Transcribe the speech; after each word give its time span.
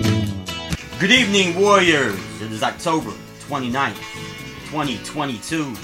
Good 0.00 1.10
evening, 1.10 1.58
Warriors. 1.58 2.18
It 2.42 2.52
is 2.52 2.62
October 2.62 3.12
29th, 3.48 3.96
2022. 4.70 5.74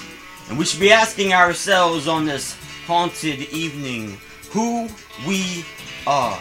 And 0.49 0.59
we 0.59 0.65
should 0.65 0.81
be 0.81 0.93
asking 0.93 1.33
ourselves 1.33 2.09
on 2.09 2.27
this 2.27 2.57
haunted 2.87 3.41
evening 3.53 4.19
who 4.51 4.89
we 5.27 5.65
are, 6.07 6.39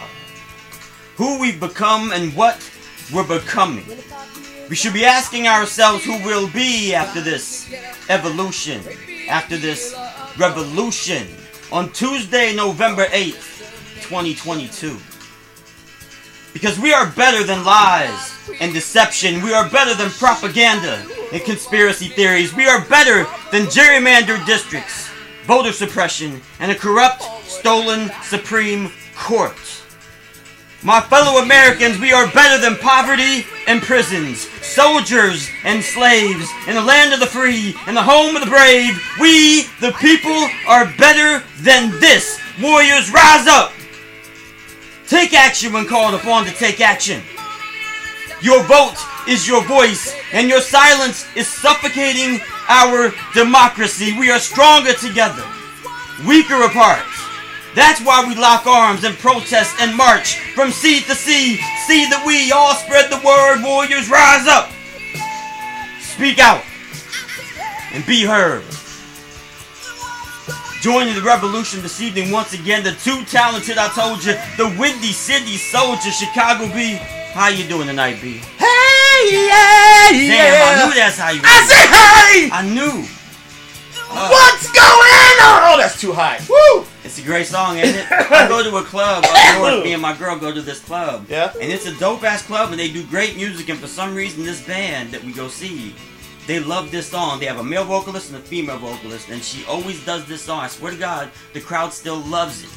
who 1.16 1.40
we've 1.40 1.60
become, 1.60 2.12
and 2.12 2.36
what 2.36 2.70
we're 3.14 3.28
becoming. 3.28 3.86
We 4.70 4.76
should 4.76 4.94
be 4.94 5.06
asking 5.06 5.48
ourselves 5.48 6.04
who 6.04 6.22
we'll 6.26 6.50
be 6.52 6.94
after 6.94 7.22
this 7.22 7.74
evolution, 8.10 8.82
after 9.30 9.58
this 9.58 9.96
revolution 10.38 11.28
on 11.72 11.92
Tuesday, 11.92 12.54
November 12.54 13.06
8th, 13.06 14.02
2022. 14.02 14.98
Because 16.54 16.78
we 16.80 16.94
are 16.94 17.10
better 17.12 17.44
than 17.44 17.64
lies 17.64 18.34
and 18.60 18.74
deception. 18.74 19.42
We 19.42 19.54
are 19.54 19.70
better 19.70 19.94
than 19.94 20.10
propaganda 20.12 21.06
and 21.32 21.42
conspiracy 21.44 22.08
theories. 22.10 22.54
We 22.54 22.68
are 22.68 22.86
better 22.86 23.26
than 23.52 23.68
gerrymandered 23.68 24.46
districts, 24.46 25.10
voter 25.46 25.72
suppression, 25.72 26.42
and 26.60 26.72
a 26.72 26.76
corrupt, 26.76 27.24
stolen 27.46 28.12
Supreme 28.24 28.92
Court. 29.16 29.56
My 30.84 31.00
fellow 31.00 31.44
Americans, 31.44 32.00
we 32.00 32.12
are 32.12 32.32
better 32.32 32.60
than 32.60 32.76
poverty 32.78 33.46
and 33.68 33.84
prisons, 33.84 34.50
soldiers 34.66 35.48
and 35.64 35.84
slaves, 35.84 36.50
in 36.68 36.74
the 36.74 36.82
land 36.82 37.14
of 37.14 37.20
the 37.20 37.28
free, 37.28 37.76
in 37.88 37.94
the 37.94 38.02
home 38.02 38.36
of 38.36 38.44
the 38.44 38.50
brave. 38.50 39.00
We, 39.20 39.68
the 39.80 39.92
people, 40.00 40.50
are 40.68 40.92
better 40.98 41.46
than 41.60 41.92
this. 42.00 42.40
Warriors, 42.60 43.12
rise 43.12 43.46
up! 43.46 43.74
Take 45.12 45.34
action 45.34 45.74
when 45.74 45.88
called 45.88 46.14
upon 46.14 46.46
to 46.46 46.54
take 46.54 46.80
action. 46.80 47.22
Your 48.42 48.64
vote 48.64 48.96
is 49.28 49.46
your 49.46 49.62
voice, 49.62 50.16
and 50.32 50.48
your 50.48 50.62
silence 50.62 51.28
is 51.36 51.50
suffocating 51.50 52.40
our 52.70 53.12
democracy. 53.34 54.18
We 54.18 54.32
are 54.32 54.40
stronger 54.40 54.94
together, 54.94 55.44
weaker 56.26 56.64
apart. 56.64 57.06
That's 57.76 58.00
why 58.00 58.26
we 58.26 58.36
lock 58.36 58.66
arms 58.66 59.04
and 59.04 59.18
protest 59.18 59.76
and 59.82 59.98
march 59.98 60.40
from 60.56 60.72
sea 60.72 61.02
to 61.02 61.14
sea. 61.14 61.58
See 61.88 62.06
that 62.10 62.24
we 62.26 62.54
all 62.54 62.74
spread 62.76 63.12
the 63.12 63.18
word. 63.18 63.66
Warriors, 63.66 64.10
rise 64.10 64.48
up. 64.48 64.72
Speak 66.00 66.40
out 66.40 66.64
and 67.92 68.06
be 68.06 68.24
heard. 68.24 68.64
Joining 70.82 71.14
the 71.14 71.22
revolution 71.22 71.84
this 71.84 72.02
evening 72.02 72.32
once 72.32 72.54
again, 72.54 72.84
the 72.84 72.94
two 72.94 73.24
talented, 73.26 73.78
I 73.78 73.88
told 73.90 74.26
you, 74.26 74.34
the 74.58 74.66
Windy 74.80 75.12
City 75.14 75.56
Soldier, 75.56 76.10
Chicago 76.10 76.66
B. 76.74 76.96
How 77.34 77.50
you 77.50 77.68
doing 77.68 77.86
tonight, 77.86 78.18
B? 78.20 78.42
Hey, 78.58 79.30
yeah, 79.30 80.10
Damn, 80.10 80.26
yeah. 80.26 80.66
I 80.66 80.84
knew 80.84 80.96
that's 80.96 81.20
how 81.20 81.30
you. 81.30 81.42
I 81.44 81.62
say 81.70 81.86
hey! 81.86 82.50
I 82.52 82.68
knew. 82.68 83.06
Uh, 84.10 84.28
What's 84.30 84.72
going 84.72 85.38
on? 85.46 85.72
Oh, 85.72 85.76
that's 85.78 86.02
too 86.02 86.14
high. 86.14 86.40
Woo! 86.50 86.84
It's 87.04 87.20
a 87.20 87.22
great 87.22 87.46
song, 87.46 87.78
ain't 87.78 87.96
it? 87.96 88.12
I 88.12 88.48
go 88.48 88.64
to 88.64 88.76
a 88.78 88.84
club 88.84 89.24
up 89.30 89.60
north. 89.60 89.84
Me 89.84 89.94
and 89.94 90.02
my 90.02 90.18
girl 90.18 90.36
go 90.40 90.52
to 90.52 90.62
this 90.64 90.80
club. 90.80 91.28
Yeah? 91.30 91.54
And 91.62 91.72
it's 91.72 91.86
a 91.86 91.96
dope 92.00 92.24
ass 92.24 92.44
club, 92.44 92.72
and 92.72 92.80
they 92.80 92.92
do 92.92 93.06
great 93.06 93.36
music. 93.36 93.70
And 93.70 93.78
for 93.80 93.88
some 93.88 94.16
reason, 94.16 94.44
this 94.44 94.66
band 94.66 95.12
that 95.12 95.24
we 95.24 95.32
go 95.32 95.48
see, 95.48 95.94
they 96.48 96.60
love 96.60 96.92
this 96.92 97.08
song. 97.08 97.40
They 97.40 97.46
have 97.46 97.60
a 97.60 97.64
male 97.64 97.86
vocalist 97.86 98.32
and 98.32 98.40
a 98.40 98.42
female 98.42 98.78
vocalist, 98.78 99.30
and 99.30 99.44
she 99.44 99.66
always 99.66 100.04
does 100.06 100.26
this 100.26 100.42
song. 100.42 100.60
I 100.60 100.68
swear 100.68 100.92
to 100.92 100.98
God, 100.98 101.32
the 101.54 101.62
crowd 101.62 101.94
still 101.94 102.18
loves 102.18 102.64
it. 102.64 102.70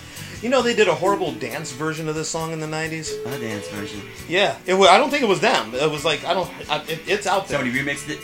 You 0.42 0.50
know 0.50 0.60
they 0.60 0.74
did 0.74 0.88
a 0.88 0.94
horrible 0.94 1.32
dance 1.32 1.72
version 1.72 2.06
of 2.08 2.14
this 2.14 2.28
song 2.28 2.52
in 2.52 2.60
the 2.60 2.66
'90s. 2.66 3.24
A 3.26 3.38
dance 3.40 3.66
version. 3.68 4.02
Yeah, 4.28 4.58
it 4.66 4.74
was, 4.74 4.88
I 4.88 4.98
don't 4.98 5.08
think 5.08 5.22
it 5.22 5.28
was 5.28 5.40
them. 5.40 5.74
It 5.74 5.90
was 5.90 6.04
like 6.04 6.24
I 6.24 6.34
don't. 6.34 6.50
I, 6.68 6.82
it, 6.82 7.00
it's 7.06 7.26
out 7.26 7.48
there. 7.48 7.58
Somebody 7.58 7.78
remixed 7.78 8.10
it. 8.10 8.20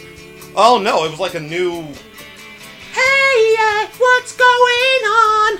Oh 0.54 0.78
no, 0.78 1.04
it 1.04 1.10
was 1.10 1.20
like 1.20 1.34
a 1.34 1.40
new. 1.40 1.82
Hey, 2.92 3.54
yeah, 3.56 3.88
what's 3.96 4.36
going 4.36 5.02
on? 5.06 5.58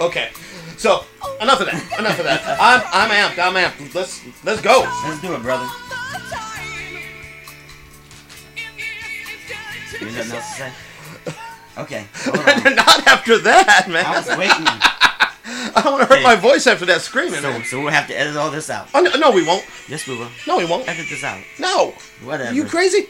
Okay, 0.00 0.30
so 0.76 1.04
enough 1.40 1.60
of 1.60 1.66
that. 1.66 1.98
Enough 1.98 2.18
of 2.18 2.24
that. 2.24 2.58
I'm 2.60 2.82
I'm 2.92 3.10
amped. 3.10 3.38
I'm 3.38 3.54
amped. 3.54 3.94
Let's 3.94 4.22
let's 4.44 4.60
go. 4.60 4.80
Let's 5.04 5.20
do 5.20 5.34
it, 5.34 5.42
brother. 5.42 5.68
You 10.00 10.06
got 10.06 10.16
nothing 10.16 10.32
else 10.32 10.56
to 10.56 10.56
say? 10.56 10.72
Okay. 11.78 12.06
Not 12.74 13.06
after 13.06 13.38
that, 13.38 13.86
man. 13.88 14.04
I 14.06 14.18
was 14.18 14.28
waiting. 14.38 14.66
I 15.76 15.82
don't 15.82 15.92
want 15.92 16.02
to 16.02 16.06
hurt 16.08 16.12
Okay. 16.18 16.22
my 16.22 16.36
voice 16.36 16.66
after 16.66 16.86
that 16.86 17.02
screaming. 17.02 17.40
So, 17.40 17.50
man. 17.50 17.64
so 17.64 17.80
we'll 17.80 17.92
have 17.92 18.08
to 18.08 18.18
edit 18.18 18.36
all 18.36 18.50
this 18.50 18.70
out. 18.70 18.88
Oh, 18.94 19.00
no, 19.00 19.14
no, 19.18 19.30
we 19.30 19.46
won't. 19.46 19.64
Yes, 19.88 20.06
we 20.06 20.16
will. 20.16 20.28
No, 20.46 20.56
we 20.58 20.64
won't. 20.64 20.88
Edit 20.88 21.06
this 21.08 21.22
out. 21.22 21.40
No. 21.58 21.94
Whatever. 22.24 22.50
Are 22.50 22.54
you 22.54 22.64
crazy? 22.64 23.06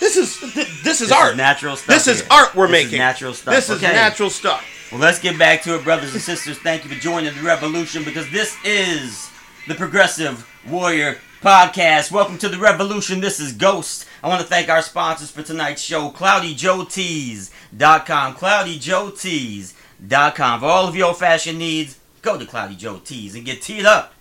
This 0.00 0.16
is 0.16 0.38
th- 0.38 0.54
this 0.84 1.00
is 1.00 1.08
This 1.08 1.12
art. 1.12 1.32
is 1.32 1.36
natural 1.36 1.74
stuff. 1.76 1.88
This 1.88 2.06
is 2.06 2.20
here. 2.20 2.28
art 2.30 2.54
we're 2.54 2.68
This 2.68 2.78
is 2.78 2.84
making. 2.86 2.98
natural 3.00 3.34
stuff. 3.34 3.54
This 3.54 3.68
is 3.68 3.82
Okay. 3.82 3.92
natural 3.92 4.30
stuff. 4.30 4.64
Well, 4.92 5.00
let's 5.00 5.18
get 5.18 5.36
back 5.38 5.62
to 5.64 5.74
it, 5.74 5.82
brothers 5.84 6.12
and 6.14 6.22
sisters. 6.22 6.56
Thank 6.58 6.84
you 6.84 6.90
for 6.90 6.96
joining 7.00 7.34
the 7.34 7.42
revolution 7.42 8.04
because 8.04 8.30
this 8.30 8.56
is 8.64 9.28
the 9.66 9.74
Progressive 9.74 10.48
Warrior 10.68 11.18
Podcast. 11.42 12.10
Welcome 12.12 12.38
to 12.38 12.48
the 12.48 12.58
revolution. 12.58 13.20
This 13.20 13.40
is 13.40 13.52
Ghost. 13.52 14.06
I 14.22 14.28
want 14.28 14.40
to 14.40 14.46
thank 14.46 14.68
our 14.68 14.82
sponsors 14.82 15.30
for 15.30 15.42
tonight's 15.42 15.82
show, 15.82 16.10
CloudyJoeTees.com. 16.10 18.34
CloudyJoeTees.com. 18.34 20.60
For 20.60 20.66
all 20.66 20.88
of 20.88 20.96
your 20.96 21.14
fashion 21.14 21.58
needs, 21.58 21.98
go 22.22 22.38
to 22.38 22.46
Cloudy 22.46 22.76
Joe 22.76 23.00
Tees 23.04 23.34
and 23.34 23.44
get 23.44 23.62
teed 23.62 23.86
up 23.86 24.14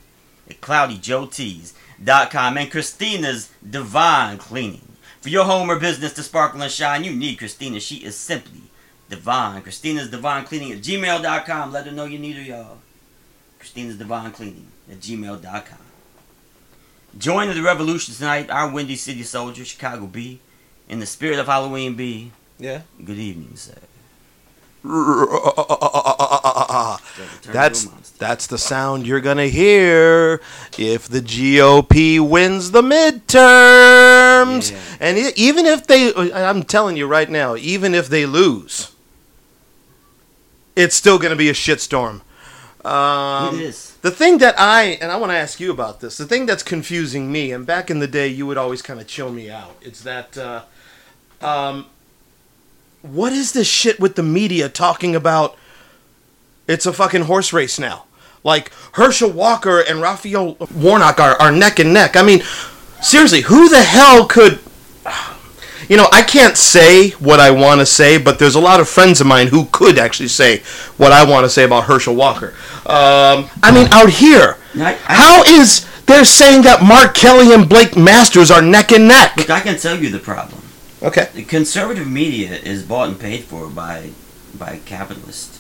at 0.50 0.62
CloudyJoeTees.com. 0.62 2.58
And 2.58 2.72
Christina's 2.72 3.52
Divine 3.68 4.38
Cleaning. 4.38 4.82
For 5.22 5.30
your 5.30 5.46
home 5.46 5.70
or 5.70 5.80
business 5.80 6.14
to 6.14 6.24
sparkle 6.24 6.62
and 6.62 6.72
shine, 6.72 7.04
you 7.04 7.12
need 7.12 7.38
Christina. 7.38 7.80
She 7.80 7.98
is 7.98 8.16
simply 8.16 8.62
divine. 9.10 9.62
Christina's 9.62 10.10
Divine 10.10 10.46
Cleaning 10.46 10.74
at 10.74 10.80
gmail.com. 10.80 11.72
Let 11.72 11.86
her 11.86 11.92
know 11.92 12.06
you 12.06 12.20
need 12.20 12.36
her, 12.36 12.42
y'all. 12.42 12.78
Christina's 13.58 13.98
Divine 13.98 14.32
Cleaning 14.32 14.68
at 14.90 15.00
gmail.com. 15.00 15.87
Join 17.18 17.54
the 17.54 17.62
revolution 17.62 18.14
tonight, 18.14 18.50
our 18.50 18.72
Windy 18.72 18.96
City 18.96 19.24
Soldier, 19.24 19.66
Chicago 19.66 20.06
B. 20.06 20.40
In 20.90 21.00
the 21.00 21.06
spirit 21.06 21.40
of 21.40 21.48
Halloween 21.48 21.96
B. 21.96 22.32
Yeah. 22.60 22.82
Good 23.04 23.18
evening, 23.18 23.56
sir. 23.56 23.74
That's 27.52 27.88
that's 28.20 28.48
the 28.48 28.58
sound 28.58 29.06
you're 29.06 29.20
gonna 29.20 29.48
hear 29.48 30.40
if 30.78 31.10
the 31.10 31.20
GOP 31.20 32.20
wins 32.20 32.72
the 32.72 32.82
midterms. 32.82 34.72
Yeah. 34.72 34.78
And 35.00 35.18
even 35.36 35.66
if 35.66 35.88
they, 35.88 36.14
I'm 36.32 36.64
telling 36.64 36.96
you 36.96 37.06
right 37.06 37.30
now, 37.30 37.56
even 37.58 37.94
if 37.94 38.08
they 38.08 38.26
lose, 38.26 38.94
it's 40.76 40.96
still 40.96 41.20
gonna 41.20 41.36
be 41.36 41.50
a 41.50 41.54
shitstorm. 41.54 42.22
Um, 42.86 43.56
it 43.56 43.62
is. 43.62 43.97
The 44.08 44.16
thing 44.16 44.38
that 44.38 44.58
I 44.58 44.98
and 45.02 45.12
I 45.12 45.18
want 45.18 45.34
to 45.34 45.38
ask 45.38 45.60
you 45.60 45.70
about 45.70 46.00
this. 46.00 46.18
The 46.18 46.26
thing 46.26 46.46
that's 46.46 46.64
confusing 46.64 47.30
me, 47.30 47.52
and 47.52 47.66
back 47.66 47.92
in 47.92 48.00
the 48.00 48.08
day, 48.08 48.30
you 48.30 48.48
would 48.48 48.58
always 48.58 48.82
kind 48.82 49.02
of 49.02 49.08
chill 49.08 49.30
me 49.30 49.50
out. 49.50 49.76
It's 49.82 50.02
that, 50.04 50.38
uh, 50.38 50.62
um, 51.42 51.88
what 53.02 53.34
is 53.34 53.52
this 53.52 53.68
shit 53.68 54.00
with 54.00 54.16
the 54.16 54.24
media 54.24 54.70
talking 54.70 55.14
about? 55.14 55.58
It's 56.70 56.86
a 56.86 56.94
fucking 56.94 57.24
horse 57.24 57.52
race 57.52 57.78
now. 57.78 58.06
Like 58.46 58.72
Herschel 58.94 59.30
Walker 59.30 59.82
and 59.82 60.00
Raphael 60.00 60.56
Warnock 60.74 61.20
are, 61.20 61.36
are 61.42 61.52
neck 61.52 61.78
and 61.78 61.94
neck. 61.94 62.16
I 62.16 62.22
mean, 62.22 62.44
seriously, 63.02 63.42
who 63.42 63.68
the 63.68 63.84
hell 63.84 64.26
could? 64.26 64.60
You 65.90 65.96
know, 65.98 66.08
I 66.12 66.22
can't 66.22 66.58
say 66.58 67.12
what 67.12 67.40
I 67.40 67.52
want 67.52 67.80
to 67.80 67.86
say, 67.86 68.18
but 68.18 68.40
there's 68.40 68.56
a 68.56 68.60
lot 68.60 68.80
of 68.80 68.90
friends 68.90 69.22
of 69.22 69.28
mine 69.28 69.48
who 69.48 69.66
could 69.72 69.98
actually 69.98 70.28
say 70.30 70.60
what 70.98 71.12
I 71.12 71.24
want 71.30 71.46
to 71.46 71.50
say 71.50 71.64
about 71.64 71.86
Herschel 71.86 72.16
Walker. 72.16 72.54
Um, 72.86 73.50
I 73.64 73.72
mean, 73.74 73.88
out 73.92 74.10
here, 74.10 74.58
I- 74.76 74.98
I- 75.08 75.14
how 75.16 75.44
is 75.44 75.86
they're 76.06 76.26
saying 76.26 76.64
that 76.64 76.84
Mark 76.84 77.14
Kelly 77.14 77.54
and 77.54 77.68
Blake 77.70 77.96
Masters 77.96 78.52
are 78.52 78.62
neck 78.62 78.92
and 78.92 79.08
neck? 79.08 79.38
Look, 79.38 79.50
I 79.50 79.60
can 79.62 79.78
tell 79.78 79.98
you 79.98 80.10
the 80.10 80.20
problem. 80.20 80.62
Okay. 81.04 81.30
The 81.34 81.44
conservative 81.44 82.08
media 82.08 82.56
is 82.56 82.84
bought 82.84 83.08
and 83.10 83.20
paid 83.20 83.44
for 83.46 83.68
by 83.68 84.10
by 84.58 84.80
capitalist 84.86 85.60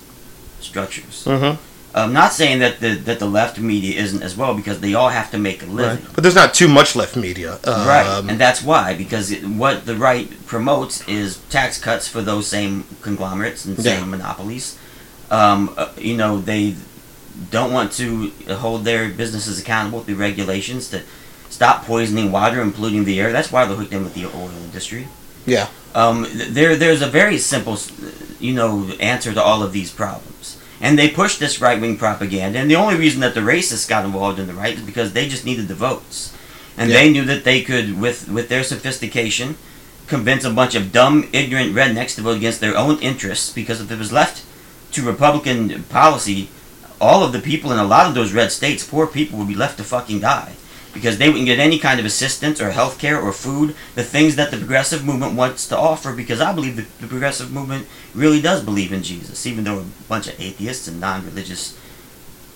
structures. 0.59 1.23
Mm-hmm. 1.25 1.61
I'm 1.95 2.13
not 2.13 2.31
saying 2.33 2.59
that 2.59 2.79
the 2.79 2.95
that 2.95 3.19
the 3.19 3.25
left 3.25 3.57
media 3.59 3.99
isn't 3.99 4.21
as 4.21 4.35
well 4.37 4.53
because 4.53 4.79
they 4.81 4.93
all 4.93 5.09
have 5.09 5.31
to 5.31 5.37
make 5.37 5.63
a 5.63 5.65
living. 5.65 6.05
But 6.13 6.21
there's 6.21 6.35
not 6.35 6.53
too 6.53 6.67
much 6.67 6.95
left 6.95 7.15
media. 7.15 7.53
Um, 7.63 7.87
Right, 7.87 8.23
and 8.29 8.39
that's 8.39 8.61
why 8.61 8.93
because 8.93 9.31
it, 9.31 9.43
what 9.45 9.85
the 9.85 9.95
right 9.95 10.29
promotes 10.45 11.07
is 11.07 11.37
tax 11.49 11.79
cuts 11.79 12.07
for 12.07 12.21
those 12.21 12.47
same 12.47 12.83
conglomerates 13.01 13.65
and 13.65 13.77
Yeah. 13.79 13.99
same 13.99 14.09
monopolies. 14.11 14.77
Um, 15.31 15.73
uh, 15.77 15.89
you 15.97 16.15
know, 16.15 16.39
they 16.39 16.75
don't 17.51 17.71
want 17.73 17.91
to 17.93 18.31
hold 18.59 18.83
their 18.85 19.09
businesses 19.09 19.59
accountable 19.59 20.01
through 20.03 20.15
regulations 20.15 20.89
to 20.89 21.01
stop 21.49 21.85
poisoning 21.85 22.31
water 22.31 22.61
and 22.61 22.73
polluting 22.75 23.05
the 23.05 23.19
air. 23.19 23.31
That's 23.31 23.51
why 23.51 23.65
they're 23.65 23.75
hooked 23.77 23.93
in 23.93 24.03
with 24.03 24.13
the 24.13 24.25
oil 24.25 24.51
industry. 24.63 25.07
Yeah. 25.45 25.67
Um, 25.95 26.25
th- 26.25 26.49
there, 26.49 26.75
there's 26.75 27.01
a 27.01 27.07
very 27.07 27.37
simple, 27.37 27.77
you 28.39 28.53
know, 28.53 28.89
answer 28.99 29.33
to 29.33 29.41
all 29.41 29.63
of 29.63 29.71
these 29.73 29.89
problems. 29.91 30.56
And 30.81 30.97
they 30.97 31.09
pushed 31.09 31.39
this 31.39 31.61
right 31.61 31.79
wing 31.79 31.97
propaganda. 31.97 32.59
And 32.59 32.69
the 32.69 32.75
only 32.75 32.95
reason 32.95 33.21
that 33.21 33.33
the 33.33 33.41
racists 33.41 33.87
got 33.87 34.05
involved 34.05 34.39
in 34.39 34.47
the 34.47 34.53
right 34.53 34.75
is 34.75 34.81
because 34.81 35.13
they 35.13 35.27
just 35.27 35.45
needed 35.45 35.67
the 35.67 35.75
votes, 35.75 36.31
and 36.77 36.89
Yeah. 36.89 36.97
they 36.97 37.09
knew 37.09 37.25
that 37.25 37.43
they 37.43 37.61
could, 37.61 37.99
with 37.99 38.27
with 38.29 38.49
their 38.49 38.63
sophistication, 38.63 39.55
convince 40.07 40.45
a 40.45 40.49
bunch 40.49 40.75
of 40.75 40.91
dumb, 40.91 41.27
ignorant 41.33 41.75
rednecks 41.75 42.15
to 42.15 42.21
vote 42.21 42.37
against 42.37 42.61
their 42.61 42.77
own 42.77 42.97
interests. 42.99 43.49
Because 43.51 43.81
if 43.81 43.91
it 43.91 43.99
was 43.99 44.11
left 44.11 44.41
to 44.93 45.01
Republican 45.01 45.83
policy, 45.89 46.49
all 47.01 47.23
of 47.23 47.31
the 47.33 47.39
people 47.39 47.71
in 47.71 47.77
a 47.79 47.83
lot 47.83 48.07
of 48.07 48.13
those 48.15 48.31
red 48.31 48.51
states, 48.51 48.83
poor 48.83 49.05
people, 49.05 49.37
would 49.37 49.47
be 49.47 49.55
left 49.55 49.77
to 49.77 49.83
fucking 49.83 50.19
die. 50.21 50.53
Because 50.97 51.17
they 51.17 51.29
wouldn't 51.29 51.45
get 51.45 51.59
any 51.59 51.79
kind 51.79 51.99
of 51.99 52.05
assistance 52.05 52.59
or 52.59 52.71
health 52.71 52.99
care 52.99 53.19
or 53.19 53.31
food, 53.31 53.75
the 53.95 54.03
things 54.03 54.35
that 54.35 54.51
the 54.51 54.57
progressive 54.57 55.05
movement 55.05 55.35
wants 55.35 55.67
to 55.69 55.77
offer. 55.77 56.11
Because 56.13 56.41
I 56.41 56.53
believe 56.53 56.75
the, 56.75 56.85
the 57.01 57.07
progressive 57.07 57.51
movement 57.51 57.87
really 58.13 58.41
does 58.41 58.63
believe 58.63 58.91
in 58.91 59.03
Jesus, 59.03 59.45
even 59.45 59.63
though 59.63 59.79
a 59.79 59.85
bunch 60.09 60.27
of 60.27 60.39
atheists 60.39 60.87
and 60.87 60.99
non 60.99 61.25
religious 61.25 61.77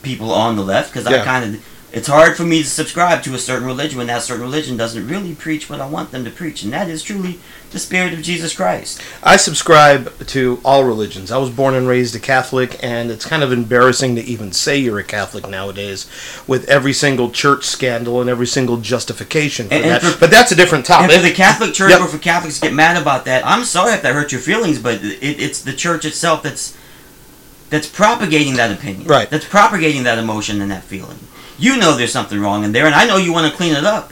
people 0.02 0.32
on 0.32 0.56
the 0.56 0.64
left. 0.64 0.92
Because 0.92 1.10
Yeah. 1.10 1.22
I 1.22 1.26
kind 1.26 1.56
of. 1.56 1.66
It's 1.94 2.08
hard 2.08 2.38
for 2.38 2.44
me 2.44 2.64
to 2.64 2.70
subscribe 2.70 3.22
to 3.24 3.34
a 3.36 3.38
certain 3.38 3.66
religion 3.68 3.98
when 3.98 4.08
that 4.08 4.22
certain 4.22 4.42
religion 4.44 4.78
doesn't 4.78 5.08
really 5.10 5.36
preach 5.36 5.70
what 5.70 5.82
I 5.82 5.88
want 5.88 6.12
them 6.12 6.24
to 6.24 6.32
preach, 6.32 6.64
and 6.64 6.72
that 6.72 6.88
is 6.88 7.04
truly 7.04 7.40
the 7.72 7.80
spirit 7.80 8.14
of 8.14 8.22
Jesus 8.22 8.56
Christ. 8.56 9.02
I 9.22 9.36
subscribe 9.36 10.26
to 10.28 10.62
all 10.64 10.86
religions. 10.86 11.32
I 11.32 11.38
was 11.38 11.50
born 11.50 11.74
and 11.74 11.88
raised 11.90 12.16
a 12.16 12.20
Catholic, 12.20 12.82
and 12.82 13.12
it's 13.12 13.26
kind 13.26 13.44
of 13.44 13.52
embarrassing 13.52 14.16
to 14.16 14.22
even 14.22 14.54
say 14.54 14.78
you're 14.78 15.00
a 15.00 15.04
Catholic 15.04 15.50
nowadays 15.50 16.08
with 16.48 16.64
every 16.70 16.94
single 16.94 17.30
church 17.30 17.66
scandal 17.66 18.22
and 18.22 18.30
every 18.30 18.48
single 18.48 18.78
justification 18.78 19.68
for 19.68 19.74
And- 19.76 19.84
and 19.84 19.94
that. 19.96 20.02
for- 20.02 20.18
but 20.18 20.32
that's 20.32 20.54
a 20.54 20.56
different 20.56 20.90
And 20.90 21.00
topic. 21.10 21.12
for 21.18 21.22
the 21.22 21.32
Catholic 21.32 21.74
Church 21.74 21.92
Yep. 21.92 22.02
or 22.02 22.08
for 22.08 22.18
Catholics 22.20 22.58
get 22.60 22.74
mad 22.74 22.96
about 22.96 23.26
that, 23.26 23.46
I'm 23.46 23.66
sorry 23.66 23.94
if 23.96 24.02
that 24.04 24.14
hurt 24.14 24.32
your 24.32 24.42
feelings, 24.42 24.80
but 24.80 24.96
it, 25.04 25.20
it's 25.22 25.60
the 25.60 25.74
church 25.74 26.06
itself 26.06 26.42
that's 26.44 26.74
that's 27.70 27.88
propagating 27.88 28.56
that 28.56 28.70
opinion. 28.70 29.08
Right. 29.08 29.30
That's 29.30 29.46
propagating 29.46 30.04
that 30.04 30.18
emotion 30.18 30.62
and 30.62 30.70
that 30.72 30.84
feeling. 30.84 31.20
You 31.62 31.78
know 31.78 31.96
there's 31.96 32.12
something 32.12 32.40
wrong 32.40 32.64
in 32.64 32.72
there, 32.72 32.88
and 32.88 32.96
I 32.96 33.06
know 33.06 33.18
you 33.18 33.32
want 33.32 33.50
to 33.50 33.56
clean 33.56 33.76
it 33.76 33.86
up. 33.86 34.12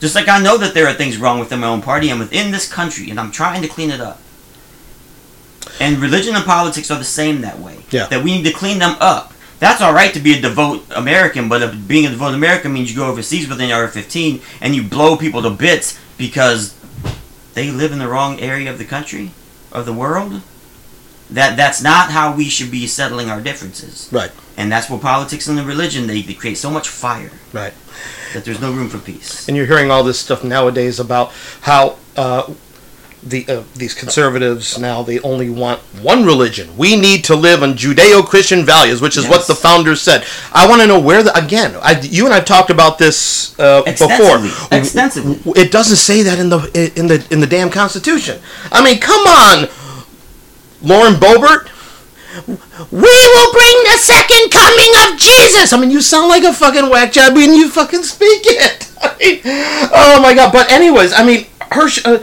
Just 0.00 0.14
like 0.14 0.28
I 0.28 0.40
know 0.40 0.56
that 0.56 0.72
there 0.72 0.86
are 0.86 0.94
things 0.94 1.18
wrong 1.18 1.38
within 1.38 1.60
my 1.60 1.66
own 1.66 1.82
party 1.82 2.08
and 2.08 2.18
within 2.18 2.52
this 2.52 2.72
country, 2.72 3.10
and 3.10 3.20
I'm 3.20 3.30
trying 3.30 3.60
to 3.60 3.68
clean 3.68 3.90
it 3.90 4.00
up. 4.00 4.18
And 5.78 5.98
religion 5.98 6.34
and 6.34 6.44
politics 6.44 6.90
are 6.90 6.98
the 6.98 7.04
same 7.04 7.42
that 7.42 7.58
way. 7.58 7.80
Yeah. 7.90 8.06
That 8.06 8.24
we 8.24 8.32
need 8.32 8.44
to 8.44 8.52
clean 8.52 8.78
them 8.78 8.96
up. 8.98 9.34
That's 9.58 9.82
all 9.82 9.92
right 9.92 10.12
to 10.14 10.20
be 10.20 10.32
a 10.32 10.40
devout 10.40 10.82
American, 10.96 11.50
but 11.50 11.60
if 11.60 11.86
being 11.86 12.06
a 12.06 12.08
devout 12.08 12.32
American 12.32 12.72
means 12.72 12.90
you 12.90 12.96
go 12.96 13.10
overseas 13.10 13.46
within 13.46 13.70
AR-15 13.70 14.42
and 14.62 14.74
you 14.74 14.82
blow 14.82 15.18
people 15.18 15.42
to 15.42 15.50
bits 15.50 15.98
because 16.16 16.74
they 17.52 17.70
live 17.70 17.92
in 17.92 17.98
the 17.98 18.08
wrong 18.08 18.40
area 18.40 18.70
of 18.70 18.78
the 18.78 18.86
country, 18.86 19.32
of 19.70 19.84
the 19.84 19.92
world. 19.92 20.40
That 21.32 21.56
that's 21.56 21.80
not 21.82 22.10
how 22.10 22.34
we 22.34 22.48
should 22.48 22.70
be 22.70 22.86
settling 22.86 23.30
our 23.30 23.40
differences. 23.40 24.08
Right. 24.12 24.32
And 24.56 24.70
that's 24.70 24.90
where 24.90 24.98
politics 24.98 25.46
and 25.48 25.56
the 25.56 25.64
religion 25.64 26.06
they, 26.06 26.22
they 26.22 26.34
create 26.34 26.58
so 26.58 26.70
much 26.70 26.88
fire 26.88 27.30
Right. 27.52 27.72
that 28.34 28.44
there's 28.44 28.60
no 28.60 28.72
room 28.72 28.88
for 28.88 28.98
peace. 28.98 29.46
And 29.48 29.56
you're 29.56 29.66
hearing 29.66 29.90
all 29.90 30.02
this 30.04 30.18
stuff 30.18 30.42
nowadays 30.44 30.98
about 31.00 31.32
how 31.62 31.96
uh, 32.16 32.52
the 33.22 33.46
uh, 33.48 33.62
these 33.76 33.92
conservatives 33.94 34.78
now 34.78 35.02
they 35.02 35.20
only 35.20 35.50
want 35.50 35.80
one 36.02 36.24
religion. 36.24 36.74
We 36.76 36.96
need 36.96 37.24
to 37.24 37.36
live 37.36 37.62
on 37.62 37.74
Judeo-Christian 37.74 38.64
values, 38.64 39.00
which 39.02 39.16
is 39.18 39.28
what 39.28 39.46
the 39.46 39.54
founders 39.54 40.00
said. 40.00 40.24
I 40.52 40.66
want 40.68 40.80
to 40.80 40.86
know 40.86 40.98
where 40.98 41.22
the 41.22 41.36
again. 41.36 41.76
I, 41.82 42.00
you 42.00 42.24
and 42.24 42.32
I've 42.34 42.46
talked 42.46 42.70
about 42.70 42.98
this 42.98 43.58
uh, 43.58 43.82
before. 43.82 44.38
Extensively. 44.42 44.78
Extensively. 44.78 45.52
It 45.62 45.70
doesn't 45.70 45.96
say 45.96 46.22
that 46.22 46.38
in 46.38 46.48
the 46.48 46.92
in 46.96 47.06
the 47.08 47.26
in 47.30 47.40
the 47.40 47.46
damn 47.46 47.70
Constitution. 47.70 48.40
I 48.72 48.82
mean, 48.82 48.98
come 49.00 49.20
on, 49.26 49.68
Lauren 50.82 51.14
Boebert. 51.14 51.68
We 52.36 52.98
will 53.00 53.52
bring 53.52 53.76
the 53.84 53.98
second 53.98 54.50
coming 54.50 54.92
of 55.04 55.18
Jesus. 55.18 55.72
I 55.72 55.80
mean, 55.80 55.90
you 55.90 56.00
sound 56.00 56.28
like 56.28 56.44
a 56.44 56.52
fucking 56.52 56.88
whack 56.88 57.12
job 57.12 57.34
when 57.34 57.54
you 57.54 57.68
fucking 57.68 58.04
speak 58.04 58.42
it. 58.44 58.90
I 59.02 59.16
mean, 59.18 59.40
oh 59.44 60.20
my 60.22 60.34
god. 60.34 60.52
But 60.52 60.70
anyways, 60.70 61.12
I 61.12 61.24
mean, 61.24 61.46
Hersh, 61.60 62.04
uh, 62.04 62.22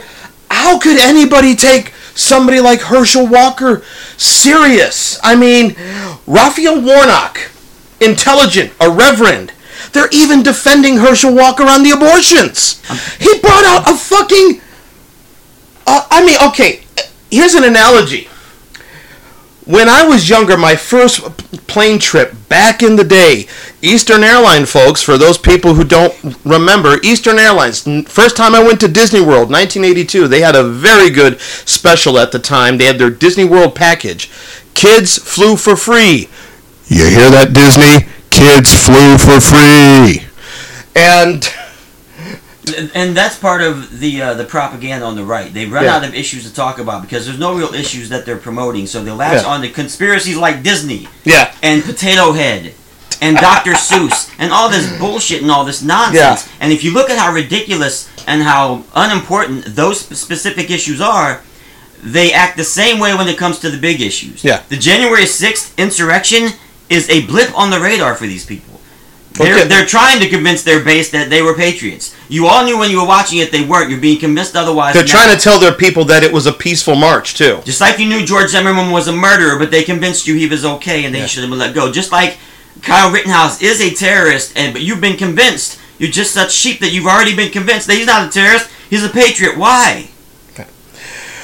how 0.50 0.78
could 0.78 0.98
anybody 0.98 1.54
take 1.54 1.92
somebody 2.14 2.60
like 2.60 2.80
Herschel 2.80 3.26
Walker 3.26 3.82
serious? 4.16 5.20
I 5.22 5.36
mean, 5.36 5.76
Raphael 6.26 6.80
Warnock, 6.80 7.50
intelligent, 8.00 8.72
a 8.80 8.90
reverend. 8.90 9.52
They're 9.92 10.10
even 10.10 10.42
defending 10.42 10.96
Herschel 10.96 11.34
Walker 11.34 11.64
on 11.64 11.82
the 11.82 11.90
abortions. 11.90 12.82
He 13.18 13.38
brought 13.40 13.64
out 13.64 13.90
a 13.90 13.96
fucking. 13.96 14.60
Uh, 15.86 16.06
I 16.10 16.24
mean, 16.24 16.36
okay. 16.48 16.84
Here's 17.30 17.54
an 17.54 17.64
analogy 17.64 18.28
when 19.68 19.86
I 19.86 20.02
was 20.08 20.30
younger, 20.30 20.56
my 20.56 20.74
first 20.76 21.20
plane 21.66 21.98
trip 21.98 22.34
back 22.48 22.82
in 22.82 22.96
the 22.96 23.04
day, 23.04 23.46
Eastern 23.82 24.24
Airline 24.24 24.64
folks, 24.64 25.02
for 25.02 25.18
those 25.18 25.36
people 25.36 25.74
who 25.74 25.84
don't 25.84 26.14
remember, 26.42 26.96
Eastern 27.02 27.38
Airlines, 27.38 27.82
first 28.10 28.34
time 28.34 28.54
I 28.54 28.62
went 28.62 28.80
to 28.80 28.88
Disney 28.88 29.20
World, 29.20 29.50
1982, 29.50 30.26
they 30.26 30.40
had 30.40 30.56
a 30.56 30.64
very 30.64 31.10
good 31.10 31.38
special 31.40 32.18
at 32.18 32.32
the 32.32 32.38
time. 32.38 32.78
They 32.78 32.86
had 32.86 32.98
their 32.98 33.10
Disney 33.10 33.44
World 33.44 33.74
package. 33.74 34.30
Kids 34.72 35.18
flew 35.18 35.54
for 35.56 35.76
free. 35.76 36.30
You 36.86 37.04
hear 37.04 37.28
that, 37.28 37.52
Disney? 37.52 38.08
Kids 38.30 38.72
flew 38.72 39.18
for 39.18 39.38
free. 39.38 40.24
And 40.96 41.46
And- 42.74 43.16
that's 43.16 43.36
part 43.36 43.62
of 43.62 44.00
the 44.00 44.22
uh, 44.22 44.34
the 44.34 44.44
propaganda 44.44 45.04
on 45.04 45.16
the 45.16 45.24
right. 45.24 45.52
They 45.52 45.66
run 45.66 45.84
Yeah. 45.84 45.96
out 45.96 46.04
of 46.04 46.14
issues 46.14 46.44
to 46.44 46.52
talk 46.54 46.78
about 46.78 47.02
because 47.02 47.26
there's 47.26 47.38
no 47.38 47.54
real 47.54 47.74
issues 47.74 48.08
that 48.10 48.24
they're 48.26 48.36
promoting. 48.36 48.86
So 48.86 49.02
they 49.02 49.10
latch 49.10 49.42
Yeah. 49.42 49.48
on 49.48 49.62
to 49.62 49.68
conspiracies 49.70 50.36
like 50.36 50.62
Disney 50.62 51.08
yeah, 51.24 51.52
and 51.62 51.82
Potato 51.84 52.32
Head 52.32 52.74
and 53.20 53.36
Dr. 53.48 53.72
Seuss 53.72 54.30
and 54.38 54.52
all 54.52 54.68
this 54.68 54.86
bullshit 54.98 55.42
and 55.42 55.50
all 55.50 55.64
this 55.64 55.82
nonsense. 55.82 56.16
Yeah. 56.46 56.52
And 56.60 56.72
if 56.72 56.84
you 56.84 56.92
look 56.92 57.10
at 57.10 57.18
how 57.18 57.32
ridiculous 57.32 58.08
and 58.26 58.42
how 58.42 58.84
unimportant 58.94 59.64
those 59.74 60.00
specific 60.00 60.70
issues 60.70 61.00
are, 61.00 61.40
they 62.02 62.32
act 62.32 62.56
the 62.56 62.64
same 62.64 63.00
way 63.00 63.14
when 63.14 63.26
it 63.28 63.36
comes 63.38 63.58
to 63.60 63.70
the 63.70 63.78
big 63.78 64.00
issues. 64.00 64.44
Yeah. 64.44 64.62
The 64.68 64.76
January 64.76 65.24
6th 65.26 65.76
insurrection 65.76 66.50
is 66.88 67.08
a 67.10 67.26
blip 67.26 67.50
on 67.58 67.70
the 67.70 67.80
radar 67.80 68.14
for 68.14 68.26
these 68.26 68.44
people. 68.46 68.80
They're, 69.32 69.58
Okay. 69.58 69.68
they're 69.68 69.86
trying 69.86 70.20
to 70.20 70.28
convince 70.28 70.62
their 70.62 70.80
base 70.80 71.10
that 71.10 71.28
they 71.30 71.42
were 71.42 71.54
patriots. 71.54 72.14
You 72.30 72.46
all 72.46 72.64
knew 72.64 72.78
when 72.78 72.90
you 72.90 73.00
were 73.00 73.06
watching 73.06 73.38
it 73.38 73.50
they 73.50 73.64
weren't. 73.64 73.90
You're 73.90 74.00
being 74.00 74.18
convinced 74.18 74.54
otherwise. 74.54 74.92
they're 74.94 75.02
now. 75.04 75.10
trying 75.10 75.34
to 75.36 75.42
tell 75.42 75.58
their 75.58 75.72
people 75.74 76.04
that 76.06 76.22
it 76.22 76.32
was 76.32 76.46
a 76.46 76.52
peaceful 76.52 76.94
march, 76.94 77.34
too. 77.34 77.60
Just 77.64 77.80
like 77.80 77.98
you 77.98 78.06
knew 78.08 78.24
George 78.26 78.50
Zimmerman 78.50 78.90
was 78.92 79.08
a 79.08 79.12
murderer, 79.12 79.58
but 79.58 79.70
they 79.70 79.82
convinced 79.82 80.26
you 80.26 80.34
he 80.34 80.46
was 80.46 80.64
okay 80.64 81.04
and 81.04 81.14
they 81.14 81.20
Yeah. 81.20 81.26
should 81.26 81.42
have 81.42 81.50
been 81.50 81.58
let 81.58 81.74
go. 81.74 81.90
Just 81.90 82.12
like 82.12 82.36
Kyle 82.82 83.10
Rittenhouse 83.10 83.62
is 83.62 83.80
a 83.80 83.90
terrorist, 83.94 84.52
and 84.56 84.72
but 84.72 84.82
you've 84.82 85.00
been 85.00 85.16
convinced. 85.16 85.78
You're 85.98 86.10
just 86.10 86.32
such 86.32 86.52
sheep 86.52 86.78
that 86.80 86.92
you've 86.92 87.06
already 87.06 87.34
been 87.34 87.50
convinced 87.50 87.86
that 87.88 87.94
he's 87.96 88.06
not 88.06 88.28
a 88.28 88.30
terrorist. 88.30 88.68
He's 88.88 89.02
a 89.04 89.08
patriot. 89.08 89.56
Why? 89.58 90.08
Okay. 90.52 90.66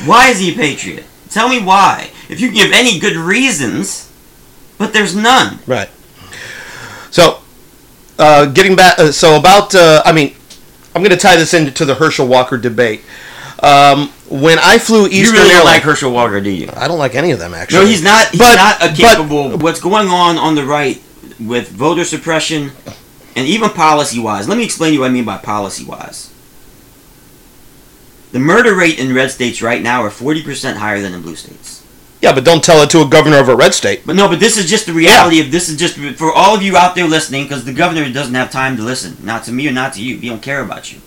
Why 0.05 0.29
is 0.29 0.38
he 0.38 0.53
a 0.53 0.55
patriot? 0.55 1.05
Tell 1.31 1.49
me 1.49 1.61
why. 1.61 2.11
If 2.29 2.41
you 2.41 2.49
can 2.49 2.57
give 2.57 2.73
any 2.73 2.99
good 3.00 3.17
reasons, 3.17 4.11
but 4.79 4.93
there's 4.93 5.17
none. 5.17 5.59
Right. 5.67 5.88
So, 7.11 7.41
uh, 8.19 8.47
getting 8.47 8.76
back, 8.76 8.99
uh, 8.99 9.11
so 9.12 9.37
about, 9.37 9.75
uh, 9.75 10.03
I 10.05 10.12
mean, 10.12 10.35
I'm 10.95 11.03
going 11.03 11.11
to 11.11 11.17
tie 11.17 11.37
this 11.37 11.55
into 11.55 11.85
the 11.85 11.95
Herschel 11.95 12.27
Walker 12.29 12.57
debate. 12.57 13.03
Um, 13.63 14.09
when 14.29 14.59
I 14.59 14.79
flew 14.79 15.07
Eastern 15.07 15.17
you 15.17 15.31
really 15.33 15.35
don't 15.49 15.59
Airlines, 15.59 15.65
like 15.77 15.83
Herschel 15.83 16.13
Walker, 16.13 16.41
do 16.41 16.51
you? 16.51 16.69
I 16.77 16.87
don't 16.89 16.99
like 16.99 17.15
any 17.15 17.31
of 17.31 17.39
them 17.39 17.55
actually. 17.55 17.81
No, 17.81 17.87
he's 17.87 18.03
not. 18.03 18.29
He's 18.29 18.39
But- 18.41 18.57
not 18.57 18.77
a 18.83 18.89
but- 18.89 18.97
capable. 18.97 19.59
what's 19.59 19.81
going 19.81 20.09
on 20.09 20.37
on 20.39 20.55
the 20.55 20.65
right 20.65 21.01
with 21.41 21.69
voter 21.71 22.05
suppression, 22.05 22.73
and 23.37 23.47
even 23.47 23.71
policy-wise. 23.71 24.49
Let 24.49 24.59
me 24.59 24.65
explain 24.65 24.91
to 24.91 24.95
you 24.95 25.01
what 25.01 25.11
I 25.11 25.13
mean 25.15 25.25
by 25.25 25.39
policy-wise. 25.39 26.31
The 28.33 28.39
murder 28.41 28.75
rate 28.75 28.99
in 28.99 29.15
red 29.15 29.31
states 29.31 29.63
right 29.63 29.81
now 29.83 30.03
are 30.03 30.11
forty 30.11 30.43
percent 30.43 30.79
higher 30.79 31.01
than 31.01 31.15
in 31.15 31.23
blue 31.23 31.37
states. 31.37 31.84
Yeah, 32.25 32.33
but 32.33 32.43
don't 32.43 32.64
tell 32.64 32.83
it 32.83 32.88
to 32.88 33.02
a 33.02 33.07
governor 33.07 33.37
of 33.37 33.50
a 33.50 33.54
red 33.54 33.75
state. 33.75 34.07
But 34.07 34.16
no, 34.16 34.31
but 34.31 34.40
this 34.40 34.57
is 34.57 34.64
just 34.64 34.87
the 34.87 34.95
reality 34.95 35.43
of 35.43 35.50
this 35.50 35.69
is 35.69 35.76
just 35.76 35.99
for 36.16 36.33
all 36.33 36.57
of 36.57 36.62
you 36.62 36.75
out 36.75 36.95
there 36.95 37.07
listening, 37.07 37.43
because 37.43 37.66
the 37.66 37.73
governor 37.75 38.11
doesn't 38.11 38.33
have 38.33 38.50
time 38.50 38.78
to 38.78 38.83
listen. 38.83 39.19
Not 39.23 39.45
to 39.45 39.52
me 39.52 39.69
or 39.69 39.73
not 39.73 39.93
to 39.93 40.02
you. 40.02 40.16
He 40.16 40.31
don't 40.31 40.40
care 40.40 40.62
about 40.62 40.90
you. 40.90 41.02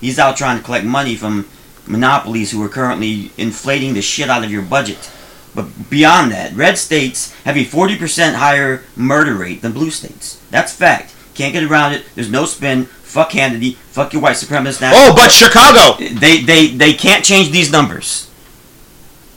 He's 0.00 0.18
out 0.18 0.36
trying 0.36 0.58
to 0.58 0.64
collect 0.64 0.84
money 0.84 1.14
from 1.14 1.48
monopolies 1.86 2.50
who 2.50 2.60
are 2.64 2.68
currently 2.68 3.30
inflating 3.38 3.94
the 3.94 4.02
shit 4.02 4.28
out 4.28 4.42
of 4.42 4.50
your 4.50 4.62
budget. 4.62 5.08
But 5.54 5.88
beyond 5.88 6.32
that, 6.32 6.52
red 6.54 6.78
states 6.78 7.32
have 7.44 7.56
a 7.56 7.64
40% 7.64 8.34
higher 8.34 8.82
murder 8.96 9.34
rate 9.34 9.62
than 9.62 9.70
blue 9.70 9.90
states. 9.90 10.42
That's 10.50 10.72
fact. 10.72 11.14
Can't 11.36 11.52
get 11.52 11.62
around 11.62 11.92
it. 11.92 12.06
There's 12.16 12.28
no 12.28 12.44
spin. 12.44 12.86
Fuck 12.86 13.30
Hannity. 13.30 13.76
Fuck 13.76 14.12
your 14.12 14.20
white 14.20 14.34
supremacist. 14.34 14.90
Oh, 14.92 15.14
but 15.14 15.30
Chicago. 15.30 15.96
They, 16.18 16.40
they, 16.40 16.66
they 16.66 16.92
can't 16.92 17.24
change 17.24 17.52
these 17.52 17.70
numbers. 17.70 18.28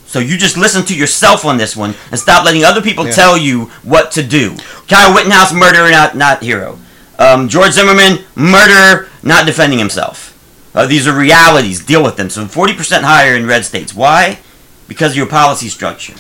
So 0.10 0.18
you 0.18 0.38
just 0.38 0.58
listen 0.58 0.86
to 0.86 0.96
yourself 0.98 1.46
on 1.46 1.58
this 1.58 1.78
one 1.78 1.94
and 2.10 2.20
stop 2.20 2.44
letting 2.44 2.66
other 2.66 2.82
people 2.82 3.06
Yeah. 3.06 3.12
tell 3.12 3.38
you 3.38 3.66
what 3.84 4.12
to 4.14 4.24
do. 4.24 4.58
Kyle 4.88 5.14
Rittenhouse, 5.14 5.54
murderer, 5.54 5.92
not 5.92 6.18
not 6.18 6.42
hero. 6.42 6.80
Um, 7.20 7.48
George 7.48 7.74
Zimmerman, 7.74 8.24
murderer, 8.34 9.08
not 9.22 9.46
defending 9.46 9.78
himself. 9.78 10.34
Uh, 10.74 10.88
these 10.88 11.08
are 11.08 11.14
realities. 11.14 11.80
Deal 11.86 12.02
with 12.02 12.16
them. 12.16 12.32
So 12.32 12.46
40% 12.46 13.04
higher 13.04 13.36
in 13.36 13.46
red 13.46 13.66
states. 13.66 13.94
Why? 13.94 14.40
Because 14.88 15.12
of 15.12 15.18
your 15.18 15.28
policy 15.28 15.70
structure. 15.70 16.16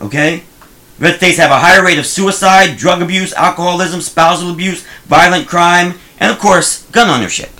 Okay? 0.00 0.44
Red 1.00 1.16
states 1.16 1.38
have 1.38 1.50
a 1.50 1.58
higher 1.58 1.82
rate 1.82 1.98
of 1.98 2.06
suicide, 2.06 2.76
drug 2.76 3.02
abuse, 3.02 3.32
alcoholism, 3.34 4.00
spousal 4.00 4.52
abuse, 4.52 4.84
violent 5.06 5.48
crime, 5.48 5.98
and 6.20 6.30
of 6.30 6.38
course, 6.38 6.82
gun 6.92 7.10
ownership. 7.10 7.50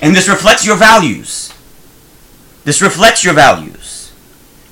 And 0.00 0.14
this 0.14 0.28
reflects 0.28 0.64
your 0.64 0.76
values. 0.76 1.52
This 2.68 2.82
reflects 2.82 3.24
your 3.24 3.32
values. 3.32 4.12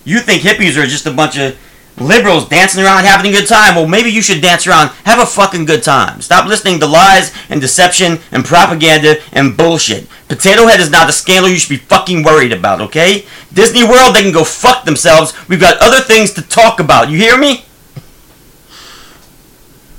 You 0.05 0.21
think 0.21 0.43
hippies 0.43 0.77
are 0.77 0.87
just 0.87 1.07
a 1.07 1.11
bunch 1.11 1.39
of 1.39 1.59
liberals 1.97 2.47
dancing 2.47 2.85
around 2.85 3.05
having 3.05 3.31
a 3.31 3.35
good 3.35 3.49
time. 3.49 3.75
Well, 3.75 3.89
maybe 3.89 4.11
you 4.11 4.21
should 4.21 4.43
dance 4.43 4.67
around, 4.67 4.89
have 5.07 5.19
a 5.19 5.25
fucking 5.25 5.65
good 5.65 5.83
time. 5.83 6.21
Stop 6.21 6.47
listening 6.47 6.79
to 6.81 6.87
lies 6.87 7.35
and 7.49 7.59
deception 7.59 8.19
and 8.33 8.45
propaganda 8.45 9.15
and 9.33 9.57
bullshit. 9.57 10.11
Potato 10.29 10.67
Head 10.67 10.81
is 10.81 10.91
not 10.91 11.09
a 11.09 11.13
scandal 11.13 11.51
you 11.51 11.57
should 11.57 11.71
be 11.71 11.79
fucking 11.79 12.23
worried 12.23 12.53
about, 12.53 12.83
okay? 12.83 13.25
Disney 13.55 13.83
World, 13.83 14.15
they 14.15 14.21
can 14.23 14.31
go 14.31 14.45
fuck 14.45 14.85
themselves. 14.85 15.33
We've 15.49 15.59
got 15.59 15.81
other 15.81 16.03
things 16.03 16.35
to 16.35 16.43
talk 16.43 16.81
about. 16.81 17.09
You 17.09 17.17
hear 17.17 17.39
me? 17.39 17.65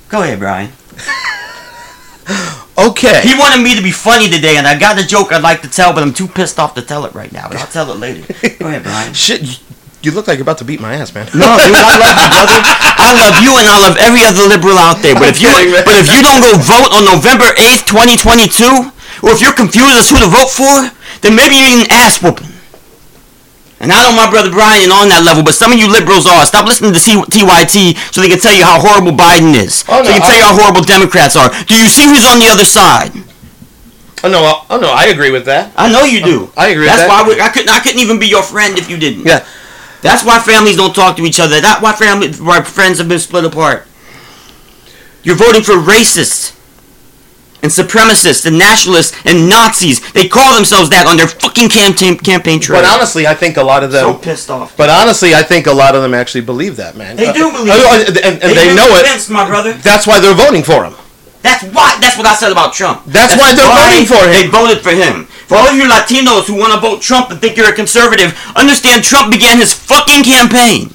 Go 0.09 0.21
ahead, 0.21 0.37
Brian. 0.37 0.71
Okay. 2.77 3.21
He 3.25 3.33
wanted 3.33 3.63
me 3.63 3.75
to 3.75 3.81
be 3.81 3.91
funny 3.91 4.29
today, 4.29 4.57
and 4.57 4.67
I 4.67 4.77
got 4.77 5.01
a 5.01 5.05
joke 5.05 5.31
I'd 5.33 5.41
like 5.41 5.61
to 5.63 5.69
tell, 5.69 5.93
but 5.93 6.03
I'm 6.03 6.13
too 6.13 6.27
pissed 6.27 6.59
off 6.59 6.75
to 6.75 6.81
tell 6.83 7.05
it 7.05 7.13
right 7.17 7.31
now. 7.33 7.47
But 7.49 7.57
I'll 7.57 7.67
tell 7.73 7.89
it 7.89 7.97
later. 7.97 8.21
Go 8.59 8.67
ahead, 8.69 8.83
Brian. 8.83 9.13
Shit, 9.17 9.41
you, 9.41 9.53
you 10.03 10.11
look 10.13 10.27
like 10.27 10.37
you're 10.37 10.45
about 10.45 10.59
to 10.61 10.65
beat 10.65 10.79
my 10.79 10.93
ass, 10.93 11.09
man. 11.13 11.25
No, 11.33 11.57
dude, 11.57 11.73
I 11.73 11.97
love 11.97 12.17
you, 12.21 12.29
brother. 12.29 12.59
I 13.01 13.09
love 13.17 13.35
you, 13.41 13.51
and 13.57 13.65
I 13.65 13.77
love 13.81 13.97
every 13.97 14.21
other 14.29 14.45
liberal 14.45 14.77
out 14.77 15.01
there. 15.01 15.15
But 15.17 15.33
if 15.33 15.41
you, 15.41 15.49
kidding, 15.49 15.73
but 15.89 15.97
if 15.97 16.05
you 16.13 16.21
don't 16.21 16.37
go 16.37 16.53
vote 16.61 16.93
on 16.93 17.01
November 17.09 17.49
eighth, 17.57 17.89
twenty 17.89 18.13
twenty 18.13 18.45
two, 18.45 18.93
or 19.25 19.33
if 19.33 19.41
you're 19.41 19.57
confused 19.57 19.97
as 19.97 20.13
who 20.13 20.21
to 20.21 20.29
vote 20.29 20.53
for, 20.53 20.69
then 21.25 21.33
maybe 21.33 21.57
you're 21.57 21.81
an 21.81 21.89
ass 21.89 22.21
whooping. 22.21 22.53
And 23.79 23.93
I 23.93 24.01
know 24.01 24.15
my 24.17 24.25
brother 24.29 24.49
Brian 24.49 24.89
on 24.89 25.05
that 25.13 25.21
level, 25.21 25.43
but 25.45 25.53
some 25.53 25.69
of 25.71 25.77
you 25.77 25.85
liberals 25.85 26.25
are. 26.25 26.41
Stop 26.49 26.65
listening 26.65 26.93
to 26.93 26.99
C- 26.99 27.13
TYT 27.29 27.93
so 28.09 28.21
they 28.21 28.29
can 28.29 28.39
tell 28.41 28.55
you 28.55 28.65
how 28.65 28.81
horrible 28.81 29.13
Biden 29.13 29.53
is. 29.53 29.85
Oh, 29.87 30.01
so 30.01 30.01
no, 30.01 30.03
they 30.09 30.17
can 30.17 30.25
tell 30.25 30.33
I- 30.33 30.41
you 30.41 30.45
how 30.49 30.55
horrible 30.57 30.81
Democrats 30.81 31.37
are. 31.37 31.49
Do 31.69 31.77
you 31.77 31.85
see 31.85 32.09
who's 32.09 32.25
on 32.25 32.39
the 32.41 32.49
other 32.49 32.65
side? 32.65 33.13
Oh 34.25 34.29
no, 34.33 34.41
I- 34.41 34.65
oh 34.73 34.79
no, 34.81 34.89
I 34.89 35.13
agree 35.13 35.29
with 35.29 35.45
that. 35.45 35.71
I 35.77 35.91
know 35.93 36.03
you 36.03 36.25
do. 36.25 36.49
Oh, 36.49 36.53
I 36.57 36.73
agree 36.73 36.89
with 36.89 36.97
That's 36.97 37.05
that. 37.05 37.09
why 37.09 37.21
we, 37.29 37.37
I 37.39 37.49
couldn't. 37.53 37.69
I 37.69 37.77
couldn't 37.79 38.01
even 38.01 38.17
be 38.17 38.25
your 38.25 38.41
friend 38.41 38.77
if 38.79 38.89
you 38.89 38.97
didn't. 38.97 39.25
Yeah. 39.25 39.45
That's 40.01 40.25
why 40.25 40.39
families 40.39 40.75
don't 40.75 40.93
talk 40.95 41.15
to 41.17 41.23
each 41.25 41.39
other. 41.39 41.61
That's 41.61 41.81
why 41.81 41.93
family, 41.93 42.33
why 42.33 42.61
friends 42.65 42.97
have 42.97 43.07
been 43.07 43.19
split 43.19 43.45
apart. 43.45 43.85
You're 45.21 45.35
voting 45.37 45.61
for 45.61 45.73
racists 45.73 46.56
and 47.63 47.71
supremacists 47.71 48.45
and 48.45 48.57
nationalists 48.57 49.15
and 49.25 49.49
Nazis. 49.49 49.99
They 50.13 50.27
call 50.27 50.55
themselves 50.55 50.89
that 50.91 51.07
on 51.07 51.17
their 51.17 51.27
fucking 51.27 51.69
campaign 51.69 52.17
campaign 52.17 52.59
trail. 52.59 52.81
But 52.81 52.87
honestly, 52.89 53.25
I 53.25 53.33
think 53.33 53.57
a 53.57 53.63
lot 53.63 53.83
of 53.83 53.91
them 53.91 54.13
so 54.13 54.17
pissed 54.19 54.49
off. 54.49 54.77
But 54.77 54.89
honestly, 54.89 55.33
I 55.33 55.43
think 55.43 55.67
a 55.67 55.73
lot 55.73 55.95
of 55.95 56.01
them 56.01 56.13
actually 56.13 56.41
believe 56.45 56.75
that, 56.77 56.95
man. 56.95 57.15
They 57.15 57.27
Uh, 57.27 57.33
do 57.33 57.51
believe 57.51 57.73
uh, 57.73 58.03
it. 58.05 58.07
and, 58.17 58.17
and 58.17 58.41
They've 58.41 58.55
they 58.55 58.67
been 58.67 58.75
know 58.75 58.87
it. 58.95 59.03
convinced, 59.05 59.29
my 59.29 59.45
brother. 59.47 59.73
That's 59.73 60.05
why 60.05 60.19
they're 60.19 60.35
voting 60.37 60.63
for 60.63 60.85
him. 60.85 60.93
That's 61.41 61.63
why. 61.73 61.97
That's 62.01 62.17
what 62.17 62.25
I 62.27 62.35
said 62.35 62.51
about 62.51 62.73
Trump. 62.73 63.03
That's 63.05 63.35
why 63.37 63.53
they're 63.55 63.69
voting 63.71 64.05
for 64.05 64.21
him. 64.25 64.33
They 64.33 64.47
voted 64.47 64.79
for 64.83 64.91
him. 64.91 65.25
For 65.47 65.55
all 65.55 65.67
of 65.69 65.75
you 65.75 65.87
Latinos 65.87 66.45
who 66.45 66.55
want 66.55 66.73
to 66.73 66.79
vote 66.79 67.01
Trump 67.01 67.31
and 67.31 67.39
think 67.39 67.55
you're 67.57 67.69
a 67.69 67.73
conservative, 67.73 68.35
understand 68.55 69.03
Trump 69.03 69.31
began 69.31 69.57
his 69.57 69.71
fucking 69.73 70.23
campaign 70.23 70.91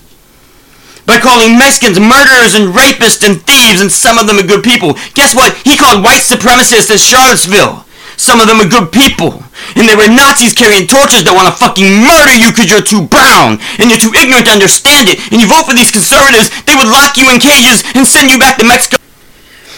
by 1.06 1.18
calling 1.18 1.58
Mexicans 1.58 1.98
murderers 1.98 2.54
and 2.54 2.74
rapists 2.74 3.26
and 3.26 3.42
thieves, 3.42 3.80
and 3.80 3.90
some 3.90 4.18
of 4.18 4.26
them 4.26 4.38
are 4.38 4.46
good 4.46 4.62
people. 4.62 4.94
Guess 5.14 5.34
what? 5.34 5.56
He 5.66 5.76
called 5.76 6.04
white 6.04 6.22
supremacists 6.22 6.90
in 6.90 6.98
Charlottesville. 6.98 7.84
Some 8.16 8.38
of 8.38 8.46
them 8.46 8.60
are 8.60 8.68
good 8.68 8.92
people. 8.92 9.42
And 9.74 9.88
they 9.88 9.96
were 9.96 10.06
Nazis 10.06 10.54
carrying 10.54 10.86
torches 10.86 11.24
that 11.24 11.34
want 11.34 11.50
to 11.50 11.56
fucking 11.58 12.06
murder 12.06 12.34
you 12.34 12.54
because 12.54 12.70
you're 12.70 12.84
too 12.84 13.08
brown 13.08 13.58
and 13.80 13.88
you're 13.90 13.98
too 13.98 14.14
ignorant 14.14 14.46
to 14.46 14.54
understand 14.54 15.10
it. 15.10 15.18
And 15.32 15.40
you 15.42 15.48
vote 15.48 15.66
for 15.66 15.74
these 15.74 15.90
conservatives, 15.90 16.52
they 16.68 16.76
would 16.76 16.90
lock 16.90 17.18
you 17.18 17.30
in 17.32 17.42
cages 17.42 17.82
and 17.98 18.06
send 18.06 18.30
you 18.30 18.38
back 18.38 18.58
to 18.60 18.66
Mexico. 18.68 19.02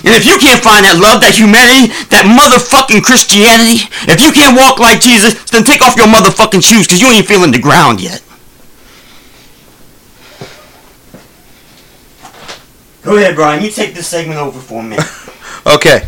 And 0.04 0.12
if 0.12 0.28
you 0.28 0.36
can't 0.36 0.60
find 0.60 0.84
that 0.84 1.00
love, 1.00 1.24
that 1.24 1.32
humanity, 1.32 1.88
that 2.12 2.28
motherfucking 2.28 3.00
Christianity, 3.00 3.88
if 4.04 4.20
you 4.20 4.28
can't 4.36 4.52
walk 4.52 4.76
like 4.76 5.00
Jesus, 5.00 5.32
then 5.48 5.64
take 5.64 5.80
off 5.80 5.96
your 5.96 6.10
motherfucking 6.12 6.60
shoes 6.60 6.84
because 6.84 7.00
you 7.00 7.08
ain't 7.08 7.24
feeling 7.24 7.48
the 7.48 7.62
ground 7.62 8.04
yet. 8.04 8.20
Go 13.04 13.16
ahead, 13.16 13.34
Brian. 13.36 13.62
You 13.62 13.70
take 13.70 13.94
this 13.94 14.08
segment 14.08 14.38
over 14.38 14.58
for 14.58 14.82
me. 14.82 14.98
Okay. 15.66 16.06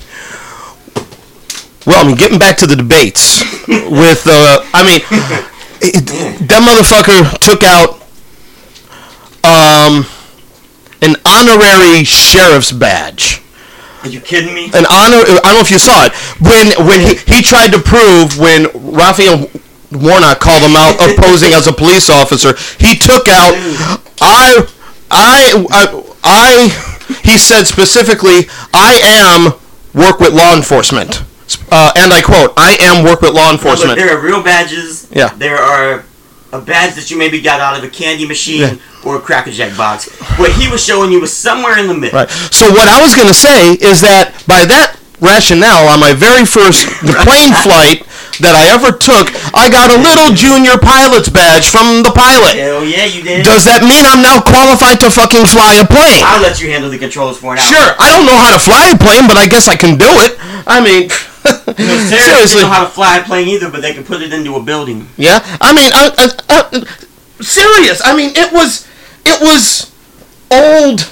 Well, 1.87 2.05
I 2.05 2.07
mean, 2.07 2.17
getting 2.17 2.39
back 2.39 2.59
to 2.59 2.67
the 2.67 2.77
debates 2.77 3.41
with, 3.67 4.27
uh, 4.27 4.61
I 4.75 4.85
mean, 4.85 5.01
it, 5.81 6.05
that 6.47 6.61
motherfucker 6.61 7.39
took 7.39 7.63
out 7.63 8.03
um, 9.47 10.05
an 11.01 11.17
honorary 11.25 12.05
sheriff's 12.05 12.71
badge. 12.71 13.41
Are 14.03 14.09
you 14.09 14.21
kidding 14.21 14.55
me? 14.55 14.67
An 14.67 14.85
honor. 14.87 15.25
I 15.25 15.41
don't 15.43 15.55
know 15.55 15.61
if 15.61 15.71
you 15.71 15.79
saw 15.79 16.05
it 16.05 16.13
when 16.39 16.87
when 16.87 17.01
he, 17.01 17.15
he 17.17 17.43
tried 17.43 17.73
to 17.73 17.79
prove 17.79 18.39
when 18.39 18.67
Raphael 18.75 19.49
Warnock 19.91 20.39
called 20.39 20.63
him 20.63 20.77
out 20.77 21.01
of 21.01 21.17
posing 21.17 21.55
as 21.55 21.67
a 21.67 21.73
police 21.73 22.11
officer. 22.11 22.55
He 22.79 22.95
took 22.95 23.27
out. 23.29 23.55
I 24.21 24.69
I 25.11 25.67
I, 25.71 26.03
I 26.27 26.69
he 27.23 27.39
said 27.39 27.65
specifically, 27.65 28.49
I 28.75 28.99
am 29.05 29.55
work 29.95 30.19
with 30.21 30.35
law 30.35 30.55
enforcement. 30.57 31.23
Uh, 31.71 31.93
and 31.97 32.13
I 32.13 32.21
quote, 32.21 32.53
I 32.57 32.77
am 32.81 33.05
work 33.05 33.21
with 33.21 33.33
law 33.33 33.53
enforcement. 33.53 33.97
there 33.99 34.11
are 34.17 34.21
real 34.21 34.43
badges. 34.43 35.09
Yeah. 35.13 35.29
There 35.35 35.57
are 35.57 36.05
a 36.53 36.61
badge 36.61 36.95
that 36.97 37.11
you 37.11 37.19
maybe 37.19 37.41
got 37.41 37.61
out 37.61 37.77
of 37.79 37.85
a 37.85 37.89
candy 37.89 38.27
machine 38.27 38.61
Yeah. 38.61 38.77
or 39.05 39.17
a 39.17 39.21
Cracker 39.21 39.51
Jack 39.53 39.77
box. 39.77 40.09
What 40.39 40.53
he 40.53 40.69
was 40.71 40.85
showing 40.85 41.13
you 41.13 41.21
was 41.21 41.33
somewhere 41.33 41.79
in 41.79 41.87
the 41.87 41.95
middle. 41.95 42.19
Right. 42.19 42.31
So 42.31 42.69
what 42.71 42.89
I 42.89 43.01
was 43.03 43.15
going 43.15 43.29
to 43.29 43.35
say 43.35 43.73
is 43.75 44.01
that 44.03 44.43
by 44.47 44.65
that 44.67 44.99
rationale, 45.21 45.87
on 45.89 46.01
my 46.01 46.13
very 46.13 46.45
first 46.45 46.87
plane 47.01 47.53
flight 47.67 48.03
that 48.43 48.55
I 48.55 48.69
ever 48.73 48.93
took, 48.93 49.33
I 49.57 49.69
got 49.69 49.89
a 49.93 49.99
little 49.99 50.35
junior 50.35 50.77
pilot's 50.77 51.29
badge 51.29 51.69
from 51.69 52.03
the 52.03 52.13
pilot. 52.13 52.57
Hell 52.57 52.85
yeah, 52.85 53.07
you 53.09 53.23
did. 53.23 53.45
Does 53.45 53.65
that 53.65 53.85
mean 53.85 54.05
I'm 54.05 54.21
now 54.21 54.41
qualified 54.43 55.01
to 55.05 55.09
fucking 55.09 55.47
fly 55.49 55.81
a 55.81 55.87
plane? 55.87 56.23
I'll 56.25 56.43
let 56.43 56.61
you 56.61 56.69
handle 56.69 56.91
the 56.91 56.99
controls 56.99 57.39
for 57.39 57.53
an 57.55 57.59
hour. 57.59 57.69
Sure, 57.69 57.91
I 57.97 58.13
don't 58.13 58.27
know 58.29 58.37
how 58.37 58.53
to 58.53 58.61
fly 58.61 58.93
a 58.93 58.99
plane, 58.99 59.27
but 59.27 59.37
I 59.37 59.47
guess 59.47 59.69
I 59.69 59.77
can 59.77 59.97
do 59.97 60.09
it. 60.27 60.37
I 60.67 60.79
mean, 60.83 61.09
You 61.79 61.87
know, 61.87 61.99
seriously. 62.09 62.61
don't 62.63 62.71
know 62.71 62.75
how 62.75 62.85
to 62.85 62.91
fly 62.91 63.19
a 63.19 63.25
plane 63.25 63.49
either, 63.49 63.71
but 63.71 63.83
they 63.83 63.93
can 63.93 64.05
put 64.05 64.23
it 64.23 64.33
into 64.33 64.55
a 64.57 64.63
building. 64.63 65.09
Yeah, 65.17 65.41
I 65.61 65.75
mean, 65.75 65.91
I, 65.93 66.11
I, 66.17 66.27
I, 66.49 67.43
serious. 67.43 68.01
I 68.05 68.17
mean, 68.17 68.33
it 68.35 68.53
was, 68.53 68.89
it 69.25 69.41
was 69.41 69.93
old. 70.51 71.11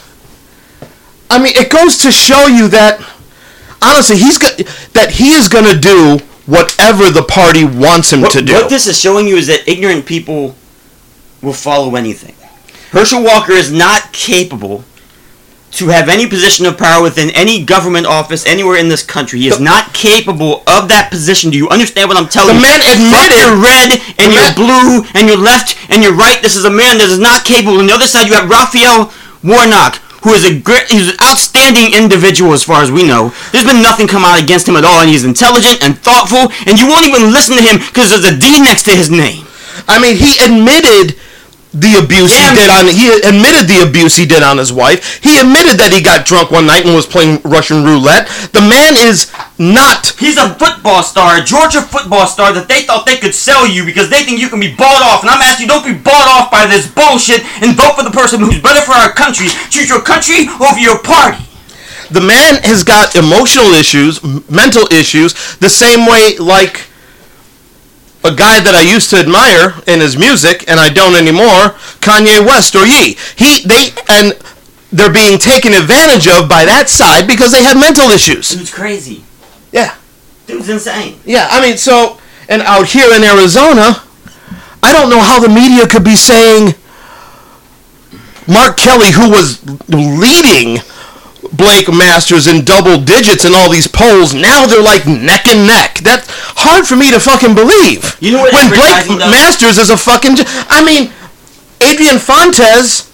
I 1.31 1.39
mean, 1.39 1.53
it 1.57 1.71
goes 1.71 1.99
to 1.99 2.13
show 2.13 2.47
you 2.47 2.69
that 2.69 2.99
honestly, 3.85 4.17
he's 4.17 4.39
got 4.39 4.57
that 4.95 5.11
he 5.13 5.33
is 5.33 5.49
going 5.49 5.65
to 5.67 5.79
do 5.79 6.19
whatever 6.47 7.11
the 7.11 7.23
party 7.23 7.65
wants 7.65 8.13
him 8.13 8.21
What, 8.23 8.33
to 8.33 8.43
do. 8.43 8.53
what 8.53 8.69
this 8.69 8.87
is 8.87 8.99
showing 8.99 9.27
you 9.27 9.37
is 9.37 9.47
that 9.47 9.67
ignorant 9.69 10.07
people 10.07 10.55
will 11.43 11.53
follow 11.53 11.95
anything. 11.97 12.35
Herschel 12.91 13.23
Walker 13.23 13.53
is 13.53 13.73
not 13.73 14.13
capable 14.13 14.85
to 15.73 15.89
have 15.89 16.09
any 16.09 16.27
position 16.29 16.67
of 16.67 16.79
power 16.79 17.03
within 17.03 17.31
any 17.31 17.65
government 17.65 18.07
office 18.07 18.47
anywhere 18.47 18.77
in 18.79 18.89
this 18.89 19.03
country. 19.03 19.41
He 19.41 19.49
is 19.49 19.59
The- 19.59 19.65
not 19.65 19.93
capable 19.93 20.63
of 20.69 20.89
that 20.89 21.11
position. 21.11 21.51
Do 21.51 21.59
you 21.59 21.69
understand 21.69 22.09
what 22.09 22.17
I'm 22.17 22.29
telling 22.29 22.55
The 22.61 22.61
you? 22.61 22.61
The 22.61 22.69
man 22.69 22.81
Fuck 23.11 23.31
admitted- 23.31 23.41
your 23.43 23.57
red 23.57 24.01
and 24.19 24.33
your 24.33 24.43
man- 24.45 24.55
blue 24.55 25.07
and 25.15 25.27
your 25.29 25.37
left 25.37 25.77
and 25.89 26.03
your 26.03 26.13
right. 26.13 26.41
This 26.43 26.55
is 26.55 26.65
a 26.65 26.71
man 26.71 26.99
that 26.99 27.09
is 27.11 27.19
not 27.19 27.45
capable. 27.45 27.79
On 27.81 27.87
the 27.89 27.93
other 27.95 28.07
side, 28.07 28.29
you 28.29 28.35
have 28.35 28.49
Raphael 28.49 29.13
Warnock, 29.43 29.99
who 30.23 30.33
is 30.35 30.45
a 30.45 30.55
great, 30.55 30.85
he's 30.91 31.09
an 31.09 31.17
outstanding 31.21 31.54
individual 31.73 32.53
as 32.53 32.63
far 32.63 32.83
as 32.83 32.93
we 32.93 33.07
know. 33.07 33.33
There's 33.53 33.65
been 33.65 33.81
nothing 33.81 34.07
come 34.07 34.25
out 34.25 34.43
against 34.43 34.69
him 34.69 34.77
at 34.77 34.85
all, 34.85 35.01
and 35.01 35.09
he's 35.09 35.25
intelligent 35.25 35.81
and 35.81 35.97
thoughtful, 35.97 36.53
and 36.69 36.77
you 36.77 36.87
won't 36.87 37.09
even 37.09 37.33
listen 37.33 37.57
to 37.57 37.65
him 37.65 37.81
because 37.81 38.11
there's 38.13 38.29
a 38.29 38.37
D 38.37 38.61
next 38.61 38.85
to 38.85 38.93
his 38.93 39.09
name. 39.09 39.47
I 39.89 39.97
mean, 39.97 40.17
he 40.17 40.37
admitted 40.45 41.17
the 41.75 41.99
abuse 41.99 42.31
Yeah, 42.31 42.55
he 42.55 42.63
did 42.63 42.71
on. 42.71 42.87
He 42.87 43.11
admitted 43.11 43.67
the 43.67 43.83
abuse 43.83 44.15
he 44.15 44.25
did 44.25 44.47
on 44.47 44.63
his 44.63 44.71
wife. 44.71 45.19
He 45.27 45.43
admitted 45.43 45.83
that 45.83 45.91
he 45.91 45.99
got 45.99 46.23
drunk 46.23 46.55
one 46.55 46.71
night 46.71 46.87
and 46.87 46.95
was 46.95 47.07
playing 47.07 47.43
Russian 47.43 47.83
roulette. 47.83 48.31
The 48.55 48.63
man 48.63 48.95
is 48.95 49.35
not. 49.59 50.15
He's 50.15 50.39
a 50.39 50.55
football 50.55 51.03
star, 51.03 51.43
a 51.43 51.43
Georgia 51.43 51.83
football 51.83 52.31
star 52.31 52.55
that 52.55 52.71
they 52.71 52.87
thought 52.87 53.11
they 53.11 53.19
could 53.19 53.35
sell 53.35 53.67
you 53.67 53.83
because 53.83 54.07
they 54.07 54.23
think 54.23 54.39
you 54.39 54.49
can 54.49 54.63
be 54.63 54.71
bought 54.71 55.03
off. 55.03 55.27
And 55.27 55.31
I'm 55.35 55.43
asking 55.43 55.67
you, 55.67 55.71
don't 55.75 55.83
be 55.83 55.99
bought 55.99 56.31
off 56.31 56.47
by 56.55 56.71
this 56.71 56.87
bullshit 56.87 57.43
and 57.59 57.75
vote 57.75 57.99
for 57.99 58.07
the 58.07 58.15
person 58.15 58.39
who's 58.39 58.63
better 58.63 58.81
for 58.81 58.95
our 58.95 59.11
country. 59.11 59.51
Choose 59.75 59.91
your 59.91 60.01
country 60.01 60.47
over 60.63 60.79
your 60.79 61.03
party. 61.03 61.43
The 62.11 62.21
man 62.21 62.63
has 62.63 62.85
got 62.85 63.15
emotional 63.17 63.73
issues, 63.73 64.23
m- 64.23 64.45
mental 64.49 64.87
issues, 64.93 65.35
the 65.59 65.69
same 65.71 66.07
way 66.07 66.37
like 66.39 66.87
a 68.25 68.35
guy 68.35 68.61
that 68.61 68.75
I 68.75 68.81
used 68.81 69.11
to 69.11 69.17
admire 69.17 69.75
in 69.87 70.01
his 70.01 70.17
music, 70.17 70.65
and 70.69 70.81
I 70.81 70.89
don't 70.89 71.15
anymore, 71.15 71.77
Kanye 72.01 72.45
West 72.45 72.75
or 72.75 72.87
Ye. 72.87 73.17
He 73.37 73.61
they 73.67 73.93
and 74.09 74.33
they're 74.93 75.13
being 75.13 75.39
taken 75.39 75.73
advantage 75.75 76.29
of 76.29 76.49
by 76.49 76.65
that 76.65 76.89
side 76.89 77.27
because 77.27 77.53
they 77.53 77.63
have 77.65 77.77
mental 77.79 78.11
issues. 78.11 78.49
Dude's 78.51 78.73
crazy. 78.73 79.25
Yeah. 79.73 79.97
Dude's 80.47 80.69
insane. 80.69 81.19
Yeah, 81.25 81.49
I 81.51 81.61
mean, 81.61 81.77
so, 81.77 82.21
and 82.49 82.63
out 82.63 82.87
here 82.87 83.13
in 83.15 83.25
Arizona, 83.25 84.03
I 84.83 84.93
don't 84.93 85.11
know 85.11 85.21
how 85.21 85.41
the 85.41 85.49
media 85.49 85.89
could 85.89 86.05
be 86.05 86.17
saying 86.17 86.75
Mark 88.47 88.77
Kelly, 88.77 89.11
who 89.11 89.31
was 89.31 89.65
leading 89.89 90.79
Blake 91.57 91.89
Masters 91.89 92.47
in 92.47 92.65
double 92.65 92.99
digits 93.01 93.45
in 93.45 93.55
all 93.55 93.71
these 93.71 93.87
polls, 93.87 94.35
now 94.35 94.67
they're 94.67 94.83
like 94.83 95.07
neck 95.07 95.47
and 95.47 95.67
neck. 95.67 96.01
That's 96.03 96.27
hard 96.57 96.87
for 96.87 96.97
me 96.97 97.11
to 97.11 97.21
fucking 97.21 97.55
believe. 97.55 98.17
You 98.21 98.33
know 98.33 98.43
what 98.43 98.53
When 98.53 98.69
Blake 98.69 99.07
does? 99.07 99.31
Masters 99.31 99.79
is 99.79 99.91
a 99.91 99.97
fucking. 99.97 100.37
I 100.69 100.85
mean, 100.85 101.13
Adrian 101.81 102.19
Fontes 102.19 103.11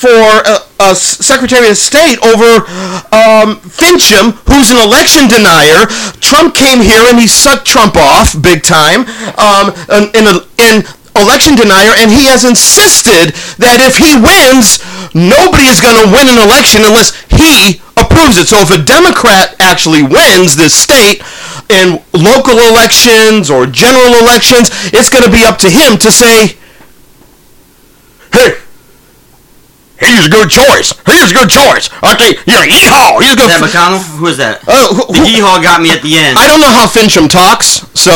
for 0.00 0.08
uh, 0.48 0.64
uh, 0.80 0.94
Secretary 0.94 1.68
of 1.68 1.76
State 1.76 2.16
over 2.24 2.64
um, 3.12 3.60
Finchem, 3.68 4.32
who's 4.48 4.72
an 4.72 4.80
election 4.80 5.28
denier. 5.28 5.84
Trump 6.24 6.54
came 6.54 6.80
here 6.80 7.04
and 7.04 7.20
he 7.20 7.28
sucked 7.28 7.66
Trump 7.66 7.96
off 7.96 8.32
big 8.40 8.62
time 8.62 9.04
um, 9.36 9.76
in, 9.92 10.08
in, 10.16 10.24
a, 10.24 10.40
in 10.56 10.88
election 11.16 11.56
denier, 11.56 11.92
and 11.98 12.10
he 12.10 12.26
has 12.26 12.44
insisted 12.44 13.34
that 13.58 13.82
if 13.82 13.98
he 13.98 14.16
wins, 14.16 14.78
nobody 15.14 15.66
is 15.66 15.80
going 15.82 15.98
to 15.98 16.08
win 16.08 16.30
an 16.30 16.38
election 16.38 16.86
unless 16.86 17.14
he 17.28 17.82
approves 17.98 18.38
it. 18.38 18.48
So 18.48 18.58
if 18.62 18.70
a 18.70 18.80
Democrat 18.80 19.56
actually 19.60 20.02
wins 20.02 20.56
this 20.56 20.74
state 20.74 21.22
in 21.68 22.02
local 22.14 22.58
elections 22.58 23.50
or 23.50 23.66
general 23.66 24.18
elections, 24.22 24.70
it's 24.94 25.10
going 25.10 25.24
to 25.24 25.30
be 25.30 25.44
up 25.44 25.58
to 25.66 25.70
him 25.70 25.98
to 25.98 26.10
say, 26.10 26.58
hey, 28.32 28.58
he's 30.00 30.26
a 30.26 30.30
good 30.32 30.48
choice. 30.50 30.90
He's 31.06 31.30
a 31.30 31.34
good 31.34 31.50
choice. 31.52 31.92
Okay, 32.02 32.40
yeah, 32.48 32.64
yeehaw. 32.64 33.20
He's 33.20 33.32
a 33.32 33.36
good. 33.36 33.50
Is 33.52 33.60
that 33.60 33.62
McConnell? 33.62 34.00
Who 34.18 34.26
is 34.26 34.36
that? 34.40 34.64
Oh, 34.66 34.96
who- 34.96 35.12
the 35.12 35.20
yeehaw 35.28 35.62
got 35.62 35.80
me 35.80 35.90
at 35.92 36.02
the 36.02 36.16
end. 36.16 36.38
I 36.38 36.48
don't 36.48 36.60
know 36.60 36.72
how 36.72 36.86
Finchem 36.88 37.28
talks, 37.28 37.84
so 37.94 38.10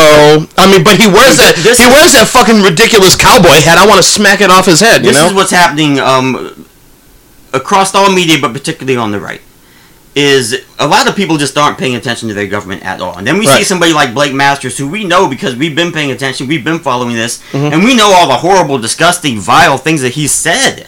I 0.56 0.64
mean, 0.70 0.82
but 0.82 0.96
he 1.00 1.06
wears 1.06 1.36
that 1.38 1.56
This 1.62 1.78
he 1.78 1.86
wears 1.86 2.12
that 2.16 2.26
fucking 2.28 2.62
ridiculous 2.62 3.16
cowboy 3.16 3.60
hat. 3.62 3.78
I 3.78 3.86
want 3.86 3.98
to 4.00 4.06
smack 4.06 4.40
it 4.40 4.50
off 4.50 4.66
his 4.66 4.80
head. 4.80 5.04
You 5.04 5.12
this 5.12 5.20
know? 5.20 5.26
is 5.28 5.34
what's 5.34 5.50
happening 5.52 6.00
um, 6.00 6.66
across 7.52 7.94
all 7.94 8.10
media, 8.12 8.38
but 8.40 8.52
particularly 8.52 8.96
on 8.96 9.10
the 9.12 9.20
right. 9.20 9.40
Is 10.16 10.64
a 10.78 10.86
lot 10.86 11.08
of 11.08 11.16
people 11.16 11.38
just 11.38 11.58
aren't 11.58 11.76
paying 11.76 11.96
attention 11.96 12.28
to 12.28 12.34
their 12.34 12.46
government 12.46 12.84
at 12.84 13.00
all, 13.00 13.18
and 13.18 13.26
then 13.26 13.36
we 13.36 13.46
see 13.48 13.64
somebody 13.64 13.92
like 13.92 14.14
Blake 14.14 14.32
Masters, 14.32 14.78
who 14.78 14.86
we 14.86 15.02
know 15.02 15.28
because 15.28 15.56
we've 15.56 15.74
been 15.74 15.90
paying 15.90 16.12
attention, 16.12 16.46
we've 16.46 16.62
been 16.62 16.78
following 16.78 17.16
this, 17.16 17.42
Mm-hmm. 17.50 17.74
and 17.74 17.82
we 17.82 17.96
know 17.96 18.12
all 18.12 18.28
the 18.28 18.36
horrible, 18.36 18.78
disgusting, 18.78 19.40
vile 19.40 19.76
things 19.76 20.02
that 20.02 20.12
he 20.12 20.28
said, 20.28 20.86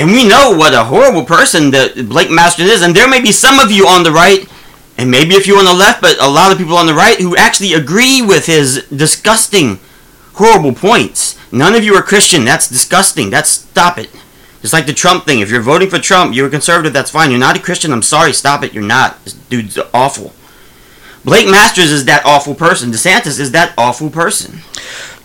and 0.00 0.10
we 0.10 0.26
know 0.26 0.56
what 0.56 0.72
a 0.72 0.84
horrible 0.84 1.26
person 1.26 1.70
that 1.72 2.08
Blake 2.08 2.30
Masters 2.30 2.70
is, 2.70 2.80
and 2.80 2.96
there 2.96 3.06
may 3.06 3.20
be 3.20 3.32
some 3.32 3.58
of 3.58 3.70
you 3.70 3.86
on 3.86 4.02
the 4.02 4.10
right, 4.10 4.48
and 4.96 5.10
maybe 5.10 5.36
a 5.36 5.40
few 5.40 5.58
on 5.58 5.66
the 5.66 5.74
left, 5.74 6.00
but 6.00 6.18
a 6.22 6.26
lot 6.26 6.50
of 6.50 6.56
people 6.56 6.78
on 6.78 6.86
the 6.86 6.94
right 6.94 7.20
who 7.20 7.36
actually 7.36 7.74
agree 7.74 8.22
with 8.22 8.46
his 8.46 8.86
disgusting, 8.88 9.78
horrible 10.32 10.72
points. 10.72 11.38
None 11.52 11.74
of 11.74 11.84
you 11.84 11.94
are 11.96 12.02
Christian. 12.02 12.46
That's 12.46 12.66
disgusting. 12.66 13.28
That's 13.28 13.50
stop 13.50 13.98
it. 13.98 14.08
It's 14.62 14.72
like 14.72 14.86
the 14.86 14.94
Trump 14.94 15.26
thing. 15.26 15.40
If 15.40 15.50
you're 15.50 15.60
voting 15.60 15.90
for 15.90 15.98
Trump, 15.98 16.34
you're 16.34 16.48
a 16.48 16.50
conservative. 16.50 16.94
That's 16.94 17.10
fine. 17.10 17.30
You're 17.30 17.38
not 17.38 17.58
a 17.58 17.60
Christian. 17.60 17.92
I'm 17.92 18.00
sorry. 18.00 18.32
Stop 18.32 18.64
it. 18.64 18.72
You're 18.72 18.82
not. 18.82 19.22
This 19.24 19.34
dude's 19.34 19.78
awful. 19.92 20.32
Blake 21.24 21.48
Masters 21.48 21.90
is 21.90 22.04
that 22.06 22.24
awful 22.24 22.54
person. 22.54 22.90
DeSantis 22.90 23.38
is 23.38 23.52
that 23.52 23.74
awful 23.76 24.08
person. 24.10 24.60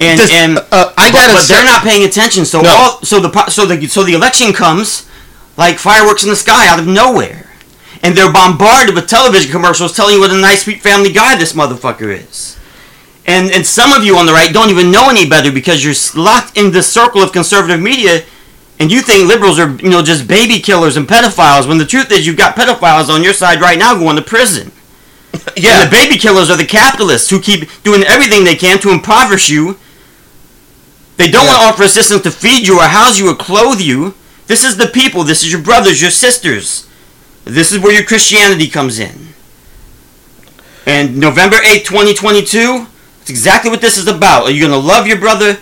And 0.01 0.19
This- 0.19 0.31
and 0.31 0.57
uh, 0.71 0.91
I 0.97 1.09
gotta 1.11 1.33
but 1.33 1.41
say- 1.43 1.55
they're 1.55 1.63
not 1.65 1.83
paying 1.83 2.03
attention. 2.03 2.43
So 2.45 2.61
No. 2.61 2.69
all 2.69 2.99
so 3.03 3.19
the 3.19 3.49
so 3.49 3.65
the 3.65 3.87
so 3.87 4.03
the 4.03 4.13
election 4.13 4.51
comes 4.51 5.03
like 5.57 5.79
fireworks 5.79 6.23
in 6.23 6.29
the 6.29 6.35
sky 6.35 6.67
out 6.67 6.79
of 6.79 6.85
nowhere, 6.87 7.49
and 8.03 8.15
they're 8.15 8.31
bombarded 8.31 8.93
with 8.93 9.07
television 9.07 9.49
commercials 9.51 9.95
telling 9.95 10.15
you 10.15 10.19
what 10.21 10.31
a 10.31 10.37
nice, 10.37 10.63
sweet 10.63 10.81
family 10.81 11.11
guy 11.13 11.35
this 11.37 11.53
motherfucker 11.53 12.11
is. 12.27 12.57
And 13.25 13.49
and 13.51 13.65
some 13.65 13.93
of 13.93 14.03
you 14.03 14.17
on 14.17 14.25
the 14.25 14.33
right 14.33 14.51
don't 14.53 14.69
even 14.69 14.91
know 14.91 15.09
any 15.09 15.25
better 15.29 15.49
because 15.51 15.81
you're 15.83 15.95
locked 16.21 16.57
in 16.57 16.71
the 16.71 16.83
circle 16.83 17.23
of 17.23 17.31
conservative 17.31 17.79
media, 17.81 18.23
and 18.81 18.91
you 18.91 19.01
think 19.01 19.29
liberals 19.29 19.57
are 19.59 19.71
you 19.81 19.89
know 19.89 20.01
just 20.03 20.27
baby 20.27 20.59
killers 20.59 20.97
and 20.97 21.07
pedophiles. 21.07 21.69
When 21.69 21.77
the 21.77 21.85
truth 21.85 22.11
is, 22.11 22.27
you've 22.27 22.37
got 22.37 22.57
pedophiles 22.57 23.07
on 23.07 23.23
your 23.23 23.33
side 23.33 23.61
right 23.61 23.79
now 23.79 23.95
going 23.95 24.17
to 24.17 24.21
prison. 24.21 24.73
Yeah. 25.55 25.81
And 25.81 25.87
the 25.87 25.95
baby 25.95 26.17
killers 26.17 26.49
are 26.49 26.57
the 26.57 26.65
capitalists 26.65 27.29
who 27.29 27.39
keep 27.39 27.69
doing 27.83 28.03
everything 28.03 28.43
they 28.43 28.55
can 28.55 28.79
to 28.79 28.89
impoverish 28.91 29.49
you. 29.49 29.77
They 31.17 31.29
don't 31.29 31.45
Yeah. 31.45 31.51
want 31.51 31.61
to 31.61 31.67
offer 31.67 31.83
assistance 31.83 32.23
to 32.23 32.31
feed 32.31 32.67
you 32.67 32.79
or 32.79 32.83
house 32.87 33.17
you 33.17 33.29
or 33.29 33.35
clothe 33.35 33.79
you. 33.81 34.13
This 34.47 34.63
is 34.63 34.77
the 34.77 34.87
people. 34.87 35.23
This 35.23 35.43
is 35.43 35.51
your 35.51 35.61
brothers, 35.61 36.01
your 36.01 36.11
sisters. 36.11 36.85
This 37.45 37.71
is 37.71 37.79
where 37.79 37.93
your 37.93 38.03
Christianity 38.03 38.67
comes 38.67 38.99
in. 38.99 39.33
And 40.85 41.17
November 41.17 41.57
8th, 41.57 41.85
2022, 41.85 42.87
it's 43.21 43.29
exactly 43.29 43.71
what 43.71 43.81
this 43.81 43.97
is 43.97 44.07
about. 44.07 44.43
Are 44.43 44.51
you 44.51 44.59
going 44.67 44.71
to 44.71 44.77
love 44.87 45.07
your 45.07 45.17
brother? 45.17 45.57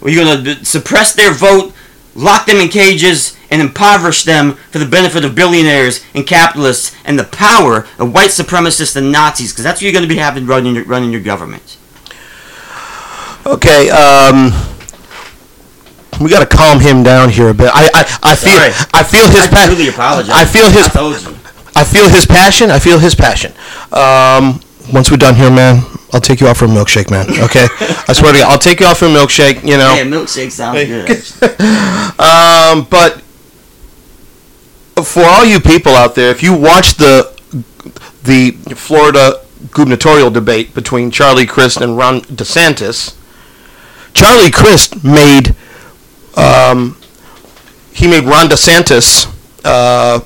Or 0.00 0.08
are 0.08 0.10
you 0.10 0.24
going 0.24 0.44
to 0.44 0.64
suppress 0.64 1.14
their 1.14 1.32
vote, 1.32 1.74
lock 2.14 2.46
them 2.46 2.56
in 2.56 2.68
cages, 2.68 3.36
and 3.50 3.60
impoverish 3.60 4.24
them 4.24 4.54
for 4.70 4.78
the 4.78 4.86
benefit 4.86 5.24
of 5.24 5.34
billionaires 5.34 6.04
and 6.14 6.26
capitalists 6.26 6.94
and 7.04 7.18
the 7.18 7.24
power 7.24 7.86
of 7.98 8.12
white 8.14 8.30
supremacists 8.30 8.96
and 8.96 9.12
Nazis? 9.12 9.52
Because 9.52 9.64
that's 9.64 9.78
what 9.78 9.82
you're 9.82 9.92
going 9.92 10.08
to 10.08 10.08
be 10.08 10.16
having 10.16 10.46
running 10.46 10.74
your, 10.74 10.84
running 10.84 11.12
your 11.12 11.22
government. 11.22 11.76
Okay. 13.46 13.90
Um. 13.90 14.52
We 16.20 16.28
got 16.30 16.48
to 16.48 16.56
calm 16.56 16.78
him 16.78 17.02
down 17.02 17.30
here 17.30 17.48
a 17.48 17.54
bit. 17.54 17.70
I 17.72 17.88
I, 17.94 18.32
I 18.32 18.36
feel 18.36 18.54
Sorry. 18.54 18.70
I 18.94 19.02
feel 19.02 19.26
his 19.26 19.40
I 19.40 19.48
passion. 19.48 19.74
really 19.74 19.88
apologize. 19.88 20.30
I 20.30 20.44
feel 20.44 20.70
his 20.70 20.86
I 20.86 20.88
told 20.90 21.20
you. 21.20 21.36
I 21.74 21.84
feel 21.84 22.08
his 22.08 22.26
passion. 22.26 22.70
I 22.70 22.78
feel 22.78 22.98
his 22.98 23.14
passion. 23.14 23.52
Um, 23.90 24.60
once 24.92 25.10
we're 25.10 25.16
done 25.16 25.34
here, 25.34 25.50
man, 25.50 25.82
I'll 26.12 26.20
take 26.20 26.40
you 26.40 26.46
out 26.46 26.56
for 26.56 26.66
a 26.66 26.68
milkshake, 26.68 27.10
man. 27.10 27.26
Okay, 27.44 27.66
I 28.08 28.12
swear 28.12 28.32
to 28.32 28.38
God, 28.38 28.52
I'll 28.52 28.58
take 28.58 28.80
you 28.80 28.86
out 28.86 28.96
for 28.98 29.06
a 29.06 29.08
milkshake. 29.08 29.62
You 29.62 29.78
know, 29.78 29.94
Yeah, 29.94 30.04
milkshake 30.04 30.50
sounds 30.50 30.84
good. 30.84 31.10
um, 32.20 32.86
but 32.90 33.22
for 35.04 35.22
all 35.24 35.44
you 35.44 35.60
people 35.60 35.92
out 35.92 36.14
there, 36.14 36.30
if 36.30 36.42
you 36.42 36.54
watch 36.54 36.94
the 36.94 37.32
the 38.24 38.52
Florida 38.74 39.40
gubernatorial 39.70 40.30
debate 40.30 40.74
between 40.74 41.10
Charlie 41.10 41.46
Crist 41.46 41.80
and 41.80 41.96
Ron 41.96 42.20
DeSantis, 42.22 43.16
Charlie 44.14 44.50
Crist 44.50 45.02
made 45.02 45.54
um, 46.36 46.96
he 47.92 48.06
made 48.06 48.24
Ron 48.24 48.48
DeSantis 48.48 49.32
uh, 49.64 50.20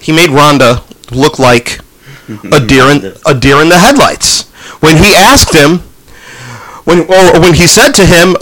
he 0.00 0.12
made 0.12 0.30
Rhonda 0.30 0.82
look 1.10 1.38
like 1.38 1.80
a 2.52 2.64
deer 2.64 2.90
in 2.90 3.14
a 3.26 3.34
deer 3.34 3.60
in 3.62 3.68
the 3.68 3.78
headlights 3.78 4.50
when 4.80 4.96
he 4.96 5.14
asked 5.14 5.54
him 5.54 5.80
when 6.84 7.00
or 7.10 7.40
when 7.40 7.54
he 7.54 7.66
said 7.66 7.92
to 7.92 8.06
him 8.06 8.36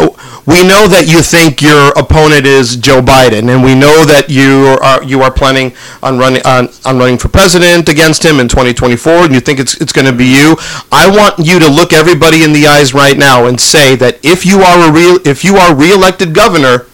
we 0.47 0.61
know 0.61 0.87
that 0.87 1.09
you 1.09 1.23
think 1.23 1.63
your 1.63 1.89
opponent 1.97 2.45
is 2.45 2.77
Joe 2.77 3.01
Biden 3.01 3.49
and 3.49 3.65
we 3.65 3.75
know 3.75 4.05
that 4.05 4.29
you 4.29 4.77
are 4.83 5.03
you 5.03 5.23
are 5.23 5.33
planning 5.33 5.73
on 6.03 6.19
running 6.19 6.43
on, 6.45 6.69
on 6.85 6.99
running 6.99 7.17
for 7.17 7.29
president 7.29 7.89
against 7.89 8.23
him 8.23 8.41
in 8.41 8.49
2024 8.49 9.25
and 9.25 9.33
you 9.35 9.41
think 9.41 9.59
it's 9.59 9.81
it's 9.81 9.93
going 9.93 10.07
to 10.07 10.13
be 10.13 10.27
you 10.27 10.57
I 10.93 11.09
want 11.09 11.39
you 11.39 11.59
to 11.59 11.69
look 11.69 11.95
everybody 11.95 12.45
in 12.45 12.53
the 12.53 12.67
eyes 12.67 12.93
right 12.93 13.17
now 13.17 13.47
and 13.47 13.59
say 13.59 13.97
that 13.97 14.23
if 14.23 14.45
you 14.45 14.61
are 14.61 14.91
a 14.91 14.93
real 14.93 15.19
if 15.25 15.45
you 15.45 15.57
are 15.57 15.75
reelected 15.75 16.35
governor 16.35 16.87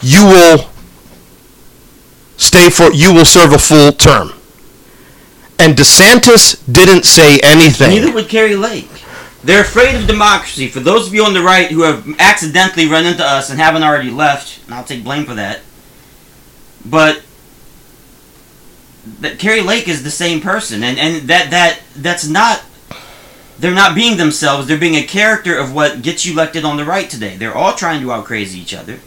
you 0.00 0.24
will 0.24 0.70
stay 2.38 2.70
for 2.70 2.90
you 2.94 3.12
will 3.12 3.26
serve 3.26 3.52
a 3.52 3.58
full 3.58 3.92
term 3.92 4.32
and 5.60 5.76
DeSantis 5.76 6.60
didn't 6.72 7.04
say 7.04 7.38
anything 7.42 7.90
Neither 7.90 8.12
would 8.12 8.28
Kari 8.28 8.56
Lake. 8.56 8.88
They're 9.44 9.62
afraid 9.62 9.94
of 9.94 10.06
democracy. 10.06 10.68
For 10.68 10.80
those 10.80 11.06
of 11.06 11.14
you 11.14 11.24
on 11.24 11.34
the 11.34 11.42
right 11.42 11.70
who 11.70 11.82
have 11.82 12.06
accidentally 12.18 12.88
run 12.88 13.06
into 13.06 13.24
us 13.24 13.50
and 13.50 13.60
haven't 13.60 13.82
already 13.82 14.10
left, 14.10 14.64
and 14.64 14.74
I'll 14.74 14.84
take 14.84 15.04
blame 15.04 15.24
for 15.24 15.34
that. 15.34 15.60
But 16.84 17.22
that 19.20 19.38
Kari 19.38 19.60
Lake 19.60 19.88
is 19.88 20.02
the 20.02 20.10
same 20.10 20.40
person, 20.40 20.82
and 20.82 20.98
and 20.98 21.28
that 21.28 21.50
that 21.50 21.80
that's 21.96 22.26
not. 22.26 22.62
They're 23.58 23.74
not 23.74 23.94
being 23.94 24.16
themselves. 24.16 24.66
They're 24.66 24.78
being 24.78 24.94
a 24.94 25.06
character 25.06 25.58
of 25.58 25.74
what 25.74 26.00
gets 26.00 26.24
you 26.24 26.32
elected 26.32 26.64
on 26.64 26.78
the 26.78 26.84
right 26.84 27.10
today. 27.10 27.36
They're 27.36 27.54
all 27.54 27.74
trying 27.74 28.00
to 28.00 28.12
out 28.12 28.24
crazy 28.24 28.58
each 28.58 28.72
other. 28.72 29.00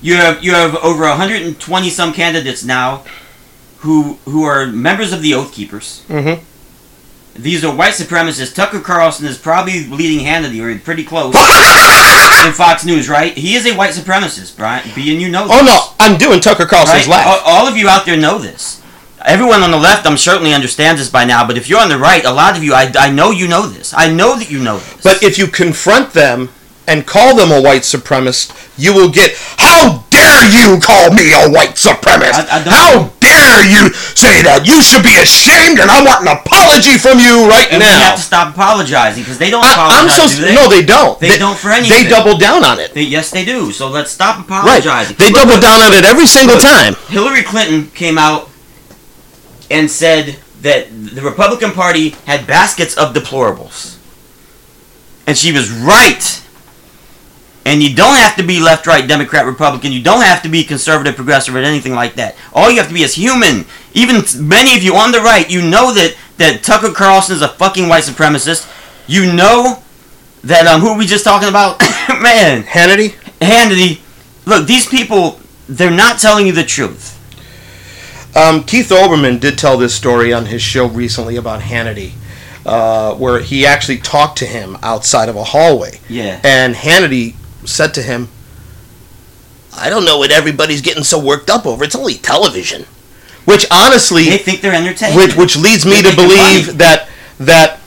You 0.00 0.14
have 0.14 0.44
you 0.44 0.52
have 0.52 0.76
over 0.76 1.02
120 1.02 1.90
some 1.90 2.12
candidates 2.12 2.64
now, 2.64 3.04
who 3.78 4.18
who 4.24 4.44
are 4.44 4.66
members 4.66 5.12
of 5.12 5.22
the 5.22 5.34
Oath 5.34 5.52
Keepers. 5.52 6.02
Mhm. 6.08 6.40
These 7.34 7.64
are 7.64 7.74
white 7.74 7.92
supremacists. 7.92 8.54
Tucker 8.54 8.80
Carlson 8.80 9.26
is 9.26 9.36
probably 9.36 9.86
leading 9.88 10.20
hand 10.24 10.46
of 10.46 10.52
the 10.52 10.62
or 10.62 10.78
pretty 10.78 11.04
close, 11.04 11.34
in 12.46 12.52
Fox 12.52 12.84
News, 12.86 13.08
right? 13.10 13.36
He 13.36 13.54
is 13.56 13.66
a 13.66 13.74
white 13.76 13.90
supremacist, 13.92 14.56
Brian. 14.56 14.88
B, 14.94 15.12
and 15.12 15.20
you 15.20 15.28
know 15.28 15.46
Oh 15.50 15.62
no, 15.62 15.92
I'm 16.00 16.16
doing 16.16 16.40
Tucker 16.40 16.64
Carlson's 16.64 17.06
right? 17.06 17.26
laugh. 17.26 17.42
All, 17.44 17.68
of 17.68 17.76
you 17.76 17.88
out 17.88 18.06
there 18.06 18.16
know 18.16 18.38
this. 18.38 18.80
Everyone 19.24 19.62
on 19.62 19.70
the 19.70 19.76
left, 19.76 20.06
I'm 20.06 20.16
certainly 20.16 20.54
understands 20.54 21.00
this 21.00 21.10
by 21.10 21.24
now. 21.26 21.46
But 21.46 21.58
if 21.58 21.68
you're 21.68 21.80
on 21.80 21.88
the 21.90 21.98
right, 21.98 22.24
a 22.24 22.32
lot 22.32 22.56
of 22.56 22.62
you, 22.64 22.72
I, 22.72 22.90
I 22.98 23.10
know 23.10 23.32
you 23.32 23.48
know 23.48 23.66
this. 23.66 23.92
I 23.94 24.10
know 24.10 24.38
that 24.38 24.50
you 24.50 24.60
know 24.62 24.78
this. 24.78 25.02
But 25.02 25.22
if 25.22 25.36
you 25.36 25.46
confront 25.48 26.12
them 26.12 26.48
and 26.86 27.04
call 27.06 27.36
them 27.36 27.50
a 27.50 27.60
white 27.60 27.82
supremacist, 27.82 28.54
you 28.78 28.94
will 28.94 29.10
get, 29.10 29.32
How 29.58 30.04
dare 30.10 30.48
you 30.52 30.80
call 30.80 31.10
me 31.12 31.32
a 31.32 31.50
white 31.50 31.74
supremacist? 31.74 32.48
I- 32.48 32.60
I 32.60 32.70
How 32.70 32.94
know. 32.94 33.12
Dare 33.36 33.60
you 33.68 33.92
say 34.16 34.40
that? 34.48 34.64
You 34.64 34.80
should 34.80 35.04
be 35.04 35.12
ashamed, 35.20 35.76
and 35.78 35.90
I 35.92 36.00
want 36.00 36.24
an 36.24 36.32
apology 36.32 36.96
from 36.96 37.20
you 37.20 37.44
right 37.48 37.68
And 37.70 37.80
we 37.80 37.86
have 37.86 38.16
to 38.16 38.22
stop 38.24 38.54
apologizing 38.56 39.22
because 39.22 39.36
they 39.38 39.50
don't 39.52 39.64
I, 39.64 39.72
apologize. 39.76 40.00
I'm 40.00 40.08
so 40.08 40.24
do 40.32 40.42
they? 40.48 40.54
no, 40.56 40.68
they 40.72 40.84
don't. 40.84 41.20
They 41.20 41.36
don't 41.38 41.56
for 41.56 41.70
anything. 41.70 42.04
They 42.04 42.08
double 42.08 42.36
down 42.40 42.64
on 42.64 42.80
it. 42.80 42.94
They- 42.94 43.02
yes, 43.08 43.30
they 43.30 43.44
do. 43.44 43.72
So 43.72 43.88
let's 43.88 44.10
stop 44.10 44.48
Right. 44.48 44.80
apologizing. 44.80 45.16
They 45.20 45.30
Look, 45.30 45.36
double 45.44 45.60
look, 45.60 45.62
down 45.62 45.80
on 45.82 45.92
it 45.92 46.04
every 46.04 46.26
single 46.26 46.58
time. 46.58 46.96
Hillary 47.08 47.42
Clinton 47.42 47.90
came 47.94 48.16
out 48.18 48.48
and 49.70 49.90
said 49.90 50.36
that 50.62 50.88
the 51.14 51.22
Republican 51.22 51.72
Party 51.72 52.16
had 52.26 52.46
baskets 52.46 52.96
of 52.96 53.14
deplorables. 53.14 53.96
And 55.26 55.36
she 55.36 55.52
was 55.52 55.70
right. 55.70 56.42
And 57.66 57.82
you 57.82 57.96
don't 57.96 58.14
have 58.14 58.36
to 58.36 58.44
be 58.44 58.60
left, 58.60 58.86
right, 58.86 59.08
Democrat, 59.08 59.44
Republican. 59.44 59.90
You 59.90 60.00
don't 60.00 60.22
have 60.22 60.40
to 60.42 60.48
be 60.48 60.62
conservative, 60.62 61.16
progressive, 61.16 61.52
or 61.52 61.58
anything 61.58 61.94
like 61.94 62.14
that. 62.14 62.36
All 62.54 62.70
you 62.70 62.76
have 62.78 62.86
to 62.86 62.94
be 62.94 63.02
is 63.02 63.14
human. 63.16 63.66
Even 63.92 64.22
many 64.38 64.76
of 64.76 64.84
you 64.84 64.94
on 64.94 65.10
the 65.10 65.18
right, 65.18 65.50
you 65.50 65.60
know 65.62 65.92
that, 65.92 66.14
that 66.36 66.62
Tucker 66.62 66.92
Carlson 66.92 67.34
is 67.34 67.42
a 67.42 67.48
fucking 67.48 67.88
white 67.88 68.04
supremacist. 68.04 68.72
You 69.08 69.32
know 69.32 69.82
that, 70.44 70.68
um, 70.68 70.80
who 70.80 70.90
are 70.90 70.96
we 70.96 71.06
just 71.06 71.24
talking 71.24 71.48
about? 71.48 71.80
Man, 72.22 72.62
Hannity. 72.62 73.14
Hannity. 73.40 74.00
Look, 74.46 74.68
these 74.68 74.86
people, 74.86 75.40
they're 75.68 75.90
not 75.90 76.20
telling 76.20 76.46
you 76.46 76.52
the 76.52 76.62
truth. 76.62 77.14
Um, 78.36 78.62
Keith 78.62 78.90
Olbermann 78.90 79.40
did 79.40 79.58
tell 79.58 79.76
this 79.76 79.92
story 79.92 80.32
on 80.32 80.46
his 80.46 80.62
show 80.62 80.86
recently 80.86 81.34
about 81.34 81.62
Hannity, 81.62 82.12
uh, 82.64 83.16
where 83.16 83.40
he 83.40 83.66
actually 83.66 83.98
talked 83.98 84.38
to 84.38 84.46
him 84.46 84.78
outside 84.84 85.28
of 85.28 85.34
a 85.34 85.42
hallway. 85.42 85.98
Yeah. 86.08 86.40
And 86.44 86.76
Hannity 86.76 87.34
said 87.66 87.92
to 87.94 88.02
him, 88.02 88.28
I 89.76 89.90
don't 89.90 90.04
know 90.04 90.18
what 90.18 90.30
everybody's 90.30 90.80
getting 90.80 91.04
so 91.04 91.18
worked 91.22 91.50
up 91.50 91.66
over. 91.66 91.84
It's 91.84 91.94
only 91.94 92.14
television. 92.14 92.84
Which 93.44 93.66
honestly, 93.70 94.24
They 94.24 94.38
think 94.38 94.60
they're 94.60 94.74
entertainment. 94.74 95.16
which, 95.16 95.36
which 95.36 95.56
leads 95.56 95.84
me 95.86 96.02
to 96.02 96.14
believe 96.16 96.78
that 96.78 97.08
that 97.38 97.80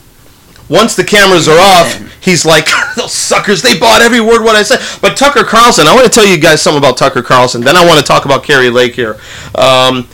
once 0.68 0.94
the 0.94 1.02
cameras 1.02 1.48
are 1.48 1.58
off, 1.58 2.22
he's 2.22 2.46
like, 2.46 2.68
those 2.96 3.12
suckers, 3.12 3.60
they 3.60 3.76
bought 3.78 4.00
every 4.00 4.20
word 4.20 4.42
what 4.42 4.54
I 4.54 4.62
said. 4.62 4.78
But 5.02 5.16
Tucker 5.16 5.42
Carlson, 5.42 5.88
I 5.88 5.94
want 5.94 6.04
to 6.06 6.10
tell 6.12 6.24
you 6.24 6.38
guys 6.38 6.62
something 6.62 6.78
about 6.78 6.96
Tucker 6.96 7.22
Carlson. 7.22 7.60
Then 7.60 7.76
I 7.76 7.84
want 7.84 7.98
to 7.98 8.04
talk 8.04 8.24
about 8.24 8.44
Kari 8.44 8.70
Lake 8.70 8.94
here. 8.94 9.18
Um, 9.56 10.08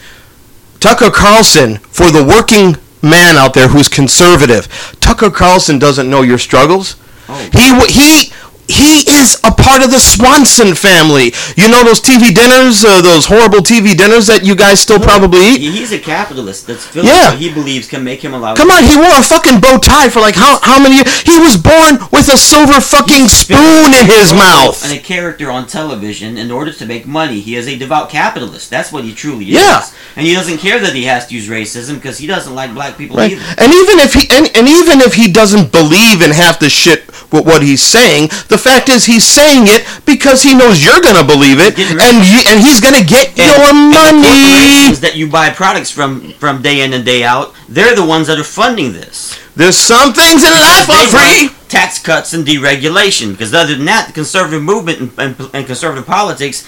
Tucker 0.81 1.11
Carlson, 1.11 1.77
for 1.77 2.11
the 2.11 2.25
working 2.25 2.77
man 3.03 3.37
out 3.37 3.53
there 3.53 3.69
who's 3.69 3.89
conservative, 3.89 4.97
Tucker 5.01 5.31
Carlson 5.31 5.79
doesn't 5.79 6.09
know 6.09 6.23
your 6.23 6.39
struggles. 6.39 6.97
Oh. 7.29 7.51
He 7.53 7.93
he 7.93 8.33
he 8.69 9.05
is 9.09 9.39
a 9.45 9.51
part 9.53 9.83
of 9.85 9.91
the 9.91 10.01
Swanson 10.01 10.75
family. 10.75 11.33
You 11.57 11.69
know 11.69 11.85
those 11.85 12.01
TV 12.01 12.35
dinners, 12.35 12.85
uh, 12.85 13.01
those 13.03 13.27
horrible 13.27 13.59
TV 13.59 13.97
dinners 13.97 14.27
that 14.27 14.45
you 14.45 14.55
guys 14.57 14.81
still 14.81 14.99
probably 14.99 15.41
eat. 15.55 15.61
He's 15.61 15.93
a 15.93 15.99
capitalist 15.99 16.67
that's 16.67 16.85
filled 16.85 17.07
Yeah. 17.07 17.35
he 17.37 17.53
believes 17.53 17.87
can 17.89 18.03
make 18.05 18.23
him 18.23 18.35
a 18.35 18.39
lot. 18.39 18.57
Come 18.57 18.71
on, 18.71 18.83
he 18.85 18.97
wore 18.97 19.15
a 19.17 19.23
fucking 19.23 19.61
bow 19.61 19.79
tie 19.79 20.09
for 20.09 20.21
like 20.21 20.35
how 20.35 20.59
how 20.63 20.79
many 20.83 20.97
years? 20.97 21.21
He 21.23 21.39
was 21.39 21.57
born 21.57 21.99
with 22.13 22.29
a 22.33 22.37
silver 22.39 22.81
fucking 22.81 23.29
spoon 23.29 23.95
in 23.95 24.07
his 24.07 24.33
mouth. 24.33 24.83
And 24.85 24.93
a 24.93 25.03
character 25.03 25.51
on 25.51 25.67
television 25.67 26.37
in 26.37 26.51
order 26.51 26.73
to 26.73 26.87
make 26.87 27.07
money. 27.07 27.41
He 27.41 27.57
is 27.57 27.69
a 27.69 27.77
devout 27.77 28.11
capitalist. 28.11 28.71
That's 28.71 28.91
what 28.93 29.05
he 29.05 29.15
truly 29.15 29.45
is. 29.47 29.55
Yeah. 29.55 29.85
And 30.17 30.27
he 30.27 30.35
doesn't 30.35 30.59
care 30.59 30.79
that 30.81 30.95
he 30.95 31.05
has 31.05 31.27
to 31.29 31.35
use 31.35 31.49
racism 31.49 31.95
because 31.95 32.19
he 32.19 32.27
doesn't 32.27 32.55
like 32.55 32.73
black 32.75 32.97
people 32.99 33.17
Right. 33.17 33.33
either. 33.33 33.43
And 33.59 33.73
even 33.73 33.99
if 34.01 34.15
he 34.15 34.27
and, 34.35 34.47
and 34.57 34.67
even 34.69 35.01
if 35.01 35.15
he 35.15 35.31
doesn't 35.31 35.71
believe 35.73 36.23
in 36.23 36.31
half 36.31 36.59
the 36.59 36.69
shit 36.71 37.07
with 37.33 37.45
what 37.47 37.63
he's 37.63 37.83
saying, 37.83 38.29
the 38.49 38.56
fact 38.59 38.89
is 38.89 39.05
he's 39.07 39.27
saying 39.27 39.65
it 39.67 39.87
because 40.05 40.43
he 40.43 40.55
knows 40.55 40.85
you're 40.85 41.01
gonna 41.01 41.25
believe 41.25 41.59
it, 41.61 41.79
and 41.79 42.17
you, 42.27 42.41
and 42.47 42.61
he's 42.61 42.81
gonna 42.81 43.05
get 43.05 43.29
And- 43.39 43.39
your 43.39 43.67
the 43.69 43.73
money. 43.73 44.95
that 45.01 45.13
you 45.17 45.29
buy 45.29 45.51
products 45.51 45.91
from 45.91 46.33
from 46.35 46.63
day 46.63 46.81
in 46.81 46.93
and 46.93 47.05
day 47.05 47.25
out, 47.25 47.55
they're 47.69 47.95
the 47.95 48.05
ones 48.05 48.27
that 48.29 48.39
are 48.39 48.45
funding 48.45 48.93
this. 48.93 49.37
There's 49.57 49.77
some 49.77 50.13
things 50.13 50.45
in 50.45 50.51
life 50.53 50.89
are 50.91 51.07
free. 51.09 51.51
Tax 51.69 51.99
cuts 51.99 52.33
and 52.35 52.47
deregulation. 52.47 53.33
Because 53.33 53.55
other 53.55 53.75
than 53.75 53.87
that, 53.87 54.07
the 54.09 54.13
conservative 54.13 54.63
movement 54.63 54.99
and, 55.01 55.11
and, 55.19 55.51
and 55.55 55.67
conservative 55.67 56.07
politics 56.07 56.67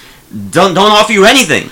don't 0.51 0.75
don't 0.75 0.91
offer 0.91 1.13
you 1.13 1.25
anything. 1.25 1.71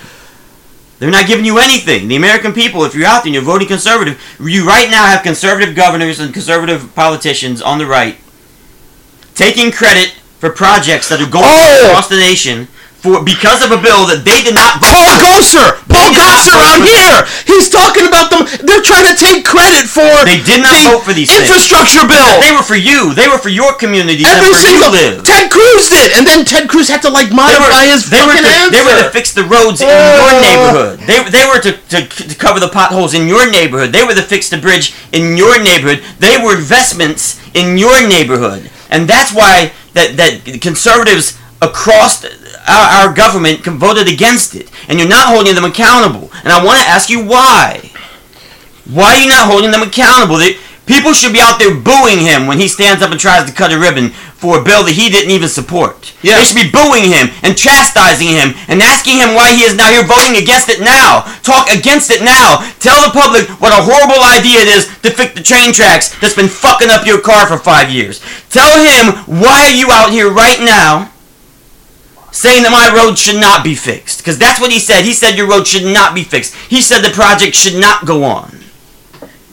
They're 0.98 1.10
not 1.10 1.26
giving 1.26 1.44
you 1.44 1.58
anything. 1.58 2.08
The 2.08 2.16
American 2.16 2.52
people, 2.54 2.84
if 2.84 2.94
you're 2.94 3.06
out 3.06 3.20
there 3.22 3.26
and 3.26 3.34
you're 3.34 3.42
voting 3.42 3.68
conservative, 3.68 4.18
you 4.40 4.66
right 4.66 4.90
now 4.90 5.04
have 5.06 5.22
conservative 5.22 5.74
governors 5.74 6.20
and 6.20 6.32
conservative 6.32 6.94
politicians 6.94 7.60
on 7.60 7.78
the 7.78 7.84
right 7.86 8.16
taking 9.36 9.70
credit 9.70 10.16
for 10.40 10.50
projects 10.50 11.08
that 11.08 11.20
are 11.20 11.30
going 11.30 11.44
Oh! 11.46 11.88
across 11.88 12.08
the 12.08 12.16
nation 12.16 12.68
for 13.04 13.20
because 13.22 13.60
of 13.62 13.70
a 13.70 13.78
bill 13.78 14.08
that 14.08 14.24
they 14.24 14.40
did 14.42 14.56
not 14.56 14.80
vote 14.82 14.88
Paul 14.90 15.14
for. 15.20 15.22
Gosar, 15.22 15.68
Paul 15.86 16.10
They 16.10 16.16
did 16.16 16.24
not 16.26 16.32
Gosar 16.42 16.56
vote 16.56 16.64
on 16.66 16.80
here. 16.88 17.18
He's 17.44 17.68
talking 17.70 18.08
about 18.08 18.32
them. 18.32 18.48
They're 18.64 18.82
trying 18.82 19.06
to 19.06 19.14
take 19.14 19.44
credit 19.44 19.84
for 19.86 20.08
They 20.24 20.40
did 20.42 20.64
not 20.64 20.72
the 20.74 20.96
vote 20.96 21.04
for 21.04 21.12
these 21.12 21.28
things. 21.28 21.44
infrastructure 21.46 22.02
bill. 22.08 22.24
They 22.40 22.50
were 22.56 22.64
for 22.66 22.74
you. 22.74 23.12
They 23.14 23.28
were 23.28 23.38
for 23.38 23.52
your 23.52 23.76
community. 23.76 24.24
Every 24.26 24.50
single 24.58 24.90
you 24.96 25.20
live. 25.20 25.28
Ted 25.28 25.52
Cruz 25.52 25.92
did, 25.92 26.16
and 26.16 26.24
then 26.26 26.42
Ted 26.48 26.66
Cruz 26.72 26.88
had 26.88 27.04
to 27.04 27.12
like 27.12 27.28
They 27.30 27.36
were, 27.36 27.46
modify 27.68 27.84
his 27.86 28.08
they, 28.08 28.18
were 28.24 28.32
fucking 28.32 28.48
to, 28.48 28.56
answer. 28.64 28.72
they 28.74 28.82
were 28.82 28.96
to 29.04 29.08
fix 29.12 29.36
the 29.36 29.44
roads 29.44 29.84
in 29.84 29.86
Oh. 29.92 30.16
your 30.18 30.32
neighborhood. 30.40 30.96
They, 31.06 31.20
they 31.30 31.44
were 31.46 31.60
to, 31.62 31.72
to, 31.76 31.98
to 32.10 32.34
cover 32.34 32.58
the 32.58 32.72
potholes 32.72 33.12
in 33.14 33.28
your 33.28 33.44
neighborhood. 33.46 33.92
They 33.92 34.02
were 34.02 34.16
to 34.16 34.24
fix 34.24 34.48
the 34.50 34.58
bridge 34.58 34.96
in 35.12 35.36
your 35.36 35.60
neighborhood. 35.62 36.02
They 36.18 36.40
were 36.42 36.56
investments 36.58 37.38
in 37.54 37.76
your 37.78 37.94
neighborhood. 38.08 38.72
And 38.90 39.08
that's 39.08 39.34
why 39.34 39.72
that, 39.94 40.16
that 40.16 40.60
conservatives 40.60 41.38
across 41.62 42.24
our, 42.68 43.08
our 43.08 43.14
government 43.14 43.64
voted 43.64 44.08
against 44.08 44.54
it. 44.54 44.70
And 44.88 44.98
you're 44.98 45.08
not 45.08 45.34
holding 45.34 45.54
them 45.54 45.64
accountable. 45.64 46.30
And 46.44 46.52
I 46.52 46.64
want 46.64 46.80
to 46.80 46.86
ask 46.86 47.08
you 47.08 47.24
why. 47.24 47.90
Why 48.86 49.16
are 49.16 49.20
you 49.20 49.28
not 49.28 49.50
holding 49.50 49.70
them 49.70 49.82
accountable? 49.82 50.36
They, 50.36 50.54
people 50.86 51.12
should 51.12 51.32
be 51.32 51.40
out 51.40 51.58
there 51.58 51.74
booing 51.74 52.20
him 52.20 52.46
when 52.46 52.58
he 52.58 52.68
stands 52.68 53.02
up 53.02 53.10
and 53.10 53.18
tries 53.18 53.48
to 53.48 53.54
cut 53.54 53.72
a 53.72 53.78
ribbon 53.78 54.12
for 54.36 54.60
a 54.60 54.64
bill 54.64 54.84
that 54.84 54.92
he 54.92 55.08
didn't 55.08 55.32
even 55.32 55.48
support. 55.48 56.12
Yeah. 56.20 56.36
They 56.36 56.44
should 56.44 56.60
be 56.60 56.68
booing 56.68 57.08
him 57.08 57.32
and 57.40 57.56
chastising 57.56 58.28
him 58.28 58.52
and 58.68 58.84
asking 58.84 59.16
him 59.16 59.32
why 59.32 59.56
he 59.56 59.64
is 59.64 59.72
now 59.72 59.88
here 59.88 60.04
voting 60.04 60.36
against 60.36 60.68
it 60.68 60.84
now. 60.84 61.24
Talk 61.40 61.72
against 61.72 62.12
it 62.12 62.20
now. 62.20 62.60
Tell 62.76 63.00
the 63.00 63.16
public 63.16 63.48
what 63.64 63.72
a 63.72 63.80
horrible 63.80 64.20
idea 64.20 64.60
it 64.60 64.68
is 64.68 64.92
to 65.00 65.08
fix 65.08 65.32
the 65.32 65.42
train 65.42 65.72
tracks 65.72 66.12
that's 66.20 66.36
been 66.36 66.52
fucking 66.52 66.92
up 66.92 67.08
your 67.08 67.20
car 67.20 67.48
for 67.48 67.56
five 67.56 67.88
years. 67.88 68.20
Tell 68.52 68.76
him 68.76 69.24
why 69.24 69.72
are 69.72 69.76
you 69.76 69.88
out 69.88 70.12
here 70.12 70.28
right 70.28 70.60
now 70.60 71.10
saying 72.36 72.62
that 72.68 72.70
my 72.70 72.92
road 72.92 73.16
should 73.16 73.40
not 73.40 73.64
be 73.64 73.74
fixed. 73.74 74.18
Because 74.20 74.38
that's 74.38 74.60
what 74.60 74.70
he 74.70 74.78
said. 74.78 75.04
He 75.04 75.14
said 75.14 75.36
your 75.36 75.48
road 75.48 75.66
should 75.66 75.88
not 75.88 76.14
be 76.14 76.22
fixed. 76.22 76.54
He 76.68 76.82
said 76.82 77.00
the 77.00 77.10
project 77.10 77.56
should 77.56 77.80
not 77.80 78.04
go 78.04 78.24
on. 78.24 78.52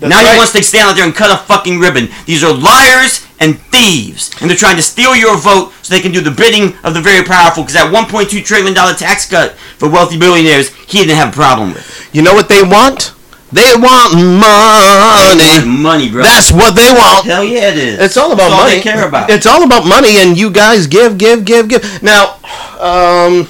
That's 0.03 0.11
now 0.11 0.19
right. 0.19 0.33
he 0.33 0.37
wants 0.37 0.51
to 0.51 0.61
stand 0.63 0.89
out 0.89 0.95
there 0.95 1.05
and 1.05 1.15
cut 1.15 1.31
a 1.31 1.39
fucking 1.39 1.79
ribbon. 1.79 2.09
These 2.25 2.43
are 2.43 2.51
liars 2.51 3.25
and 3.43 3.59
thieves. 3.59 4.31
And 4.39 4.49
they're 4.49 4.57
trying 4.57 4.77
to 4.77 4.81
steal 4.81 5.15
your 5.15 5.37
vote 5.37 5.73
so 5.81 5.93
they 5.93 6.01
can 6.01 6.11
do 6.13 6.21
the 6.21 6.31
bidding 6.31 6.75
of 6.83 6.93
the 6.93 7.01
very 7.01 7.25
powerful. 7.25 7.63
Because 7.63 7.75
that 7.75 7.93
$1.2 7.93 8.43
trillion 8.45 8.73
tax 8.95 9.29
cut 9.29 9.53
for 9.77 9.89
wealthy 9.89 10.17
billionaires, 10.17 10.73
he 10.87 10.99
didn't 10.99 11.17
have 11.17 11.29
a 11.29 11.35
problem 11.35 11.73
with. 11.73 12.09
You 12.13 12.21
know 12.21 12.33
what 12.33 12.47
they 12.47 12.63
want? 12.63 13.13
They 13.51 13.73
want 13.75 14.15
money. 14.15 15.67
Money, 15.67 16.09
bro. 16.09 16.23
That's 16.23 16.51
what 16.51 16.75
they 16.75 16.89
want. 16.91 17.25
Hell 17.25 17.43
yeah, 17.43 17.69
it 17.69 17.77
is. 17.77 17.99
It's 17.99 18.17
all 18.17 18.31
about 18.31 18.51
all 18.51 18.63
money. 18.63 18.77
they 18.77 18.81
care 18.81 19.07
about. 19.07 19.29
It's 19.29 19.45
all 19.45 19.63
about 19.63 19.85
money, 19.85 20.17
and 20.17 20.35
you 20.35 20.49
guys 20.49 20.87
give, 20.87 21.19
give, 21.19 21.45
give, 21.45 21.67
give. 21.67 22.01
Now, 22.01 22.39
um, 22.79 23.47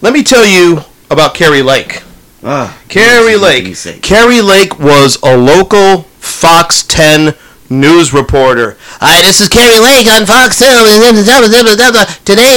let 0.00 0.12
me 0.12 0.22
tell 0.22 0.46
you 0.46 0.82
about 1.10 1.34
Kari 1.34 1.62
Lake. 1.62 2.02
Ugh, 2.44 2.72
Kari 2.88 3.36
Lake. 3.36 3.74
Kari 4.02 4.40
Lake 4.40 4.78
was 4.78 5.18
a 5.24 5.36
local 5.36 6.02
Fox 6.20 6.84
10 6.84 7.34
news 7.80 8.12
reporter. 8.12 8.76
Hi, 9.00 9.20
this 9.22 9.40
is 9.40 9.48
Kari 9.48 9.78
Lake 9.80 10.06
on 10.06 10.26
Fox 10.26 10.58
10. 10.58 10.84
Today, 12.24 12.56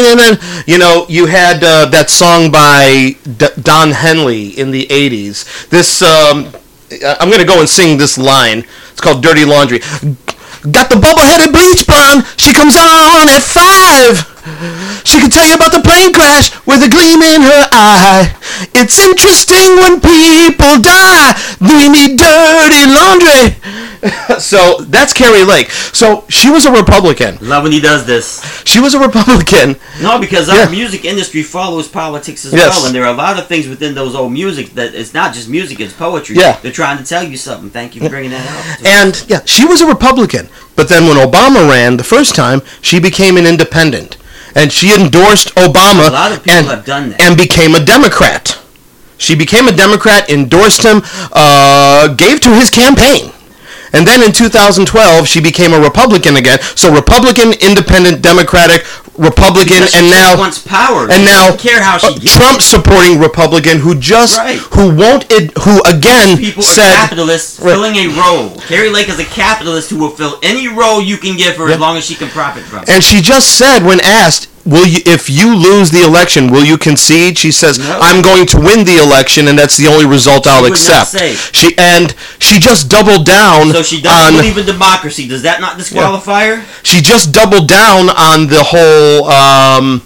you 0.65 0.77
know, 0.77 1.06
you 1.10 1.25
had 1.25 1.63
uh, 1.63 1.86
that 1.89 2.10
song 2.10 2.51
by 2.51 3.15
D- 3.25 3.62
Don 3.62 3.91
Henley 3.91 4.49
in 4.60 4.71
the 4.71 4.86
80s. 4.88 5.69
This, 5.69 6.01
um, 6.01 6.53
I'm 7.03 7.30
going 7.30 7.41
to 7.41 7.47
go 7.47 7.60
and 7.60 7.67
sing 7.69 7.97
this 7.97 8.17
line. 8.17 8.65
It's 8.91 9.01
called 9.01 9.23
Dirty 9.23 9.45
Laundry. 9.45 9.80
Got 9.80 10.89
the 10.89 10.99
bubble-headed 11.01 11.51
bleach 11.53 11.86
blonde. 11.86 12.25
She 12.38 12.53
comes 12.53 12.75
on 12.75 13.30
at 13.30 13.41
five. 13.41 14.37
She 15.03 15.19
can 15.19 15.29
tell 15.29 15.47
you 15.47 15.55
about 15.55 15.71
the 15.71 15.81
plane 15.81 16.13
crash 16.13 16.51
with 16.65 16.83
a 16.83 16.89
gleam 16.89 17.21
in 17.21 17.41
her 17.41 17.63
eye. 17.71 18.36
It's 18.73 18.97
interesting 18.99 19.75
when 19.77 19.99
people 20.01 20.79
die. 20.81 21.33
We 21.62 21.89
need 21.89 22.17
dirty 22.17 22.83
laundry. 22.88 23.55
so 24.39 24.77
that's 24.81 25.13
Kari 25.13 25.43
Lake. 25.43 25.71
So 25.71 26.25
she 26.29 26.49
was 26.49 26.65
a 26.65 26.71
Republican. 26.71 27.38
Love 27.41 27.63
when 27.63 27.71
he 27.71 27.79
does 27.79 28.05
this. 28.05 28.41
She 28.65 28.79
was 28.79 28.93
a 28.93 28.99
Republican. 28.99 29.75
No, 30.01 30.19
because 30.19 30.49
our 30.49 30.55
Yeah. 30.55 30.69
music 30.69 31.03
industry 31.05 31.43
follows 31.43 31.88
politics 31.88 32.45
as 32.45 32.53
Yes. 32.53 32.75
well, 32.75 32.86
and 32.86 32.95
there 32.95 33.03
are 33.03 33.13
a 33.13 33.17
lot 33.17 33.39
of 33.39 33.47
things 33.47 33.67
within 33.67 33.95
those 33.95 34.15
old 34.15 34.31
music 34.31 34.75
that 34.75 34.93
it's 34.93 35.13
not 35.13 35.33
just 35.33 35.49
music; 35.49 35.79
it's 35.79 35.93
poetry. 35.93 36.36
Yeah. 36.38 36.57
they're 36.62 36.71
trying 36.71 36.97
to 36.99 37.03
tell 37.03 37.23
you 37.23 37.38
something. 37.38 37.69
Thank 37.69 37.95
you 37.95 38.01
for 38.01 38.10
bringing 38.10 38.31
that 38.31 38.45
up. 38.47 38.86
And 38.86 39.23
yeah, 39.27 39.41
she 39.45 39.65
was 39.65 39.81
a 39.81 39.88
Republican. 39.88 40.49
But 40.75 40.89
then 40.89 41.07
when 41.07 41.17
Obama 41.17 41.67
ran 41.69 41.97
the 41.97 42.03
first 42.03 42.36
time, 42.36 42.62
she 42.81 42.99
became 42.99 43.36
an 43.38 43.47
independent. 43.47 44.17
And 44.57 44.71
she 44.71 44.93
endorsed 44.93 45.53
Obama 45.55 46.09
A 46.09 46.11
lot 46.11 46.31
of 46.31 46.43
people 46.43 46.57
and, 46.57 46.67
have 46.67 46.85
done 46.85 47.09
that. 47.11 47.21
and 47.21 47.37
became 47.37 47.75
a 47.75 47.83
Democrat. 47.83 48.57
She 49.17 49.35
became 49.35 49.67
a 49.67 49.71
Democrat, 49.71 50.29
endorsed 50.29 50.83
him, 50.83 51.01
uh, 51.31 52.07
gave 52.15 52.41
to 52.41 52.49
his 52.49 52.69
campaign. 52.69 53.31
And 53.93 54.06
then 54.08 54.21
in 54.23 54.32
2012, 54.32 55.28
she 55.28 55.39
became 55.41 55.73
a 55.73 55.80
Republican 55.80 56.36
again. 56.38 56.60
So 56.76 56.93
Republican, 56.93 57.54
Independent, 57.62 58.21
Democratic, 58.21 58.86
Republican, 59.17 59.80
Because 59.82 59.95
and 59.95 60.10
now 60.10 60.38
wants 60.38 60.60
power. 60.60 61.10
and 61.10 61.26
now 61.26 61.56
care 61.56 61.82
how 61.82 61.97
she 61.97 62.19
Trump 62.19 62.62
supporting 62.62 63.19
Republican 63.19 63.80
who 63.80 63.95
just 63.95 64.38
Right. 64.38 64.60
who 64.78 64.89
won't 64.93 65.32
ad- 65.34 65.52
who 65.63 65.82
again 65.86 66.38
People 66.38 66.62
said 66.63 66.91
are 66.91 67.08
capitalists 67.08 67.60
Right. 67.60 67.71
filling 67.73 67.95
a 67.95 68.08
role. 68.10 68.62
Kari 68.67 68.89
Lake 68.91 69.10
is 69.10 69.17
a 69.19 69.26
capitalist 69.26 69.89
who 69.89 69.97
will 69.97 70.12
fill 70.12 70.38
any 70.43 70.67
role 70.67 71.02
you 71.02 71.17
can 71.17 71.36
give 71.36 71.56
her 71.58 71.67
Yeah. 71.67 71.76
as 71.76 71.80
long 71.80 71.97
as 71.97 72.06
she 72.06 72.13
can 72.15 72.30
profit 72.30 72.63
from 72.65 72.84
it. 72.84 72.89
And 72.89 73.04
she 73.04 73.21
just 73.21 73.56
said, 73.56 73.84
when 73.84 74.00
asked, 74.02 74.47
"Will 74.73 74.86
you, 74.86 74.99
if 75.06 75.30
you 75.30 75.56
lose 75.56 75.91
the 75.91 76.03
election, 76.03 76.51
will 76.51 76.65
you 76.65 76.77
concede?" 76.77 77.38
She 77.38 77.51
says, 77.51 77.80
No. 77.80 77.99
"I'm 78.01 78.21
going 78.21 78.45
to 78.47 78.58
win 78.60 78.84
the 78.86 78.97
election, 79.01 79.47
and 79.47 79.58
that's 79.58 79.77
the 79.77 79.88
only 79.88 80.06
result 80.06 80.45
I'll 80.45 80.65
accept." 80.65 81.12
She 81.56 81.75
and 81.77 82.13
she 82.39 82.60
just 82.60 82.89
doubled 82.89 83.25
down 83.25 83.71
So 83.71 83.82
she 83.84 84.01
doesn't 84.01 84.36
on. 84.36 84.41
believe 84.41 84.58
in 84.58 84.65
democracy. 84.65 85.27
Does 85.27 85.43
that 85.43 85.62
not 85.62 85.77
disqualify 85.77 86.45
her? 86.47 86.65
She 86.84 87.01
just 87.01 87.32
doubled 87.32 87.67
down 87.67 88.10
on 88.10 88.47
the 88.47 88.63
whole. 88.63 89.25
Um, 89.32 90.01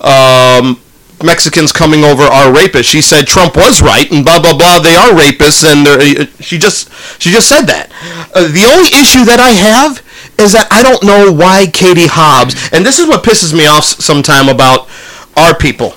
um, 0.00 0.78
Mexicans 1.22 1.70
coming 1.70 2.02
over 2.02 2.24
are 2.24 2.52
rapists. 2.52 2.90
She 2.90 3.00
said 3.00 3.28
Trump 3.28 3.54
was 3.56 3.80
right, 3.80 4.10
and 4.10 4.24
blah 4.24 4.40
blah 4.40 4.56
blah. 4.58 4.80
They 4.80 4.96
are 4.96 5.10
rapists, 5.10 5.62
and 5.64 5.86
they're- 5.86 6.26
she 6.40 6.58
just 6.58 6.88
she 7.22 7.30
just 7.30 7.48
said 7.48 7.62
that. 7.68 7.92
Uh, 8.34 8.48
the 8.48 8.64
only 8.66 8.90
issue 9.00 9.24
that 9.24 9.38
I 9.38 9.50
have 9.50 10.01
is 10.38 10.52
that 10.52 10.68
I 10.70 10.82
don't 10.82 11.02
know 11.02 11.32
why 11.32 11.66
Katie 11.72 12.06
Hobbs, 12.08 12.54
and 12.72 12.84
this 12.84 12.98
is 12.98 13.06
what 13.06 13.22
pisses 13.22 13.56
me 13.56 13.66
off 13.66 13.84
sometime 13.84 14.48
about 14.48 14.88
our 15.36 15.56
people. 15.56 15.94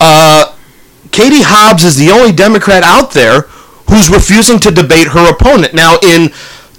Uh, 0.00 0.54
Katie 1.10 1.42
Hobbs 1.42 1.84
is 1.84 1.96
the 1.96 2.10
only 2.10 2.32
Democrat 2.32 2.82
out 2.82 3.12
there 3.12 3.42
who's 3.88 4.08
refusing 4.08 4.58
to 4.60 4.70
debate 4.70 5.08
her 5.08 5.30
opponent. 5.30 5.74
Now 5.74 5.98
in 6.02 6.30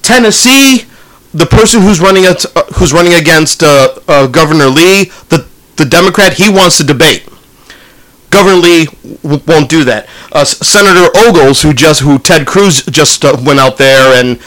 Tennessee, 0.02 0.86
the 1.34 1.46
person 1.46 1.82
who's 1.82 2.00
running 2.00 2.26
at, 2.26 2.46
uh, 2.56 2.64
who's 2.76 2.94
running 2.94 3.14
against 3.14 3.64
uh, 3.64 3.96
uh, 4.08 4.28
Governor 4.28 4.68
Lee, 4.68 5.06
the 5.30 5.48
the 5.76 5.86
Democrat, 5.86 6.34
he 6.34 6.50
wants 6.50 6.78
to 6.78 6.84
debate. 6.84 7.28
Governor 8.30 8.58
Lee 8.58 8.86
w- 9.22 9.42
won't 9.48 9.70
do 9.70 9.84
that. 9.84 10.08
Uh, 10.32 10.44
Senator 10.46 11.10
Ogles, 11.28 11.62
who 11.62 11.74
just 11.74 12.02
who 12.02 12.18
Ted 12.20 12.46
Cruz 12.48 12.84
just 12.86 13.24
uh, 13.26 13.38
went 13.44 13.60
out 13.60 13.78
there 13.78 14.14
and 14.20 14.40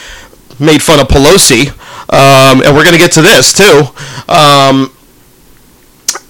made 0.59 0.81
fun 0.81 0.99
of 0.99 1.07
Pelosi, 1.07 1.67
um, 2.09 2.61
and 2.63 2.75
we're 2.75 2.83
gonna 2.83 2.97
get 2.97 3.11
to 3.13 3.21
this 3.21 3.53
too. 3.53 3.83
Um, 4.31 4.91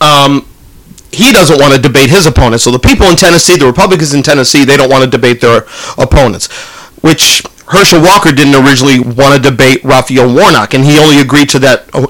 um, 0.02 0.48
he 1.12 1.32
doesn't 1.32 1.60
want 1.60 1.74
to 1.74 1.80
debate 1.80 2.10
his 2.10 2.26
opponents. 2.26 2.64
So 2.64 2.72
the 2.72 2.80
people 2.80 3.08
in 3.08 3.16
Tennessee, 3.16 3.58
the 3.58 3.66
Republicans 3.66 4.14
in 4.14 4.24
Tennessee, 4.24 4.66
they 4.66 4.78
don't 4.78 4.90
want 4.90 5.04
to 5.04 5.10
debate 5.10 5.42
their 5.42 5.66
opponents. 5.98 6.52
Which 7.02 7.44
Herschel 7.68 8.02
Walker 8.02 8.32
didn't 8.32 8.56
originally 8.56 9.00
want 9.00 9.36
to 9.36 9.50
debate 9.50 9.84
Raphael 9.84 10.34
Warnock, 10.34 10.74
and 10.74 10.84
he 10.84 10.98
only 11.00 11.20
agreed 11.20 11.50
to 11.50 11.60
that 11.60 11.90
uh, 11.94 12.08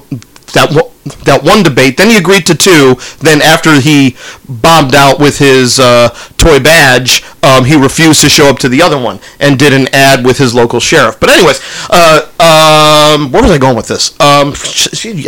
that 0.54 0.87
that 1.24 1.42
one 1.42 1.62
debate. 1.62 1.96
Then 1.96 2.08
he 2.10 2.16
agreed 2.16 2.46
to 2.46 2.54
two. 2.54 2.96
Then 3.20 3.40
after 3.42 3.80
he 3.80 4.16
bombed 4.48 4.94
out 4.94 5.18
with 5.18 5.38
his 5.38 5.78
uh, 5.80 6.08
toy 6.36 6.60
badge, 6.60 7.22
um, 7.42 7.64
he 7.64 7.76
refused 7.76 8.20
to 8.22 8.28
show 8.28 8.48
up 8.48 8.58
to 8.60 8.68
the 8.68 8.82
other 8.82 8.98
one 8.98 9.20
and 9.40 9.58
did 9.58 9.72
an 9.72 9.88
ad 9.92 10.24
with 10.24 10.38
his 10.38 10.54
local 10.54 10.80
sheriff. 10.80 11.18
But 11.20 11.30
anyways, 11.30 11.60
uh, 11.90 12.28
um, 12.40 13.32
where 13.32 13.42
was 13.42 13.50
I 13.50 13.58
going 13.58 13.76
with 13.76 13.88
this? 13.88 14.18
Um, 14.20 14.54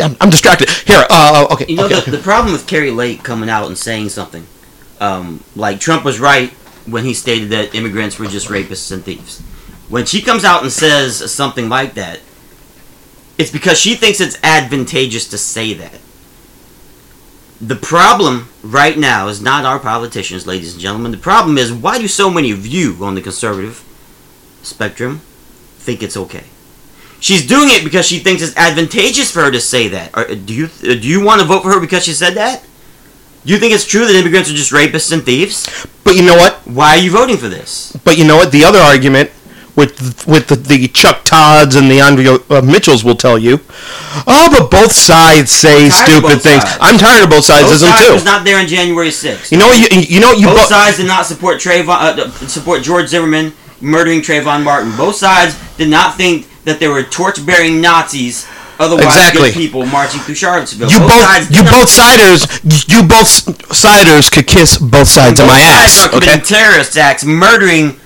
I'm, 0.01 0.17
I'm 0.21 0.29
distracted. 0.29 0.69
Here, 0.69 1.05
uh, 1.09 1.47
okay. 1.51 1.65
You 1.67 1.77
know, 1.77 1.85
okay, 1.85 1.95
the, 1.95 2.01
okay. 2.01 2.11
the 2.11 2.17
problem 2.17 2.53
with 2.53 2.67
Kari 2.67 2.91
Lake 2.91 3.23
coming 3.23 3.49
out 3.49 3.67
and 3.67 3.77
saying 3.77 4.09
something, 4.09 4.45
um, 4.99 5.43
like 5.55 5.79
Trump 5.79 6.03
was 6.03 6.19
right 6.19 6.51
when 6.85 7.05
he 7.05 7.13
stated 7.13 7.49
that 7.49 7.75
immigrants 7.75 8.17
were 8.19 8.27
just 8.27 8.47
rapists 8.47 8.91
and 8.91 9.03
thieves. 9.03 9.39
When 9.89 10.05
she 10.05 10.21
comes 10.21 10.45
out 10.45 10.63
and 10.63 10.71
says 10.71 11.31
something 11.31 11.69
like 11.69 11.95
that, 11.95 12.19
it's 13.41 13.49
because 13.49 13.79
she 13.79 13.95
thinks 13.95 14.19
it's 14.19 14.37
advantageous 14.43 15.27
to 15.29 15.37
say 15.37 15.73
that. 15.73 15.99
The 17.59 17.75
problem 17.75 18.49
right 18.61 18.95
now 18.95 19.29
is 19.29 19.41
not 19.41 19.65
our 19.65 19.79
politicians, 19.79 20.45
ladies 20.45 20.73
and 20.73 20.81
gentlemen. 20.81 21.11
The 21.11 21.17
problem 21.17 21.57
is 21.57 21.73
why 21.73 21.97
do 21.97 22.07
so 22.07 22.29
many 22.29 22.51
of 22.51 22.67
you 22.67 22.97
on 23.01 23.15
the 23.15 23.21
conservative 23.21 23.83
spectrum 24.61 25.21
think 25.77 26.03
it's 26.03 26.15
okay? 26.17 26.43
She's 27.19 27.47
doing 27.47 27.69
it 27.71 27.83
because 27.83 28.05
she 28.05 28.19
thinks 28.19 28.43
it's 28.43 28.55
advantageous 28.55 29.31
for 29.31 29.41
her 29.41 29.51
to 29.51 29.59
say 29.59 29.87
that. 29.87 30.15
Or, 30.15 30.35
do 30.35 30.53
you 30.53 30.65
uh, 30.65 30.93
do 31.01 31.07
you 31.07 31.23
want 31.25 31.41
to 31.41 31.47
vote 31.47 31.63
for 31.63 31.71
her 31.71 31.79
because 31.79 32.03
she 32.03 32.13
said 32.13 32.35
that? 32.35 32.63
Do 33.43 33.53
you 33.53 33.57
think 33.57 33.73
it's 33.73 33.87
true 33.87 34.05
that 34.05 34.15
immigrants 34.15 34.51
are 34.51 34.53
just 34.53 34.71
rapists 34.71 35.11
and 35.11 35.23
thieves? 35.23 35.87
But 36.03 36.15
you 36.15 36.23
know 36.23 36.35
what? 36.35 36.57
Why 36.67 36.97
are 36.97 37.01
you 37.01 37.09
voting 37.09 37.37
for 37.37 37.49
this? 37.49 37.95
But 38.05 38.19
you 38.19 38.25
know 38.25 38.35
what? 38.35 38.51
The 38.51 38.63
other 38.63 38.79
argument 38.79 39.30
with 39.75 40.27
with 40.27 40.47
the, 40.47 40.55
the 40.55 40.87
Chuck 40.89 41.23
Todds 41.23 41.75
and 41.75 41.89
the 41.89 42.01
Andre 42.01 42.25
uh, 42.49 42.61
Mitchells 42.61 43.03
will 43.03 43.15
tell 43.15 43.37
you, 43.37 43.59
oh, 44.27 44.47
but 44.51 44.69
both 44.69 44.91
sides 44.91 45.51
say 45.51 45.89
stupid 45.89 46.41
things. 46.41 46.63
sides. 46.63 46.77
I'm 46.81 46.97
tired 46.97 47.23
of 47.23 47.29
both 47.29 47.45
sides, 47.45 47.63
Both 47.63 47.73
isn't 47.75 47.87
sides 47.89 48.07
too. 48.07 48.13
was 48.13 48.25
not 48.25 48.43
there 48.43 48.59
on 48.59 48.67
January 48.67 49.09
6th. 49.09 49.51
you 49.51 49.57
know? 49.57 49.71
You, 49.71 49.87
you 49.99 50.19
know? 50.19 50.31
You 50.33 50.47
Both 50.47 50.57
bo- 50.69 50.75
sides 50.75 50.97
did 50.97 51.07
not 51.07 51.25
support 51.25 51.57
Trayvon, 51.59 51.87
uh, 52.19 52.29
support 52.47 52.83
George 52.83 53.07
Zimmerman 53.07 53.53
murdering 53.79 54.21
Trayvon 54.21 54.63
Martin. 54.63 54.95
Both 54.97 55.15
sides 55.15 55.57
did 55.77 55.89
not 55.89 56.15
think 56.17 56.47
that 56.65 56.79
there 56.79 56.91
were 56.91 57.03
torch-bearing 57.03 57.81
Nazis, 57.81 58.45
otherwise 58.77 59.05
Exactly. 59.05 59.51
people 59.51 59.85
marching 59.85 60.19
through 60.21 60.35
Charlottesville. 60.35 60.91
You 60.91 60.99
both, 60.99 61.11
sides 61.23 61.49
you 61.49 61.63
both 61.63 61.89
siders, 61.89 62.45
you 62.87 63.03
both 63.07 63.73
siders 63.75 64.29
could 64.29 64.45
kiss 64.47 64.77
both 64.77 65.07
sides 65.07 65.39
of 65.39 65.47
both 65.47 65.55
my 65.55 65.61
sides 65.61 66.03
ass. 66.05 66.13
are 66.13 66.17
Okay. 66.17 66.39
terrorist 66.41 66.97
acts, 66.97 67.23
murdering 67.25 67.99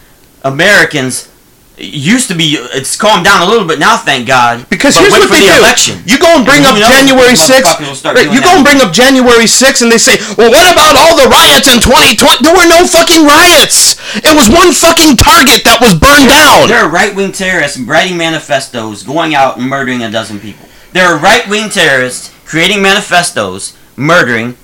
Americans. 0.44 1.30
It 1.76 1.92
used 1.92 2.32
to 2.32 2.36
be, 2.40 2.56
it's 2.72 2.96
calmed 2.96 3.28
down 3.28 3.44
a 3.44 3.48
little 3.52 3.68
bit 3.68 3.80
now, 3.84 4.00
thank 4.00 4.24
God. 4.24 4.64
Because 4.72 4.96
but 4.96 5.12
here's 5.12 5.20
what 5.20 5.28
they 5.28 5.44
the 5.44 5.52
do. 5.52 5.60
election. 5.60 6.00
You 6.08 6.16
go 6.16 6.32
and 6.32 6.48
bring 6.48 6.64
And 6.64 6.72
up 6.72 6.80
who 6.80 6.88
knows 6.88 6.88
if 6.88 6.96
January 7.04 7.36
these 7.36 7.44
6th. 7.52 7.68
motherfuckers 7.68 7.88
will 7.92 8.00
start 8.00 8.16
right, 8.16 8.32
you 8.32 8.40
go 8.40 8.56
and 8.56 8.64
bring 8.64 8.80
up 8.80 8.96
January 8.96 9.44
6th 9.44 9.84
and 9.84 9.92
they 9.92 10.00
say, 10.00 10.16
well, 10.40 10.48
what 10.56 10.72
about 10.72 10.96
all 10.96 11.20
the 11.20 11.28
riots 11.28 11.68
in 11.68 11.84
2020? 11.84 12.48
There 12.48 12.56
were 12.56 12.70
no 12.72 12.88
fucking 12.88 13.28
riots. 13.28 14.00
It 14.24 14.32
was 14.32 14.48
one 14.48 14.72
fucking 14.72 15.20
target 15.20 15.68
that 15.68 15.84
was 15.84 15.92
burned 16.00 16.32
down. 16.32 16.72
There 16.72 16.80
are 16.80 16.88
right-wing 16.88 17.36
terrorists 17.36 17.76
writing 17.76 18.16
manifestos, 18.16 19.04
going 19.04 19.36
out 19.36 19.60
and 19.60 19.68
murdering 19.68 20.00
a 20.04 20.10
dozen 20.10 20.40
people. 20.40 20.72
There 20.96 21.04
are 21.04 21.20
right-wing 21.20 21.76
terrorists 21.76 22.32
creating 22.48 22.82
manifestos, 22.82 23.76
murdering 24.00 24.56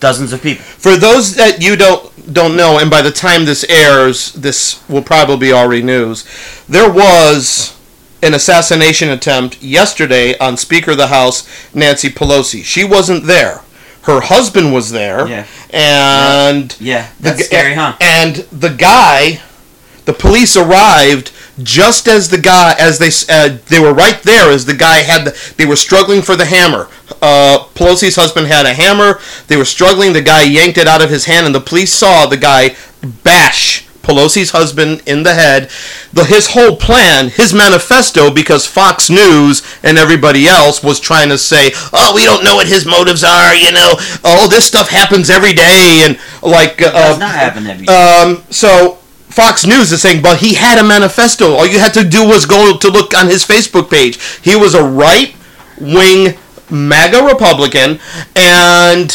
dozens 0.00 0.32
of 0.34 0.42
people. 0.42 0.64
For 0.64 0.96
those 0.98 1.36
that 1.36 1.62
you 1.62 1.76
don't 1.76 2.11
don't 2.30 2.56
know, 2.56 2.78
and 2.78 2.90
by 2.90 3.02
the 3.02 3.10
time 3.10 3.44
this 3.44 3.64
airs, 3.68 4.32
this 4.32 4.86
will 4.88 5.02
probably 5.02 5.36
be 5.48 5.52
already 5.52 5.82
news. 5.82 6.24
There 6.68 6.90
was 6.90 7.76
an 8.22 8.34
assassination 8.34 9.08
attempt 9.10 9.60
yesterday 9.62 10.38
on 10.38 10.56
Speaker 10.56 10.92
of 10.92 10.96
the 10.98 11.08
House 11.08 11.48
Nancy 11.74 12.08
Pelosi. 12.08 12.62
She 12.64 12.84
wasn't 12.84 13.24
there. 13.26 13.62
Her 14.02 14.20
husband 14.20 14.72
was 14.72 14.90
there, 14.90 15.26
Yeah. 15.28 15.44
and 15.70 16.74
Yeah, 16.80 17.08
the 17.18 17.22
that's 17.22 17.38
g- 17.38 17.44
scary, 17.44 17.74
huh? 17.74 17.94
And 18.00 18.36
the 18.52 18.70
guy, 18.70 19.40
the 20.04 20.12
police 20.12 20.56
arrived 20.56 21.30
just 21.62 22.08
as 22.08 22.28
the 22.28 22.38
guy, 22.38 22.74
as 22.78 22.98
they 22.98 23.10
uh, 23.28 23.58
they 23.68 23.80
were 23.80 23.94
right 23.94 24.22
there 24.22 24.50
as 24.50 24.66
the 24.66 24.74
guy 24.74 24.98
had. 24.98 25.24
The, 25.26 25.54
they 25.56 25.66
were 25.66 25.76
struggling 25.76 26.22
for 26.22 26.36
the 26.36 26.46
hammer. 26.46 26.88
Uh, 27.20 27.66
Pelosi's 27.74 28.16
husband 28.16 28.46
had 28.46 28.66
a 28.66 28.74
hammer. 28.74 29.20
They 29.48 29.56
were 29.56 29.64
struggling. 29.64 30.12
The 30.12 30.22
guy 30.22 30.42
yanked 30.42 30.78
it 30.78 30.86
out 30.88 31.02
of 31.02 31.10
his 31.10 31.26
hand, 31.26 31.46
and 31.46 31.54
the 31.54 31.60
police 31.60 31.92
saw 31.92 32.26
the 32.26 32.36
guy 32.36 32.76
bash 33.24 33.86
Pelosi's 34.02 34.50
husband 34.50 35.02
in 35.06 35.22
the 35.22 35.34
head. 35.34 35.70
The, 36.12 36.24
his 36.24 36.48
whole 36.48 36.76
plan, 36.76 37.28
his 37.28 37.54
manifesto, 37.54 38.30
because 38.32 38.66
Fox 38.66 39.08
News 39.08 39.62
and 39.82 39.96
everybody 39.96 40.46
else 40.48 40.82
was 40.82 41.00
trying 41.00 41.28
to 41.28 41.38
say, 41.38 41.72
"Oh, 41.92 42.12
we 42.14 42.24
don't 42.24 42.44
know 42.44 42.56
what 42.56 42.66
his 42.66 42.84
motives 42.84 43.24
are," 43.24 43.54
you 43.54 43.70
know. 43.72 43.94
Oh, 44.24 44.48
this 44.48 44.66
stuff 44.66 44.88
happens 44.88 45.30
every 45.30 45.52
day, 45.52 46.02
and 46.04 46.18
like 46.42 46.80
It 46.80 46.92
does 46.92 47.16
uh, 47.16 47.18
not 47.18 47.34
happen 47.34 47.66
every 47.66 47.86
day. 47.86 47.92
um, 47.94 48.42
so 48.50 48.98
Fox 49.32 49.66
News 49.66 49.92
is 49.92 50.02
saying, 50.02 50.22
but 50.22 50.38
he 50.38 50.54
had 50.54 50.78
a 50.78 50.84
manifesto. 50.84 51.54
All 51.54 51.66
you 51.66 51.78
had 51.78 51.94
to 51.94 52.04
do 52.04 52.26
was 52.26 52.46
go 52.46 52.76
to 52.76 52.88
look 52.88 53.16
on 53.16 53.26
his 53.26 53.44
Facebook 53.44 53.90
page. 53.90 54.20
He 54.42 54.56
was 54.56 54.74
a 54.74 54.84
right 54.84 55.34
wing 55.80 56.34
MAGA 56.70 57.22
Republican, 57.24 57.98
and 58.36 59.10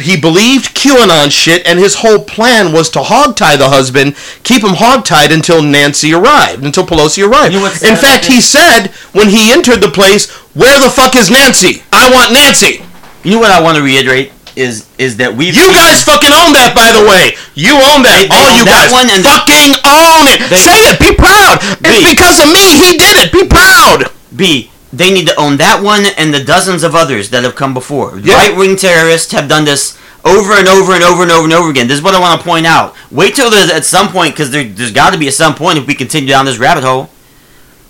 he 0.00 0.18
believed 0.20 0.74
QAnon 0.74 1.30
shit, 1.30 1.66
and 1.66 1.78
his 1.78 1.96
whole 1.96 2.24
plan 2.24 2.72
was 2.72 2.90
to 2.90 3.00
hogtie 3.00 3.56
the 3.58 3.68
husband, 3.68 4.16
keep 4.42 4.62
him 4.62 4.74
hogtied 4.74 5.32
until 5.32 5.62
Nancy 5.62 6.12
arrived, 6.14 6.64
until 6.64 6.84
Pelosi 6.84 7.26
arrived. 7.26 7.54
In 7.54 7.96
fact, 7.96 8.26
he 8.26 8.40
said 8.40 8.88
when 9.12 9.28
he 9.28 9.52
entered 9.52 9.80
the 9.80 9.90
place, 9.90 10.30
"Where 10.54 10.78
the 10.80 10.90
fuck 10.90 11.16
is 11.16 11.30
Nancy? 11.30 11.82
I 11.92 12.10
want 12.10 12.32
Nancy." 12.32 12.82
you 13.24 13.30
know 13.30 13.38
what 13.38 13.52
I 13.52 13.60
want 13.62 13.76
to 13.76 13.82
reiterate 13.84 14.32
is 14.56 14.86
is 14.98 15.16
that 15.18 15.34
we 15.34 15.46
You 15.50 15.68
guys 15.72 16.02
fucking 16.04 16.30
own 16.32 16.52
that, 16.54 16.72
by 16.74 16.92
the 16.92 17.04
way. 17.08 17.36
You 17.54 17.74
own 17.76 18.02
that. 18.04 18.22
They- 18.22 18.28
they 18.28 18.36
All 18.36 18.50
own 18.52 18.58
you 18.58 18.64
that 18.64 18.88
guys 18.88 18.92
one 18.92 19.08
and- 19.10 19.24
fucking 19.24 19.70
own 19.84 20.24
it. 20.28 20.40
They- 20.50 20.62
Say 20.62 20.78
it. 20.90 20.98
Be 21.00 21.12
proud. 21.14 21.60
They- 21.80 22.00
it's 22.04 22.10
because 22.10 22.38
of 22.40 22.48
me. 22.52 22.76
He 22.76 22.98
did 22.98 23.16
it. 23.16 23.32
Be 23.32 23.44
proud. 23.44 24.10
B. 24.34 24.70
They 24.92 25.10
need 25.10 25.26
to 25.28 25.36
own 25.40 25.56
that 25.56 25.82
one 25.82 26.04
and 26.18 26.34
the 26.34 26.44
dozens 26.44 26.82
of 26.82 26.94
others 26.94 27.30
that 27.30 27.44
have 27.44 27.56
come 27.56 27.72
before. 27.72 28.20
Yeah. 28.22 28.34
Right 28.36 28.54
wing 28.56 28.76
terrorists 28.76 29.32
have 29.32 29.48
done 29.48 29.64
this 29.64 29.94
over 30.24 30.52
and 30.54 30.68
over 30.68 30.92
and 30.92 31.02
over 31.02 31.22
and 31.22 31.32
over 31.32 31.44
and 31.44 31.52
over 31.52 31.70
again. 31.70 31.88
This 31.88 31.98
is 31.98 32.02
what 32.04 32.14
I 32.14 32.20
want 32.20 32.38
to 32.40 32.46
point 32.46 32.66
out. 32.66 32.94
Wait 33.10 33.34
till 33.34 33.50
there's 33.50 33.70
at 33.70 33.84
some 33.86 34.08
point, 34.12 34.34
because 34.34 34.50
there, 34.50 34.64
there's 34.64 34.92
got 34.92 35.12
to 35.14 35.18
be 35.18 35.26
at 35.28 35.34
some 35.34 35.54
point 35.54 35.78
if 35.78 35.86
we 35.86 35.94
continue 35.94 36.28
down 36.28 36.44
this 36.44 36.58
rabbit 36.58 36.84
hole, 36.84 37.08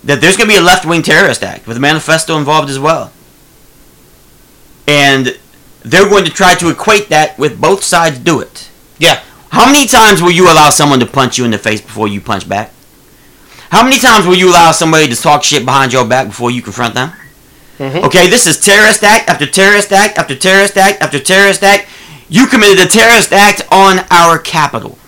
that 0.04 0.20
there's 0.20 0.36
going 0.36 0.48
to 0.48 0.54
be 0.54 0.58
a 0.58 0.62
left 0.62 0.86
wing 0.86 1.02
terrorist 1.02 1.42
act 1.42 1.66
with 1.66 1.76
a 1.76 1.80
manifesto 1.80 2.36
involved 2.38 2.70
as 2.70 2.78
well. 2.78 3.12
And 4.86 5.36
they're 5.84 6.08
going 6.08 6.24
to 6.24 6.30
try 6.30 6.54
to 6.54 6.68
equate 6.70 7.08
that 7.08 7.38
with 7.38 7.60
both 7.60 7.82
sides 7.82 8.18
do 8.18 8.40
it. 8.40 8.68
Yeah. 8.98 9.22
How 9.50 9.66
many 9.66 9.86
times 9.86 10.22
will 10.22 10.30
you 10.30 10.44
allow 10.50 10.70
someone 10.70 11.00
to 11.00 11.06
punch 11.06 11.38
you 11.38 11.44
in 11.44 11.50
the 11.50 11.58
face 11.58 11.80
before 11.80 12.08
you 12.08 12.20
punch 12.20 12.48
back? 12.48 12.72
How 13.70 13.82
many 13.82 13.98
times 13.98 14.26
will 14.26 14.34
you 14.36 14.50
allow 14.50 14.72
somebody 14.72 15.08
to 15.08 15.16
talk 15.16 15.44
shit 15.44 15.64
behind 15.64 15.92
your 15.92 16.06
back 16.06 16.26
before 16.28 16.50
you 16.50 16.62
confront 16.62 16.94
them? 16.94 17.12
Mhm. 17.78 18.04
Okay, 18.04 18.28
this 18.28 18.46
is 18.46 18.60
terrorist 18.60 19.02
act 19.02 19.28
after 19.28 19.46
terrorist 19.46 19.92
act 19.92 20.18
after 20.18 20.34
terrorist 20.36 20.76
act 20.76 21.02
after 21.02 21.18
terrorist 21.18 21.62
act. 21.62 21.88
You 22.28 22.46
committed 22.46 22.78
a 22.80 22.86
terrorist 22.88 23.32
act 23.32 23.62
on 23.70 24.04
our 24.10 24.38
capital. 24.38 24.98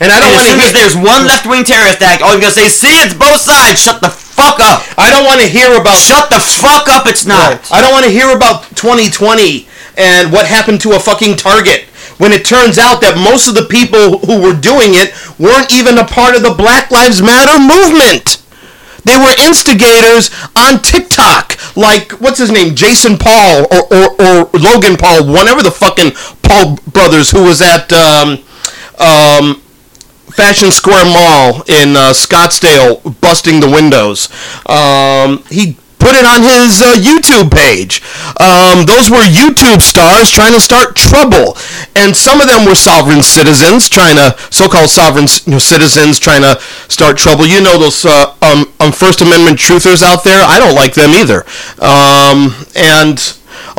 And 0.00 0.14
I 0.14 0.22
don't 0.22 0.30
as 0.30 0.34
want 0.38 0.46
to 0.46 0.54
soon 0.54 0.60
hear 0.62 0.70
as 0.70 0.74
there's 0.78 0.96
one 0.96 1.26
left 1.26 1.46
wing 1.46 1.66
terrorist 1.66 2.02
act, 2.02 2.22
all 2.22 2.32
you're 2.32 2.40
gonna 2.40 2.54
say, 2.54 2.70
see, 2.70 3.02
it's 3.02 3.14
both 3.14 3.42
sides. 3.42 3.82
Shut 3.82 4.00
the 4.00 4.10
fuck 4.10 4.62
up. 4.62 4.86
I 4.94 5.10
don't 5.10 5.26
want 5.26 5.42
to 5.42 5.48
hear 5.48 5.74
about 5.74 5.98
Shut 5.98 6.30
the 6.30 6.38
fuck 6.38 6.86
up. 6.86 7.06
It's 7.06 7.26
not. 7.26 7.66
I 7.72 7.82
don't 7.82 7.90
want 7.90 8.06
to 8.06 8.10
hear 8.10 8.30
about 8.30 8.62
2020 8.78 9.66
and 9.98 10.32
what 10.32 10.46
happened 10.46 10.80
to 10.82 10.94
a 10.94 11.00
fucking 11.00 11.36
Target 11.36 11.90
when 12.22 12.32
it 12.32 12.44
turns 12.44 12.78
out 12.78 13.00
that 13.02 13.18
most 13.18 13.48
of 13.48 13.54
the 13.54 13.66
people 13.66 14.22
who 14.26 14.42
were 14.42 14.54
doing 14.54 14.94
it 14.94 15.10
weren't 15.38 15.74
even 15.74 15.98
a 15.98 16.06
part 16.06 16.38
of 16.38 16.42
the 16.42 16.54
Black 16.54 16.90
Lives 16.90 17.22
Matter 17.22 17.58
movement. 17.58 18.42
They 19.02 19.16
were 19.18 19.34
instigators 19.42 20.30
on 20.54 20.82
TikTok, 20.82 21.56
like 21.76 22.12
what's 22.20 22.38
his 22.38 22.50
name, 22.50 22.74
Jason 22.74 23.16
Paul 23.18 23.66
or, 23.70 23.82
or, 23.90 24.06
or 24.20 24.34
Logan 24.54 24.96
Paul, 24.98 25.26
whatever 25.26 25.62
the 25.62 25.74
fucking 25.74 26.12
Paul 26.42 26.78
brothers 26.92 27.30
who 27.30 27.42
was 27.42 27.62
at 27.62 27.90
um, 27.92 28.38
um, 28.98 29.62
Fashion 30.38 30.70
Square 30.70 31.06
Mall 31.06 31.66
in 31.66 31.96
uh, 31.96 32.14
Scottsdale, 32.14 33.02
busting 33.20 33.58
the 33.58 33.66
windows. 33.66 34.30
Um, 34.70 35.42
he 35.50 35.74
put 35.98 36.14
it 36.14 36.22
on 36.22 36.46
his 36.46 36.78
uh, 36.78 36.94
YouTube 36.94 37.50
page. 37.50 37.98
Um, 38.38 38.86
those 38.86 39.10
were 39.10 39.26
YouTube 39.26 39.82
stars 39.82 40.30
trying 40.30 40.54
to 40.54 40.60
start 40.60 40.94
trouble, 40.94 41.58
and 41.96 42.14
some 42.16 42.40
of 42.40 42.46
them 42.46 42.64
were 42.64 42.76
sovereign 42.78 43.20
citizens 43.20 43.88
trying 43.88 44.14
to, 44.14 44.38
so-called 44.54 44.90
sovereign 44.90 45.26
you 45.44 45.52
know, 45.54 45.58
citizens 45.58 46.20
trying 46.20 46.42
to 46.42 46.54
start 46.86 47.18
trouble. 47.18 47.44
You 47.44 47.60
know 47.60 47.76
those 47.76 48.04
uh, 48.06 48.32
um, 48.40 48.72
um, 48.78 48.92
First 48.92 49.20
Amendment 49.20 49.58
truthers 49.58 50.04
out 50.04 50.22
there. 50.22 50.46
I 50.46 50.60
don't 50.60 50.76
like 50.76 50.94
them 50.94 51.18
either, 51.18 51.42
um, 51.82 52.54
and. 52.76 53.18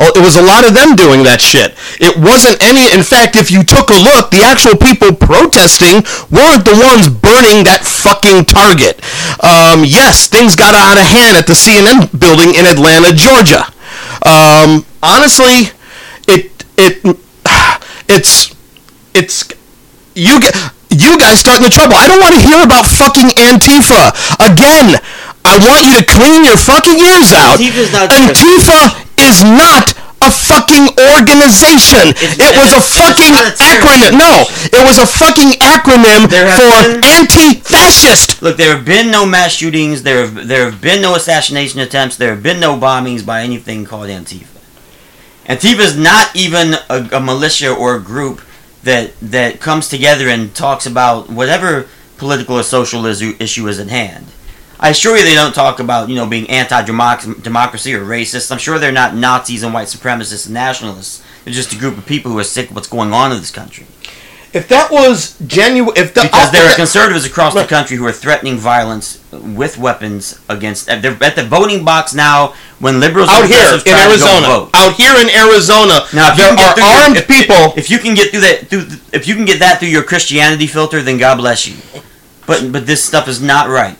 Oh, 0.00 0.08
it 0.16 0.22
was 0.24 0.36
a 0.36 0.42
lot 0.42 0.64
of 0.64 0.72
them 0.72 0.96
doing 0.96 1.22
that 1.28 1.40
shit. 1.44 1.76
It 2.00 2.16
wasn't 2.16 2.56
any. 2.64 2.88
In 2.92 3.04
fact, 3.04 3.36
if 3.36 3.50
you 3.52 3.60
took 3.62 3.92
a 3.92 3.98
look, 4.00 4.32
the 4.32 4.40
actual 4.40 4.72
people 4.76 5.12
protesting 5.12 6.00
weren't 6.32 6.64
the 6.64 6.76
ones 6.80 7.08
burning 7.12 7.68
that 7.68 7.84
fucking 7.84 8.48
Target. 8.48 8.96
Um, 9.44 9.84
yes, 9.84 10.24
things 10.26 10.56
got 10.56 10.72
out 10.72 10.96
of 10.96 11.04
hand 11.04 11.36
at 11.36 11.44
the 11.46 11.52
CNN 11.52 12.08
building 12.16 12.56
in 12.56 12.64
Atlanta, 12.64 13.12
Georgia. 13.12 13.68
Um, 14.24 14.88
honestly, 15.04 15.72
it 16.28 16.48
it 16.80 17.04
it's 18.08 18.56
it's 19.12 19.48
you 20.16 20.40
get 20.40 20.56
you 20.90 21.18
guys 21.20 21.38
starting 21.40 21.64
the 21.64 21.72
trouble. 21.72 21.94
I 21.94 22.08
don't 22.08 22.20
want 22.20 22.34
to 22.34 22.42
hear 22.42 22.64
about 22.64 22.88
fucking 22.88 23.36
Antifa 23.36 24.10
again. 24.40 24.96
I 25.44 25.56
want 25.56 25.86
you 25.88 25.96
to 26.00 26.04
clean 26.04 26.44
your 26.44 26.56
fucking 26.56 26.98
ears 27.00 27.32
out. 27.32 27.58
Antifa's 27.60 27.92
not- 27.92 28.10
Antifa 28.10 29.09
is 29.20 29.42
not 29.44 29.94
a 30.22 30.30
fucking 30.30 30.88
organization. 31.16 32.08
It's- 32.10 32.36
it 32.38 32.56
was 32.56 32.72
a 32.72 32.80
fucking 32.80 33.32
acronym. 33.58 34.18
No, 34.18 34.44
it 34.72 34.84
was 34.86 34.98
a 34.98 35.06
fucking 35.06 35.52
acronym 35.60 36.28
for 36.28 37.06
anti-fascist. 37.06 38.42
Look, 38.42 38.56
there 38.56 38.74
have 38.76 38.84
been 38.84 39.10
no 39.10 39.24
mass 39.26 39.52
shootings. 39.52 40.02
There 40.02 40.20
have 40.26 40.46
there 40.48 40.64
have 40.70 40.80
been 40.80 41.00
no 41.00 41.14
assassination 41.14 41.80
attempts. 41.80 42.16
There 42.16 42.30
have 42.30 42.42
been 42.42 42.60
no 42.60 42.76
bombings 42.76 43.24
by 43.24 43.42
anything 43.42 43.84
called 43.86 44.08
Antifa. 44.08 44.46
Antifa 45.48 45.80
is 45.80 45.96
not 45.96 46.34
even 46.34 46.74
a, 46.88 47.08
a 47.12 47.20
militia 47.20 47.72
or 47.72 47.96
a 47.96 48.00
group 48.00 48.42
that 48.84 49.12
that 49.22 49.60
comes 49.60 49.88
together 49.88 50.28
and 50.28 50.54
talks 50.54 50.86
about 50.86 51.30
whatever 51.30 51.86
political 52.18 52.56
or 52.58 52.62
social 52.62 53.06
issue, 53.06 53.34
issue 53.40 53.66
is 53.68 53.78
at 53.78 53.88
hand. 53.88 54.26
I 54.82 54.88
assure 54.88 55.16
you, 55.16 55.24
they 55.24 55.34
don't 55.34 55.54
talk 55.54 55.78
about 55.78 56.08
you 56.08 56.16
know 56.16 56.26
being 56.26 56.48
anti-democracy 56.48 57.94
or 57.94 58.00
racist. 58.04 58.50
I'm 58.50 58.58
sure 58.58 58.78
they're 58.78 58.90
not 58.92 59.14
Nazis 59.14 59.62
and 59.62 59.74
white 59.74 59.88
supremacists 59.88 60.46
and 60.46 60.54
nationalists. 60.54 61.22
They're 61.44 61.54
just 61.54 61.72
a 61.72 61.76
group 61.78 61.98
of 61.98 62.06
people 62.06 62.32
who 62.32 62.38
are 62.38 62.44
sick 62.44 62.70
of 62.70 62.76
what's 62.76 62.88
going 62.88 63.12
on 63.12 63.30
in 63.32 63.38
this 63.38 63.50
country. 63.50 63.86
If 64.52 64.66
that 64.68 64.90
was 64.90 65.38
genuine, 65.46 65.96
if 65.96 66.12
the 66.12 66.22
Because 66.22 66.50
there 66.50 66.68
are 66.68 66.74
conservatives 66.74 67.24
across 67.24 67.54
the 67.54 67.66
country 67.66 67.96
who 67.96 68.04
are 68.06 68.12
threatening 68.12 68.56
violence 68.56 69.22
with 69.30 69.78
weapons 69.78 70.40
against. 70.48 70.86
They're 70.86 71.16
at 71.22 71.36
the 71.36 71.44
voting 71.44 71.84
box 71.84 72.14
now 72.14 72.54
when 72.80 72.98
liberals 72.98 73.28
out 73.30 73.46
here 73.46 73.74
in 73.74 73.80
try 73.80 74.10
to 74.12 74.18
go 74.18 74.26
Arizona, 74.26 74.70
out 74.74 74.94
here 74.94 75.14
in 75.20 75.30
Arizona, 75.30 76.00
Now, 76.12 76.32
if 76.32 76.36
there 76.38 76.52
are 76.52 76.74
through 76.74 76.82
armed 76.84 77.16
if- 77.18 77.28
people. 77.28 77.74
If 77.76 77.90
you 77.90 77.98
can 77.98 78.14
get 78.14 78.30
through 78.32 78.40
that, 78.40 78.66
through, 78.68 78.86
if 79.12 79.28
you 79.28 79.36
can 79.36 79.44
get 79.44 79.60
that 79.60 79.78
through 79.78 79.88
your 79.88 80.02
Christianity 80.02 80.66
filter, 80.66 81.00
then 81.00 81.18
God 81.18 81.36
bless 81.36 81.68
you. 81.68 81.76
But 82.46 82.72
but 82.72 82.86
this 82.86 83.04
stuff 83.04 83.28
is 83.28 83.40
not 83.40 83.68
right. 83.68 83.96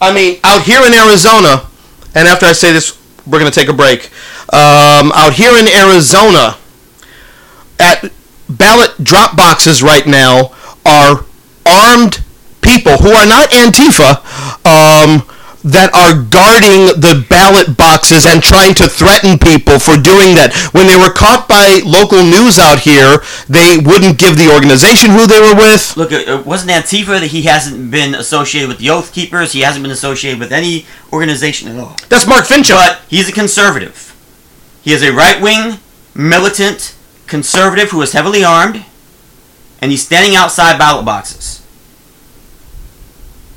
I 0.00 0.12
mean, 0.14 0.38
out 0.44 0.62
here 0.62 0.80
in 0.86 0.94
Arizona, 0.94 1.66
and 2.14 2.28
after 2.28 2.46
I 2.46 2.52
say 2.52 2.72
this, 2.72 2.98
we're 3.26 3.38
going 3.38 3.50
to 3.50 3.58
take 3.58 3.68
a 3.68 3.72
break. 3.72 4.10
Um, 4.52 5.12
out 5.12 5.34
here 5.34 5.56
in 5.58 5.68
Arizona, 5.68 6.56
at 7.78 8.10
ballot 8.48 8.92
drop 9.02 9.36
boxes 9.36 9.82
right 9.82 10.06
now 10.06 10.54
are 10.86 11.24
armed 11.66 12.22
people 12.62 12.96
who 12.96 13.10
are 13.10 13.26
not 13.26 13.50
Antifa, 13.50 14.24
um, 14.64 15.22
that 15.68 15.92
are 15.92 16.16
guarding 16.32 16.96
the 16.96 17.24
ballot 17.28 17.76
boxes 17.76 18.24
and 18.24 18.42
trying 18.42 18.74
to 18.74 18.88
threaten 18.88 19.38
people 19.38 19.78
for 19.78 20.00
doing 20.00 20.34
that. 20.34 20.56
When 20.72 20.86
they 20.88 20.96
were 20.96 21.12
caught 21.12 21.48
by 21.48 21.84
local 21.84 22.24
news 22.24 22.58
out 22.58 22.80
here, 22.80 23.20
they 23.48 23.76
wouldn't 23.76 24.18
give 24.18 24.36
the 24.36 24.48
organization 24.48 25.10
who 25.12 25.26
they 25.28 25.40
were 25.40 25.54
with. 25.54 25.96
Look, 25.96 26.12
it 26.12 26.28
it 26.28 26.46
wasn't 26.46 26.72
Antifa 26.72 27.20
that 27.20 27.30
he 27.30 27.42
hasn't 27.42 27.90
been 27.90 28.14
associated 28.14 28.68
with 28.68 28.78
the 28.78 28.90
Oath 28.90 29.12
Keepers. 29.12 29.52
He 29.52 29.60
hasn't 29.60 29.82
been 29.82 29.92
associated 29.92 30.40
with 30.40 30.52
any 30.52 30.86
organization 31.12 31.68
at 31.68 31.78
all. 31.78 31.96
That's 32.08 32.26
Mark 32.26 32.44
Finchem. 32.44 32.76
But 32.76 33.00
he's 33.08 33.28
a 33.28 33.32
conservative. 33.32 34.14
He 34.82 34.92
is 34.92 35.02
a 35.02 35.12
right 35.12 35.40
wing, 35.40 35.78
militant 36.14 36.96
conservative 37.26 37.90
who 37.90 38.00
is 38.02 38.12
heavily 38.12 38.44
armed, 38.44 38.84
and 39.82 39.90
he's 39.90 40.04
standing 40.04 40.34
outside 40.34 40.78
ballot 40.78 41.04
boxes. 41.04 41.62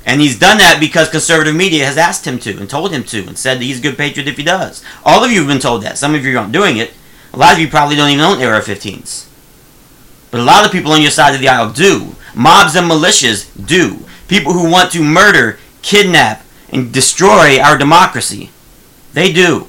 And 0.04 0.20
he's 0.20 0.38
done 0.38 0.58
that 0.58 0.78
because 0.80 1.08
conservative 1.08 1.54
media 1.54 1.86
has 1.86 1.96
asked 1.96 2.26
him 2.26 2.38
to 2.40 2.58
and 2.58 2.68
told 2.68 2.92
him 2.92 3.04
to 3.04 3.26
and 3.26 3.38
said 3.38 3.58
that 3.58 3.64
he's 3.64 3.78
a 3.78 3.82
good 3.82 3.96
patriot 3.96 4.28
if 4.28 4.36
he 4.36 4.42
does. 4.42 4.82
All 5.04 5.24
of 5.24 5.30
you 5.30 5.38
have 5.40 5.48
been 5.48 5.60
told 5.60 5.82
that. 5.82 5.98
Some 5.98 6.14
of 6.14 6.24
you 6.24 6.36
aren't 6.36 6.52
doing 6.52 6.76
it. 6.76 6.92
A 7.32 7.38
lot 7.38 7.54
of 7.54 7.60
you 7.60 7.68
probably 7.68 7.96
don't 7.96 8.10
even 8.10 8.24
own 8.24 8.42
AR-15s. 8.42 9.28
But 10.30 10.40
a 10.40 10.44
lot 10.44 10.64
of 10.64 10.72
people 10.72 10.92
on 10.92 11.02
your 11.02 11.10
side 11.10 11.34
of 11.34 11.40
the 11.40 11.48
aisle 11.48 11.72
do. 11.72 12.16
Mobs 12.34 12.74
and 12.74 12.90
militias 12.90 13.48
do. 13.66 14.04
People 14.28 14.54
who 14.54 14.70
want 14.70 14.90
to 14.92 15.04
murder, 15.04 15.58
kidnap, 15.82 16.44
and 16.70 16.92
destroy 16.92 17.60
our 17.60 17.78
democracy. 17.78 18.50
They 19.12 19.32
do. 19.32 19.68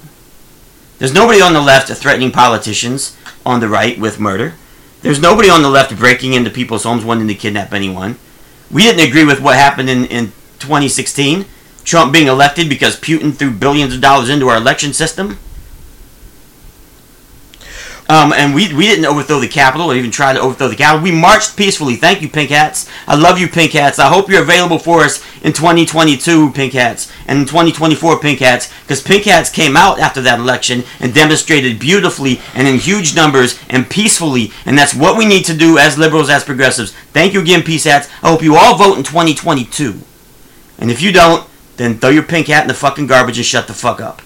There's 1.00 1.14
nobody 1.14 1.42
on 1.42 1.54
the 1.54 1.62
left 1.62 1.92
threatening 1.92 2.32
politicians 2.32 3.18
on 3.46 3.60
the 3.60 3.68
right 3.68 4.00
with 4.00 4.20
murder. 4.20 4.54
There's 5.02 5.20
nobody 5.22 5.50
on 5.50 5.62
the 5.62 5.70
left 5.70 5.98
breaking 5.98 6.34
into 6.34 6.50
people's 6.50 6.84
homes 6.84 7.04
wanting 7.04 7.28
to 7.28 7.36
kidnap 7.36 7.74
anyone. 7.74 8.18
We 8.74 8.82
didn't 8.82 9.08
agree 9.08 9.24
with 9.24 9.40
what 9.40 9.56
happened 9.56 9.90
in, 9.90 10.06
in 10.06 10.26
2016. 10.60 11.46
Trump 11.84 12.12
being 12.12 12.28
elected 12.28 12.68
because 12.70 13.00
Putin 13.00 13.36
threw 13.36 13.52
billions 13.52 13.94
of 13.94 14.02
dollars 14.02 14.30
into 14.30 14.48
our 14.50 14.58
election 14.58 14.94
system. 14.94 15.38
Um, 18.10 18.34
and 18.34 18.54
we, 18.54 18.74
we 18.74 18.84
didn't 18.84 19.06
overthrow 19.06 19.40
the 19.40 19.48
Capitol 19.48 19.90
or 19.90 19.96
even 19.96 20.12
try 20.12 20.34
to 20.34 20.40
overthrow 20.40 20.68
the 20.68 20.76
Capitol. 20.76 21.04
We 21.04 21.12
marched 21.12 21.56
peacefully. 21.56 21.96
Thank 21.96 22.22
you, 22.22 22.28
Pink 22.30 22.50
Hats. 22.50 22.90
I 23.08 23.16
love 23.16 23.40
you, 23.40 23.48
Pink 23.48 23.72
Hats. 23.72 23.98
I 23.98 24.10
hope 24.10 24.30
you're 24.30 24.44
available 24.44 24.78
for 24.78 25.02
us 25.02 25.24
in 25.42 25.54
2022, 25.54 26.52
Pink 26.52 26.74
Hats, 26.74 27.12
and 27.28 27.40
in 27.40 27.46
2024, 27.46 28.20
Pink 28.20 28.40
Hats, 28.40 28.72
because 28.82 29.02
Pink 29.02 29.24
Hats 29.24 29.50
came 29.50 29.78
out 29.78 30.00
after 30.00 30.22
that 30.22 30.40
election 30.40 30.84
and 31.00 31.14
demonstrated 31.14 31.80
beautifully 31.80 32.42
and 32.54 32.68
in 32.68 32.78
huge 32.78 33.16
numbers 33.16 33.58
and 33.70 33.90
peacefully. 33.90 34.52
And 34.66 34.78
that's 34.78 34.94
what 34.94 35.18
we 35.18 35.26
need 35.26 35.46
to 35.46 35.56
do 35.56 35.78
as 35.78 35.98
liberals, 35.98 36.30
as 36.30 36.44
progressives. 36.44 36.92
Thank 37.14 37.34
you 37.34 37.42
again, 37.42 37.64
Peace 37.64 37.86
Hats. 37.86 38.10
I 38.22 38.30
hope 38.30 38.44
you 38.44 38.58
all 38.58 38.78
vote 38.78 38.98
in 38.98 39.04
2022. 39.04 40.00
And 40.78 40.92
if 40.92 41.02
you 41.02 41.14
don't, 41.14 41.48
then 41.78 41.98
throw 41.98 42.10
your 42.10 42.24
pink 42.24 42.48
hat 42.48 42.64
in 42.64 42.68
the 42.68 42.74
fucking 42.74 43.08
garbage 43.08 43.38
and 43.38 43.46
shut 43.46 43.68
the 43.68 43.74
fuck 43.74 44.02
up. 44.02 44.22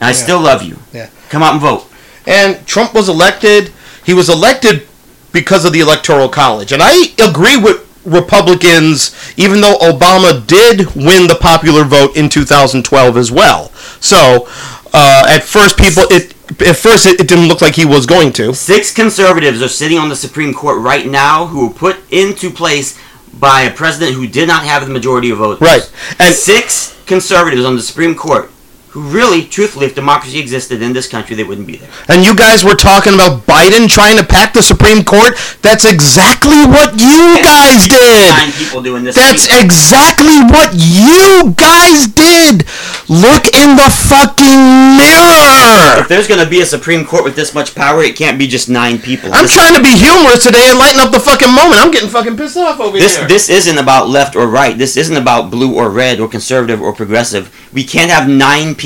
And 0.00 0.08
I 0.08 0.12
still 0.12 0.40
love 0.40 0.62
you. 0.62 0.78
Yeah. 0.92 1.08
Come 1.30 1.42
out 1.42 1.52
and 1.52 1.62
vote. 1.62 1.88
And 2.26 2.66
Trump 2.66 2.94
was 2.94 3.08
elected. 3.08 3.72
He 4.04 4.14
was 4.14 4.28
elected 4.28 4.86
because 5.32 5.64
of 5.64 5.72
the 5.72 5.80
Electoral 5.80 6.28
College. 6.28 6.72
And 6.72 6.82
I 6.82 7.12
agree 7.22 7.56
with 7.56 7.82
Republicans, 8.04 9.14
even 9.36 9.60
though 9.60 9.76
Obama 9.78 10.46
did 10.46 10.94
win 10.94 11.26
the 11.26 11.38
popular 11.40 11.84
vote 11.84 12.16
in 12.16 12.28
2012 12.28 13.16
as 13.16 13.30
well. 13.32 13.70
So, 14.00 14.48
Uh, 14.96 15.24
at 15.28 15.42
first, 15.42 15.76
people 15.76 16.04
it 16.08 16.34
at 16.60 16.76
first 16.76 17.04
it, 17.04 17.18
it 17.20 17.26
didn't 17.26 17.48
look 17.48 17.60
like 17.60 17.74
he 17.74 17.84
was 17.84 18.06
going 18.06 18.32
to. 18.32 18.54
Six 18.54 18.92
conservatives 18.92 19.60
are 19.60 19.66
sitting 19.68 19.98
on 19.98 20.08
the 20.08 20.14
Supreme 20.14 20.54
Court 20.54 20.78
right 20.80 21.04
now 21.04 21.46
who 21.46 21.66
were 21.66 21.74
put 21.74 21.96
into 22.12 22.48
place 22.48 22.96
by 23.32 23.62
a 23.62 23.72
president 23.72 24.14
who 24.14 24.28
did 24.28 24.46
not 24.46 24.62
have 24.62 24.86
the 24.86 24.92
majority 24.92 25.30
of 25.30 25.38
votes. 25.38 25.60
Right. 25.60 25.82
And 26.20 26.32
Six 26.32 26.94
conservatives 27.06 27.64
on 27.64 27.74
the 27.74 27.82
Supreme 27.82 28.14
Court 28.14 28.52
who 28.94 29.02
really, 29.02 29.42
truthfully, 29.44 29.86
if 29.86 29.94
democracy 29.96 30.38
existed 30.38 30.80
in 30.80 30.92
this 30.92 31.08
country, 31.08 31.34
they 31.34 31.42
wouldn't 31.42 31.66
be 31.66 31.74
there. 31.76 31.90
and 32.08 32.24
you 32.24 32.30
guys 32.34 32.62
were 32.62 32.76
talking 32.78 33.12
about 33.12 33.42
Biden 33.42 33.90
trying 33.90 34.16
to 34.18 34.22
pack 34.24 34.52
the 34.54 34.62
Supreme 34.62 35.02
Court. 35.02 35.34
That's 35.62 35.84
exactly 35.84 36.62
what 36.62 36.94
you 36.94 37.38
guys 37.42 37.88
did. 37.90 38.30
Nine 38.30 38.52
people 38.54 38.82
doing 38.82 39.02
this. 39.02 39.16
That's 39.16 39.50
week. 39.50 39.64
exactly 39.66 40.38
what 40.46 40.70
you 40.78 41.50
guys 41.58 42.06
did. 42.06 42.62
Look 43.10 43.50
in 43.50 43.74
the 43.74 43.90
fucking 43.90 44.62
mirror. 45.02 45.98
If 45.98 46.06
there's 46.08 46.28
gonna 46.28 46.48
be 46.48 46.60
a 46.60 46.66
Supreme 46.66 47.04
Court 47.04 47.24
with 47.24 47.34
this 47.34 47.52
much 47.52 47.74
power, 47.74 48.00
it 48.02 48.14
can't 48.14 48.38
be 48.38 48.46
just 48.46 48.68
nine 48.68 48.98
people. 49.00 49.34
I'm 49.34 49.42
This- 49.42 49.54
trying 49.54 49.74
to 49.74 49.82
be 49.82 49.90
humorous 49.90 50.44
today 50.44 50.70
and 50.70 50.78
lighten 50.78 51.00
up 51.00 51.10
the 51.10 51.18
fucking 51.18 51.50
moment. 51.52 51.80
I'm 51.82 51.90
getting 51.90 52.08
fucking 52.10 52.36
pissed 52.36 52.56
off 52.56 52.78
over 52.78 52.96
This 52.96 53.16
here. 53.16 53.26
this 53.26 53.48
isn't 53.48 53.76
about 53.78 54.08
left 54.08 54.36
or 54.36 54.46
right. 54.46 54.78
This 54.78 54.96
isn't 54.96 55.16
about 55.16 55.50
blue 55.50 55.74
or 55.74 55.90
red 55.90 56.20
or 56.20 56.28
conservative 56.28 56.80
or 56.80 56.92
progressive. 56.92 57.50
We 57.72 57.82
can't 57.82 58.10
have 58.12 58.28
nine 58.28 58.74
people 58.76 58.83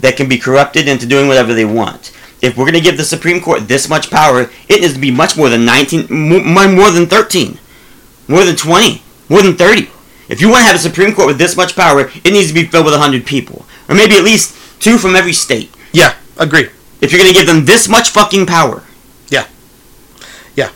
that 0.00 0.16
can 0.16 0.28
be 0.28 0.38
corrupted 0.38 0.88
into 0.88 1.06
doing 1.06 1.28
whatever 1.28 1.54
they 1.54 1.64
want. 1.64 2.12
If 2.42 2.56
we're 2.56 2.64
going 2.64 2.74
to 2.74 2.80
give 2.80 2.96
the 2.96 3.04
Supreme 3.04 3.40
Court 3.40 3.68
this 3.68 3.88
much 3.88 4.10
power, 4.10 4.50
it 4.68 4.80
needs 4.80 4.94
to 4.94 5.00
be 5.00 5.10
much 5.10 5.36
more 5.36 5.48
than 5.48 5.64
19, 5.64 6.06
more, 6.10 6.68
more 6.68 6.90
than 6.90 7.06
13, 7.06 7.58
more 8.28 8.44
than 8.44 8.56
20, 8.56 9.02
more 9.28 9.42
than 9.42 9.56
30. 9.56 9.88
If 10.28 10.40
you 10.40 10.48
want 10.48 10.60
to 10.60 10.64
have 10.66 10.76
a 10.76 10.78
Supreme 10.78 11.14
Court 11.14 11.28
with 11.28 11.38
this 11.38 11.56
much 11.56 11.76
power, 11.76 12.10
it 12.24 12.32
needs 12.32 12.48
to 12.48 12.54
be 12.54 12.64
filled 12.64 12.84
with 12.86 12.94
100 12.94 13.24
people. 13.26 13.64
Or 13.88 13.94
maybe 13.94 14.16
at 14.16 14.24
least 14.24 14.56
two 14.80 14.98
from 14.98 15.16
every 15.16 15.32
state. 15.32 15.70
yeah, 15.92 16.16
agree. 16.38 16.68
If 17.00 17.12
you're 17.12 17.20
going 17.20 17.32
to 17.32 17.38
give 17.38 17.46
them 17.46 17.64
this 17.64 17.88
much 17.88 18.10
fucking 18.10 18.46
power. 18.46 18.82
Yeah. 19.28 19.46
Yeah. 20.56 20.70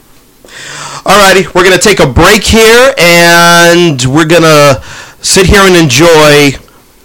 Alrighty, 1.05 1.55
we're 1.55 1.65
gonna 1.65 1.79
take 1.79 2.01
a 2.01 2.07
break 2.07 2.43
here, 2.43 2.95
and 2.99 4.03
we're 4.05 4.27
gonna 4.27 4.83
sit 5.23 5.47
here 5.47 5.61
and 5.61 5.77
enjoy 5.77 6.53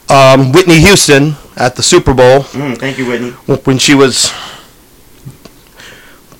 um, 0.09 0.51
Whitney 0.51 0.79
Houston 0.79 1.35
at 1.55 1.75
the 1.75 1.83
Super 1.83 2.13
Bowl 2.13 2.41
Mm, 2.41 2.77
thank 2.77 2.97
you, 2.97 3.05
Whitney. 3.05 3.31
when 3.65 3.77
she 3.77 3.93
was 3.95 4.31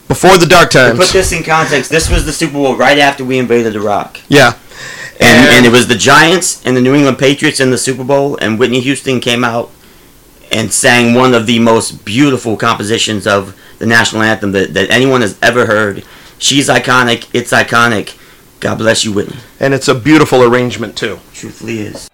before 0.08 0.38
the 0.38 0.46
dark 0.46 0.70
times. 0.72 1.00
To 1.00 1.06
put 1.06 1.14
this 1.14 1.32
in 1.32 1.44
context, 1.44 1.90
this 1.90 2.10
was 2.10 2.26
the 2.26 2.32
Super 2.34 2.54
Bowl 2.54 2.76
right 2.76 3.00
after 3.00 3.24
we 3.24 3.40
invaded 3.40 3.76
Iraq. 3.76 4.20
Yeah, 4.28 4.54
And, 5.20 5.30
And- 5.48 5.56
and 5.58 5.66
it 5.66 5.72
was 5.72 5.88
the 5.88 5.96
Giants 5.96 6.62
and 6.66 6.76
the 6.76 6.82
New 6.82 6.94
England 6.94 7.18
Patriots 7.20 7.60
in 7.60 7.72
the 7.72 7.78
Super 7.78 8.04
Bowl, 8.04 8.38
and 8.42 8.60
Whitney 8.60 8.80
Houston 8.82 9.20
came 9.20 9.44
out 9.44 9.70
and 10.52 10.72
sang 10.74 11.14
one 11.14 11.34
of 11.34 11.46
the 11.46 11.60
most 11.60 12.04
beautiful 12.06 12.58
compositions 12.58 13.26
of 13.26 13.56
the 13.80 13.86
national 13.86 14.22
anthem 14.24 14.52
that, 14.52 14.74
that 14.74 14.90
anyone 14.92 15.22
has 15.22 15.36
ever 15.42 15.66
heard. 15.68 16.04
She's 16.38 16.68
iconic. 16.68 17.28
It's 17.34 17.52
iconic. 17.52 18.16
God 18.60 18.78
bless 18.80 19.04
you, 19.06 19.12
Whitney. 19.14 19.38
and 19.60 19.74
it's 19.74 19.88
a 19.88 19.96
beautiful 19.96 20.44
arrangement 20.44 20.96
too. 20.96 21.20
Truthfully 21.34 21.80
is. 21.80 22.10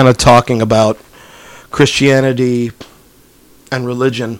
Kind 0.00 0.08
of 0.08 0.16
talking 0.16 0.62
about 0.62 0.96
Christianity 1.70 2.72
and 3.70 3.84
religion. 3.84 4.38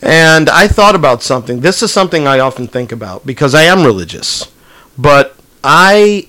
And 0.00 0.48
I 0.48 0.68
thought 0.68 0.94
about 0.94 1.20
something. 1.20 1.62
This 1.62 1.82
is 1.82 1.92
something 1.92 2.24
I 2.24 2.38
often 2.38 2.68
think 2.68 2.92
about 2.92 3.26
because 3.26 3.56
I 3.56 3.62
am 3.62 3.82
religious. 3.82 4.52
But 4.96 5.34
I 5.64 6.28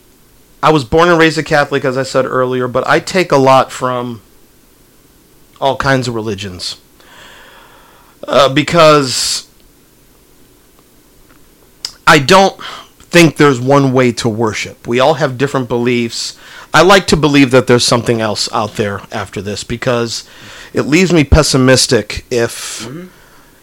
I 0.64 0.72
was 0.72 0.84
born 0.84 1.10
and 1.10 1.20
raised 1.20 1.38
a 1.38 1.44
Catholic 1.44 1.86
as 1.86 1.96
I 1.96 2.02
said 2.02 2.26
earlier, 2.26 2.68
but 2.68 2.88
I 2.88 3.00
take 3.00 3.32
a 3.32 3.38
lot 3.38 3.72
from 3.72 4.24
all 5.62 5.78
kinds 5.78 6.08
of 6.08 6.16
religions. 6.16 6.82
Uh, 8.28 8.52
because 8.52 9.48
I 12.08 12.18
don't 12.18 12.60
think 13.16 13.38
there's 13.38 13.62
one 13.62 13.94
way 13.94 14.12
to 14.14 14.28
worship. 14.28 14.88
We 14.88 15.00
all 15.00 15.14
have 15.14 15.38
different 15.38 15.70
beliefs. 15.70 16.36
I 16.76 16.82
like 16.82 17.08
to 17.08 17.18
believe 17.18 17.52
that 17.52 17.68
there's 17.68 17.86
something 17.86 18.20
else 18.20 18.52
out 18.52 18.74
there 18.76 19.00
after 19.10 19.42
this 19.42 19.64
because 19.64 20.28
it 20.74 20.82
leaves 20.82 21.14
me 21.14 21.24
pessimistic 21.24 22.26
if 22.30 22.86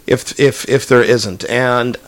if 0.06 0.40
if 0.40 0.66
if 0.68 0.86
there 0.88 1.02
isn't. 1.02 1.44
And 1.50 1.98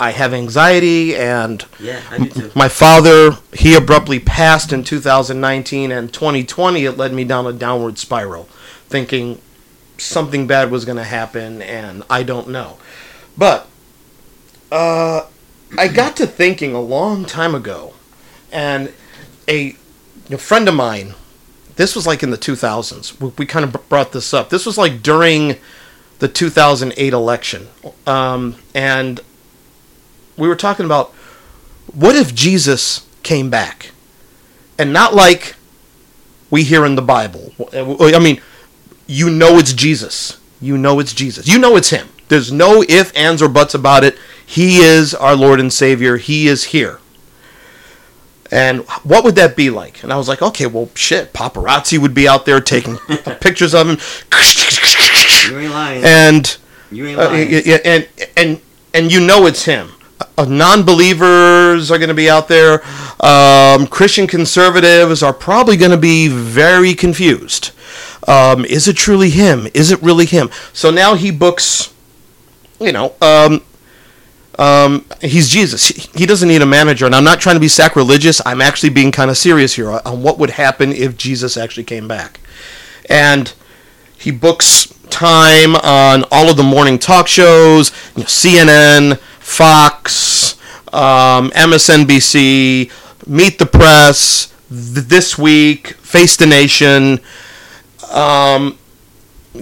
I 0.00 0.10
have 0.10 0.34
anxiety 0.34 1.14
and 1.14 1.64
Yeah, 1.78 2.00
too. 2.34 2.50
my 2.56 2.68
father 2.68 3.38
he 3.52 3.74
abruptly 3.74 4.18
passed 4.18 4.72
in 4.72 4.82
2019 4.82 5.92
and 5.92 6.12
2020 6.12 6.84
it 6.84 6.96
led 6.96 7.12
me 7.12 7.22
down 7.24 7.46
a 7.46 7.52
downward 7.52 7.98
spiral 7.98 8.44
thinking 8.88 9.40
something 9.96 10.46
bad 10.46 10.70
was 10.72 10.84
going 10.84 10.98
to 10.98 11.04
happen 11.04 11.62
and 11.62 12.02
I 12.10 12.24
don't 12.24 12.48
know. 12.48 12.78
But 13.36 13.68
uh 14.72 15.22
I 15.78 15.86
got 15.88 16.16
to 16.16 16.26
thinking 16.26 16.74
a 16.74 16.80
long 16.80 17.26
time 17.26 17.54
ago, 17.54 17.92
and 18.50 18.92
a, 19.46 19.76
a 20.30 20.38
friend 20.38 20.68
of 20.68 20.74
mine. 20.74 21.14
This 21.76 21.94
was 21.94 22.06
like 22.06 22.22
in 22.22 22.30
the 22.30 22.38
2000s. 22.38 23.20
We, 23.20 23.32
we 23.38 23.46
kind 23.46 23.64
of 23.64 23.88
brought 23.88 24.12
this 24.12 24.34
up. 24.34 24.50
This 24.50 24.66
was 24.66 24.76
like 24.76 25.02
during 25.02 25.56
the 26.18 26.28
2008 26.28 27.12
election, 27.12 27.68
um, 28.06 28.56
and 28.74 29.20
we 30.36 30.48
were 30.48 30.56
talking 30.56 30.84
about 30.84 31.10
what 31.94 32.16
if 32.16 32.34
Jesus 32.34 33.06
came 33.22 33.50
back, 33.50 33.92
and 34.76 34.92
not 34.92 35.14
like 35.14 35.54
we 36.50 36.64
hear 36.64 36.84
in 36.84 36.96
the 36.96 37.02
Bible. 37.02 37.52
I 37.72 38.18
mean, 38.18 38.40
you 39.06 39.30
know 39.30 39.58
it's 39.58 39.72
Jesus. 39.72 40.40
You 40.60 40.76
know 40.76 40.98
it's 40.98 41.14
Jesus. 41.14 41.46
You 41.46 41.58
know 41.58 41.76
it's 41.76 41.90
him. 41.90 42.08
There's 42.28 42.52
no 42.52 42.84
if, 42.88 43.16
ands, 43.16 43.40
or 43.40 43.48
buts 43.48 43.74
about 43.74 44.04
it. 44.04 44.18
He 44.44 44.78
is 44.78 45.14
our 45.14 45.36
Lord 45.36 45.60
and 45.60 45.72
Savior. 45.72 46.16
He 46.16 46.48
is 46.48 46.64
here. 46.64 47.00
And 48.50 48.80
what 49.04 49.24
would 49.24 49.34
that 49.36 49.56
be 49.56 49.68
like? 49.70 50.02
And 50.02 50.12
I 50.12 50.16
was 50.16 50.26
like, 50.28 50.40
okay, 50.40 50.66
well, 50.66 50.88
shit, 50.94 51.32
paparazzi 51.34 51.98
would 51.98 52.14
be 52.14 52.26
out 52.26 52.46
there 52.46 52.60
taking 52.60 52.96
pictures 53.40 53.74
of 53.74 53.88
him, 53.88 53.98
You 55.50 55.58
ain't 55.58 55.72
lying. 55.72 56.04
and 56.04 56.56
you 56.90 57.06
ain't 57.06 57.18
uh, 57.20 57.26
lying. 57.26 57.50
y- 57.52 57.80
and 57.84 58.08
and 58.36 58.60
and 58.94 59.12
you 59.12 59.20
know 59.20 59.46
it's 59.46 59.64
him. 59.64 59.90
Uh, 60.38 60.44
non-believers 60.46 61.90
are 61.90 61.98
going 61.98 62.08
to 62.08 62.14
be 62.14 62.28
out 62.30 62.48
there. 62.48 62.82
Um, 63.20 63.86
Christian 63.86 64.26
conservatives 64.26 65.22
are 65.22 65.32
probably 65.32 65.76
going 65.76 65.90
to 65.90 65.96
be 65.96 66.28
very 66.28 66.94
confused. 66.94 67.70
Um, 68.26 68.64
is 68.64 68.88
it 68.88 68.96
truly 68.96 69.30
him? 69.30 69.68
Is 69.74 69.90
it 69.90 70.02
really 70.02 70.26
him? 70.26 70.50
So 70.72 70.90
now 70.90 71.14
he 71.14 71.30
books. 71.30 71.92
You 72.80 72.92
know, 72.92 73.14
um, 73.20 73.62
um, 74.58 75.04
he's 75.20 75.48
Jesus. 75.48 75.88
He, 75.88 76.26
doesn't 76.26 76.48
need 76.48 76.62
a 76.62 76.66
manager, 76.66 77.06
and 77.06 77.14
I'm 77.14 77.24
not 77.24 77.40
trying 77.40 77.56
to 77.56 77.60
be 77.60 77.68
sacrilegious. 77.68 78.40
I'm 78.44 78.60
actually 78.60 78.90
being 78.90 79.12
kind 79.12 79.30
of 79.30 79.36
serious 79.38 79.74
here 79.74 79.90
on- 79.90 80.02
on 80.04 80.22
what 80.22 80.38
would 80.38 80.50
happen 80.50 80.92
if 80.92 81.16
Jesus 81.16 81.56
actually 81.56 81.84
came 81.84 82.08
back. 82.08 82.40
And 83.08 83.52
he 84.18 84.30
books 84.30 84.88
time 85.10 85.76
on 85.76 86.24
all 86.30 86.50
of 86.50 86.56
the 86.56 86.62
morning 86.62 86.98
talk 86.98 87.28
shows, 87.28 87.92
you 88.16 88.22
know, 88.22 88.26
CNN, 88.28 89.18
Fox, 89.38 90.56
um, 90.92 91.50
MSNBC, 91.54 92.90
Meet 93.26 93.58
the 93.58 93.66
Press, 93.66 94.48
Th- 94.68 95.06
This 95.06 95.38
Week, 95.38 95.88
Face 96.02 96.36
the 96.36 96.46
Nation. 96.46 97.20
Um, 98.10 98.77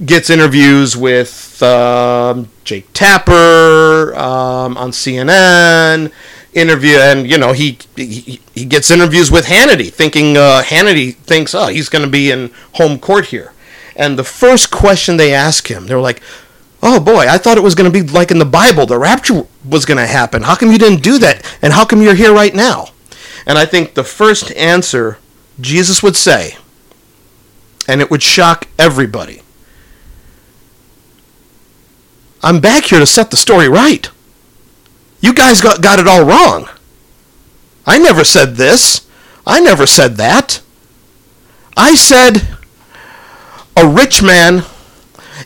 gets 0.05 0.31
interviews 0.31 0.97
with 0.97 1.63
um, 1.63 2.49
Jake 2.65 2.93
Tapper 2.93 4.15
um, 4.15 4.77
on 4.77 4.91
CNN. 4.91 6.13
Interview 6.53 6.97
and 6.97 7.31
you 7.31 7.37
know 7.37 7.53
he, 7.53 7.77
he 7.97 8.41
he 8.55 8.65
gets 8.65 8.91
interviews 8.91 9.31
with 9.31 9.45
Hannity, 9.45 9.93
thinking 9.93 10.39
uh, 10.39 10.63
Hannity 10.65 11.15
thinks 11.15 11.55
oh 11.55 11.67
he's 11.67 11.91
going 11.91 12.03
to 12.03 12.11
be 12.11 12.31
in 12.31 12.51
home 12.73 12.99
court 12.99 13.27
here, 13.27 13.53
and 13.95 14.19
the 14.19 14.25
first 14.25 14.71
question 14.71 15.19
they 15.19 15.35
ask 15.35 15.71
him, 15.71 15.87
they're 15.87 16.01
like, 16.01 16.23
"Oh 16.83 16.99
boy, 16.99 17.27
I 17.29 17.37
thought 17.37 17.59
it 17.59 17.63
was 17.63 17.75
going 17.75 17.93
to 17.93 18.03
be 18.03 18.09
like 18.11 18.31
in 18.31 18.39
the 18.39 18.47
Bible, 18.47 18.87
the 18.87 18.99
rapture 18.99 19.47
was 19.69 19.85
going 19.85 19.99
to 19.99 20.07
happen. 20.07 20.45
How 20.45 20.55
come 20.55 20.73
you 20.73 20.79
didn't 20.79 21.03
do 21.03 21.19
that? 21.19 21.45
And 21.61 21.75
how 21.75 21.85
come 21.85 22.01
you're 22.01 22.15
here 22.15 22.33
right 22.33 22.55
now?" 22.55 22.87
And 23.47 23.59
I 23.59 23.67
think 23.67 23.93
the 23.93 24.05
first 24.05 24.51
answer 24.53 25.19
Jesus 25.61 26.03
would 26.03 26.17
say, 26.17 26.57
and 27.89 28.01
it 28.01 28.11
would 28.11 28.23
shock 28.23 28.69
everybody. 28.79 29.43
I'm 32.47 32.61
back 32.61 32.85
here 32.85 33.01
to 33.01 33.07
set 33.07 33.33
the 33.33 33.37
story 33.37 33.69
right. 33.69 34.09
You 35.19 35.35
guys 35.35 35.61
got, 35.61 35.83
got 35.83 35.99
it 35.99 36.07
all 36.07 36.25
wrong. 36.25 36.69
I 37.85 37.99
never 37.99 38.23
said 38.23 38.55
this. 38.55 39.05
I 39.45 39.59
never 39.59 39.85
said 39.85 40.17
that. 40.19 40.63
I 41.77 41.97
said 41.97 42.47
a 43.77 43.89
rich 43.89 44.23
man, 44.23 44.63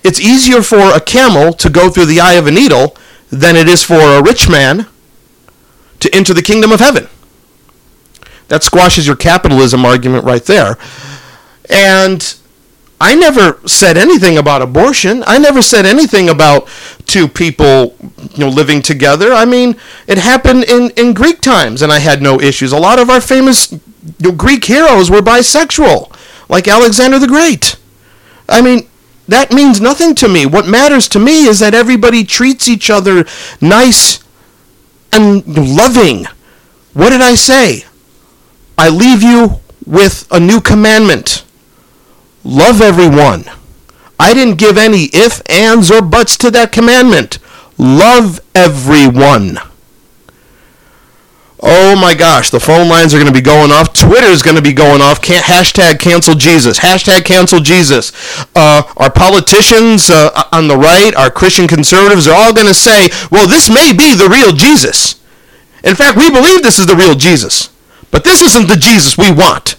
it's 0.04 0.20
easier 0.20 0.60
for 0.60 0.94
a 0.94 1.00
camel 1.00 1.54
to 1.54 1.70
go 1.70 1.88
through 1.88 2.04
the 2.04 2.20
eye 2.20 2.34
of 2.34 2.46
a 2.46 2.50
needle 2.50 2.94
than 3.30 3.56
it 3.56 3.66
is 3.66 3.82
for 3.82 3.98
a 3.98 4.22
rich 4.22 4.50
man 4.50 4.86
to 6.00 6.14
enter 6.14 6.34
the 6.34 6.42
kingdom 6.42 6.70
of 6.70 6.80
heaven. 6.80 7.08
That 8.48 8.62
squashes 8.62 9.06
your 9.06 9.16
capitalism 9.16 9.86
argument 9.86 10.24
right 10.24 10.44
there. 10.44 10.76
And 11.70 12.34
I 13.00 13.14
never 13.14 13.66
said 13.66 13.96
anything 13.96 14.36
about 14.36 14.60
abortion. 14.60 15.24
I 15.26 15.38
never 15.38 15.62
said 15.62 15.86
anything 15.86 16.28
about 16.28 16.68
two 17.06 17.26
people, 17.26 17.96
you 18.34 18.38
know, 18.38 18.48
living 18.48 18.82
together. 18.82 19.32
I 19.32 19.46
mean, 19.46 19.76
it 20.06 20.18
happened 20.18 20.64
in, 20.64 20.90
in 20.90 21.14
Greek 21.14 21.40
times, 21.40 21.80
and 21.80 21.90
I 21.90 21.98
had 21.98 22.20
no 22.20 22.38
issues. 22.38 22.72
A 22.72 22.78
lot 22.78 22.98
of 22.98 23.08
our 23.08 23.22
famous 23.22 23.72
you 23.72 23.80
know, 24.20 24.32
Greek 24.32 24.66
heroes 24.66 25.10
were 25.10 25.20
bisexual, 25.20 26.14
like 26.50 26.68
Alexander 26.68 27.18
the 27.18 27.26
Great. 27.26 27.76
I 28.46 28.60
mean, 28.60 28.86
that 29.28 29.50
means 29.50 29.80
nothing 29.80 30.14
to 30.16 30.28
me. 30.28 30.44
What 30.44 30.68
matters 30.68 31.08
to 31.10 31.18
me 31.18 31.46
is 31.46 31.60
that 31.60 31.72
everybody 31.72 32.24
treats 32.24 32.68
each 32.68 32.90
other 32.90 33.24
nice 33.62 34.22
and 35.10 35.46
loving. 35.46 36.26
What 36.92 37.10
did 37.10 37.22
I 37.22 37.34
say? 37.34 37.84
I 38.76 38.90
leave 38.90 39.22
you 39.22 39.60
with 39.86 40.26
a 40.30 40.38
new 40.38 40.60
commandment 40.60 41.44
love 42.44 42.80
everyone. 42.80 43.44
I 44.18 44.34
didn't 44.34 44.56
give 44.56 44.76
any 44.76 45.04
if, 45.12 45.40
ands, 45.48 45.90
or 45.90 46.02
buts 46.02 46.36
to 46.38 46.50
that 46.50 46.72
commandment. 46.72 47.38
Love 47.78 48.40
everyone. 48.54 49.58
Oh 51.62 51.94
my 51.94 52.14
gosh, 52.14 52.48
the 52.48 52.60
phone 52.60 52.88
lines 52.88 53.12
are 53.12 53.18
going 53.18 53.32
to 53.32 53.38
be 53.38 53.42
going 53.42 53.70
off. 53.70 53.92
Twitter's 53.92 54.42
going 54.42 54.56
to 54.56 54.62
be 54.62 54.72
going 54.72 55.02
off. 55.02 55.20
Can- 55.20 55.42
hashtag 55.42 55.98
cancel 56.00 56.34
Jesus. 56.34 56.78
Hashtag 56.78 57.24
cancel 57.24 57.60
Jesus. 57.60 58.12
Uh, 58.54 58.82
our 58.96 59.10
politicians 59.10 60.08
uh, 60.08 60.30
on 60.52 60.68
the 60.68 60.76
right, 60.76 61.14
our 61.14 61.30
Christian 61.30 61.68
conservatives 61.68 62.26
are 62.26 62.34
all 62.34 62.54
going 62.54 62.66
to 62.66 62.74
say, 62.74 63.10
well, 63.30 63.46
this 63.46 63.68
may 63.68 63.92
be 63.92 64.14
the 64.14 64.28
real 64.28 64.52
Jesus. 64.52 65.20
In 65.84 65.94
fact, 65.94 66.16
we 66.16 66.30
believe 66.30 66.62
this 66.62 66.78
is 66.78 66.86
the 66.86 66.96
real 66.96 67.14
Jesus. 67.14 67.70
But 68.10 68.24
this 68.24 68.40
isn't 68.42 68.68
the 68.68 68.76
Jesus 68.76 69.18
we 69.18 69.30
want. 69.30 69.76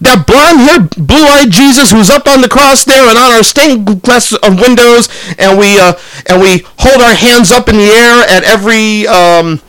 That 0.00 0.26
blonde-haired, 0.26 1.06
blue-eyed 1.06 1.50
Jesus 1.50 1.90
who's 1.90 2.10
up 2.10 2.26
on 2.26 2.40
the 2.40 2.48
cross 2.48 2.84
there 2.84 3.08
and 3.08 3.18
on 3.18 3.32
our 3.32 3.42
stained 3.42 4.02
glass 4.02 4.32
of 4.32 4.60
windows, 4.60 5.08
and 5.38 5.58
we 5.58 5.78
uh, 5.78 5.94
and 6.26 6.40
we 6.40 6.64
hold 6.78 7.02
our 7.02 7.14
hands 7.14 7.50
up 7.50 7.68
in 7.68 7.76
the 7.76 7.90
air 7.90 8.24
at 8.28 8.44
every 8.44 9.06
um, 9.06 9.60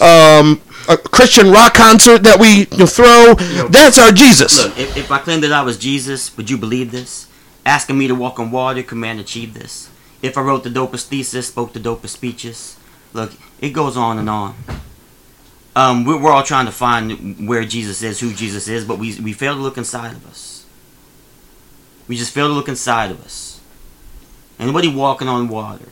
um, 0.00 0.60
a 0.88 0.96
Christian 0.96 1.50
rock 1.50 1.74
concert 1.74 2.22
that 2.24 2.40
we 2.40 2.66
you 2.70 2.78
know, 2.78 2.86
throw. 2.86 3.34
That's 3.68 3.98
our 3.98 4.10
Jesus. 4.10 4.64
Look, 4.64 4.78
if, 4.78 4.96
if 4.96 5.10
I 5.10 5.18
claimed 5.18 5.42
that 5.44 5.52
I 5.52 5.62
was 5.62 5.78
Jesus, 5.78 6.34
would 6.36 6.48
you 6.48 6.56
believe 6.56 6.90
this? 6.90 7.28
Asking 7.66 7.98
me 7.98 8.08
to 8.08 8.14
walk 8.14 8.40
on 8.40 8.50
water, 8.50 8.82
command 8.82 9.20
achieve 9.20 9.52
this? 9.52 9.90
If 10.22 10.38
I 10.38 10.40
wrote 10.40 10.64
the 10.64 10.70
dopest 10.70 11.08
thesis, 11.08 11.48
spoke 11.48 11.74
the 11.74 11.80
dopest 11.80 12.08
speeches, 12.08 12.76
look, 13.12 13.32
it 13.60 13.70
goes 13.70 13.96
on 13.96 14.18
and 14.18 14.28
on. 14.28 14.54
Um, 15.76 16.04
we're, 16.04 16.32
all 16.32 16.42
trying 16.42 16.66
to 16.66 16.72
find 16.72 17.46
where 17.48 17.64
Jesus 17.64 18.02
is, 18.02 18.18
who 18.18 18.32
Jesus 18.32 18.66
is, 18.66 18.84
but 18.84 18.98
we 18.98 19.18
we 19.20 19.32
fail 19.32 19.54
to 19.54 19.60
look 19.60 19.78
inside 19.78 20.12
of 20.12 20.26
us. 20.26 20.66
We 22.08 22.16
just 22.16 22.32
fail 22.32 22.48
to 22.48 22.54
look 22.54 22.68
inside 22.68 23.10
of 23.10 23.22
us. 23.22 23.60
Anybody 24.58 24.88
walking 24.88 25.28
on 25.28 25.48
water, 25.48 25.90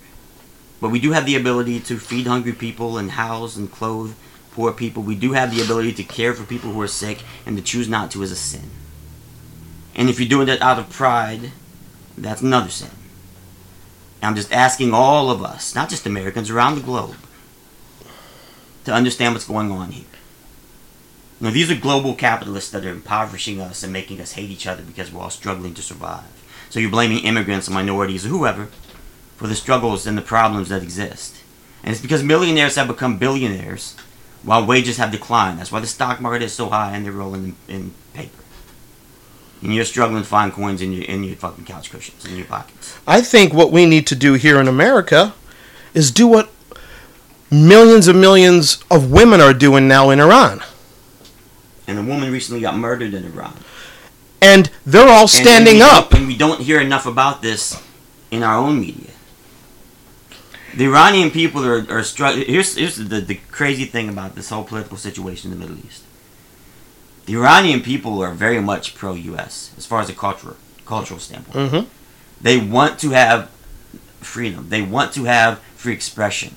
but 0.80 0.90
we 0.90 0.98
do 0.98 1.12
have 1.12 1.24
the 1.24 1.36
ability 1.36 1.78
to 1.80 1.98
feed 1.98 2.26
hungry 2.26 2.52
people 2.52 2.98
and 2.98 3.12
house 3.12 3.56
and 3.56 3.70
clothe 3.70 4.16
poor 4.56 4.72
people. 4.72 5.02
We 5.02 5.14
do 5.14 5.34
have 5.34 5.54
the 5.54 5.62
ability 5.62 5.92
to 5.92 6.02
care 6.02 6.32
for 6.32 6.44
people 6.44 6.72
who 6.72 6.80
are 6.80 6.88
sick, 6.88 7.22
and 7.44 7.56
to 7.56 7.62
choose 7.62 7.88
not 7.88 8.10
to 8.12 8.22
is 8.22 8.32
a 8.32 8.36
sin. 8.36 8.70
And 9.94 10.08
if 10.08 10.18
you're 10.18 10.28
doing 10.28 10.46
that 10.46 10.62
out 10.62 10.78
of 10.78 10.90
pride, 10.90 11.52
that's 12.16 12.40
another 12.40 12.70
sin. 12.70 12.90
I'm 14.22 14.34
just 14.34 14.52
asking 14.52 14.94
all 14.94 15.30
of 15.30 15.44
us, 15.44 15.74
not 15.74 15.90
just 15.90 16.06
Americans 16.06 16.50
around 16.50 16.74
the 16.74 16.80
globe, 16.80 17.16
to 18.87 18.93
understand 18.93 19.34
what's 19.34 19.47
going 19.47 19.70
on 19.70 19.91
here. 19.91 20.05
You 21.41 21.47
know, 21.49 21.53
these 21.53 21.70
are 21.70 21.76
global 21.76 22.14
capitalists 22.14 22.70
that 22.70 22.87
are 22.87 22.91
impoverishing 22.91 23.61
us 23.61 23.82
and 23.82 23.93
making 23.93 24.20
us 24.20 24.32
hate 24.32 24.49
each 24.49 24.66
other 24.66 24.82
because 24.82 25.12
we're 25.12 25.22
all 25.22 25.30
struggling 25.30 25.74
to 25.74 25.82
survive. 25.82 26.24
So 26.70 26.78
you're 26.78 26.91
blaming 26.91 27.24
immigrants 27.24 27.66
and 27.66 27.74
minorities 27.74 28.24
or 28.24 28.30
whoever 28.30 28.66
for 29.37 29.49
the 29.49 29.57
struggles 29.57 30.07
and 30.07 30.16
the 30.16 30.22
problems 30.22 30.68
that 30.68 30.84
exist. 30.84 31.43
And 31.82 31.93
it's 31.93 32.01
because 32.01 32.22
millionaires 32.22 32.76
have 32.76 32.87
become 32.87 33.18
billionaires 33.18 33.97
while 34.45 34.64
wages 34.64 34.99
have 34.99 35.11
declined. 35.11 35.59
That's 35.59 35.72
why 35.72 35.80
the 35.80 35.87
stock 35.89 36.20
market 36.20 36.45
is 36.45 36.53
so 36.53 36.68
high 36.68 36.95
and 36.95 37.05
they're 37.05 37.12
rolling 37.12 37.57
in, 37.68 37.74
in 37.74 37.95
paper. 38.14 38.43
And 39.62 39.74
you're 39.74 39.84
struggling 39.84 40.22
to 40.22 40.28
find 40.28 40.53
coins 40.53 40.80
in 40.80 40.93
your 40.93 41.05
in 41.05 41.24
your 41.24 41.34
fucking 41.34 41.64
couch 41.64 41.91
cushions 41.91 42.24
in 42.24 42.37
your 42.37 42.47
pockets. 42.47 42.97
I 43.07 43.20
think 43.20 43.53
what 43.53 43.72
we 43.72 43.84
need 43.84 44.07
to 44.07 44.14
do 44.14 44.34
here 44.34 44.61
in 44.61 44.68
America 44.68 45.34
is 45.93 46.12
do 46.12 46.28
what 46.28 46.51
millions 47.51 48.09
and 48.09 48.20
millions 48.20 48.82
of 48.90 49.11
women 49.11 49.40
are 49.40 49.55
doing 49.55 49.88
now 49.88 50.11
in 50.11 50.20
Iran. 50.20 50.62
And 51.86 51.99
a 51.99 52.03
woman 52.03 52.32
recently 52.32 52.61
got 52.61 52.76
murdered 52.76 53.14
in 53.14 53.24
Iran. 53.24 53.57
And 54.42 54.70
they're 54.84 55.09
all 55.09 55.28
standing 55.28 55.74
and 55.80 55.82
up. 55.82 56.12
And 56.12 56.26
we 56.26 56.36
don't 56.36 56.61
hear 56.61 56.80
enough 56.80 57.07
about 57.07 57.42
this 57.42 57.80
in 58.30 58.42
our 58.42 58.57
own 58.57 58.80
media. 58.80 59.11
The 60.74 60.84
Iranian 60.86 61.30
people 61.30 61.64
are, 61.64 61.86
are 61.90 62.03
struggling. 62.03 62.47
Here's, 62.47 62.76
here's 62.76 62.97
the, 62.97 63.20
the 63.20 63.36
crazy 63.51 63.86
thing 63.86 64.09
about 64.09 64.34
this 64.34 64.51
whole 64.51 64.64
political 64.64 64.99
situation 64.99 65.51
in 65.53 65.59
the 65.59 65.66
Middle 65.66 65.84
East. 65.86 66.03
The 67.24 67.34
Iranian 67.34 67.80
people 67.80 68.20
are 68.22 68.32
very 68.32 68.61
much 68.61 68.94
pro-U.S. 68.94 69.72
as 69.78 69.86
far 69.86 70.01
as 70.01 70.09
a 70.09 70.12
cultural 70.12 70.57
cultural 70.84 71.18
standpoint. 71.18 71.72
Mhm. 71.72 71.86
They 72.40 72.59
want 72.59 73.01
to 73.01 73.11
have 73.11 73.51
freedom. 74.20 74.68
They 74.68 74.82
want 74.82 75.12
to 75.14 75.24
have 75.24 75.59
free 75.74 75.92
expression. 75.92 76.55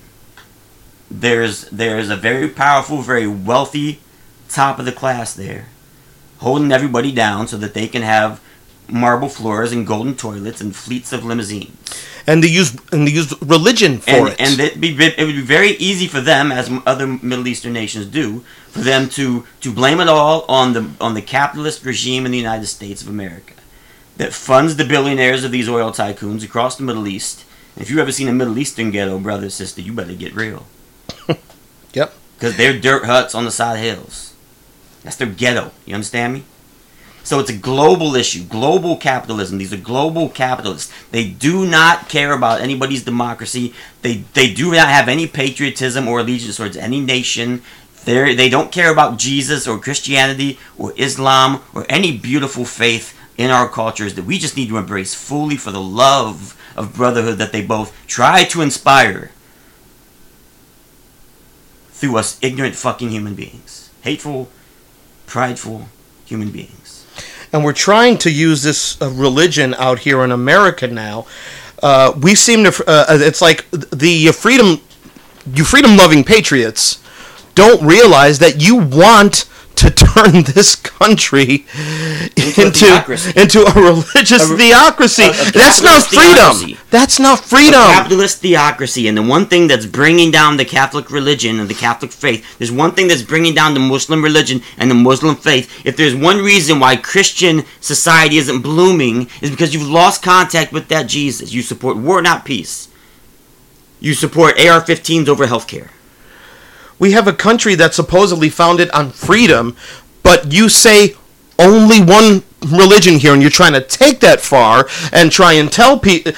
There's 1.10 1.68
there's 1.70 2.08
a 2.08 2.16
very 2.16 2.48
powerful, 2.48 3.02
very 3.02 3.26
wealthy 3.26 4.00
top 4.48 4.78
of 4.78 4.84
the 4.84 4.92
class 4.92 5.34
there, 5.34 5.66
holding 6.38 6.72
everybody 6.72 7.12
down 7.12 7.48
so 7.48 7.56
that 7.56 7.74
they 7.74 7.88
can 7.88 8.02
have 8.02 8.40
marble 8.88 9.28
floors 9.28 9.72
and 9.72 9.86
golden 9.86 10.16
toilets 10.16 10.60
and 10.60 10.74
fleets 10.74 11.12
of 11.12 11.24
limousines. 11.24 11.76
And 12.26 12.44
they 12.44 12.48
use 12.48 12.76
and 12.92 13.06
they 13.06 13.12
use 13.12 13.34
religion 13.40 13.98
for 13.98 14.10
and, 14.10 14.28
it. 14.28 14.40
and 14.40 14.60
it'd 14.60 14.80
be, 14.80 14.90
it 14.90 15.18
would 15.18 15.34
be 15.34 15.40
very 15.40 15.70
easy 15.70 16.06
for 16.06 16.20
them, 16.20 16.52
as 16.52 16.70
other 16.86 17.06
Middle 17.06 17.48
Eastern 17.48 17.72
nations 17.72 18.06
do, 18.06 18.40
for 18.68 18.80
them 18.80 19.08
to, 19.10 19.46
to 19.62 19.72
blame 19.72 20.00
it 20.00 20.08
all 20.08 20.44
on 20.48 20.74
the 20.74 20.90
on 21.00 21.14
the 21.14 21.22
capitalist 21.22 21.84
regime 21.84 22.26
in 22.26 22.32
the 22.32 22.38
United 22.38 22.66
States 22.66 23.02
of 23.02 23.08
America 23.08 23.54
that 24.16 24.34
funds 24.34 24.76
the 24.76 24.84
billionaires 24.84 25.44
of 25.44 25.50
these 25.50 25.68
oil 25.68 25.90
tycoons 25.90 26.44
across 26.44 26.76
the 26.76 26.82
Middle 26.82 27.08
East. 27.08 27.44
If 27.76 27.88
you've 27.88 27.98
ever 27.98 28.12
seen 28.12 28.28
a 28.28 28.32
Middle 28.32 28.58
Eastern 28.58 28.90
ghetto, 28.90 29.18
brother 29.18 29.48
sister, 29.48 29.80
you 29.80 29.94
better 29.94 30.12
get 30.12 30.34
real. 30.34 30.66
Yep. 31.92 32.14
Because 32.36 32.56
they're 32.56 32.78
dirt 32.78 33.04
huts 33.04 33.34
on 33.34 33.44
the 33.44 33.50
side 33.50 33.74
of 33.74 33.82
hills. 33.82 34.34
That's 35.02 35.16
their 35.16 35.28
ghetto. 35.28 35.72
You 35.86 35.94
understand 35.94 36.34
me? 36.34 36.44
So 37.22 37.38
it's 37.38 37.50
a 37.50 37.56
global 37.56 38.16
issue, 38.16 38.44
global 38.44 38.96
capitalism. 38.96 39.58
These 39.58 39.72
are 39.72 39.78
global 39.78 40.28
capitalists. 40.28 40.92
They 41.10 41.28
do 41.28 41.66
not 41.66 42.08
care 42.08 42.32
about 42.32 42.60
anybody's 42.60 43.04
democracy. 43.04 43.74
They 44.02 44.24
they 44.32 44.52
do 44.52 44.72
not 44.72 44.88
have 44.88 45.08
any 45.08 45.26
patriotism 45.26 46.08
or 46.08 46.20
allegiance 46.20 46.56
towards 46.56 46.76
any 46.76 47.00
nation. 47.00 47.62
They 48.04 48.34
they 48.34 48.48
don't 48.48 48.72
care 48.72 48.90
about 48.90 49.18
Jesus 49.18 49.68
or 49.68 49.78
Christianity 49.78 50.58
or 50.78 50.94
Islam 50.96 51.60
or 51.74 51.84
any 51.88 52.16
beautiful 52.16 52.64
faith 52.64 53.16
in 53.36 53.50
our 53.50 53.68
cultures 53.68 54.14
that 54.14 54.24
we 54.24 54.38
just 54.38 54.56
need 54.56 54.68
to 54.68 54.78
embrace 54.78 55.14
fully 55.14 55.56
for 55.56 55.70
the 55.70 55.80
love 55.80 56.56
of 56.74 56.94
brotherhood 56.94 57.38
that 57.38 57.52
they 57.52 57.62
both 57.62 57.94
try 58.06 58.44
to 58.44 58.62
inspire 58.62 59.30
through 62.00 62.16
us 62.16 62.38
ignorant 62.40 62.74
fucking 62.74 63.10
human 63.10 63.34
beings. 63.34 63.90
Hateful, 64.02 64.48
prideful 65.26 65.88
human 66.24 66.50
beings. 66.50 67.04
and 67.52 67.64
we're 67.64 67.72
trying 67.72 68.16
to 68.18 68.30
use 68.30 68.62
this 68.62 69.00
uh, 69.02 69.10
religion 69.10 69.74
out 69.74 70.00
here 70.00 70.22
in 70.24 70.32
America 70.32 70.86
now. 70.86 71.26
Uh, 71.82 72.12
we 72.20 72.34
seem 72.34 72.64
to. 72.64 72.84
Uh, 72.86 73.06
it's 73.10 73.40
like 73.40 73.68
the 73.70 74.28
freedom, 74.32 74.80
you 75.54 75.64
freedom-loving 75.64 76.24
patriots 76.24 77.02
don't 77.54 77.84
realize 77.84 78.38
that 78.38 78.60
you 78.62 78.76
want 78.76 79.48
to 79.80 79.90
turn 79.90 80.42
this 80.54 80.74
country 80.76 81.66
Into 82.56 82.86
a 82.86 83.40
into 83.42 83.60
a 83.66 83.72
religious 83.74 84.50
A- 84.50 84.56
theocracy. 84.56 85.24
a- 85.24 85.52
that's 85.52 85.80
not 85.82 86.02
freedom. 86.06 86.34
theocracy. 86.34 86.76
That's 86.90 87.18
not 87.18 87.38
A 87.40 87.42
freedom. 87.42 87.80
capitalist 87.96 88.40
theocracy, 88.40 89.08
and 89.08 89.16
the 89.16 89.22
one 89.22 89.46
thing 89.46 89.68
that's 89.68 89.86
bringing 89.86 90.30
down 90.30 90.56
the 90.56 90.64
Catholic 90.64 91.10
religion 91.10 91.58
and 91.60 91.68
the 91.68 91.74
Catholic 91.74 92.12
faith, 92.12 92.44
there's 92.58 92.72
one 92.72 92.92
thing 92.92 93.08
that's 93.08 93.22
bringing 93.22 93.54
down 93.54 93.74
the 93.74 93.80
Muslim 93.80 94.22
religion 94.22 94.62
and 94.78 94.90
the 94.90 94.94
Muslim 94.94 95.36
faith. 95.36 95.70
If 95.84 95.96
there's 95.96 96.14
one 96.14 96.38
reason 96.38 96.80
why 96.80 96.96
Christian 96.96 97.64
society 97.80 98.36
isn't 98.38 98.60
blooming, 98.60 99.28
is 99.40 99.50
because 99.50 99.72
you've 99.72 99.88
lost 99.88 100.22
contact 100.22 100.72
with 100.72 100.88
that 100.88 101.06
Jesus. 101.06 101.52
You 101.52 101.62
support 101.62 101.96
war, 101.96 102.20
not 102.22 102.44
peace. 102.44 102.88
You 104.00 104.14
support 104.14 104.58
AR-15s 104.58 105.28
over 105.28 105.46
healthcare. 105.46 105.88
We 107.00 107.10
have 107.12 107.26
a 107.26 107.32
country 107.32 107.74
that's 107.74 107.96
supposedly 107.96 108.48
founded 108.48 108.90
on 108.90 109.10
freedom, 109.10 109.76
but 110.22 110.52
you 110.52 110.68
say 110.68 111.16
only 111.58 112.00
one 112.00 112.44
religion 112.68 113.14
here, 113.14 113.32
and 113.32 113.42
you're 113.42 113.50
trying 113.50 113.72
to 113.72 113.80
take 113.80 114.20
that 114.20 114.40
far 114.40 114.86
and 115.12 115.32
try 115.32 115.54
and 115.54 115.72
tell 115.72 115.98
people. 115.98 116.32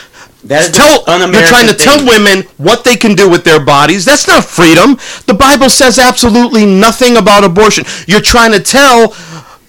That 0.45 0.71
is 0.71 0.73
Tell, 0.73 1.05
you're 1.31 1.47
trying 1.47 1.69
to 1.69 1.75
tell 1.75 2.05
women 2.05 2.43
what 2.57 2.83
they 2.83 2.97
can 2.97 3.15
do 3.15 3.31
with 3.31 3.45
their 3.45 3.65
bodies. 3.65 4.05
That's 4.05 4.27
not 4.27 4.43
freedom. 4.45 4.99
The 5.27 5.35
Bible 5.35 5.69
says 5.71 6.01
absolutely 6.01 6.67
nothing 6.67 7.17
about 7.17 7.45
abortion. 7.45 7.85
You're 8.09 8.21
trying 8.21 8.51
to 8.51 8.59
tell 8.61 9.15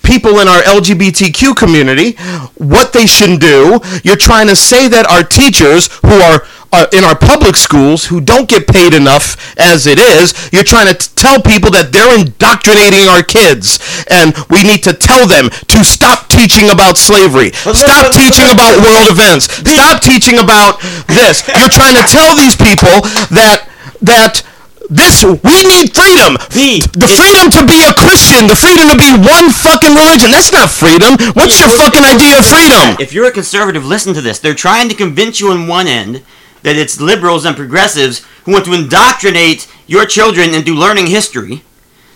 people 0.03 0.39
in 0.39 0.47
our 0.47 0.61
LGBTQ 0.61 1.55
community 1.55 2.13
what 2.55 2.93
they 2.93 3.07
should 3.07 3.39
do. 3.39 3.79
You're 4.03 4.17
trying 4.17 4.47
to 4.47 4.55
say 4.55 4.87
that 4.89 5.07
our 5.09 5.23
teachers 5.23 5.87
who 6.01 6.13
are 6.21 6.45
uh, 6.73 6.87
in 6.91 7.03
our 7.03 7.13
public 7.15 7.55
schools 7.55 8.05
who 8.09 8.19
don't 8.19 8.49
get 8.49 8.65
paid 8.65 8.93
enough 8.97 9.37
as 9.61 9.85
it 9.85 9.99
is, 9.99 10.33
you're 10.51 10.65
trying 10.65 10.89
to 10.89 10.97
t- 10.97 11.05
tell 11.13 11.37
people 11.39 11.69
that 11.69 11.93
they're 11.93 12.17
indoctrinating 12.17 13.05
our 13.05 13.21
kids 13.21 13.77
and 14.09 14.33
we 14.49 14.65
need 14.65 14.81
to 14.81 14.89
tell 14.89 15.29
them 15.29 15.53
to 15.69 15.85
stop 15.85 16.27
teaching 16.33 16.73
about 16.73 16.97
slavery. 16.97 17.53
Stop 17.53 18.09
teaching 18.09 18.49
about 18.49 18.73
world 18.81 19.05
events. 19.13 19.53
Stop 19.53 20.01
teaching 20.01 20.41
about 20.41 20.81
this. 21.05 21.45
You're 21.45 21.69
trying 21.69 21.93
to 21.93 22.05
tell 22.09 22.33
these 22.33 22.57
people 22.57 23.05
that 23.29 23.69
that 24.01 24.41
this 24.89 25.23
we 25.23 25.57
need 25.63 25.95
freedom. 25.95 26.35
B, 26.51 26.81
the 26.93 27.07
freedom 27.07 27.47
to 27.51 27.63
be 27.65 27.83
a 27.83 27.93
Christian, 27.95 28.47
the 28.47 28.55
freedom 28.55 28.91
to 28.91 28.97
be 28.97 29.11
one 29.15 29.49
fucking 29.49 29.95
religion. 29.95 30.31
That's 30.31 30.51
not 30.51 30.69
freedom. 30.69 31.15
What's 31.33 31.59
your 31.59 31.69
fucking 31.69 32.03
idea 32.03 32.39
of 32.39 32.45
freedom? 32.45 32.99
If 32.99 33.13
you're 33.13 33.27
a 33.27 33.31
conservative, 33.31 33.85
listen 33.85 34.13
to 34.13 34.21
this. 34.21 34.39
They're 34.39 34.53
trying 34.53 34.89
to 34.89 34.95
convince 34.95 35.39
you 35.39 35.51
on 35.51 35.67
one 35.67 35.87
end 35.87 36.23
that 36.63 36.75
it's 36.75 36.99
liberals 36.99 37.45
and 37.45 37.55
progressives 37.55 38.25
who 38.45 38.53
want 38.53 38.65
to 38.65 38.73
indoctrinate 38.73 39.67
your 39.87 40.05
children 40.05 40.53
into 40.53 40.73
learning 40.73 41.07
history. 41.07 41.63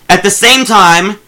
At 0.09 0.23
the 0.23 0.31
same 0.31 0.65
time, 0.65 1.19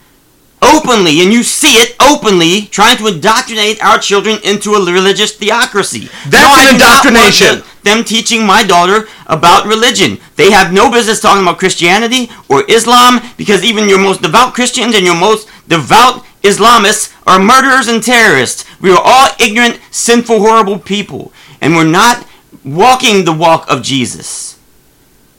openly, 0.62 1.22
and 1.22 1.32
you 1.32 1.44
see 1.44 1.76
it 1.76 1.96
openly, 2.02 2.68
trying 2.68 2.98
to 2.98 3.08
indoctrinate 3.08 3.84
our 3.84 3.98
children 4.00 4.38
into 4.44 4.74
a 4.74 4.92
religious 4.92 5.36
theocracy. 5.36 6.10
That's 6.28 6.48
I 6.48 6.68
an 6.68 6.74
do 6.74 6.80
not 6.80 7.06
want 7.06 7.16
indoctrination. 7.16 7.69
Them- 7.84 8.04
teaching 8.04 8.46
my 8.46 8.64
daughter 8.64 9.08
about 9.28 9.66
religion. 9.66 10.20
They 10.36 10.52
have 10.52 10.74
no 10.74 10.90
business 10.92 11.20
talking 11.22 11.44
about 11.44 11.60
Christianity 11.60 12.30
or 12.48 12.64
Islam 12.70 13.22
because 13.38 13.64
even 13.64 13.90
your 13.90 14.00
most 14.00 14.22
devout 14.22 14.54
Christians 14.54 14.96
and 14.96 15.06
your 15.06 15.16
most 15.16 15.48
devout 15.68 16.26
Islamists 16.44 17.14
are 17.28 17.40
murderers 17.40 17.88
and 17.88 18.02
terrorists. 18.04 18.64
We 18.80 18.92
are 18.92 19.02
all 19.04 19.30
ignorant, 19.40 19.80
sinful, 19.92 20.40
horrible 20.40 20.80
people. 20.80 21.32
And 21.62 21.76
we're 21.76 21.84
not 21.84 22.26
walking 22.64 23.26
the 23.26 23.34
walk 23.34 23.70
of 23.70 23.82
Jesus. 23.82 24.58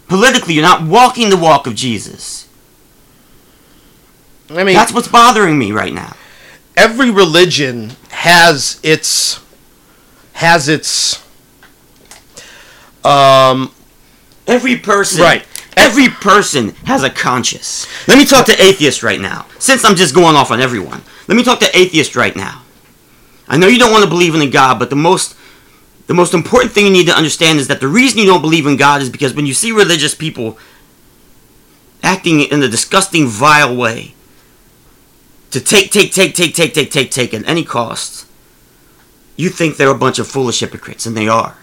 Politically, 0.09 0.55
you're 0.55 0.63
not 0.63 0.83
walking 0.83 1.31
the 1.31 1.37
walk 1.37 1.67
of 1.67 1.75
Jesus. 1.75 2.47
I 4.51 4.65
mean, 4.65 4.75
That's 4.75 4.93
what's 4.93 5.09
bothering 5.09 5.59
me 5.59 5.73
right 5.73 5.93
now. 5.95 6.15
every 6.77 7.11
religion 7.11 7.93
has 8.11 8.81
its 8.83 9.41
has 10.35 10.69
its 10.69 11.23
um 13.05 13.73
Every 14.47 14.77
person, 14.77 15.23
Right. 15.23 15.47
Every 15.77 16.09
person 16.09 16.71
has 16.85 17.05
a 17.05 17.11
conscience. 17.11 17.87
Let 18.09 18.19
me 18.19 18.25
talk 18.27 18.47
to 18.47 18.63
atheists 18.63 19.03
right 19.03 19.21
now. 19.21 19.47
Since 19.59 19.85
I'm 19.85 19.95
just 19.95 20.15
going 20.15 20.35
off 20.35 20.51
on 20.51 20.61
everyone, 20.61 21.03
let 21.29 21.37
me 21.37 21.45
talk 21.45 21.61
to 21.61 21.79
atheists 21.79 22.17
right 22.17 22.35
now. 22.35 22.63
I 23.49 23.57
know 23.57 23.69
you 23.69 23.79
don't 23.79 23.93
want 23.93 24.05
to 24.05 24.11
believe 24.11 24.35
in 24.35 24.43
a 24.43 24.51
God, 24.51 24.79
but 24.79 24.91
the 24.91 24.97
most 24.97 25.37
the 26.09 26.15
most 26.15 26.35
important 26.35 26.73
thing 26.73 26.87
you 26.87 26.93
need 26.93 27.07
to 27.07 27.17
understand 27.17 27.61
is 27.61 27.69
that 27.69 27.79
the 27.79 27.87
reason 27.87 28.19
you 28.19 28.27
don't 28.27 28.43
believe 28.43 28.67
in 28.67 28.77
God 28.77 29.01
is 29.01 29.09
because 29.09 29.33
when 29.33 29.47
you 29.47 29.55
see 29.55 29.71
religious 29.71 30.13
people 30.13 30.59
acting 32.03 32.41
in 32.41 32.63
a 32.63 32.69
disgusting, 32.69 33.29
vile 33.29 33.77
way 33.77 34.15
to 35.53 35.61
take, 35.61 35.93
take, 35.93 36.13
take, 36.13 36.35
take, 36.35 36.55
take, 36.55 36.75
take, 36.75 36.91
take, 36.91 37.11
take 37.13 37.33
at 37.33 37.49
any 37.49 37.65
cost, 37.65 38.27
you 39.37 39.49
think 39.49 39.77
they're 39.77 39.91
a 39.91 39.99
bunch 39.99 40.19
of 40.19 40.27
foolish 40.27 40.59
hypocrites, 40.61 41.07
and 41.07 41.17
they 41.17 41.29
are. 41.29 41.57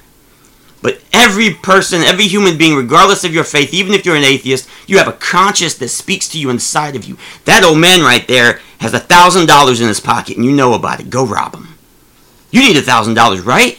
But 0.82 1.02
every 1.12 1.54
person, 1.54 2.02
every 2.02 2.28
human 2.28 2.58
being, 2.58 2.76
regardless 2.76 3.24
of 3.24 3.34
your 3.34 3.44
faith, 3.44 3.74
even 3.74 3.94
if 3.94 4.06
you're 4.06 4.16
an 4.16 4.24
atheist, 4.24 4.70
you 4.86 4.98
have 4.98 5.08
a 5.08 5.14
conscience 5.14 5.74
that 5.76 5.90
speaks 5.90 6.28
to 6.30 6.40
you 6.40 6.50
inside 6.50 6.96
of 6.96 7.06
you. 7.06 7.18
That 7.46 7.64
old 7.64 7.80
man 7.80 8.02
right 8.02 8.28
there 8.28 8.62
has 8.80 8.94
a 8.94 9.00
thousand 9.00 9.48
dollars 9.48 9.82
in 9.82 9.88
his 9.88 10.00
pocket, 10.00 10.38
and 10.38 10.46
you 10.46 10.52
know 10.52 10.74
about 10.74 11.00
it. 11.00 11.10
Go 11.10 11.26
rob 11.26 11.56
him. 11.56 11.78
You 12.52 12.62
need 12.62 12.78
a 12.78 12.82
thousand 12.82 13.16
dollars, 13.16 13.42
right? 13.42 13.78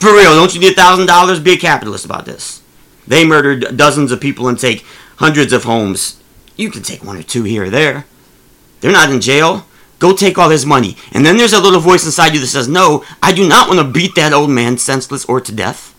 For 0.00 0.12
real, 0.12 0.34
don't 0.34 0.54
you 0.54 0.60
need 0.60 0.72
a 0.72 0.74
thousand 0.74 1.06
dollars? 1.06 1.40
Be 1.40 1.54
a 1.54 1.58
capitalist 1.58 2.04
about 2.04 2.26
this. 2.26 2.62
They 3.06 3.24
murdered 3.24 3.76
dozens 3.76 4.12
of 4.12 4.20
people 4.20 4.48
and 4.48 4.58
take 4.58 4.84
hundreds 5.16 5.52
of 5.52 5.64
homes. 5.64 6.20
You 6.56 6.70
can 6.70 6.82
take 6.82 7.04
one 7.04 7.16
or 7.16 7.22
two 7.22 7.44
here 7.44 7.64
or 7.64 7.70
there. 7.70 8.06
They're 8.80 8.92
not 8.92 9.10
in 9.10 9.20
jail. 9.20 9.66
Go 9.98 10.14
take 10.14 10.36
all 10.36 10.50
his 10.50 10.66
money. 10.66 10.96
And 11.12 11.24
then 11.24 11.36
there's 11.36 11.52
a 11.52 11.60
little 11.60 11.80
voice 11.80 12.04
inside 12.04 12.34
you 12.34 12.40
that 12.40 12.46
says, 12.46 12.68
No, 12.68 13.04
I 13.22 13.32
do 13.32 13.48
not 13.48 13.68
want 13.68 13.80
to 13.80 13.92
beat 13.92 14.14
that 14.16 14.32
old 14.32 14.50
man 14.50 14.78
senseless 14.78 15.24
or 15.24 15.40
to 15.40 15.52
death. 15.52 15.94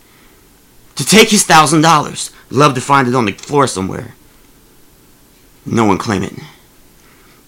To 0.96 1.04
take 1.04 1.30
his 1.30 1.44
thousand 1.44 1.82
dollars. 1.82 2.30
Love 2.50 2.74
to 2.74 2.80
find 2.80 3.08
it 3.08 3.14
on 3.14 3.24
the 3.24 3.32
floor 3.32 3.66
somewhere. 3.66 4.14
No 5.66 5.84
one 5.84 5.98
claim 5.98 6.22
it. 6.22 6.32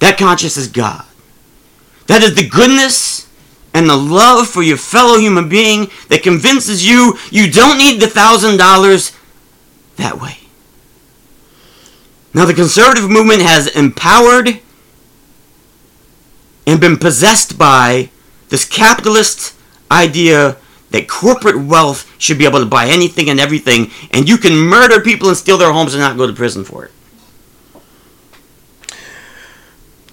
That 0.00 0.18
conscience 0.18 0.56
is 0.56 0.68
God. 0.68 1.04
That 2.06 2.22
is 2.22 2.34
the 2.34 2.48
goodness 2.48 3.28
and 3.72 3.88
the 3.88 3.96
love 3.96 4.48
for 4.48 4.62
your 4.62 4.76
fellow 4.76 5.18
human 5.18 5.48
being 5.48 5.90
that 6.08 6.22
convinces 6.22 6.86
you 6.86 7.16
you 7.30 7.50
don't 7.50 7.78
need 7.78 8.00
the 8.00 8.08
thousand 8.08 8.56
dollars 8.56 9.16
that 9.96 10.20
way. 10.20 10.38
Now, 12.32 12.44
the 12.44 12.54
conservative 12.54 13.10
movement 13.10 13.42
has 13.42 13.66
empowered 13.68 14.60
and 16.70 16.80
been 16.80 16.96
possessed 16.96 17.58
by 17.58 18.10
this 18.48 18.64
capitalist 18.64 19.56
idea 19.90 20.56
that 20.90 21.08
corporate 21.08 21.60
wealth 21.60 22.08
should 22.16 22.38
be 22.38 22.44
able 22.44 22.60
to 22.60 22.66
buy 22.66 22.86
anything 22.86 23.28
and 23.28 23.40
everything, 23.40 23.90
and 24.12 24.28
you 24.28 24.36
can 24.36 24.56
murder 24.56 25.00
people 25.00 25.28
and 25.28 25.36
steal 25.36 25.58
their 25.58 25.72
homes 25.72 25.94
and 25.94 26.00
not 26.00 26.16
go 26.16 26.28
to 26.28 26.32
prison 26.32 26.64
for 26.64 26.84
it. 26.84 26.92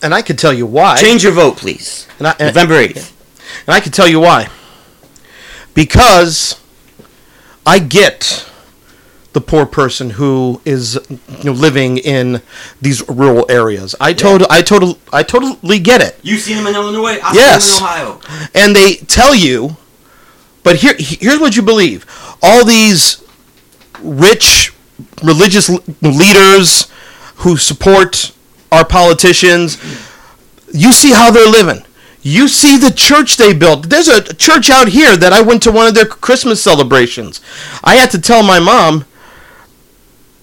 And 0.01 0.15
I 0.15 0.23
could 0.23 0.39
tell 0.39 0.53
you 0.53 0.65
why. 0.65 0.99
Change 0.99 1.23
your 1.23 1.31
vote, 1.31 1.57
please. 1.57 2.07
And 2.17 2.27
I, 2.27 2.31
and, 2.39 2.55
November 2.55 2.75
8th. 2.75 3.11
and 3.67 3.75
I 3.75 3.79
could 3.79 3.93
tell 3.93 4.07
you 4.07 4.19
why. 4.19 4.49
Because 5.75 6.59
I 7.67 7.77
get 7.77 8.49
the 9.37 9.41
poor 9.41 9.65
person 9.67 10.09
who 10.11 10.59
is 10.65 10.97
you 11.09 11.43
know, 11.43 11.51
living 11.51 11.99
in 11.99 12.41
these 12.81 13.07
rural 13.07 13.45
areas. 13.49 13.93
I 14.01 14.13
told 14.13 14.41
I 14.49 14.63
total 14.63 14.97
I 15.13 15.21
totally 15.21 15.77
get 15.77 16.01
it. 16.01 16.19
You've 16.23 16.41
seen 16.41 16.57
them 16.57 16.65
in 16.67 16.73
Illinois. 16.73 17.19
I've 17.23 17.35
Yes. 17.35 17.63
seen 17.65 17.83
them 17.85 17.99
in 17.99 18.07
Ohio. 18.07 18.19
and 18.55 18.75
they 18.75 18.95
tell 19.17 19.35
you 19.35 19.77
but 20.63 20.77
here 20.77 20.95
here's 20.97 21.39
what 21.39 21.55
you 21.55 21.61
believe 21.61 21.99
all 22.41 22.65
these 22.65 23.23
rich 24.01 24.73
religious 25.23 25.69
leaders 26.01 26.87
who 27.37 27.57
support 27.57 28.31
our 28.71 28.85
politicians 28.85 29.77
you 30.73 30.91
see 30.91 31.11
how 31.11 31.29
they're 31.31 31.47
living 31.61 31.83
you 32.23 32.47
see 32.47 32.75
the 32.77 32.91
church 32.91 33.37
they 33.37 33.53
built 33.53 33.89
there's 33.89 34.07
a 34.09 34.21
church 34.33 34.69
out 34.69 34.87
here 34.89 35.15
that 35.15 35.31
i 35.31 35.41
went 35.41 35.63
to 35.63 35.71
one 35.71 35.87
of 35.87 35.93
their 35.95 36.05
christmas 36.05 36.61
celebrations 36.61 37.39
i 37.83 37.95
had 37.95 38.11
to 38.11 38.19
tell 38.19 38.43
my 38.43 38.59
mom 38.59 39.05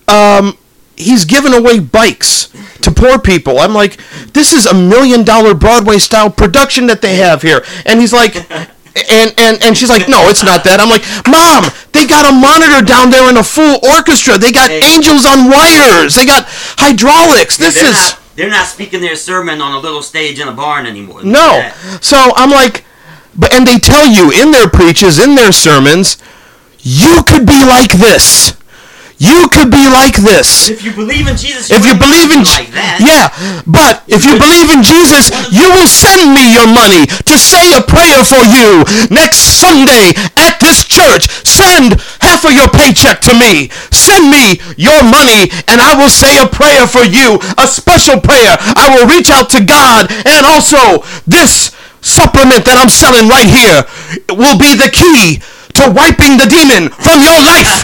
um 0.08 0.56
he's 0.96 1.24
giving 1.24 1.52
away 1.54 1.80
bikes 1.80 2.48
to 2.82 2.90
poor 2.90 3.18
people. 3.18 3.58
I'm 3.58 3.74
like, 3.74 3.98
this 4.32 4.52
is 4.52 4.66
a 4.66 4.74
million 4.74 5.24
dollar 5.24 5.54
Broadway 5.54 5.98
style 5.98 6.30
production 6.30 6.86
that 6.86 7.02
they 7.02 7.16
have 7.16 7.42
here. 7.42 7.64
And 7.84 7.98
he's 8.00 8.12
like, 8.12 8.36
and, 9.10 9.34
and, 9.38 9.62
and 9.64 9.76
she's 9.76 9.88
like, 9.90 10.08
no, 10.08 10.28
it's 10.28 10.44
not 10.44 10.62
that. 10.64 10.78
I'm 10.78 10.88
like, 10.88 11.02
mom, 11.26 11.66
they 11.90 12.06
got 12.06 12.30
a 12.30 12.34
monitor 12.34 12.84
down 12.86 13.10
there 13.10 13.28
and 13.28 13.38
a 13.38 13.42
full 13.42 13.80
orchestra. 13.90 14.38
They 14.38 14.52
got 14.52 14.70
Hey. 14.70 14.82
angels 14.94 15.26
on 15.26 15.50
wires. 15.50 16.14
They 16.14 16.26
got 16.26 16.44
hydraulics. 16.78 17.56
This 17.56 17.74
they're 17.74 17.90
is. 17.90 17.94
not, 17.94 18.20
they're 18.36 18.50
not 18.50 18.66
speaking 18.66 19.00
their 19.00 19.16
sermon 19.16 19.60
on 19.60 19.72
a 19.74 19.78
little 19.80 20.02
stage 20.02 20.38
in 20.38 20.46
a 20.46 20.52
barn 20.52 20.86
anymore. 20.86 21.24
No. 21.24 21.58
Yeah. 21.58 21.74
So 22.00 22.32
I'm 22.36 22.50
like, 22.50 22.84
but 23.34 23.52
and 23.52 23.66
they 23.66 23.78
tell 23.78 24.06
you 24.06 24.30
in 24.30 24.52
their 24.52 24.68
preaches, 24.68 25.18
in 25.18 25.34
their 25.34 25.50
sermons, 25.50 26.18
you 26.78 27.22
could 27.26 27.46
be 27.46 27.64
like 27.64 27.90
this. 27.92 28.54
You 29.24 29.48
could 29.48 29.70
be 29.72 29.88
like 29.88 30.16
this. 30.20 30.68
If 30.68 30.84
you 30.84 30.92
believe 30.92 31.26
in 31.26 31.36
Jesus, 31.36 31.70
If 31.72 31.86
you 31.88 31.96
believe 31.96 32.28
in 32.30 32.44
be 32.44 32.48
Je- 32.48 32.68
like 32.68 32.72
that. 32.76 33.00
yeah, 33.00 33.32
but 33.64 34.04
if 34.06 34.24
you 34.28 34.36
believe 34.36 34.68
in 34.68 34.84
Jesus, 34.84 35.32
you 35.48 35.64
will 35.72 35.88
send 35.88 36.28
me 36.36 36.52
your 36.52 36.68
money 36.68 37.08
to 37.08 37.34
say 37.40 37.72
a 37.72 37.80
prayer 37.80 38.20
for 38.20 38.42
you 38.44 38.84
next 39.08 39.56
Sunday 39.56 40.12
at 40.36 40.60
this 40.60 40.84
church. 40.84 41.24
Send 41.46 41.96
half 42.20 42.44
of 42.44 42.52
your 42.52 42.68
paycheck 42.68 43.20
to 43.24 43.32
me. 43.32 43.72
Send 43.90 44.28
me 44.28 44.60
your 44.76 45.00
money 45.02 45.48
and 45.72 45.80
I 45.80 45.96
will 45.96 46.12
say 46.12 46.36
a 46.42 46.46
prayer 46.46 46.84
for 46.86 47.04
you, 47.04 47.40
a 47.56 47.66
special 47.66 48.20
prayer. 48.20 48.56
I 48.76 48.92
will 48.92 49.08
reach 49.08 49.30
out 49.30 49.48
to 49.56 49.64
God 49.64 50.12
and 50.28 50.44
also 50.44 51.00
this 51.24 51.72
supplement 52.04 52.68
that 52.68 52.76
I'm 52.76 52.92
selling 52.92 53.32
right 53.32 53.48
here 53.48 53.88
will 54.36 54.58
be 54.60 54.76
the 54.76 54.92
key 54.92 55.40
to 55.80 55.90
wiping 55.90 56.38
the 56.38 56.46
demon 56.46 56.86
from 57.02 57.18
your 57.24 57.34
life 57.42 57.82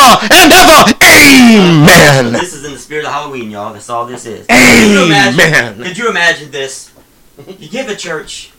forever 0.00 0.28
and 0.32 0.52
ever. 0.52 0.94
Amen. 1.02 2.32
This 2.32 2.54
is 2.54 2.64
in 2.64 2.72
the 2.72 2.78
spirit 2.78 3.04
of 3.04 3.12
Halloween, 3.12 3.50
y'all. 3.50 3.72
That's 3.72 3.90
all 3.90 4.06
this 4.06 4.26
is. 4.26 4.46
Could 4.46 4.90
you 4.90 5.04
imagine, 5.04 5.40
Amen. 5.40 5.82
could 5.82 5.98
you 5.98 6.08
imagine 6.08 6.50
this? 6.50 6.92
You 7.46 7.68
give 7.68 7.88
a 7.88 7.96
church 7.96 8.52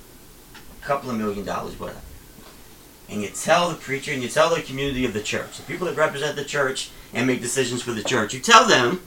a 0.82 0.86
couple 0.86 1.10
of 1.10 1.18
million 1.18 1.46
dollars, 1.46 1.80
whatever, 1.80 2.00
and 3.10 3.22
you 3.22 3.30
tell 3.30 3.70
the 3.70 3.76
preacher 3.76 4.12
and 4.12 4.24
you 4.24 4.30
tell 4.30 4.54
the 4.54 4.62
community 4.62 5.06
of 5.06 5.14
the 5.14 5.22
church, 5.22 5.58
the 5.58 5.64
people 5.64 5.88
that 5.88 5.96
represent 5.96 6.36
the 6.36 6.46
church 6.46 6.90
and 7.14 7.28
make 7.28 7.42
decisions 7.42 7.82
for 7.82 7.92
the 7.92 8.04
church, 8.04 8.34
you 8.34 8.40
tell 8.40 8.68
them 8.68 9.02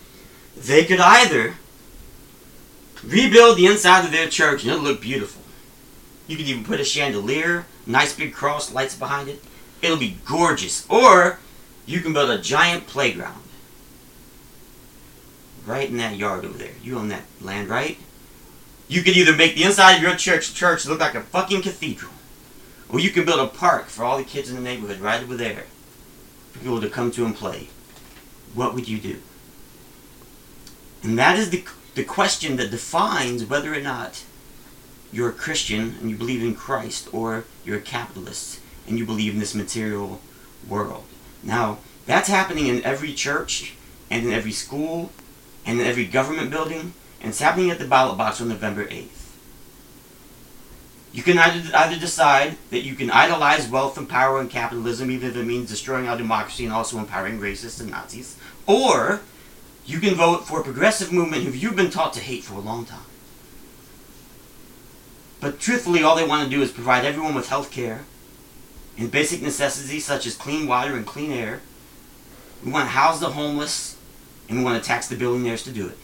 they 0.57 0.85
could 0.85 1.01
either 1.01 1.55
rebuild 3.03 3.59
the 3.59 3.67
inside 3.67 4.05
of 4.05 4.13
their 4.13 4.29
church 4.29 4.63
and 4.63 4.73
it'll 4.73 4.85
look 4.85 5.01
beautiful. 5.01 5.43
You 6.27 6.37
could 6.37 6.47
even 6.47 6.65
put 6.65 6.81
a 6.81 6.85
chandelier, 6.85 7.67
nice 7.87 8.15
big 8.15 8.33
cross 8.33 8.73
lights 8.73 8.97
behind 8.97 9.29
it. 9.29 9.43
It'll 9.83 9.99
be 9.99 10.17
gorgeous. 10.27 10.87
Or 10.89 11.39
you 11.87 12.01
can 12.01 12.13
build 12.13 12.31
a 12.31 12.39
giant 12.39 12.87
playground 12.87 13.43
right 15.67 15.89
in 15.89 15.97
that 15.97 16.17
yard 16.17 16.45
over 16.45 16.59
there. 16.59 16.73
You 16.83 16.99
own 16.99 17.09
that 17.09 17.25
land, 17.41 17.69
right? 17.69 17.99
You 18.89 19.03
could 19.03 19.17
either 19.17 19.35
make 19.35 19.55
the 19.55 19.65
inside 19.65 19.97
of 19.97 20.03
your 20.03 20.17
church 20.17 20.55
church 20.55 20.87
look 20.87 21.01
like 21.01 21.15
a 21.15 21.21
fucking 21.21 21.63
cathedral, 21.63 22.13
or 22.89 23.01
you 23.01 23.11
can 23.11 23.25
build 23.25 23.41
a 23.41 23.47
park 23.47 23.87
for 23.87 24.05
all 24.05 24.19
the 24.19 24.25
kids 24.25 24.51
in 24.51 24.57
the 24.57 24.63
neighborhood 24.63 25.01
right 25.01 25.23
over 25.23 25.37
there 25.37 25.65
for 26.53 26.59
people 26.59 26.81
to 26.81 26.89
come 26.89 27.11
to 27.13 27.25
and 27.25 27.35
play. 27.35 27.69
What 28.53 28.75
would 28.75 28.89
you 28.89 28.99
do? 28.99 29.21
And 31.03 31.19
that 31.19 31.39
is 31.39 31.51
the 31.51 31.65
the 31.95 32.05
question 32.05 32.57
that 32.57 32.71
defines 32.71 33.45
whether 33.45 33.73
or 33.73 33.81
not 33.81 34.25
you're 35.13 35.29
a 35.29 35.33
Christian 35.33 35.95
and 36.01 36.11
you 36.11 36.17
believe 36.17 36.43
in 36.43 36.55
Christ, 36.55 37.09
or 37.13 37.45
you're 37.65 37.79
a 37.79 37.83
capitalist 37.83 38.61
and 38.87 38.99
you 38.99 39.07
believe 39.07 39.35
in 39.35 39.41
this 39.41 39.55
material 39.55 40.21
world. 40.69 41.05
Now, 41.45 41.79
that's 42.07 42.29
happening 42.29 42.67
in 42.67 42.83
every 42.85 43.13
church 43.13 43.75
and 44.11 44.27
in 44.27 44.33
every 44.33 44.53
school 44.53 45.13
and 45.67 45.81
in 45.81 45.87
every 45.87 46.07
government 46.07 46.51
building, 46.51 46.95
and 47.21 47.31
it's 47.31 47.41
happening 47.41 47.71
at 47.71 47.79
the 47.79 47.87
ballot 47.87 48.19
box 48.19 48.41
on 48.41 48.49
November 48.49 48.87
8th. 48.87 49.21
You 51.13 51.23
can 51.23 51.39
either, 51.39 51.71
either 51.77 51.99
decide 51.99 52.57
that 52.71 52.83
you 52.83 52.97
can 52.97 53.11
idolize 53.11 53.69
wealth 53.69 53.97
and 53.97 54.09
power 54.09 54.41
and 54.41 54.51
capitalism, 54.51 55.11
even 55.11 55.31
if 55.31 55.37
it 55.37 55.45
means 55.45 55.71
destroying 55.71 56.09
our 56.09 56.17
democracy 56.17 56.65
and 56.65 56.73
also 56.73 56.99
empowering 56.99 57.39
racists 57.39 57.81
and 57.81 57.91
Nazis, 57.91 58.37
or 58.67 59.21
you 59.87 60.01
can 60.01 60.15
vote 60.15 60.47
for 60.47 60.61
a 60.61 60.65
progressive 60.65 61.13
movement 61.13 61.45
who 61.45 61.53
you've 61.53 61.77
been 61.77 61.91
taught 61.91 62.15
to 62.15 62.21
hate 62.21 62.43
for 62.43 62.55
a 62.55 62.61
long 62.61 62.85
time. 62.85 63.05
But 65.41 65.61
truthfully, 65.61 66.03
all 66.03 66.17
they 66.17 66.27
want 66.27 66.43
to 66.43 66.55
do 66.55 66.63
is 66.63 66.73
provide 66.73 67.05
everyone 67.05 67.35
with 67.35 67.49
health 67.49 67.71
care 67.71 68.05
and 68.97 69.11
basic 69.11 69.43
necessities 69.43 70.05
such 70.05 70.27
as 70.27 70.37
clean 70.37 70.67
water 70.67 70.95
and 70.95 71.07
clean 71.07 71.33
air. 71.33 71.61
We 72.65 72.71
want 72.73 72.87
to 72.87 72.91
house 72.91 73.21
the 73.21 73.31
homeless, 73.31 73.97
and 74.49 74.59
we 74.59 74.65
want 74.65 74.83
to 74.83 74.87
tax 74.87 75.09
the 75.09 75.17
billionaires 75.17 75.63
to 75.65 75.73
do 75.73 75.89
it. 75.89 75.99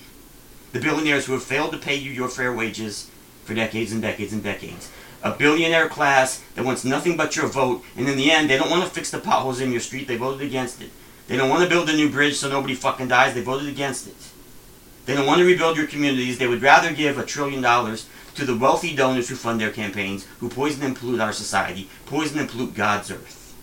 The 0.73 0.81
billionaires 0.81 1.27
who 1.27 1.33
have 1.33 1.43
failed 1.43 1.73
to 1.73 1.79
pay 1.79 1.95
you 1.95 2.11
your 2.11 2.29
fair 2.29 2.53
wages 2.53 3.11
for 3.45 3.55
decades 3.55 3.93
and 3.93 4.03
decades 4.03 4.33
and 4.33 4.43
decades. 4.43 4.91
A 5.23 5.33
billionaire 5.33 5.89
class 5.89 6.43
that 6.55 6.65
wants 6.65 6.85
nothing 6.85 7.17
but 7.17 7.37
your 7.37 7.47
vote, 7.47 7.85
and 7.97 8.09
in 8.09 8.17
the 8.17 8.31
end, 8.31 8.49
they 8.49 8.57
don't 8.57 8.71
want 8.71 8.85
to 8.85 8.91
fix 8.91 9.11
the 9.11 9.19
potholes 9.19 9.61
in 9.61 9.71
your 9.71 9.81
street, 9.81 10.09
they 10.09 10.17
voted 10.17 10.47
against 10.47 10.81
it. 10.81 10.91
They 11.27 11.37
don't 11.37 11.51
want 11.51 11.63
to 11.63 11.69
build 11.69 11.89
a 11.89 11.97
new 11.97 12.11
bridge 12.11 12.37
so 12.37 12.49
nobody 12.49 12.75
fucking 12.75 13.09
dies, 13.09 13.35
they 13.35 13.43
voted 13.43 13.69
against 13.69 14.07
it. 14.07 14.17
They 15.07 15.15
don't 15.15 15.27
want 15.27 15.39
to 15.39 15.45
rebuild 15.45 15.77
your 15.77 15.87
communities, 15.87 16.39
they 16.39 16.47
would 16.47 16.63
rather 16.63 16.93
give 16.93 17.19
a 17.19 17.25
trillion 17.25 17.61
dollars 17.61 18.09
to 18.35 18.45
the 18.45 18.57
wealthy 18.57 18.95
donors 18.95 19.29
who 19.29 19.35
fund 19.35 19.61
their 19.61 19.71
campaigns, 19.71 20.27
who 20.39 20.49
poison 20.49 20.83
and 20.83 20.97
pollute 20.97 21.21
our 21.21 21.33
society, 21.33 21.89
poison 22.07 22.39
and 22.39 22.49
pollute 22.49 22.75
God's 22.75 23.11
earth, 23.11 23.55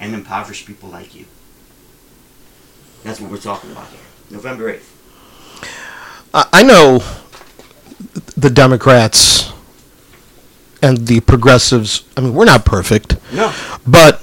and 0.00 0.14
impoverish 0.14 0.66
people 0.66 0.88
like 0.88 1.14
you. 1.14 1.26
That's 3.04 3.20
what 3.20 3.30
we're 3.30 3.38
talking 3.38 3.70
about 3.72 3.88
here. 3.88 4.00
November 4.30 4.72
8th. 4.74 5.64
I 6.34 6.46
I 6.52 6.62
know 6.62 7.02
the 8.36 8.50
Democrats 8.50 9.52
and 10.82 11.06
the 11.06 11.20
progressives. 11.20 12.04
I 12.16 12.20
mean, 12.20 12.34
we're 12.34 12.44
not 12.44 12.64
perfect, 12.64 13.16
No. 13.32 13.52
but 13.86 14.22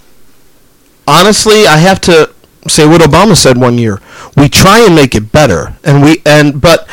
honestly, 1.07 1.65
I 1.67 1.77
have 1.77 1.99
to 2.01 2.31
say 2.67 2.87
what 2.87 3.01
Obama 3.01 3.35
said 3.35 3.57
one 3.57 3.77
year. 3.77 4.01
We 4.37 4.49
try 4.49 4.79
and 4.85 4.95
make 4.95 5.15
it 5.15 5.31
better, 5.31 5.75
and 5.83 6.01
we 6.03 6.21
and 6.25 6.61
but 6.61 6.87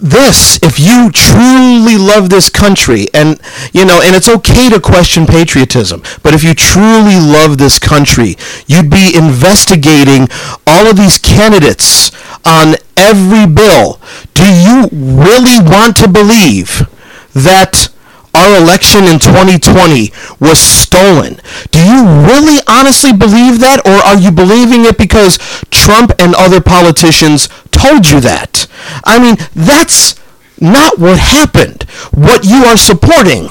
this 0.00 0.58
if 0.62 0.78
you 0.78 1.10
truly 1.10 1.96
love 1.96 2.30
this 2.30 2.48
country 2.48 3.06
and 3.14 3.40
you 3.72 3.84
know 3.84 4.00
and 4.02 4.14
it's 4.14 4.28
okay 4.28 4.68
to 4.68 4.80
question 4.80 5.26
patriotism 5.26 6.02
but 6.22 6.34
if 6.34 6.44
you 6.44 6.54
truly 6.54 7.18
love 7.18 7.58
this 7.58 7.78
country 7.78 8.36
you'd 8.66 8.90
be 8.90 9.12
investigating 9.16 10.28
all 10.66 10.86
of 10.86 10.96
these 10.96 11.18
candidates 11.18 12.10
on 12.44 12.74
every 12.96 13.46
bill 13.46 14.00
do 14.34 14.44
you 14.44 14.88
really 14.92 15.58
want 15.60 15.96
to 15.96 16.08
believe 16.08 16.86
that 17.34 17.88
our 18.34 18.62
election 18.62 19.04
in 19.04 19.18
2020 19.18 20.12
was 20.38 20.60
stolen. 20.60 21.40
Do 21.72 21.80
you 21.80 22.04
really 22.22 22.60
honestly 22.68 23.12
believe 23.12 23.58
that, 23.60 23.82
or 23.84 23.98
are 24.06 24.16
you 24.16 24.30
believing 24.30 24.84
it 24.84 24.96
because 24.96 25.38
Trump 25.70 26.12
and 26.20 26.34
other 26.36 26.60
politicians 26.60 27.48
told 27.72 28.08
you 28.08 28.20
that? 28.20 28.67
I 29.04 29.18
mean, 29.18 29.36
that's 29.54 30.18
not 30.60 30.98
what 30.98 31.18
happened. 31.18 31.84
What 32.12 32.44
you 32.44 32.64
are 32.64 32.76
supporting, 32.76 33.48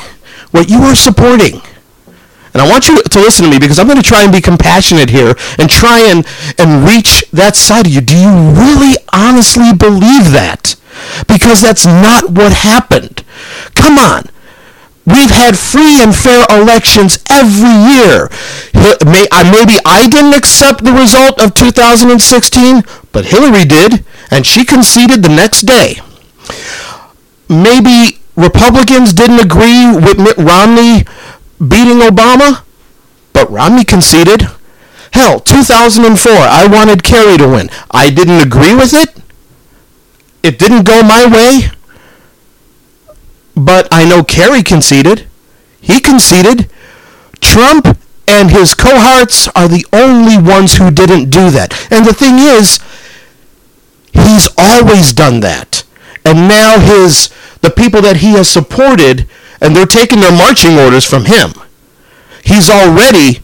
what 0.52 0.70
you 0.70 0.82
are 0.82 0.96
supporting. 0.96 1.62
And 2.54 2.62
I 2.62 2.70
want 2.70 2.88
you 2.88 3.02
to 3.02 3.20
listen 3.20 3.46
to 3.46 3.52
me 3.52 3.60
because 3.60 3.78
I'm 3.78 3.88
going 3.88 4.02
to 4.02 4.08
try 4.08 4.24
and 4.24 4.32
be 4.32 4.42
compassionate 4.42 5.10
here 5.10 5.36
and 5.60 5.70
try 5.70 6.00
and, 6.00 6.26
and 6.58 6.88
reach 6.88 7.24
that 7.32 7.56
side 7.56 7.86
of 7.86 7.94
you. 7.94 8.02
Do 8.02 8.18
you 8.18 8.32
really 8.52 8.98
honestly 9.14 9.74
believe 9.74 10.32
that? 10.32 10.76
because 11.28 11.62
that's 11.62 11.86
not 11.86 12.30
what 12.30 12.54
happened. 12.54 13.24
Come 13.76 13.98
on. 13.98 14.30
We've 15.08 15.32
had 15.32 15.58
free 15.58 16.04
and 16.04 16.14
fair 16.14 16.46
elections 16.50 17.18
every 17.32 17.72
year. 17.96 18.28
Maybe 18.76 19.80
I 19.86 20.08
didn't 20.12 20.36
accept 20.36 20.84
the 20.84 20.92
result 20.92 21.42
of 21.42 21.54
2016, 21.54 22.84
but 23.14 23.26
Hillary 23.26 23.64
did, 23.64 24.04
and 24.30 24.46
she 24.46 24.66
conceded 24.66 25.24
the 25.24 25.30
next 25.30 25.62
day. 25.62 26.02
Maybe 27.48 28.20
Republicans 28.36 29.14
didn't 29.14 29.40
agree 29.40 29.96
with 29.96 30.20
Mitt 30.20 30.36
Romney 30.38 31.06
beating 31.58 32.04
Obama, 32.04 32.64
but 33.32 33.50
Romney 33.50 33.86
conceded. 33.86 34.46
Hell, 35.14 35.40
2004, 35.40 36.34
I 36.34 36.68
wanted 36.68 37.02
Kerry 37.04 37.38
to 37.38 37.48
win. 37.48 37.70
I 37.90 38.10
didn't 38.10 38.42
agree 38.46 38.76
with 38.76 38.94
it. 38.94 39.16
It 40.44 40.60
didn't 40.60 40.84
go 40.84 41.02
my 41.02 41.26
way. 41.26 41.72
But 43.58 43.88
I 43.92 44.06
know 44.06 44.24
Kerry 44.24 44.62
conceded. 44.62 45.28
He 45.82 46.00
conceded. 46.00 46.70
Trump 47.42 47.98
and 48.28 48.52
his 48.52 48.76
cohorts 48.76 49.48
are 49.50 49.68
the 49.68 49.86
only 49.92 50.38
ones 50.38 50.76
who 50.76 50.92
didn't 50.92 51.32
do 51.32 51.50
that. 51.50 51.74
And 51.92 52.06
the 52.06 52.14
thing 52.14 52.38
is, 52.38 52.80
he's 54.14 54.48
always 54.58 55.12
done 55.12 55.40
that. 55.40 55.84
And 56.24 56.48
now 56.48 56.80
his 56.80 57.30
the 57.62 57.72
people 57.72 58.02
that 58.02 58.18
he 58.18 58.34
has 58.34 58.48
supported 58.48 59.28
and 59.60 59.76
they're 59.76 59.88
taking 59.88 60.20
their 60.20 60.32
marching 60.32 60.78
orders 60.78 61.06
from 61.06 61.26
him. 61.26 61.54
He's 62.44 62.70
already 62.70 63.42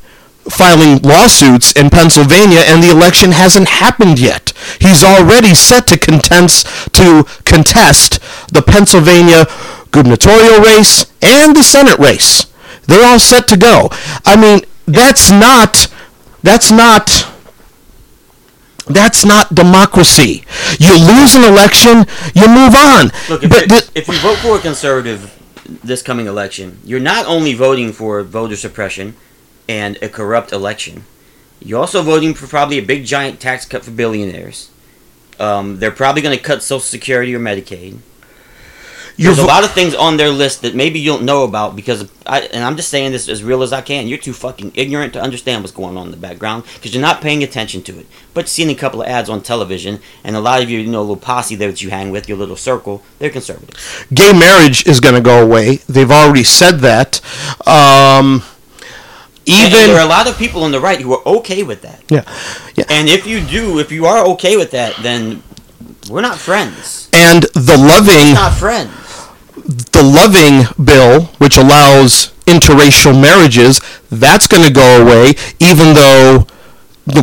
filing 0.50 1.02
lawsuits 1.02 1.72
in 1.72 1.90
Pennsylvania 1.90 2.62
and 2.68 2.84
the 2.84 2.92
election 2.92 3.32
hasn't 3.32 3.70
happened 3.70 4.20
yet. 4.20 4.54
He's 4.80 5.04
already 5.04 5.56
set 5.56 5.88
to 5.88 5.98
contest 5.98 6.68
to 6.96 7.24
contest 7.46 8.20
the 8.54 8.62
Pennsylvania 8.62 9.46
gubernatorial 9.94 10.60
race 10.60 11.06
and 11.22 11.56
the 11.56 11.64
Senate 11.64 11.98
race. 12.00 12.48
They're 12.88 13.06
all 13.06 13.20
set 13.20 13.48
to 13.48 13.58
go. 13.58 13.90
I 14.26 14.36
mean, 14.36 14.62
that's 14.86 15.32
not 15.32 15.88
that's 16.44 16.70
not 16.72 17.30
that's 18.88 19.24
not 19.24 19.56
democracy. 19.56 20.44
You 20.78 20.94
lose 20.98 21.36
an 21.36 21.46
election, 21.46 22.06
you 22.36 22.48
move 22.50 22.76
on. 22.76 23.12
Look, 23.30 23.44
if, 23.44 23.50
but 23.50 23.62
you, 23.62 23.68
the- 23.68 23.92
if 23.96 24.08
you 24.10 24.18
vote 24.20 24.38
for 24.40 24.58
a 24.58 24.60
conservative 24.60 25.40
this 25.84 26.02
coming 26.02 26.28
election, 26.28 26.80
you're 26.84 27.00
not 27.00 27.26
only 27.26 27.54
voting 27.54 27.94
for 27.94 28.22
voter 28.24 28.58
suppression 28.58 29.16
and 29.70 29.98
a 30.02 30.10
corrupt 30.10 30.52
election, 30.52 31.06
you're 31.62 31.80
also 31.80 32.02
voting 32.02 32.34
for 32.34 32.48
probably 32.48 32.78
a 32.78 32.82
big 32.82 33.06
giant 33.06 33.40
tax 33.40 33.64
cut 33.66 33.86
for 33.86 33.92
billionaires. 33.92 34.70
Um, 35.40 35.80
they're 35.80 35.90
probably 35.92 36.22
going 36.22 36.38
to 36.38 36.44
cut 36.44 36.62
Social 36.62 36.82
Security 36.82 37.34
or 37.34 37.40
Medicaid. 37.40 38.00
There's 39.18 39.38
a 39.40 39.46
lot 39.46 39.64
of 39.64 39.72
things 39.72 39.94
on 39.94 40.18
their 40.18 40.30
list 40.30 40.62
that 40.64 40.74
maybe 40.76 41.00
you 41.00 41.12
don't 41.12 41.24
know 41.24 41.44
about 41.44 41.76
because 41.76 42.10
I 42.26 42.42
and 42.42 42.64
I'm 42.64 42.76
just 42.76 42.90
saying 42.90 43.12
this 43.12 43.30
as 43.30 43.44
real 43.44 43.62
as 43.62 43.72
I 43.72 43.82
can. 43.82 44.08
You're 44.08 44.18
too 44.18 44.34
fucking 44.34 44.72
ignorant 44.76 45.14
to 45.14 45.22
understand 45.22 45.64
what's 45.64 45.74
going 45.74 45.98
on 45.98 46.06
in 46.08 46.12
the 46.12 46.18
background 46.18 46.64
because 46.74 46.94
you're 46.94 47.02
not 47.02 47.22
paying 47.22 47.44
attention 47.44 47.84
to 47.84 48.00
it. 48.00 48.08
But 48.34 48.50
seeing 48.50 48.70
a 48.70 48.76
couple 48.76 49.02
of 49.02 49.08
ads 49.08 49.30
on 49.30 49.42
television 49.42 50.00
and 50.24 50.36
a 50.36 50.40
lot 50.40 50.64
of 50.64 50.70
you, 50.70 50.80
you 50.80 50.90
know, 50.90 51.02
little 51.02 51.16
posse 51.16 51.56
that 51.56 51.82
you 51.82 51.92
hang 51.92 52.10
with, 52.12 52.28
your 52.28 52.38
little 52.38 52.56
circle, 52.56 53.04
they're 53.20 53.30
conservative. 53.30 54.08
gay 54.14 54.34
marriage 54.34 54.86
is 54.88 55.00
going 55.00 55.16
to 55.16 55.22
go 55.22 55.44
away. 55.44 55.78
They've 55.88 56.12
already 56.12 56.44
said 56.44 56.80
that. 56.80 57.22
Um, 57.68 58.44
And, 59.46 59.74
and 59.74 59.74
there 59.74 59.98
are 59.98 60.06
a 60.06 60.10
lot 60.10 60.28
of 60.28 60.38
people 60.38 60.64
on 60.64 60.72
the 60.72 60.80
right 60.80 61.00
who 61.02 61.14
are 61.14 61.22
okay 61.38 61.64
with 61.64 61.82
that. 61.82 62.02
yeah, 62.10 62.24
yeah. 62.76 62.86
And 62.90 63.10
if 63.10 63.28
you 63.28 63.42
do, 63.42 63.78
if 63.80 63.92
you 63.92 64.06
are 64.06 64.26
okay 64.34 64.56
with 64.56 64.72
that, 64.72 64.96
then 65.04 65.44
we're 66.10 66.22
not 66.22 66.38
friends. 66.38 67.10
And 67.12 67.44
the 67.54 67.76
loving 67.78 68.34
Not 68.34 68.54
friends. 68.54 68.92
The 69.66 70.04
loving 70.04 70.66
bill, 70.84 71.26
which 71.38 71.58
allows 71.58 72.34
interracial 72.46 73.20
marriages, 73.20 73.80
that's 74.10 74.48
going 74.48 74.64
to 74.64 74.72
go 74.72 75.02
away. 75.02 75.34
Even 75.60 75.94
though 75.94 76.46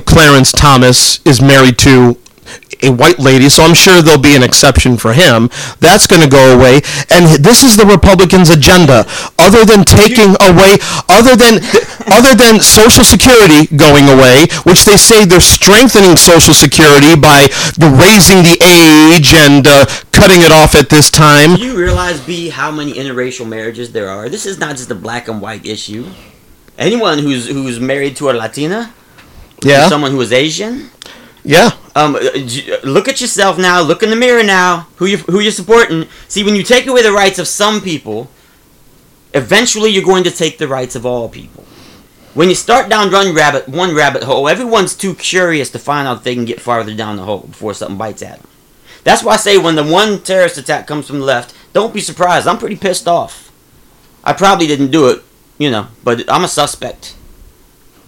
Clarence 0.06 0.52
Thomas 0.52 1.20
is 1.26 1.40
married 1.40 1.78
to 1.78 2.18
a 2.82 2.90
white 2.90 3.18
lady, 3.18 3.48
so 3.48 3.62
I'm 3.62 3.74
sure 3.74 4.00
there'll 4.02 4.20
be 4.20 4.36
an 4.36 4.42
exception 4.42 4.96
for 4.96 5.12
him. 5.12 5.50
That's 5.80 6.06
going 6.06 6.22
to 6.22 6.28
go 6.28 6.56
away, 6.56 6.80
and 7.10 7.26
this 7.44 7.62
is 7.62 7.76
the 7.76 7.86
Republicans' 7.86 8.50
agenda. 8.50 9.04
Other 9.38 9.64
than 9.64 9.84
taking 9.84 10.36
away, 10.40 10.78
other 11.08 11.36
than 11.36 11.60
other 12.12 12.34
than 12.34 12.60
Social 12.60 13.04
Security 13.04 13.66
going 13.76 14.08
away, 14.08 14.46
which 14.64 14.84
they 14.84 14.96
say 14.96 15.24
they're 15.24 15.40
strengthening 15.40 16.16
Social 16.16 16.54
Security 16.54 17.14
by 17.16 17.48
raising 17.78 18.42
the 18.42 18.56
age 18.64 19.34
and 19.34 19.66
uh, 19.66 19.84
cutting 20.12 20.40
it 20.40 20.52
off 20.52 20.74
at 20.74 20.88
this 20.88 21.10
time. 21.10 21.56
Do 21.56 21.64
you 21.64 21.76
realize, 21.76 22.20
B, 22.20 22.48
how 22.48 22.70
many 22.70 22.94
interracial 22.94 23.46
marriages 23.48 23.92
there 23.92 24.08
are? 24.08 24.28
This 24.28 24.46
is 24.46 24.58
not 24.58 24.76
just 24.76 24.90
a 24.90 24.94
black 24.94 25.28
and 25.28 25.40
white 25.40 25.66
issue. 25.66 26.06
Anyone 26.78 27.18
who's 27.18 27.46
who's 27.48 27.78
married 27.78 28.16
to 28.16 28.30
a 28.30 28.32
Latina, 28.32 28.94
Yeah, 29.62 29.88
someone 29.88 30.12
who 30.12 30.20
is 30.22 30.32
Asian, 30.32 30.88
yeah. 31.44 31.70
um, 31.94 32.16
uh, 32.16 32.20
look 32.84 33.08
at 33.08 33.20
yourself 33.20 33.58
now. 33.58 33.80
Look 33.82 34.02
in 34.02 34.10
the 34.10 34.16
mirror 34.16 34.42
now. 34.42 34.88
Who 34.96 35.06
you 35.06 35.18
who 35.18 35.40
you're 35.40 35.52
supporting? 35.52 36.06
See, 36.28 36.44
when 36.44 36.54
you 36.54 36.62
take 36.62 36.86
away 36.86 37.02
the 37.02 37.12
rights 37.12 37.38
of 37.38 37.48
some 37.48 37.80
people, 37.80 38.30
eventually 39.34 39.90
you're 39.90 40.04
going 40.04 40.24
to 40.24 40.30
take 40.30 40.58
the 40.58 40.68
rights 40.68 40.96
of 40.96 41.06
all 41.06 41.28
people. 41.28 41.64
When 42.32 42.48
you 42.48 42.54
start 42.54 42.88
down 42.88 43.10
run 43.10 43.34
rabbit 43.34 43.68
one 43.68 43.94
rabbit 43.94 44.22
hole, 44.22 44.48
everyone's 44.48 44.94
too 44.94 45.14
curious 45.14 45.70
to 45.70 45.78
find 45.78 46.06
out 46.06 46.18
if 46.18 46.24
they 46.24 46.34
can 46.34 46.44
get 46.44 46.60
farther 46.60 46.94
down 46.94 47.16
the 47.16 47.24
hole 47.24 47.40
before 47.40 47.74
something 47.74 47.98
bites 47.98 48.22
at 48.22 48.38
them. 48.38 48.48
That's 49.02 49.24
why 49.24 49.34
I 49.34 49.36
say 49.36 49.58
when 49.58 49.76
the 49.76 49.84
one 49.84 50.22
terrorist 50.22 50.58
attack 50.58 50.86
comes 50.86 51.06
from 51.06 51.18
the 51.18 51.24
left, 51.24 51.54
don't 51.72 51.94
be 51.94 52.00
surprised. 52.00 52.46
I'm 52.46 52.58
pretty 52.58 52.76
pissed 52.76 53.08
off. 53.08 53.50
I 54.22 54.32
probably 54.32 54.66
didn't 54.66 54.90
do 54.90 55.08
it, 55.08 55.22
you 55.58 55.70
know, 55.70 55.88
but 56.04 56.30
I'm 56.30 56.44
a 56.44 56.48
suspect. 56.48 57.16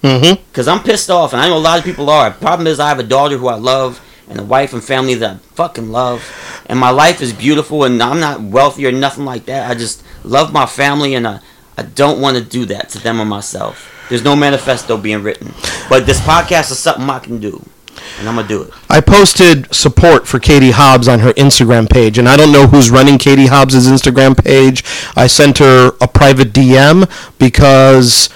Mm-hmm. 0.03 0.43
Because 0.51 0.69
I'm 0.69 0.83
pissed 0.83 1.11
off, 1.11 1.33
and 1.33 1.41
I 1.41 1.49
know 1.49 1.57
a 1.57 1.59
lot 1.59 1.79
of 1.79 1.85
people 1.85 2.11
are. 2.11 2.31
Problem 2.31 2.67
is, 2.67 2.81
I 2.81 2.89
have 2.89 2.99
a 2.99 3.05
daughter 3.05 3.39
who 3.39 3.49
I 3.49 3.55
love, 3.55 4.01
and 4.29 4.41
a 4.41 4.45
wife 4.45 4.73
and 4.73 4.83
family 4.83 5.15
that 5.15 5.37
I 5.37 5.39
fucking 5.55 5.91
love. 5.91 6.63
And 6.67 6.79
my 6.79 6.91
life 6.91 7.21
is 7.21 7.33
beautiful, 7.33 7.85
and 7.85 8.03
I'm 8.03 8.21
not 8.21 8.41
wealthy 8.41 8.87
or 8.87 8.93
nothing 8.93 9.25
like 9.25 9.47
that. 9.47 9.71
I 9.71 9.75
just 9.75 10.03
love 10.25 10.53
my 10.53 10.67
family, 10.67 11.15
and 11.15 11.27
I, 11.27 11.41
I 11.77 11.83
don't 11.83 12.21
want 12.21 12.37
to 12.37 12.43
do 12.43 12.65
that 12.67 12.89
to 12.91 12.99
them 12.99 13.21
or 13.21 13.25
myself. 13.25 13.89
There's 14.09 14.25
no 14.25 14.35
manifesto 14.35 14.97
being 14.97 15.23
written. 15.23 15.55
But 15.89 16.07
this 16.07 16.21
podcast 16.21 16.71
is 16.71 16.79
something 16.79 17.09
I 17.09 17.21
can 17.21 17.39
do, 17.39 17.65
and 18.19 18.29
I'm 18.29 18.35
going 18.35 18.47
to 18.47 18.55
do 18.55 18.63
it. 18.63 18.75
I 18.91 19.01
posted 19.01 19.73
support 19.73 20.27
for 20.27 20.39
Katie 20.41 20.73
Hobbs 20.73 21.09
on 21.09 21.21
her 21.21 21.33
Instagram 21.35 21.89
page, 21.89 22.19
and 22.19 22.29
I 22.29 22.37
don't 22.37 22.53
know 22.53 22.67
who's 22.67 22.91
running 22.91 23.19
Katie 23.19 23.47
Hobbs' 23.47 23.87
Instagram 23.87 24.37
page. 24.43 24.85
I 25.17 25.29
sent 25.29 25.59
her 25.59 25.93
a 26.01 26.09
private 26.09 26.53
DM 26.53 27.09
because 27.39 28.29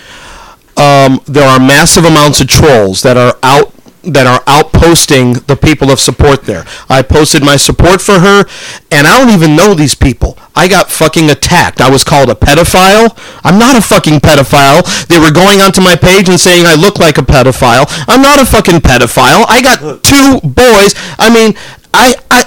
um, 0.76 1.20
there 1.26 1.48
are 1.48 1.58
massive 1.58 2.04
amounts 2.04 2.40
of 2.40 2.48
trolls 2.48 3.02
that 3.02 3.16
are 3.16 3.38
out 3.42 3.72
that 4.06 4.26
are 4.26 4.40
outposting 4.44 5.44
the 5.46 5.56
people 5.56 5.90
of 5.90 5.98
support 5.98 6.44
there. 6.44 6.64
I 6.88 7.02
posted 7.02 7.42
my 7.42 7.56
support 7.56 8.00
for 8.00 8.20
her, 8.20 8.44
and 8.90 9.06
I 9.06 9.18
don't 9.18 9.34
even 9.34 9.56
know 9.56 9.74
these 9.74 9.94
people. 9.94 10.38
I 10.54 10.68
got 10.68 10.90
fucking 10.90 11.28
attacked. 11.28 11.80
I 11.80 11.90
was 11.90 12.04
called 12.04 12.30
a 12.30 12.34
pedophile. 12.34 13.18
I'm 13.44 13.58
not 13.58 13.76
a 13.76 13.82
fucking 13.82 14.20
pedophile. 14.20 15.06
They 15.08 15.18
were 15.18 15.32
going 15.32 15.60
onto 15.60 15.80
my 15.80 15.96
page 15.96 16.28
and 16.28 16.38
saying 16.38 16.66
I 16.66 16.74
look 16.74 16.98
like 16.98 17.18
a 17.18 17.22
pedophile. 17.22 17.86
I'm 18.06 18.22
not 18.22 18.40
a 18.40 18.46
fucking 18.46 18.80
pedophile. 18.80 19.44
I 19.48 19.60
got 19.60 20.04
two 20.04 20.40
boys. 20.48 20.94
I 21.18 21.28
mean, 21.32 21.56
I, 21.92 22.14
I 22.30 22.44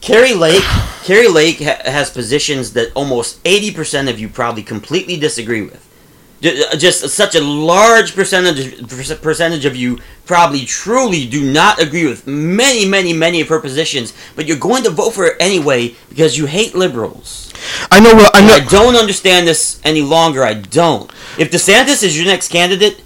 Kari 0.00 0.34
Lake, 0.34 0.62
Kari 1.04 1.28
Lake 1.28 1.60
ha- 1.60 1.82
has 1.84 2.10
positions 2.10 2.72
that 2.72 2.92
almost 2.94 3.42
80% 3.44 4.10
of 4.10 4.20
you 4.20 4.28
probably 4.28 4.62
completely 4.62 5.16
disagree 5.16 5.62
with. 5.62 5.85
Uh, 6.44 6.76
Just 6.76 7.08
such 7.08 7.34
a 7.34 7.40
large 7.40 8.14
percentage 8.14 8.86
percentage 9.22 9.64
of 9.64 9.74
you 9.74 9.98
probably 10.26 10.64
truly 10.66 11.26
do 11.26 11.50
not 11.50 11.80
agree 11.80 12.06
with 12.06 12.26
many, 12.26 12.86
many, 12.86 13.12
many 13.12 13.40
of 13.40 13.48
her 13.48 13.60
positions, 13.60 14.12
but 14.34 14.46
you're 14.46 14.58
going 14.58 14.82
to 14.82 14.90
vote 14.90 15.12
for 15.14 15.24
her 15.24 15.36
anyway 15.40 15.94
because 16.08 16.36
you 16.36 16.46
hate 16.46 16.74
liberals. 16.74 17.52
I 17.90 18.00
know. 18.00 18.10
I 18.10 18.30
And 18.38 18.46
know. 18.48 18.54
I 18.54 18.60
don't 18.60 18.96
understand 18.96 19.46
this 19.48 19.80
any 19.82 20.02
longer. 20.02 20.44
I 20.44 20.54
don't. 20.54 21.10
If 21.38 21.50
DeSantis 21.50 22.02
is 22.02 22.16
your 22.16 22.26
next 22.26 22.48
candidate, 22.48 23.02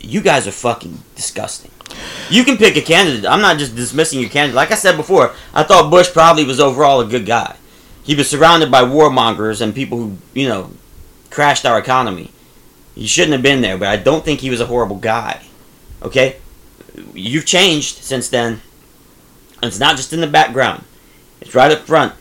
you 0.00 0.20
guys 0.20 0.46
are 0.46 0.52
fucking 0.52 1.02
disgusting. 1.16 1.70
You 2.30 2.44
can 2.44 2.56
pick 2.56 2.76
a 2.76 2.82
candidate. 2.82 3.26
I'm 3.26 3.40
not 3.40 3.58
just 3.58 3.74
dismissing 3.74 4.20
your 4.20 4.30
candidate. 4.30 4.54
Like 4.54 4.70
I 4.70 4.76
said 4.76 4.96
before, 4.96 5.34
I 5.52 5.64
thought 5.64 5.90
Bush 5.90 6.12
probably 6.12 6.44
was 6.44 6.60
overall 6.60 7.00
a 7.00 7.06
good 7.06 7.26
guy. 7.26 7.56
He 8.04 8.14
was 8.14 8.28
surrounded 8.30 8.70
by 8.70 8.82
warmongers 8.82 9.60
and 9.60 9.74
people 9.74 9.98
who, 9.98 10.18
you 10.34 10.48
know, 10.48 10.70
crashed 11.30 11.66
our 11.66 11.78
economy. 11.78 12.30
He 12.94 13.06
shouldn't 13.06 13.32
have 13.32 13.42
been 13.42 13.60
there, 13.60 13.78
but 13.78 13.88
I 13.88 13.96
don't 13.96 14.24
think 14.24 14.40
he 14.40 14.50
was 14.50 14.60
a 14.60 14.66
horrible 14.66 14.96
guy. 14.96 15.42
Okay? 16.02 16.36
You've 17.14 17.46
changed 17.46 18.02
since 18.02 18.28
then. 18.28 18.60
And 19.62 19.68
it's 19.68 19.78
not 19.78 19.96
just 19.96 20.12
in 20.12 20.20
the 20.20 20.26
background. 20.26 20.84
It's 21.40 21.54
right 21.54 21.70
up 21.70 21.80
front. 21.80 22.14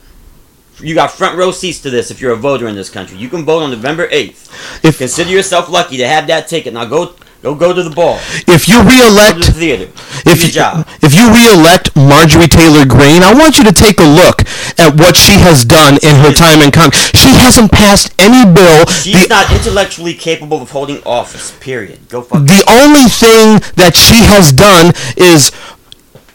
You 0.80 0.94
got 0.94 1.12
front 1.12 1.38
row 1.38 1.52
seats 1.52 1.82
to 1.82 1.90
this 1.90 2.12
if 2.12 2.22
you're 2.22 2.34
a 2.34 2.38
voter 2.38 2.68
in 2.68 2.76
this 2.76 2.90
country. 2.90 3.18
You 3.18 3.30
can 3.30 3.46
vote 3.46 3.64
on 3.64 3.72
November 3.72 4.08
8th. 4.08 4.84
If 4.86 5.00
Consider 5.00 5.32
yourself 5.32 5.70
lucky 5.70 5.98
to 5.98 6.08
have 6.08 6.28
that 6.28 6.48
ticket. 6.48 6.74
Now 6.74 6.86
go 6.86 7.16
Go 7.42 7.54
go 7.56 7.72
to 7.74 7.84
the 7.84 7.94
ball. 7.94 8.18
If 8.48 8.68
you 8.68 8.82
Go 8.82 8.90
to 8.90 8.90
reelect 8.90 9.38
the 9.46 9.52
theater. 9.54 9.92
If 10.26 10.44
you, 10.44 10.52
job. 10.52 10.88
if 11.02 11.14
you 11.14 11.32
re-elect 11.32 11.96
Marjorie 11.96 12.48
Taylor 12.50 12.86
Greene, 12.86 13.24
I 13.24 13.34
want 13.34 13.58
you 13.58 13.64
to 13.64 13.72
take 13.72 14.00
a 14.00 14.04
look 14.04 14.42
at 14.80 14.98
what 15.00 15.16
she 15.16 15.34
has 15.46 15.64
done 15.64 15.96
in 16.04 16.16
her 16.26 16.34
time 16.34 16.62
in 16.62 16.72
Congress. 16.72 17.12
She 17.16 17.30
hasn't 17.38 17.72
passed 17.72 18.14
any 18.20 18.44
bill. 18.52 18.86
She's 18.88 19.24
The, 19.24 19.28
not 19.30 19.52
intellectually 19.54 20.14
capable 20.16 20.62
of 20.62 20.72
holding 20.72 21.02
office. 21.06 21.56
Period. 21.60 22.10
Go 22.10 22.22
fuck. 22.24 22.44
the 22.46 22.64
only 22.68 23.06
thing 23.08 23.62
that 23.78 23.96
she 23.96 24.26
has 24.26 24.52
done 24.52 24.94
is 25.16 25.52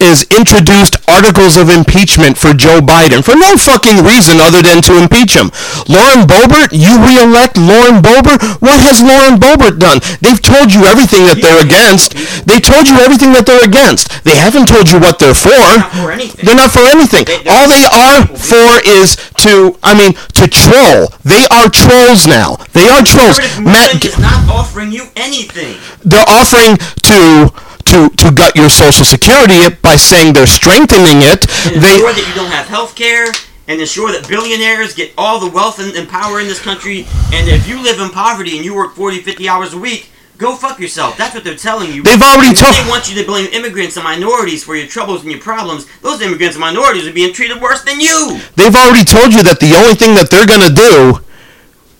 is 0.02 0.26
introduced 0.34 0.98
articles 1.08 1.56
of 1.56 1.70
impeachment 1.70 2.34
for 2.36 2.52
Joe 2.52 2.82
Biden 2.82 3.22
for 3.22 3.38
no 3.38 3.54
fucking 3.54 4.02
reason 4.02 4.42
other 4.42 4.60
than 4.60 4.82
to 4.90 4.98
impeach 4.98 5.38
him. 5.38 5.54
Lauren 5.86 6.26
Boebert, 6.26 6.74
you 6.74 6.98
re-elect 6.98 7.54
Lauren 7.56 8.02
Boebert? 8.02 8.42
What 8.58 8.82
has 8.82 8.98
Lauren 8.98 9.38
Boebert 9.38 9.78
done? 9.78 10.02
They've 10.18 10.42
told 10.42 10.74
you 10.74 10.84
everything 10.90 11.30
that 11.30 11.38
they're 11.38 11.62
against. 11.62 12.18
They 12.44 12.58
told 12.58 12.90
you 12.90 12.98
everything 12.98 13.32
that 13.38 13.46
they're 13.46 13.62
against. 13.62 14.10
They 14.26 14.34
haven't 14.34 14.66
told 14.66 14.90
you 14.90 14.98
what 14.98 15.22
they're 15.22 15.38
for. 15.38 15.54
not 15.54 15.94
for 15.94 16.10
anything. 16.10 16.42
They're 16.42 16.58
not 16.58 16.74
for 16.74 16.84
anything. 16.84 17.24
All 17.46 17.66
they 17.70 17.86
are 17.86 18.26
for 18.34 18.82
is 18.82 19.14
to, 19.46 19.78
I 19.86 19.94
mean, 19.94 20.18
to 20.42 20.50
troll. 20.50 21.14
They 21.22 21.46
are 21.54 21.70
trolls 21.70 22.26
now. 22.26 22.58
They 22.74 22.90
are 22.90 23.06
trolls. 23.06 23.38
Matt, 23.62 24.02
is 24.02 24.18
not 24.18 24.50
offering 24.50 24.90
you 24.90 25.06
anything. 25.14 25.78
they're 26.02 26.26
offering 26.26 26.76
to 27.06 27.52
to 27.92 28.08
to 28.08 28.32
gut 28.32 28.56
your 28.56 28.70
social 28.70 29.04
security 29.04 29.68
by 29.82 29.96
saying 29.96 30.32
they're 30.32 30.46
strengthening 30.46 31.20
it. 31.22 31.44
And 31.68 31.82
They 31.82 31.94
ensure 32.00 32.12
that 32.12 32.24
you 32.26 32.34
don't 32.34 32.50
have 32.50 32.66
health 32.66 32.94
care 32.96 33.26
and 33.68 33.80
ensure 33.80 34.10
that 34.12 34.26
billionaires 34.28 34.94
get 34.94 35.12
all 35.16 35.38
the 35.38 35.48
wealth 35.50 35.78
and, 35.78 35.94
and 35.94 36.08
power 36.08 36.40
in 36.40 36.48
this 36.48 36.60
country. 36.60 37.06
And 37.32 37.48
if 37.48 37.68
you 37.68 37.82
live 37.82 38.00
in 38.00 38.08
poverty 38.10 38.56
and 38.56 38.64
you 38.64 38.74
work 38.74 38.94
40, 38.94 39.20
50 39.20 39.48
hours 39.48 39.72
a 39.74 39.78
week, 39.78 40.10
go 40.38 40.56
fuck 40.56 40.80
yourself. 40.80 41.16
That's 41.16 41.34
what 41.34 41.44
they're 41.44 41.54
telling 41.54 41.92
you. 41.92 42.02
They've 42.02 42.20
already 42.20 42.56
told- 42.56 42.74
They 42.74 42.88
want 42.88 43.08
you 43.12 43.20
to 43.20 43.26
blame 43.26 43.46
immigrants 43.52 43.96
and 43.96 44.04
minorities 44.04 44.64
for 44.64 44.74
your 44.74 44.88
troubles 44.88 45.22
and 45.22 45.30
your 45.30 45.40
problems. 45.40 45.86
Those 46.00 46.20
immigrants 46.22 46.56
and 46.56 46.60
minorities 46.64 47.06
are 47.06 47.12
being 47.12 47.32
treated 47.32 47.60
worse 47.60 47.82
than 47.84 48.00
you. 48.00 48.40
they've 48.56 48.74
already 48.74 49.04
told 49.04 49.32
you 49.34 49.42
that 49.44 49.60
the 49.60 49.74
only 49.76 49.94
thing 49.94 50.14
that 50.16 50.30
they're 50.30 50.46
gonna 50.46 50.72
do 50.72 51.20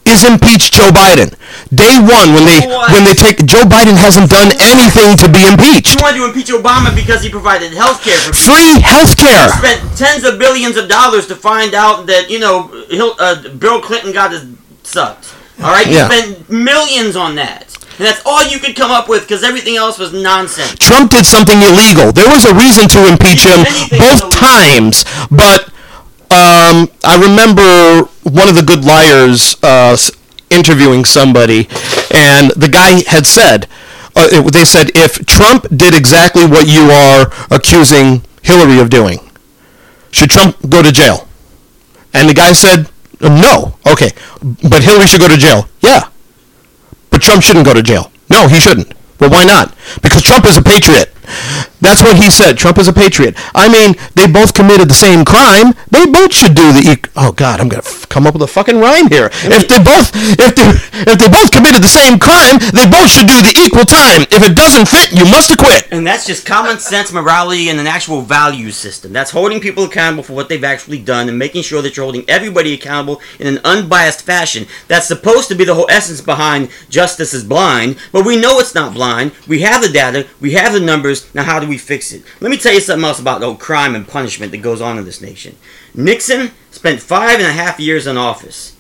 is 0.05 0.24
impeach 0.24 0.70
Joe 0.72 0.90
Biden. 0.90 1.30
Day 1.74 1.96
one 1.98 2.34
when 2.34 2.44
they 2.44 2.61
What? 2.66 2.90
when 2.92 3.05
they 3.05 3.14
take 3.14 3.44
Joe 3.46 3.62
Biden 3.62 3.94
hasn't 3.96 4.30
done 4.30 4.50
anything 4.61 5.16
to 5.18 5.28
be 5.30 5.46
impeached. 5.46 5.94
You 5.94 6.03
wanted 6.03 6.18
to 6.18 6.24
impeach 6.26 6.48
Obama 6.48 6.94
because 6.94 7.22
he 7.22 7.28
provided 7.30 7.72
health 7.72 8.03
care 8.03 8.18
for. 8.18 8.32
Free 8.34 8.80
health 8.82 9.16
care. 9.16 9.48
spent 9.50 9.80
tens 9.96 10.24
of 10.24 10.38
billions 10.38 10.76
of 10.76 10.88
dollars 10.88 11.26
to 11.28 11.36
find 11.36 11.74
out 11.74 12.07
that 12.07 12.28
you 12.30 12.38
know 12.40 12.70
uh, 13.18 13.48
Bill 13.59 13.80
Clinton 13.80 14.12
got 14.12 14.32
his 14.32 14.44
sucked. 14.82 15.32
All 15.62 15.70
right, 15.70 15.86
you 15.86 15.96
Yeah. 15.98 16.09
spent 16.11 16.50
millions 16.50 17.14
on 17.14 17.36
that, 17.36 17.66
and 17.98 18.07
that's 18.07 18.20
all 18.26 18.42
you 18.42 18.59
could 18.59 18.74
come 18.74 18.90
up 18.90 19.09
with 19.09 19.22
because 19.22 19.44
everything 19.44 19.76
else 19.76 19.98
was 19.98 20.12
nonsense. 20.12 20.74
Trump 20.80 21.11
did 21.12 21.24
something 21.24 21.61
illegal. 21.62 22.11
There 22.11 22.28
was 22.28 22.44
a 22.44 22.55
reason 22.55 22.88
to 22.88 23.07
impeach 23.07 23.44
him 23.46 23.62
both 23.96 24.30
times, 24.34 25.05
but 25.30 25.68
um, 26.32 26.62
I 27.05 27.16
remember 27.20 28.09
one 28.22 28.48
of 28.48 28.55
the 28.55 28.62
good 28.62 28.84
liars 28.84 29.57
uh, 29.62 29.96
interviewing 30.50 31.05
somebody, 31.05 31.66
and 32.14 32.50
the 32.53 32.68
guy 32.70 33.03
had 33.09 33.26
said, 33.26 33.66
uh, 34.14 34.28
it- 34.30 34.53
they 34.53 34.64
said, 34.64 34.90
if 34.94 35.24
Trump 35.26 35.66
did 35.74 35.94
exactly 35.94 36.46
what 36.46 36.66
you 36.68 36.90
are 36.90 37.32
accusing 37.50 38.22
Hillary 38.42 38.78
of 38.78 38.90
doing, 38.90 39.18
should 40.11 40.30
Trump 40.30 40.57
go 40.68 40.82
to 40.82 40.92
jail? 40.92 41.28
And 42.14 42.28
the 42.28 42.34
guy 42.34 42.53
said, 42.53 42.88
no. 43.20 43.74
Okay, 43.86 44.11
but 44.68 44.82
Hillary 44.82 45.07
should 45.07 45.20
go 45.20 45.28
to 45.28 45.36
jail. 45.36 45.68
Yeah. 45.80 46.09
But 47.11 47.22
Trump 47.22 47.42
shouldn't 47.42 47.64
go 47.66 47.72
to 47.74 47.82
jail. 47.82 48.11
No, 48.30 48.48
he 48.48 48.59
shouldn't. 48.61 48.92
Well, 49.20 49.30
why 49.30 49.44
not? 49.44 49.74
Because 50.03 50.22
Trump 50.22 50.44
is 50.46 50.57
a 50.57 50.62
patriot. 50.62 51.12
That's 51.81 52.03
what 52.03 52.16
he 52.16 52.31
said. 52.31 52.59
Trump 52.59 52.79
is 52.79 52.89
a 52.89 52.93
patriot. 52.93 53.35
I 53.55 53.68
mean, 53.70 53.95
they 54.14 54.27
both 54.27 54.55
committed 54.55 54.89
the 54.89 54.95
same 54.95 55.25
crime. 55.25 55.75
They 55.91 56.07
both 56.07 56.33
should 56.33 56.55
do 56.55 56.73
the. 56.73 56.93
E- 56.99 57.11
oh 57.16 57.33
God, 57.33 57.61
I'm 57.61 57.68
gonna 57.68 57.83
come 58.13 58.27
up 58.27 58.35
with 58.35 58.43
a 58.43 58.47
fucking 58.47 58.77
rhyme 58.77 59.09
here. 59.09 59.31
If 59.33 59.69
they 59.69 59.81
both, 59.81 60.13
if 60.37 60.53
they, 60.55 60.69
if 61.11 61.19
they 61.19 61.29
both 61.33 61.51
committed 61.51 61.83
the 61.83 61.89
same 61.89 62.19
crime, 62.21 62.61
they 62.77 62.85
both 62.85 63.09
should 63.09 63.27
do 63.27 63.41
the 63.41 63.57
equal 63.65 63.89
time. 63.89 64.29
If 64.29 64.45
it 64.45 64.55
doesn't 64.55 64.87
fit, 64.87 65.17
you 65.17 65.25
must 65.25 65.51
acquit. 65.51 65.89
And 65.91 66.07
that's 66.07 66.27
just 66.27 66.45
common 66.45 66.79
sense, 66.79 67.11
morality, 67.11 67.71
and 67.71 67.81
an 67.81 67.87
actual 67.87 68.21
value 68.21 68.71
system. 68.71 69.15
That's 69.15 69.31
holding 69.31 69.61
people 69.61 69.85
accountable 69.85 70.23
for 70.23 70.35
what 70.35 70.51
they've 70.51 70.63
actually 70.63 71.01
done 71.01 71.31
and 71.31 71.39
making 71.39 71.63
sure 71.63 71.81
that 71.81 71.97
you're 71.97 72.05
holding 72.05 72.29
everybody 72.29 72.75
accountable 72.75 73.23
in 73.41 73.47
an 73.47 73.61
unbiased 73.65 74.21
fashion. 74.23 74.67
That's 74.89 75.09
supposed 75.09 75.49
to 75.49 75.55
be 75.55 75.65
the 75.65 75.75
whole 75.75 75.89
essence 75.89 76.21
behind 76.21 76.69
justice 76.91 77.33
is 77.33 77.45
blind, 77.45 77.97
but 78.13 78.27
we 78.27 78.37
know 78.37 78.59
it's 78.59 78.75
not 78.75 78.93
blind. 78.93 79.33
We 79.49 79.63
have 79.63 79.81
the 79.81 79.89
data, 79.89 80.27
we 80.39 80.53
have 80.53 80.75
the 80.75 80.81
numbers. 80.81 81.35
Now, 81.35 81.45
how 81.45 81.61
do 81.61 81.67
we 81.67 81.79
fix 81.79 82.13
it? 82.13 82.25
Let 82.41 82.51
me 82.51 82.59
tell 82.59 82.75
you 82.75 82.81
something 82.81 83.07
else 83.07 83.21
about 83.21 83.41
the 83.41 83.55
crime 83.55 83.95
and 83.95 84.07
punishment 84.07 84.53
that 84.53 84.59
goes 84.59 84.83
on 84.83 84.99
in 84.99 85.07
this 85.07 85.23
nation. 85.23 85.57
Nixon 85.95 86.53
spent 86.70 87.01
five 87.01 87.38
and 87.38 87.47
a 87.47 87.53
half 87.53 87.78
years 87.78 88.07
in 88.07 88.16
office. 88.16 88.76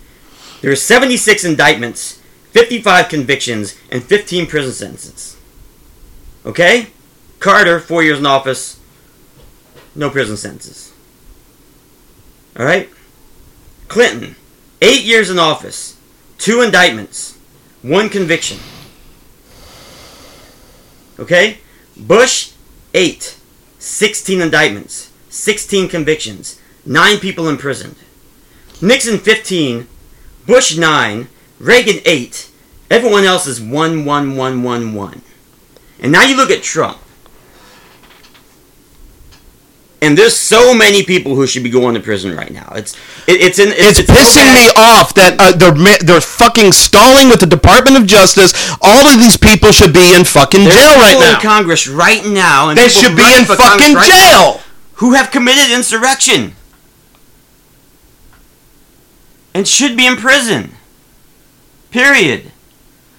There 0.60 0.70
are 0.70 0.76
76 0.76 1.44
indictments, 1.44 2.20
55 2.50 3.08
convictions, 3.08 3.76
and 3.90 4.02
15 4.02 4.46
prison 4.46 4.72
sentences. 4.72 5.36
Okay? 6.46 6.88
Carter, 7.40 7.80
four 7.80 8.02
years 8.02 8.18
in 8.18 8.26
office, 8.26 8.78
no 9.94 10.08
prison 10.10 10.36
sentences. 10.36 10.92
All 12.58 12.64
right? 12.64 12.88
Clinton, 13.88 14.36
eight 14.80 15.02
years 15.02 15.30
in 15.30 15.38
office, 15.38 15.98
two 16.38 16.62
indictments, 16.62 17.38
one 17.82 18.08
conviction. 18.08 18.58
Okay? 21.18 21.58
Bush, 21.96 22.52
eight, 22.94 23.36
16 23.78 24.40
indictments, 24.40 25.10
16 25.28 25.88
convictions, 25.88 26.60
nine 26.84 27.18
people 27.18 27.48
imprisoned. 27.48 27.96
Nixon, 28.80 29.18
15, 29.18 29.86
Bush, 30.46 30.76
nine, 30.76 31.28
Reagan, 31.58 32.00
eight. 32.04 32.50
Everyone 32.90 33.24
else 33.24 33.46
is 33.46 33.60
one, 33.60 34.04
one, 34.04 34.36
one, 34.36 34.62
one, 34.62 34.92
one. 34.94 35.22
And 36.00 36.10
now 36.10 36.24
you 36.24 36.36
look 36.36 36.50
at 36.50 36.62
Trump. 36.62 36.98
And 40.02 40.18
there's 40.18 40.36
so 40.36 40.74
many 40.74 41.04
people 41.04 41.36
who 41.36 41.46
should 41.46 41.62
be 41.62 41.70
going 41.70 41.94
to 41.94 42.00
prison 42.00 42.34
right 42.34 42.50
now. 42.50 42.72
It's 42.74 42.94
it, 43.28 43.40
it's 43.40 43.60
in 43.60 43.68
It's, 43.70 43.98
so 44.04 44.12
pissing 44.12 44.52
me 44.52 44.66
off 44.76 45.14
that 45.14 45.36
uh, 45.38 45.52
they're 45.54 45.98
they're 46.02 46.20
fucking 46.20 46.72
stalling 46.72 47.28
with 47.28 47.38
the 47.38 47.46
Department 47.46 47.96
of 47.96 48.04
Justice. 48.06 48.50
All 48.82 49.06
of 49.06 49.20
these 49.20 49.36
people 49.36 49.70
should 49.70 49.94
be 49.94 50.12
in 50.12 50.24
fucking 50.24 50.64
There's 50.64 50.74
jail 50.74 50.98
right 50.98 51.14
people 51.14 51.28
in. 51.28 51.40
Congress 51.40 51.86
right 51.86 52.26
now, 52.26 52.70
and 52.70 52.76
They 52.76 52.88
should 52.88 53.14
be 53.16 53.22
in 53.22 53.44
for 53.46 53.54
Congress 53.54 53.94
fucking 53.94 53.94
right 53.94 54.08
now 54.10 54.58
jail. 54.58 54.60
who 54.94 55.14
have 55.14 55.30
committed 55.30 55.70
insurrection 55.70 56.56
and 59.54 59.66
should 59.66 59.96
be 59.96 60.06
in 60.06 60.16
prison. 60.16 60.72
Period. 61.90 62.50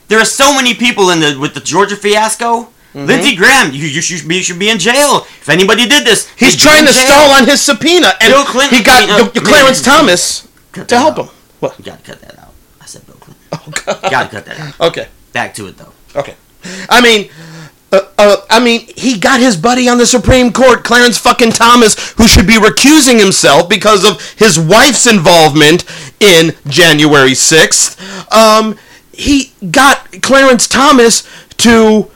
There 0.07 0.19
are 0.19 0.25
so 0.25 0.53
many 0.53 0.73
people 0.73 1.09
in 1.09 1.19
the 1.19 1.38
with 1.39 1.53
the 1.53 1.59
Georgia 1.59 1.95
fiasco. 1.95 2.63
Mm-hmm. 2.93 3.05
Lindsey 3.07 3.36
Graham, 3.36 3.71
you, 3.73 3.88
you 3.88 4.01
should 4.01 4.27
be 4.27 4.36
you 4.36 4.43
should 4.43 4.59
be 4.59 4.69
in 4.69 4.77
jail. 4.77 5.21
If 5.41 5.49
anybody 5.49 5.88
did 5.88 6.05
this, 6.05 6.29
He's 6.38 6.55
trying 6.55 6.86
to 6.86 6.93
stall 6.93 7.31
on 7.31 7.45
his 7.47 7.61
subpoena, 7.61 8.13
and 8.21 8.31
Bill 8.31 8.45
Clinton- 8.45 8.77
he 8.77 8.84
got 8.84 9.09
uh, 9.09 9.29
the- 9.29 9.41
Clarence 9.41 9.81
Thomas 9.81 10.47
to 10.73 10.86
help 10.95 11.17
out. 11.17 11.25
him. 11.25 11.31
What? 11.59 11.79
You 11.79 11.86
gotta 11.86 12.03
cut 12.03 12.21
that 12.21 12.38
out. 12.39 12.53
I 12.81 12.86
said 12.86 13.05
Bill 13.07 13.15
Clinton. 13.15 13.43
Oh, 13.53 13.71
God. 13.86 14.11
Gotta 14.11 14.29
cut 14.29 14.45
that 14.45 14.59
out. 14.59 14.79
Okay. 14.91 15.07
Back 15.31 15.53
to 15.55 15.67
it 15.67 15.77
though. 15.77 15.91
Okay. 16.15 16.36
I 16.89 17.01
mean, 17.01 17.29
uh, 17.93 18.01
uh, 18.17 18.37
I 18.49 18.59
mean, 18.59 18.87
he 18.97 19.19
got 19.19 19.39
his 19.39 19.55
buddy 19.55 19.87
on 19.87 19.97
the 19.99 20.05
Supreme 20.05 20.51
Court, 20.51 20.83
Clarence 20.83 21.17
fucking 21.17 21.51
Thomas, 21.51 22.11
who 22.13 22.27
should 22.27 22.47
be 22.47 22.55
recusing 22.55 23.19
himself 23.19 23.69
because 23.69 24.03
of 24.03 24.19
his 24.31 24.59
wife's 24.59 25.05
involvement 25.05 25.85
in 26.19 26.53
January 26.67 27.31
6th. 27.31 28.33
Um, 28.33 28.77
he 29.11 29.53
got 29.69 30.21
Clarence 30.23 30.67
Thomas 30.67 31.27
to 31.57 32.09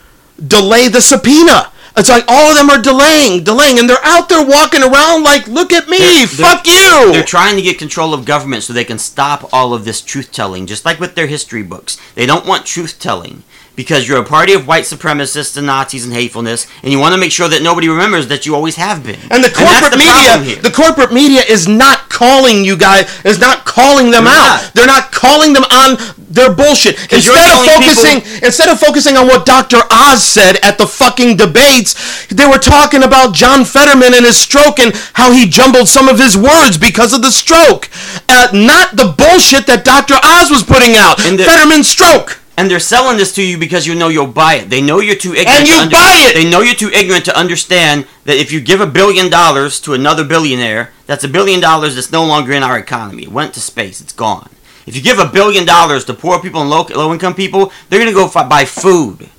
delay 0.46 0.88
the 0.88 1.02
subpoena. 1.02 1.72
It's 1.96 2.10
like 2.10 2.26
all 2.28 2.52
of 2.52 2.58
them 2.58 2.70
are 2.70 2.82
delaying, 2.82 3.44
delaying, 3.44 3.80
and 3.80 3.90
they're 3.90 3.98
out 4.04 4.30
there 4.30 4.46
walking 4.46 4.84
around 4.84 5.24
like, 5.24 5.48
look 5.48 5.74
at 5.74 5.88
me, 5.90 5.98
They're- 5.98 6.28
fuck 6.28 6.68
you. 6.68 7.12
They're 7.12 7.24
trying 7.24 7.56
to 7.56 7.62
get 7.64 7.80
control 7.80 8.14
of 8.14 8.24
government 8.24 8.64
so 8.64 8.74
they 8.74 8.84
can 8.84 9.00
stop 9.00 9.52
all 9.52 9.74
of 9.74 9.84
this 9.84 10.02
truth 10.02 10.32
telling, 10.32 10.68
just 10.68 10.86
like 10.86 11.00
with 11.00 11.16
their 11.16 11.26
history 11.28 11.64
books. 11.64 11.98
They 12.14 12.28
don't 12.28 12.46
want 12.46 12.66
truth 12.68 13.00
telling 13.00 13.44
because 13.78 14.08
you're 14.08 14.20
a 14.20 14.26
party 14.26 14.54
of 14.54 14.68
white 14.68 14.84
supremacists 14.86 15.56
and 15.56 15.68
Nazis 15.68 16.04
and 16.04 16.12
hatefulness, 16.14 16.66
and 16.82 16.92
you 16.92 16.98
want 17.00 17.14
to 17.14 17.20
make 17.22 17.32
sure 17.32 17.48
that 17.48 17.62
nobody 17.62 17.88
remembers 17.88 18.28
that 18.28 18.46
you 18.46 18.56
always 18.56 18.76
have 18.76 19.04
been. 19.06 19.20
And 19.30 19.44
the 19.46 19.54
corporate 19.54 19.94
the 19.94 20.02
media, 20.02 20.60
the 20.62 20.72
corporate 20.74 21.14
media 21.14 21.42
is 21.48 21.68
not 21.70 22.10
calling 22.10 22.66
you 22.66 22.76
guys, 22.76 23.06
is 23.24 23.40
not 23.40 23.66
calling 23.66 24.10
them 24.10 24.26
They're 24.26 24.34
out. 24.34 24.66
not. 24.66 24.74
They're 24.74 24.88
not 24.90 25.12
calling 25.14 25.54
them 25.54 25.64
on 25.70 25.96
their 26.28 26.52
bullshit. 26.54 26.98
Instead 27.14 27.38
of 27.54 27.66
focusing, 27.70 28.18
instead 28.44 28.70
of 28.70 28.80
focusing 28.80 29.16
on 29.16 29.28
what 29.28 29.46
Dr. 29.46 29.78
Oz 29.92 30.24
said 30.26 30.58
at 30.66 30.80
the 30.80 30.88
fucking 30.88 31.38
debates, 31.38 32.26
they 32.34 32.48
were 32.48 32.58
talking 32.58 33.04
about 33.04 33.36
John 33.36 33.64
Fetterman 33.64 34.16
and 34.18 34.26
his 34.26 34.38
stroke 34.42 34.80
and 34.80 34.92
how 35.14 35.32
he 35.32 35.48
jumbled 35.48 35.88
some 35.88 36.10
of 36.10 36.18
his 36.18 36.36
words 36.36 36.80
because 36.80 37.14
of 37.14 37.22
the 37.22 37.32
stroke. 37.32 37.90
Uh, 38.28 38.50
not 38.54 38.98
the 38.98 39.14
bullshit 39.16 39.68
that 39.68 39.86
Dr. 39.86 40.16
Oz 40.26 40.50
was 40.50 40.64
putting 40.64 40.96
out. 40.98 41.24
And 41.24 41.38
the- 41.38 41.46
Fetterman's 41.46 41.88
stroke. 41.88 42.42
And 42.58 42.72
they're 42.72 42.80
selling 42.80 43.18
this 43.18 43.34
to 43.36 43.44
you 43.44 43.60
because 43.60 43.86
you 43.86 43.94
know 43.94 44.08
you'll 44.08 44.26
buy 44.26 44.56
it. 44.56 44.72
They 44.72 44.82
know 44.82 45.00
you're 45.00 45.16
too 45.16 45.36
ignorant. 45.36 45.60
And 45.60 45.68
to 45.68 45.74
you 45.74 45.90
buy 45.92 46.28
it! 46.28 46.34
They 46.34 46.50
know 46.50 46.62
you're 46.62 46.74
too 46.74 46.90
ignorant 46.90 47.24
to 47.26 47.38
understand 47.38 48.08
that 48.26 48.38
if 48.38 48.52
you 48.52 48.60
give 48.60 48.82
a 48.82 48.88
billion 48.88 49.30
dollars 49.30 49.80
to 49.82 49.94
another 49.94 50.24
billionaire, 50.24 50.92
that's 51.06 51.24
a 51.24 51.28
billion 51.28 51.60
dollars 51.60 51.94
that's 51.94 52.12
no 52.12 52.26
longer 52.26 52.54
in 52.54 52.64
our 52.64 52.78
economy. 52.80 53.24
It 53.24 53.32
went 53.32 53.54
to 53.54 53.62
space. 53.62 54.02
It's 54.02 54.12
gone. 54.12 54.50
If 54.88 54.96
you 54.96 55.04
give 55.04 55.20
a 55.20 55.28
billion 55.28 55.66
dollars 55.66 56.06
to 56.06 56.16
poor 56.16 56.40
people 56.40 56.62
and 56.62 56.70
low, 56.70 56.84
low 56.96 57.14
income 57.14 57.36
people, 57.36 57.72
they're 57.90 58.00
going 58.00 58.12
to 58.12 58.20
go 58.20 58.28
fi- 58.28 58.48
buy 58.48 58.66
food 58.66 59.30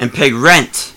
and 0.00 0.12
pay 0.12 0.32
rent. 0.32 0.94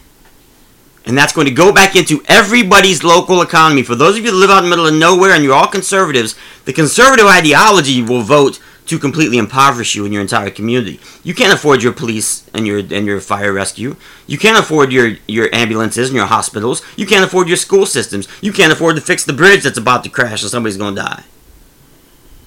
And 1.05 1.17
that's 1.17 1.31
going 1.31 1.47
to 1.47 1.53
go 1.53 1.71
back 1.71 1.95
into 1.95 2.23
everybody's 2.27 3.03
local 3.03 3.41
economy. 3.41 3.83
For 3.83 3.95
those 3.95 4.17
of 4.17 4.25
you 4.25 4.31
that 4.31 4.37
live 4.37 4.49
out 4.49 4.63
in 4.63 4.65
the 4.65 4.69
middle 4.69 4.87
of 4.87 4.93
nowhere 4.93 5.31
and 5.31 5.43
you're 5.43 5.53
all 5.53 5.67
conservatives, 5.67 6.35
the 6.65 6.73
conservative 6.73 7.25
ideology 7.25 8.01
will 8.01 8.23
vote 8.23 8.59
to 8.87 8.97
completely 8.97 9.37
impoverish 9.37 9.95
you 9.95 10.05
and 10.05 10.13
your 10.13 10.21
entire 10.21 10.49
community. 10.49 10.99
You 11.23 11.33
can't 11.33 11.53
afford 11.53 11.83
your 11.83 11.93
police 11.93 12.49
and 12.53 12.65
your 12.65 12.79
and 12.79 13.05
your 13.05 13.19
fire 13.21 13.53
rescue. 13.53 13.95
You 14.25 14.37
can't 14.37 14.57
afford 14.57 14.91
your 14.91 15.17
your 15.27 15.53
ambulances 15.53 16.09
and 16.09 16.15
your 16.15 16.25
hospitals. 16.25 16.81
You 16.95 17.05
can't 17.05 17.25
afford 17.25 17.47
your 17.47 17.57
school 17.57 17.85
systems. 17.85 18.27
You 18.41 18.51
can't 18.51 18.71
afford 18.71 18.95
to 18.95 19.01
fix 19.01 19.23
the 19.25 19.33
bridge 19.33 19.63
that's 19.63 19.77
about 19.77 20.03
to 20.05 20.09
crash 20.09 20.41
and 20.41 20.51
somebody's 20.51 20.77
going 20.77 20.95
to 20.95 21.01
die. 21.01 21.23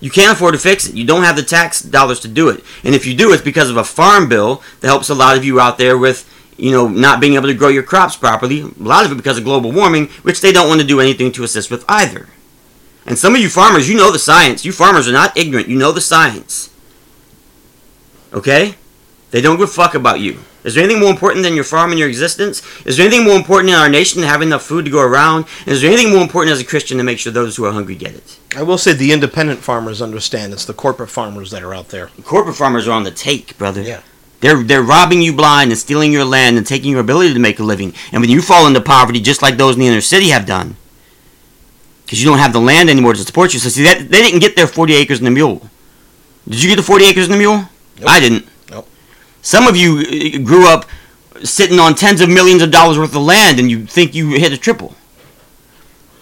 You 0.01 0.11
can't 0.11 0.33
afford 0.33 0.55
to 0.55 0.61
fix 0.61 0.89
it. 0.89 0.95
You 0.95 1.05
don't 1.05 1.25
have 1.25 1.37
the 1.37 1.43
tax 1.43 1.83
dollars 1.83 2.21
to 2.21 2.29
do 2.29 2.49
it. 2.49 2.65
And 2.85 2.95
if 2.95 3.07
you 3.07 3.15
do, 3.15 3.33
it's 3.33 3.43
because 3.43 3.69
of 3.69 3.77
a 3.77 3.85
farm 3.85 4.29
bill 4.29 4.63
that 4.81 4.89
helps 4.89 5.11
a 5.11 5.15
lot 5.15 5.37
of 5.37 5.45
you 5.45 5.61
out 5.61 5.77
there 5.77 5.99
with, 5.99 6.27
you 6.57 6.73
know, 6.73 6.89
not 6.89 7.21
being 7.21 7.35
able 7.35 7.49
to 7.49 7.55
grow 7.55 7.69
your 7.69 7.83
crops 7.83 8.17
properly. 8.17 8.63
A 8.63 8.71
lot 8.79 9.05
of 9.05 9.13
it 9.13 9.17
because 9.17 9.37
of 9.37 9.45
global 9.45 9.73
warming, 9.73 10.07
which 10.23 10.41
they 10.41 10.53
don't 10.53 10.69
want 10.69 10.81
to 10.81 10.87
do 10.87 11.01
anything 11.01 11.33
to 11.33 11.45
assist 11.45 11.71
with 11.71 11.85
either. 11.87 12.29
And 13.11 13.19
some 13.19 13.35
of 13.35 13.41
you 13.41 13.49
farmers, 13.49 13.89
you 13.89 13.97
know 13.97 14.13
the 14.13 14.21
science. 14.21 14.65
You 14.65 14.71
farmers 14.71 15.09
are 15.09 15.13
not 15.13 15.37
ignorant. 15.37 15.67
You 15.67 15.77
know 15.77 15.91
the 15.91 16.01
science. 16.01 16.71
Okay? 18.33 18.77
They 19.33 19.41
don't 19.41 19.59
give 19.59 19.69
a 19.69 19.73
fuck 19.73 19.97
about 19.97 20.21
you. 20.21 20.39
Is 20.63 20.77
there 20.77 20.85
anything 20.85 21.01
more 21.01 21.11
important 21.11 21.43
than 21.43 21.57
your 21.57 21.65
farm 21.65 21.91
and 21.91 21.99
your 21.99 22.09
existence? 22.09 22.63
Is 22.87 22.97
there 22.97 23.09
anything 23.09 23.27
more 23.27 23.35
important 23.35 23.71
in 23.71 23.77
our 23.77 23.89
nation 23.89 24.21
than 24.21 24.31
having 24.31 24.47
enough 24.47 24.63
food 24.63 24.85
to 24.85 24.93
go 24.93 25.03
around? 25.03 25.47
And 25.61 25.71
is 25.71 25.83
there 25.83 25.91
anything 25.91 26.13
more 26.13 26.23
important 26.23 26.53
as 26.53 26.61
a 26.61 26.65
Christian 26.65 26.99
to 26.99 27.03
make 27.03 27.19
sure 27.19 27.33
those 27.33 27.57
who 27.57 27.65
are 27.65 27.73
hungry 27.73 27.97
get 27.97 28.15
it? 28.15 28.39
I 28.55 28.63
will 28.63 28.79
say 28.79 28.93
the 28.93 29.13
independent 29.13 29.59
farmers 29.59 30.01
understand. 30.01 30.53
It's 30.53 30.65
the 30.65 30.73
corporate 30.73 31.11
farmers 31.11 31.51
that 31.51 31.65
are 31.65 31.75
out 31.75 31.89
there. 31.89 32.11
Corporate 32.23 32.55
farmers 32.55 32.87
are 32.87 32.93
on 32.93 33.03
the 33.03 33.11
take, 33.11 33.59
brother. 33.59 33.83
Yeah. 33.83 34.03
They're 34.39 34.63
they're 34.63 34.83
robbing 34.83 35.21
you 35.21 35.33
blind 35.33 35.73
and 35.73 35.79
stealing 35.79 36.13
your 36.13 36.25
land 36.25 36.59
and 36.59 36.67
taking 36.67 36.93
your 36.93 37.01
ability 37.01 37.35
to 37.35 37.41
make 37.41 37.59
a 37.59 37.65
living. 37.65 37.93
And 38.13 38.21
when 38.21 38.31
you 38.31 38.41
fall 38.41 38.69
into 38.69 38.81
poverty, 38.81 39.21
just 39.21 39.43
like 39.43 39.57
those 39.57 39.75
in 39.75 39.81
the 39.81 39.89
inner 39.89 40.01
city 40.01 40.29
have 40.29 40.47
done, 40.47 40.77
because 42.11 42.21
you 42.21 42.29
don't 42.29 42.41
have 42.41 42.53
the 42.53 42.61
land 42.61 42.91
anymore 42.91 43.13
to 43.13 43.21
support 43.21 43.55
you. 43.55 43.61
So 43.61 43.69
see 43.69 43.85
that 43.85 44.11
they 44.11 44.21
didn't 44.21 44.41
get 44.41 44.57
their 44.57 44.67
40 44.67 44.95
acres 44.95 45.21
and 45.21 45.29
a 45.29 45.31
mule. 45.31 45.71
Did 46.49 46.61
you 46.61 46.69
get 46.69 46.75
the 46.75 46.83
40 46.83 47.05
acres 47.05 47.27
and 47.27 47.35
a 47.37 47.39
mule? 47.39 47.59
Nope. 47.59 47.69
I 48.05 48.19
didn't. 48.19 48.49
Nope. 48.69 48.89
Some 49.43 49.69
of 49.69 49.77
you 49.77 49.99
uh, 50.01 50.45
grew 50.45 50.67
up 50.67 50.87
sitting 51.45 51.79
on 51.79 51.95
tens 51.95 52.21
of 52.21 52.29
millions 52.29 52.63
of 52.63 52.73
dollars 52.73 52.99
worth 52.99 53.15
of 53.15 53.23
land, 53.23 53.61
and 53.61 53.71
you 53.71 53.87
think 53.87 54.13
you 54.13 54.31
hit 54.31 54.53
a 54.53 54.59
triple. 54.59 54.97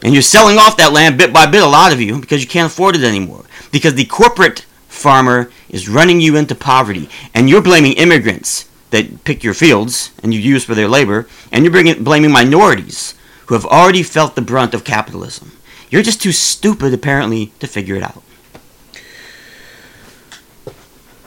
And 0.03 0.13
you're 0.13 0.21
selling 0.21 0.59
off 0.59 0.77
that 0.77 0.93
land 0.93 1.17
bit 1.17 1.33
by 1.33 1.47
bit, 1.47 1.63
a 1.63 1.67
lot 1.67 1.95
of 1.95 2.03
you, 2.03 2.21
because 2.21 2.43
you 2.43 2.49
can't 2.49 2.71
afford 2.71 2.95
it 2.95 3.03
anymore. 3.03 3.47
Because 3.73 3.95
the 3.95 4.05
corporate 4.05 4.67
farmer 4.89 5.51
is 5.71 5.89
running 5.89 6.21
you 6.21 6.37
into 6.37 6.55
poverty, 6.55 7.09
and 7.33 7.49
you're 7.49 7.63
blaming 7.63 7.95
immigrants 7.95 8.69
that 8.91 9.25
pick 9.25 9.43
your 9.43 9.55
fields 9.55 10.11
and 10.23 10.35
you 10.35 10.41
use 10.41 10.65
for 10.65 10.75
their 10.75 10.87
labor, 10.87 11.27
and 11.51 11.65
you're 11.65 11.73
bringing, 11.73 12.05
blaming 12.05 12.31
minorities 12.31 13.15
who 13.47 13.55
have 13.55 13.65
already 13.65 14.03
felt 14.03 14.35
the 14.35 14.43
brunt 14.43 14.75
of 14.75 14.85
capitalism. 14.85 15.53
You're 15.91 16.03
just 16.03 16.21
too 16.23 16.33
stupid, 16.33 16.93
apparently, 16.93 17.53
to 17.61 17.67
figure 17.67 17.95
it 17.97 18.03
out. 18.03 18.23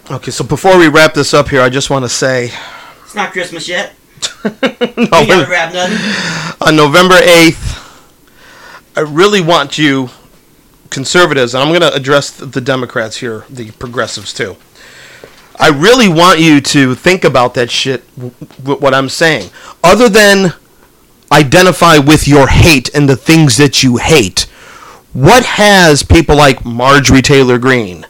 Okay, 0.09 0.32
so 0.32 0.43
before 0.43 0.78
we 0.78 0.88
wrap 0.88 1.14
this 1.14 1.34
up 1.34 1.49
here, 1.49 1.62
I 1.62 1.70
just 1.70 1.89
want 1.89 2.03
to 2.03 2.09
say 2.09 2.51
It's 3.03 3.16
not 3.16 3.32
Christmas 3.32 3.68
yet. 3.68 3.93
no, 4.43 4.51
You 4.51 5.07
gotta 5.07 5.45
grab 5.45 5.74
nothing. 5.74 6.57
on 6.68 6.76
November 6.76 7.16
8th, 7.16 7.78
I 8.95 9.01
really 9.01 9.41
want 9.41 9.78
you, 9.78 10.09
conservatives, 10.89 11.53
and 11.55 11.64
I'm 11.64 11.70
going 11.70 11.80
to 11.82 11.93
address 11.93 12.30
the 12.32 12.59
Democrats 12.62 13.18
here, 13.18 13.45
the 13.49 13.72
progressives 13.72 14.34
too. 14.34 14.57
I 15.57 15.70
really 15.70 16.09
want 16.09 16.39
you 16.39 16.59
to 16.59 16.93
think 16.95 17.24
about 17.24 17.53
that 17.53 17.72
shit, 17.72 18.03
w- 18.16 18.34
w- 18.57 18.80
what 18.80 18.93
I'm 18.93 19.07
saying. 19.09 19.49
Other 19.84 20.09
than 20.09 20.53
identify 21.32 21.97
with 21.99 22.28
your 22.28 22.47
hate 22.47 22.93
and 22.93 23.07
the 23.07 23.16
things 23.16 23.55
that 23.57 23.82
you 23.84 23.97
hate, 23.97 24.47
what 25.14 25.43
has 25.45 26.03
people 26.03 26.36
like 26.36 26.66
Marjorie 26.66 27.22
Taylor 27.22 27.57
Greene, 27.57 28.05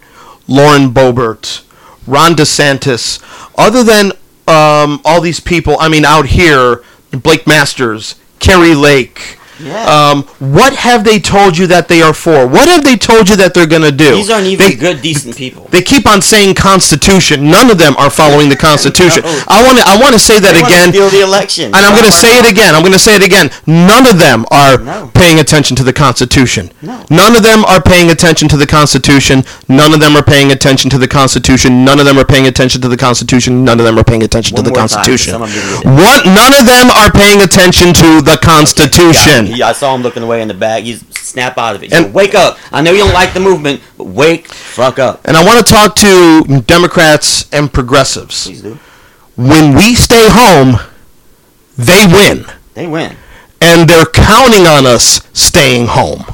Lauren 0.47 0.91
Boebert, 0.91 1.63
Ron 2.05 2.33
DeSantis, 2.33 3.21
other 3.57 3.83
than 3.83 4.11
um, 4.47 5.01
all 5.05 5.21
these 5.21 5.39
people, 5.39 5.77
I 5.79 5.87
mean, 5.87 6.05
out 6.05 6.27
here, 6.27 6.83
Blake 7.11 7.47
Masters, 7.47 8.15
Kari 8.39 8.75
Lake, 8.75 9.37
Yeah. 9.63 9.85
um, 10.11 10.23
what 10.39 10.73
have 10.75 11.03
they 11.03 11.19
told 11.19 11.57
you 11.57 11.67
that 11.67 11.87
they 11.87 12.01
are 12.01 12.13
for? 12.13 12.47
What 12.47 12.67
have 12.67 12.83
they 12.83 12.97
told 12.97 13.29
you 13.29 13.35
that 13.37 13.53
they're 13.53 13.67
going 13.67 13.81
to 13.83 13.91
do? 13.91 14.15
These 14.15 14.29
aren't 14.29 14.47
even 14.47 14.67
They- 14.69 14.75
good, 14.75 15.01
decent 15.01 15.35
people. 15.37 15.67
They 15.71 15.81
keep 15.81 16.05
on 16.07 16.21
saying 16.21 16.55
Constitution. 16.55 17.49
None 17.49 17.69
of 17.69 17.77
them 17.77 17.95
are 17.97 18.09
following 18.09 18.49
the 18.49 18.55
Constitution. 18.55 19.23
No. 19.23 19.43
I 19.47 19.63
want 19.63 19.77
to. 19.77 19.83
I 19.87 19.97
want 19.97 20.13
to 20.13 20.19
say 20.19 20.39
that 20.39 20.53
They 20.53 20.61
again. 20.63 20.89
steal 20.91 21.09
the 21.09 21.21
election. 21.21 21.65
And 21.65 21.85
I'm 21.85 21.93
going 21.93 22.05
to 22.05 22.11
say 22.11 22.37
it 22.39 22.49
again. 22.49 22.75
I'm 22.75 22.81
going 22.81 22.93
to 22.93 22.99
say 22.99 23.15
it 23.15 23.23
again. 23.23 23.51
None 23.65 24.07
of 24.07 24.17
them 24.19 24.45
are 24.51 24.77
No. 24.77 25.09
paying 25.13 25.39
attention 25.39 25.75
to 25.77 25.83
the 25.83 25.93
Constitution. 25.93 26.71
No. 26.81 27.05
None 27.09 27.35
of 27.35 27.43
them 27.43 27.63
are 27.65 27.81
paying 27.81 28.09
attention 28.09 28.47
to 28.49 28.57
the 28.57 28.67
Constitution. 28.67 29.43
None 29.67 29.93
of 29.93 29.99
them 29.99 30.15
are 30.17 30.23
paying 30.23 30.51
attention 30.51 30.89
to 30.91 30.97
the 30.97 31.07
Constitution. 31.07 31.85
None 31.85 31.99
of 31.99 32.05
them 32.05 32.17
are 32.17 32.25
paying 32.25 32.47
attention 32.47 32.81
to 32.81 32.87
the 32.87 32.97
Constitution. 32.97 33.63
None 33.63 33.79
of 33.79 33.85
them 33.85 33.97
are 33.99 34.03
paying 34.03 34.23
attention 34.23 34.55
One 34.55 34.63
to 34.65 34.69
the 34.69 34.75
time, 34.75 34.87
Constitution. 34.87 35.31
some 35.33 35.41
of 35.43 35.53
them 35.53 35.61
didn't 35.61 35.83
get 35.83 35.91
it. 35.91 36.03
What? 36.03 36.25
None 36.25 36.53
of 36.59 36.65
them 36.65 36.89
are 36.91 37.11
paying 37.11 37.41
attention 37.41 37.93
to 37.93 38.21
the 38.21 38.37
Constitution. 38.41 39.50
Yeah, 39.55 39.67
I 39.67 39.73
saw 39.73 39.93
him 39.95 40.01
looking 40.01 40.23
away 40.23 40.41
in 40.41 40.47
the 40.47 40.53
back. 40.53 40.83
He's 40.83 41.03
snap 41.17 41.57
out 41.57 41.75
of 41.75 41.83
it. 41.83 41.93
And- 41.93 42.13
wake 42.13 42.35
up. 42.35 42.57
I 42.71 42.81
know 42.81 42.91
you 42.91 42.99
don't 42.99 43.13
like 43.13 43.33
the 43.33 43.39
movement, 43.39 43.81
but 43.97 44.05
wake 44.07 44.47
fuck 44.47 44.99
up. 44.99 45.21
And 45.25 45.35
I 45.37 45.43
want 45.43 45.65
to 45.65 45.73
talk 45.73 45.95
to 45.97 46.61
Democrats 46.67 47.47
and 47.53 47.71
progressives. 47.71 48.45
Please 48.47 48.61
do. 48.61 48.79
When 49.35 49.75
we 49.75 49.95
stay 49.95 50.27
home, 50.29 50.79
they 51.77 52.05
win. 52.05 52.45
They 52.73 52.87
win. 52.87 53.15
and 53.63 53.87
they're 53.89 54.05
counting 54.05 54.65
on 54.65 54.85
us 54.87 55.21
staying 55.33 55.85
home. 55.87 56.25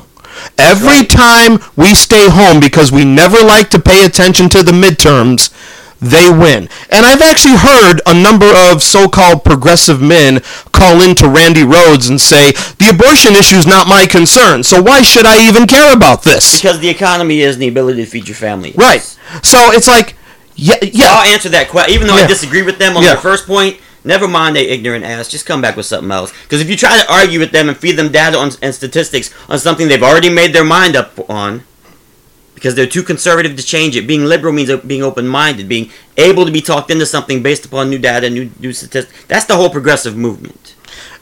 Every 0.57 1.05
time 1.05 1.59
we 1.75 1.93
stay 1.93 2.29
home 2.29 2.59
because 2.59 2.91
we 2.91 3.03
never 3.05 3.37
like 3.43 3.69
to 3.71 3.79
pay 3.79 4.05
attention 4.05 4.47
to 4.49 4.63
the 4.63 4.71
midterms, 4.71 5.51
they 5.99 6.29
win. 6.29 6.69
And 6.89 7.05
I've 7.05 7.21
actually 7.21 7.55
heard 7.57 8.01
a 8.05 8.13
number 8.13 8.51
of 8.53 8.83
so-called 8.83 9.43
progressive 9.43 10.01
men 10.01 10.41
call 10.71 11.01
into 11.01 11.27
Randi 11.27 11.63
Rhodes 11.63 12.07
and 12.09 12.19
say, 12.21 12.51
"The 12.79 12.89
abortion 12.89 13.35
issue 13.35 13.55
is 13.57 13.65
not 13.67 13.87
my 13.87 14.05
concern, 14.05 14.63
so 14.63 14.81
why 14.81 15.01
should 15.01 15.25
I 15.25 15.47
even 15.47 15.65
care 15.67 15.93
about 15.93 16.23
this?" 16.23 16.61
Because 16.61 16.79
the 16.79 16.89
economy 16.89 17.41
is 17.41 17.55
and 17.55 17.61
the 17.63 17.67
ability 17.67 18.03
to 18.05 18.09
feed 18.09 18.27
your 18.27 18.35
family. 18.35 18.69
is. 18.71 18.77
Right. 18.77 19.01
So 19.43 19.71
it's 19.71 19.87
like 19.87 20.15
yeah, 20.55 20.75
yeah. 20.81 21.05
I'll 21.13 21.31
answer 21.31 21.49
that 21.49 21.69
question. 21.69 21.93
Even 21.93 22.07
though 22.07 22.17
Yeah. 22.17 22.23
I 22.23 22.27
disagree 22.27 22.63
with 22.63 22.79
them 22.79 22.97
on 22.97 23.03
Yeah. 23.03 23.09
their 23.13 23.21
first 23.21 23.45
point, 23.45 23.77
never 24.03 24.27
mind 24.27 24.55
they 24.55 24.67
ignorant 24.67 25.05
ass. 25.05 25.27
Just 25.27 25.45
come 25.45 25.61
back 25.61 25.75
with 25.77 25.85
something 25.85 26.11
else. 26.11 26.31
Because 26.43 26.61
if 26.61 26.69
you 26.69 26.75
try 26.75 26.97
to 26.99 27.11
argue 27.11 27.39
with 27.39 27.51
them 27.51 27.69
and 27.69 27.77
feed 27.77 27.95
them 27.97 28.09
data 28.11 28.37
on, 28.37 28.51
and 28.61 28.73
statistics 28.73 29.29
on 29.49 29.59
something 29.59 29.87
they've 29.87 30.01
already 30.01 30.29
made 30.29 30.53
their 30.53 30.63
mind 30.63 30.95
up 30.95 31.13
on, 31.29 31.63
because 32.57 32.73
they're 32.73 32.87
too 32.87 33.03
conservative 33.03 33.55
to 33.55 33.61
change 33.61 33.95
it. 33.95 34.07
Being 34.07 34.25
liberal 34.25 34.51
means 34.51 34.75
being 34.77 35.03
open-minded, 35.03 35.69
being 35.69 35.91
able 36.17 36.43
to 36.43 36.51
be 36.51 36.59
talked 36.59 36.89
into 36.89 37.05
something 37.05 37.43
based 37.43 37.65
upon 37.67 37.87
new 37.91 37.99
data, 37.99 38.31
new 38.31 38.49
new 38.59 38.73
statistics. 38.73 39.25
That's 39.27 39.45
the 39.45 39.55
whole 39.55 39.69
progressive 39.69 40.17
movement. 40.17 40.73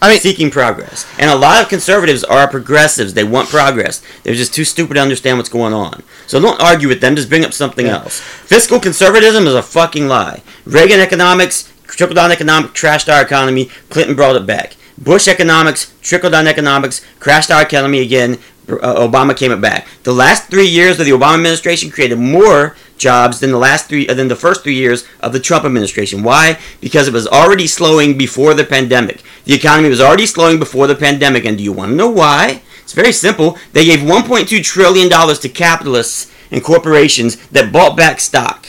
I 0.01 0.09
mean, 0.09 0.19
seeking 0.21 0.49
progress. 0.49 1.05
And 1.19 1.29
a 1.29 1.35
lot 1.35 1.61
of 1.61 1.67
conservatives 1.67 2.23
are 2.23 2.47
progressives. 2.47 3.13
They 3.13 3.25
want 3.25 3.49
progress. 3.49 4.01
They're 4.23 4.33
just 4.33 4.53
too 4.53 4.63
stupid 4.63 4.93
to 4.93 5.01
understand 5.01 5.37
what's 5.37 5.49
going 5.49 5.73
on. 5.73 6.03
So 6.25 6.39
don't 6.39 6.61
argue 6.61 6.87
with 6.87 7.01
them. 7.01 7.17
Just 7.17 7.27
bring 7.27 7.43
up 7.43 7.51
something 7.51 7.87
Yeah. 7.87 7.95
else. 7.97 8.21
Fiscal 8.45 8.79
conservatism 8.79 9.45
is 9.45 9.55
a 9.55 9.61
fucking 9.61 10.07
lie. 10.07 10.41
Reagan 10.65 11.01
economics, 11.01 11.65
trickle 11.87 12.15
down 12.15 12.31
economics, 12.31 12.79
trashed 12.79 13.13
our 13.13 13.21
economy. 13.21 13.69
Clinton 13.89 14.15
brought 14.15 14.37
it 14.37 14.45
back. 14.45 14.77
Bush 14.97 15.27
economics, 15.27 15.87
trickle 16.01 16.29
down 16.29 16.47
economics, 16.47 17.01
crashed 17.19 17.51
our 17.51 17.61
economy 17.61 17.99
again. 17.99 18.37
Uh, 18.67 19.07
Obama 19.07 19.37
came 19.37 19.51
it 19.51 19.61
back. 19.61 19.87
The 20.03 20.13
last 20.13 20.49
three 20.49 20.67
years 20.67 20.99
of 20.99 21.05
the 21.05 21.11
Obama 21.11 21.35
administration 21.35 21.91
created 21.91 22.17
more 22.17 22.75
jobs 22.97 23.39
than 23.39 23.51
the 23.51 23.57
last 23.57 23.87
three, 23.87 24.07
uh, 24.07 24.13
than 24.13 24.27
the 24.27 24.35
first 24.35 24.63
three 24.63 24.73
years 24.75 25.05
of 25.19 25.33
the 25.33 25.39
Trump 25.39 25.65
administration. 25.65 26.23
Why? 26.23 26.57
Because 26.81 27.07
it 27.07 27.13
was 27.13 27.27
already 27.27 27.67
slowing 27.67 28.17
before 28.17 28.53
the 28.53 28.63
pandemic. 28.63 29.21
The 29.43 29.53
economy 29.53 29.89
was 29.89 30.01
already 30.01 30.25
slowing 30.25 30.57
before 30.57 30.87
the 30.87 30.95
pandemic, 30.95 31.45
and 31.45 31.57
do 31.57 31.63
you 31.63 31.73
want 31.73 31.91
to 31.91 31.95
know 31.95 32.09
why? 32.09 32.61
It's 32.81 32.93
very 32.93 33.11
simple. 33.11 33.57
They 33.73 33.85
gave 33.85 33.99
1.2 33.99 34.63
trillion 34.63 35.09
dollars 35.09 35.39
to 35.39 35.49
capitalists 35.49 36.31
and 36.51 36.63
corporations 36.63 37.35
that 37.49 37.73
bought 37.73 37.97
back 37.97 38.19
stock 38.19 38.67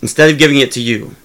instead 0.00 0.30
of 0.30 0.38
giving 0.38 0.58
it 0.58 0.72
to 0.72 0.80
you. 0.80 1.16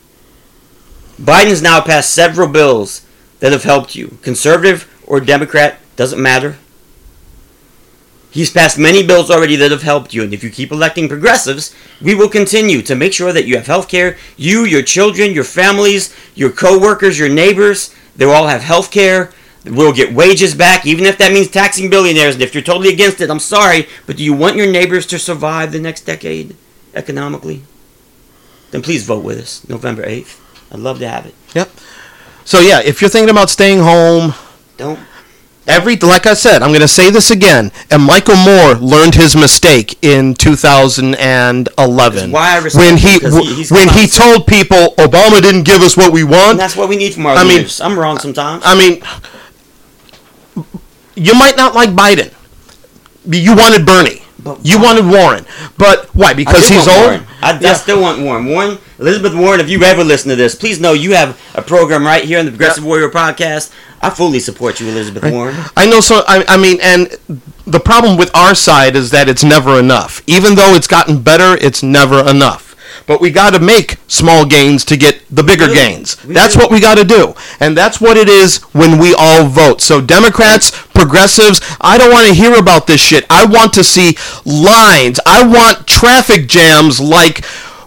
Biden's 1.21 1.61
now 1.61 1.79
passed 1.79 2.13
several 2.13 2.47
bills 2.47 3.05
that 3.39 3.51
have 3.51 3.63
helped 3.63 3.95
you. 3.95 4.17
Conservative 4.21 4.89
or 5.07 5.19
Democrat, 5.19 5.79
doesn't 5.95 6.21
matter. 6.21 6.57
He's 8.31 8.49
passed 8.49 8.79
many 8.79 9.05
bills 9.05 9.29
already 9.29 9.55
that 9.57 9.69
have 9.69 9.83
helped 9.83 10.11
you, 10.11 10.23
and 10.23 10.33
if 10.33 10.43
you 10.43 10.49
keep 10.49 10.71
electing 10.71 11.07
progressives, 11.07 11.75
we 12.01 12.15
will 12.15 12.29
continue 12.29 12.81
to 12.81 12.95
make 12.95 13.13
sure 13.13 13.31
that 13.31 13.45
you 13.45 13.55
have 13.57 13.67
health 13.67 13.87
care. 13.87 14.17
You, 14.37 14.65
your 14.65 14.81
children, 14.81 15.33
your 15.33 15.43
families, 15.43 16.15
your 16.33 16.51
co-workers, 16.51 17.19
your 17.19 17.29
neighbors, 17.29 17.93
they 18.15 18.25
all 18.25 18.47
have 18.47 18.61
health 18.61 18.89
care. 18.89 19.31
We'll 19.65 19.93
get 19.93 20.13
wages 20.13 20.55
back, 20.55 20.85
even 20.85 21.05
if 21.05 21.19
that 21.19 21.31
means 21.31 21.49
taxing 21.49 21.91
billionaires. 21.91 22.33
And 22.33 22.43
if 22.43 22.55
you're 22.55 22.63
totally 22.63 22.91
against 22.91 23.21
it, 23.21 23.29
I'm 23.29 23.39
sorry, 23.39 23.87
but 24.07 24.17
do 24.17 24.23
you 24.23 24.33
want 24.33 24.55
your 24.55 24.69
neighbors 24.69 25.05
to 25.07 25.19
survive 25.19 25.71
the 25.71 25.79
next 25.79 26.01
decade 26.01 26.55
economically? 26.95 27.63
Then 28.71 28.81
please 28.81 29.05
vote 29.05 29.23
with 29.23 29.39
us, 29.39 29.67
November 29.69 30.03
8th. 30.03 30.39
I'd 30.71 30.79
love 30.79 30.97
to 30.99 31.07
have 31.07 31.27
it. 31.27 31.35
Yep. 31.53 31.69
So 32.45 32.59
yeah, 32.59 32.81
if 32.83 32.99
you're 32.99 33.09
thinking 33.09 33.29
about 33.29 33.51
staying 33.51 33.79
home, 33.79 34.33
Don't 34.77 34.99
every 35.65 35.95
like 35.95 36.25
I 36.25 36.33
said, 36.33 36.61
I'm 36.61 36.69
going 36.71 36.81
to 36.81 36.87
say 36.89 37.09
this 37.09 37.31
again. 37.31 37.71
And 37.89 38.03
Michael 38.03 38.35
Moore 38.35 38.73
learned 38.75 39.15
his 39.15 39.35
mistake 39.35 39.97
in 40.03 40.33
2011 40.33 42.31
why 42.31 42.55
I 42.55 42.57
respect 42.57 42.75
when 42.85 42.97
he, 42.97 43.19
he- 43.19 43.73
when 43.73 43.87
he 43.89 44.07
told 44.07 44.45
people 44.47 44.93
Obama 44.97 45.41
didn't 45.41 45.63
give 45.63 45.81
us 45.81 45.95
what 45.95 46.11
we 46.11 46.23
want. 46.23 46.51
And 46.51 46.59
that's 46.59 46.75
what 46.75 46.89
we 46.89 46.97
need 46.97 47.13
from 47.13 47.25
our 47.27 47.35
I 47.35 47.43
mean- 47.43 47.65
I'm 47.81 47.97
wrong 47.97 48.19
sometimes. 48.19 48.63
I 48.65 48.75
mean, 48.77 49.01
you 51.15 51.33
might 51.35 51.55
not 51.57 51.75
like 51.75 51.89
Biden. 51.91 52.33
You 53.25 53.55
wanted 53.55 53.85
Bernie. 53.85 54.19
But 54.39 54.65
you 54.65 54.81
wanted 54.81 55.05
Warren. 55.05 55.45
But 55.77 56.07
why? 56.13 56.33
Because 56.33 56.67
he's 56.67 56.85
old. 56.85 56.97
Warren. 56.97 57.23
I, 57.41 57.51
I 57.55 57.59
Yeah. 57.61 57.73
still 57.75 58.01
want 58.01 58.21
Warren. 58.21 58.45
Warren, 58.45 58.77
Elizabeth 58.99 59.33
Warren. 59.33 59.61
If 59.61 59.69
you 59.69 59.81
ever 59.83 60.03
listen 60.03 60.29
to 60.31 60.35
this, 60.35 60.53
please 60.53 60.81
know 60.81 60.91
you 60.91 61.13
have 61.15 61.39
a 61.55 61.61
program 61.61 62.05
right 62.05 62.25
here 62.25 62.39
on 62.39 62.45
the 62.45 62.51
Progressive 62.51 62.83
Warrior 62.83 63.09
podcast. 63.09 63.71
I 64.03 64.09
fully 64.09 64.39
support 64.39 64.79
you, 64.81 64.89
Elizabeth 64.89 65.31
Warren. 65.31 65.55
I 65.77 65.85
know. 65.85 66.01
So 66.01 66.23
I, 66.27 66.43
I 66.47 66.57
mean, 66.57 66.77
and 66.81 67.07
the 67.65 67.79
problem 67.79 68.17
with 68.17 68.35
our 68.35 68.53
side 68.53 68.95
is 68.97 69.11
that 69.11 69.29
it's 69.29 69.43
never 69.43 69.79
enough. 69.79 70.21
Even 70.27 70.55
though 70.55 70.75
it's 70.75 70.87
gotten 70.87 71.21
better, 71.21 71.57
it's 71.65 71.81
never 71.81 72.19
enough. 72.29 72.75
But 73.07 73.21
we 73.21 73.31
got 73.31 73.53
to 73.53 73.59
make 73.59 73.97
small 74.07 74.45
gains 74.45 74.85
to 74.85 74.97
get 74.97 75.23
the 75.29 75.43
bigger 75.43 75.67
gains. 75.67 76.23
We 76.25 76.33
that's 76.33 76.53
do. 76.53 76.59
what 76.59 76.71
we 76.71 76.79
got 76.79 76.97
to 76.97 77.03
do, 77.03 77.33
and 77.59 77.75
that's 77.75 77.99
what 77.99 78.17
it 78.17 78.29
is 78.29 78.57
when 78.73 78.99
we 78.99 79.15
all 79.17 79.45
vote. 79.47 79.81
So 79.81 79.99
Democrats, 79.99 80.71
progressives, 80.93 81.59
I 81.81 81.97
don't 81.97 82.11
want 82.11 82.27
to 82.27 82.33
hear 82.33 82.55
about 82.55 82.87
this 82.87 83.01
shit. 83.01 83.25
I 83.29 83.45
want 83.45 83.73
to 83.73 83.83
see 83.83 84.17
lines. 84.45 85.19
I 85.25 85.47
want 85.47 85.87
traffic 85.87 86.47
jams 86.47 86.99
like. 86.99 87.43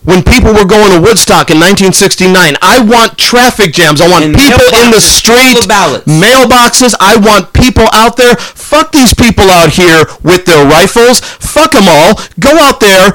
When 0.06 0.22
people 0.22 0.54
were 0.54 0.64
going 0.64 0.94
to 0.94 1.02
Woodstock 1.02 1.50
in 1.50 1.58
1969, 1.58 2.30
I 2.62 2.78
want 2.78 3.18
traffic 3.18 3.74
jams. 3.74 4.00
I 4.00 4.08
want 4.08 4.24
And 4.24 4.34
people 4.38 4.70
in 4.78 4.94
the 4.94 5.02
street, 5.02 5.58
mailboxes. 6.06 6.94
I 7.00 7.18
want 7.18 7.52
people 7.52 7.90
out 7.92 8.16
there. 8.16 8.36
Fuck 8.36 8.92
these 8.92 9.12
people 9.12 9.50
out 9.50 9.70
here 9.70 10.06
with 10.22 10.46
their 10.46 10.64
rifles. 10.64 11.18
Fuck 11.18 11.72
them 11.72 11.88
all. 11.88 12.20
Go 12.38 12.54
out 12.54 12.78
there. 12.78 13.10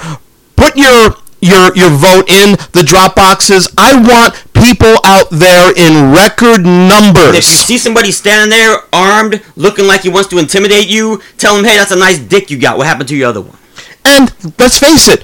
Put 0.57 0.75
your 0.75 1.15
your 1.39 1.73
your 1.75 1.89
vote 1.89 2.29
in 2.29 2.59
the 2.73 2.83
drop 2.83 3.15
boxes. 3.15 3.71
I 3.77 3.95
want 3.95 4.35
people 4.53 4.93
out 5.05 5.29
there 5.31 5.71
in 5.71 6.11
record 6.11 6.65
numbers. 6.65 7.31
And 7.31 7.37
if 7.37 7.49
you 7.49 7.55
see 7.55 7.77
somebody 7.77 8.11
standing 8.11 8.49
there 8.49 8.77
armed, 8.91 9.41
looking 9.55 9.87
like 9.87 10.01
he 10.01 10.09
wants 10.09 10.29
to 10.29 10.39
intimidate 10.39 10.87
you, 10.87 11.21
tell 11.37 11.57
him, 11.57 11.63
"Hey, 11.63 11.77
that's 11.77 11.91
a 11.91 11.95
nice 11.95 12.19
dick 12.19 12.51
you 12.51 12.57
got. 12.57 12.77
What 12.77 12.85
happened 12.85 13.07
to 13.09 13.15
your 13.15 13.29
other 13.29 13.41
one?" 13.41 13.57
And 14.03 14.31
let's 14.59 14.77
face 14.77 15.07
it, 15.07 15.23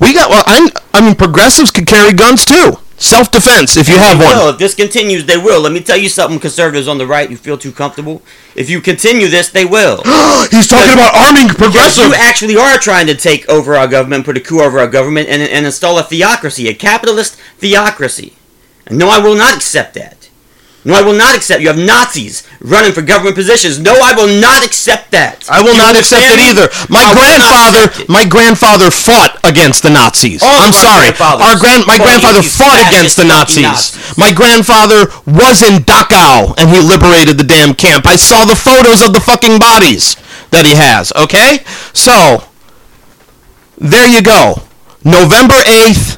we 0.00 0.14
got. 0.14 0.30
Well, 0.30 0.44
I'm, 0.46 0.68
I 0.94 1.00
mean, 1.00 1.14
progressives 1.14 1.70
could 1.70 1.86
carry 1.86 2.12
guns 2.12 2.44
too. 2.44 2.78
Self 2.98 3.30
defense, 3.30 3.76
if 3.76 3.88
you 3.88 3.96
have 3.96 4.18
They 4.18 4.24
will. 4.24 4.48
If 4.50 4.58
this 4.58 4.74
continues, 4.74 5.24
they 5.24 5.36
will. 5.36 5.62
Let 5.62 5.72
me 5.72 5.80
tell 5.80 5.96
you 5.96 6.08
something, 6.08 6.40
conservatives 6.40 6.88
on 6.88 6.98
the 6.98 7.06
right 7.06 7.30
you 7.30 7.36
feel 7.36 7.56
too 7.56 7.70
comfortable. 7.70 8.22
If 8.56 8.68
you 8.68 8.80
continue 8.80 9.28
this, 9.28 9.50
they 9.50 9.64
will. 9.64 10.02
He's 10.50 10.66
talking 10.66 10.94
about 10.94 11.14
arming 11.14 11.46
progressives. 11.48 11.98
you 11.98 12.12
actually 12.14 12.56
are 12.56 12.76
trying 12.76 13.06
to 13.06 13.14
take 13.14 13.48
over 13.48 13.76
our 13.76 13.86
government, 13.86 14.24
put 14.24 14.36
a 14.36 14.40
coup 14.40 14.60
over 14.60 14.80
our 14.80 14.88
government, 14.88 15.28
and, 15.28 15.40
and 15.40 15.64
install 15.64 15.96
a 15.96 16.02
theocracy, 16.02 16.66
a 16.66 16.74
capitalist 16.74 17.36
theocracy. 17.58 18.34
And 18.88 18.98
no, 18.98 19.08
I 19.08 19.20
will 19.20 19.36
not 19.36 19.54
accept 19.54 19.94
that. 19.94 20.17
No, 20.88 20.96
I 20.96 21.04
will 21.04 21.12
not 21.12 21.36
accept. 21.36 21.60
You 21.60 21.68
have 21.68 21.76
Nazis 21.76 22.48
running 22.64 22.96
for 22.96 23.02
government 23.04 23.36
positions. 23.36 23.76
No, 23.78 23.92
I 23.92 24.16
will 24.16 24.40
not 24.40 24.64
accept 24.64 25.12
that. 25.12 25.44
I 25.44 25.60
will 25.60 25.76
You 25.76 25.84
not 25.84 26.00
accept 26.00 26.24
it 26.24 26.40
either. 26.40 26.72
My 26.88 27.04
I 27.04 27.12
grandfather, 27.12 27.84
my 28.08 28.24
grandfather 28.24 28.88
fought 28.88 29.36
against 29.44 29.84
the 29.84 29.92
Nazis. 29.92 30.40
All 30.40 30.48
I'm 30.64 30.72
sorry. 30.72 31.12
Our 31.20 31.60
grand, 31.60 31.84
my 31.84 32.00
grandfather 32.00 32.40
fought 32.40 32.80
against 32.88 33.20
the 33.20 33.28
Nazis. 33.28 33.68
Nazis. 33.68 34.16
My 34.16 34.32
grandfather 34.32 35.12
was 35.28 35.60
in 35.60 35.84
Dachau 35.84 36.56
and 36.56 36.72
he 36.72 36.80
liberated 36.80 37.36
the 37.36 37.44
damn 37.44 37.76
camp. 37.76 38.06
I 38.08 38.16
saw 38.16 38.48
the 38.48 38.56
photos 38.56 39.04
of 39.04 39.12
the 39.12 39.20
fucking 39.20 39.60
bodies 39.60 40.16
that 40.56 40.64
he 40.64 40.72
has. 40.72 41.12
Okay, 41.12 41.60
so 41.92 42.48
there 43.76 44.08
you 44.08 44.22
go. 44.24 44.64
November 45.04 45.60
eighth, 45.68 46.16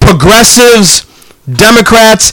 progressives, 0.00 1.04
Democrats, 1.44 2.32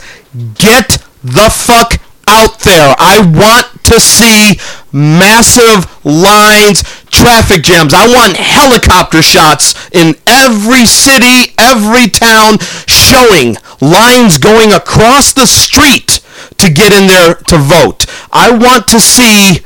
get 0.56 1.04
the 1.26 1.50
fuck 1.50 2.00
out 2.28 2.60
there. 2.60 2.94
I 2.98 3.20
want 3.26 3.84
to 3.86 4.00
see 4.00 4.60
massive 4.92 5.86
lines, 6.06 6.84
traffic 7.10 7.64
jams. 7.64 7.94
I 7.94 8.08
want 8.08 8.38
helicopter 8.38 9.22
shots 9.22 9.74
in 9.92 10.16
every 10.28 10.86
city, 10.86 11.54
every 11.58 12.10
town, 12.10 12.60
showing 12.86 13.58
lines 13.82 14.38
going 14.38 14.74
across 14.74 15.34
the 15.34 15.48
street 15.48 16.20
to 16.58 16.70
get 16.70 16.94
in 16.94 17.08
there 17.08 17.36
to 17.36 17.58
vote. 17.58 18.06
I 18.32 18.56
want 18.56 18.88
to 18.90 19.00
see 19.00 19.66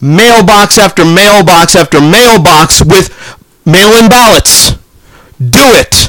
mailbox 0.00 0.78
after 0.78 1.04
mailbox 1.04 1.74
after 1.76 2.00
mailbox 2.00 2.84
with 2.84 3.08
mail-in 3.64 4.08
ballots. 4.08 4.72
Do 5.38 5.64
it. 5.80 6.07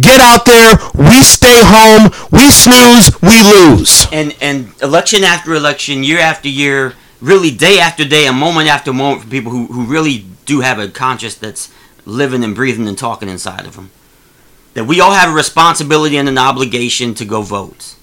Get 0.00 0.20
out 0.20 0.44
there. 0.44 0.76
We 0.94 1.22
stay 1.22 1.60
home. 1.62 2.10
We 2.32 2.50
snooze. 2.50 3.10
We 3.22 3.42
lose. 3.42 4.06
and 4.12 4.34
and 4.40 4.72
election 4.82 5.22
after 5.22 5.54
election, 5.54 6.02
year 6.02 6.18
after 6.18 6.48
year, 6.48 6.94
really 7.20 7.50
day 7.52 7.78
after 7.78 8.04
day, 8.04 8.26
and 8.26 8.36
moment 8.36 8.68
after 8.68 8.92
moment 8.92 9.22
for 9.22 9.28
people 9.28 9.52
who, 9.52 9.66
who 9.66 9.84
really 9.84 10.26
do 10.46 10.60
have 10.60 10.78
a 10.78 10.88
conscience 10.88 11.36
that's 11.36 11.70
living 12.04 12.42
and 12.42 12.54
breathing 12.54 12.88
and 12.88 12.98
talking 12.98 13.28
inside 13.28 13.66
of 13.66 13.76
them. 13.76 13.90
That 14.74 14.84
we 14.84 15.00
all 15.00 15.12
have 15.12 15.30
a 15.30 15.34
responsibility 15.34 16.16
and 16.16 16.28
an 16.28 16.38
obligation 16.38 17.14
to 17.14 17.24
go 17.24 17.42
vote. 17.42 17.94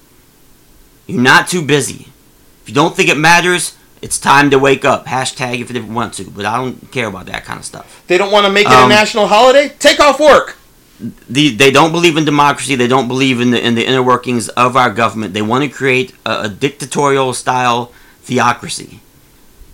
You're 1.07 1.21
not 1.21 1.49
too 1.49 1.61
busy. 1.61 2.07
If 2.63 2.69
you 2.69 2.73
don't 2.75 2.95
think 2.95 3.09
it 3.09 3.17
matters, 3.17 3.75
it's 4.01 4.17
time 4.17 4.49
to 4.51 4.57
wake 4.59 4.85
up. 4.85 5.07
Hashtag 5.07 5.59
if 5.59 5.69
you 5.71 5.85
want 5.85 6.13
to, 6.15 6.29
but 6.31 6.45
I 6.45 6.55
don't 6.55 6.89
care 6.89 7.07
about 7.07 7.25
that 7.25 7.43
kind 7.43 7.59
of 7.59 7.65
stuff. 7.65 8.01
They 8.07 8.17
don't 8.17 8.31
want 8.31 8.45
to 8.45 8.51
make 8.51 8.65
it 8.65 8.71
a 8.71 8.83
Um, 8.83 8.89
national 8.89 9.27
holiday? 9.27 9.69
Take 9.77 9.99
off 9.99 10.19
work. 10.21 10.55
The, 11.29 11.49
they 11.49 11.71
don't 11.71 11.91
believe 11.91 12.17
in 12.17 12.25
democracy. 12.25 12.75
They 12.75 12.87
don't 12.87 13.07
believe 13.07 13.41
in 13.41 13.51
the 13.51 13.65
in 13.65 13.75
the 13.75 13.85
inner 13.85 14.03
workings 14.03 14.49
of 14.49 14.75
our 14.75 14.91
government. 14.91 15.33
They 15.33 15.41
want 15.41 15.63
to 15.63 15.69
create 15.69 16.13
a, 16.25 16.41
a 16.43 16.49
dictatorial 16.49 17.33
style 17.33 17.91
theocracy, 18.21 18.99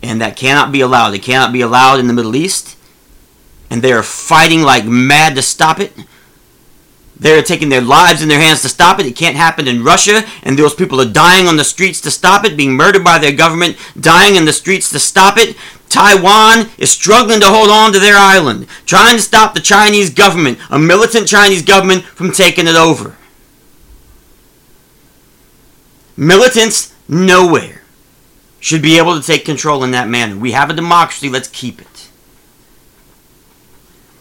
and 0.02 0.22
that 0.22 0.36
cannot 0.36 0.72
be 0.72 0.82
allowed. 0.82 1.14
It 1.14 1.24
cannot 1.24 1.52
be 1.52 1.62
allowed 1.62 1.99
in 1.99 2.08
the 2.08 2.14
Middle 2.14 2.36
East, 2.36 2.78
and 3.70 3.82
they 3.82 3.91
are 3.91 4.04
fighting 4.04 4.62
like 4.62 4.86
mad 4.86 5.36
to 5.36 5.41
stop 5.41 5.80
it. 5.80 5.94
They're 7.20 7.41
taking 7.41 7.70
their 7.70 7.82
lives 7.82 8.22
in 8.22 8.30
their 8.30 8.40
hands 8.40 8.62
to 8.62 8.70
stop 8.70 8.99
it. 8.99 9.08
It 9.08 9.16
can't 9.16 9.36
happen 9.36 9.68
in 9.68 9.84
Russia, 9.84 10.24
and 10.44 10.58
those 10.58 10.76
people 10.76 11.02
are 11.02 11.12
dying 11.12 11.48
on 11.48 11.58
the 11.58 11.64
streets 11.64 11.99
to 12.02 12.12
stop 12.12 12.45
it, 12.45 12.56
being 12.56 12.74
murdered 12.74 13.04
by 13.04 13.18
their 13.18 13.32
government, 13.32 13.76
dying 13.99 14.36
in 14.36 14.45
the 14.45 14.54
streets 14.54 14.91
to 14.91 14.99
stop 14.99 15.38
it. 15.38 15.58
Taiwan 15.89 16.69
is 16.77 16.91
struggling 16.91 17.39
to 17.39 17.47
hold 17.47 17.69
on 17.69 17.93
to 17.93 17.99
their 17.99 18.18
island, 18.18 18.68
trying 18.85 19.15
to 19.15 19.22
stop 19.22 19.53
the 19.53 19.61
Chinese 19.61 20.09
government, 20.09 20.59
a 20.69 20.77
militant 20.77 21.27
Chinese 21.27 21.64
government, 21.64 22.03
from 22.03 22.31
taking 22.31 22.68
it 22.68 22.76
over. 22.76 23.15
Militants 26.18 26.93
nowhere 27.07 27.84
should 28.59 28.81
be 28.81 28.97
able 28.97 29.19
to 29.19 29.26
take 29.26 29.45
control 29.45 29.84
in 29.84 29.91
that 29.91 30.09
manner. 30.09 30.38
We 30.38 30.51
have 30.51 30.69
a 30.69 30.73
democracy, 30.73 31.30
let's 31.30 31.47
keep 31.47 31.80
it. 31.80 32.09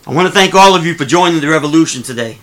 I 0.07 0.13
want 0.13 0.29
to 0.29 0.33
thank 0.33 0.55
all 0.55 0.77
of 0.77 0.87
you 0.87 0.95
for 0.95 1.05
joining 1.05 1.41
the 1.41 1.49
revolution 1.49 2.03
today. 2.03 2.39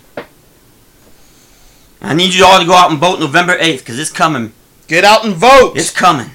I 2.02 2.12
need 2.12 2.34
you 2.34 2.44
all 2.44 2.60
to 2.60 2.66
go 2.66 2.74
out 2.74 2.90
and 2.90 3.00
vote 3.00 3.20
November 3.20 3.56
8th 3.56 3.78
because 3.78 3.98
it's 3.98 4.12
coming. 4.12 4.52
Get 4.86 5.04
out 5.04 5.24
and 5.24 5.34
vote. 5.34 5.72
It's 5.76 5.90
coming. 5.90 6.30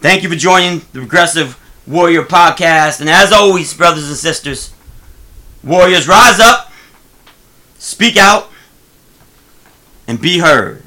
Thank 0.00 0.22
you 0.22 0.30
for 0.30 0.34
joining 0.34 0.78
the 0.92 1.00
Progressive 1.00 1.58
Warrior 1.86 2.22
Podcast. 2.22 3.00
And 3.00 3.10
as 3.10 3.32
always, 3.32 3.74
brothers 3.74 4.08
and 4.08 4.16
sisters, 4.16 4.72
warriors 5.62 6.08
rise 6.08 6.40
up, 6.40 6.72
speak 7.78 8.16
out, 8.16 8.50
and 10.08 10.18
be 10.18 10.38
heard. 10.38 10.82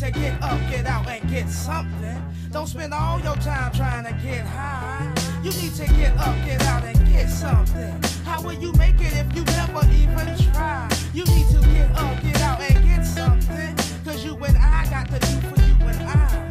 To 0.00 0.10
get 0.12 0.42
up, 0.42 0.58
get 0.70 0.86
out, 0.86 1.06
and 1.08 1.28
get 1.28 1.46
something. 1.46 2.24
Don't 2.50 2.66
spend 2.66 2.94
all 2.94 3.20
your 3.20 3.36
time 3.36 3.70
trying 3.72 4.06
to 4.06 4.12
get 4.24 4.46
high. 4.46 5.12
You 5.44 5.50
need 5.50 5.74
to 5.74 5.86
get 5.88 6.16
up, 6.16 6.34
get 6.46 6.62
out, 6.62 6.84
and 6.84 6.96
get 7.12 7.28
something. 7.28 8.00
How 8.24 8.40
will 8.40 8.54
you 8.54 8.72
make 8.72 8.94
it 8.94 9.12
if 9.12 9.36
you 9.36 9.44
never 9.44 9.84
even 9.92 10.52
try? 10.54 10.88
You 11.12 11.26
need 11.26 11.46
to 11.48 11.60
get 11.68 11.90
up, 11.98 12.22
get 12.22 12.40
out, 12.40 12.62
and 12.62 12.82
get 12.82 13.04
something. 13.04 13.76
Cause 14.02 14.24
you 14.24 14.34
and 14.42 14.56
I 14.56 14.86
got 14.88 15.06
to 15.10 15.18
do 15.18 15.48
for 15.48 15.60
you 15.60 15.76
and 15.86 16.02
I. 16.08 16.50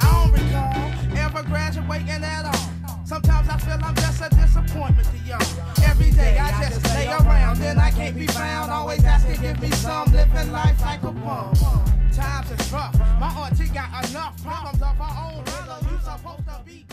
I 0.00 0.12
don't 0.12 0.32
recall 0.32 1.18
ever 1.18 1.42
graduating 1.44 2.22
at 2.22 2.44
all. 2.44 3.06
Sometimes 3.06 3.48
I 3.48 3.56
feel 3.56 3.78
I'm 3.82 3.94
just 3.94 4.20
a 4.20 4.28
disappointment 4.28 5.08
to 5.08 5.16
y'all. 5.26 5.88
Every 5.88 6.10
day 6.10 6.36
I 6.38 6.68
just 6.68 6.84
stay 6.84 7.06
around, 7.06 7.60
then 7.60 7.78
I 7.78 7.92
can't 7.92 8.14
be 8.14 8.26
found. 8.26 8.70
Always 8.70 9.02
asking, 9.04 9.40
give 9.40 9.58
me 9.58 9.70
some, 9.70 10.12
living 10.12 10.52
life 10.52 10.78
like 10.82 11.02
a 11.02 11.12
bum 11.12 11.89
times 12.20 12.50
is 12.50 12.72
rough. 12.72 12.94
My 13.18 13.28
auntie 13.28 13.68
got 13.68 14.08
enough 14.08 14.42
problems 14.42 14.82
of 14.82 14.96
her 14.96 15.12
own. 15.24 15.44
Brother, 15.44 15.78
you 15.90 15.98
supposed 16.04 16.46
to 16.46 16.60
be. 16.64 16.89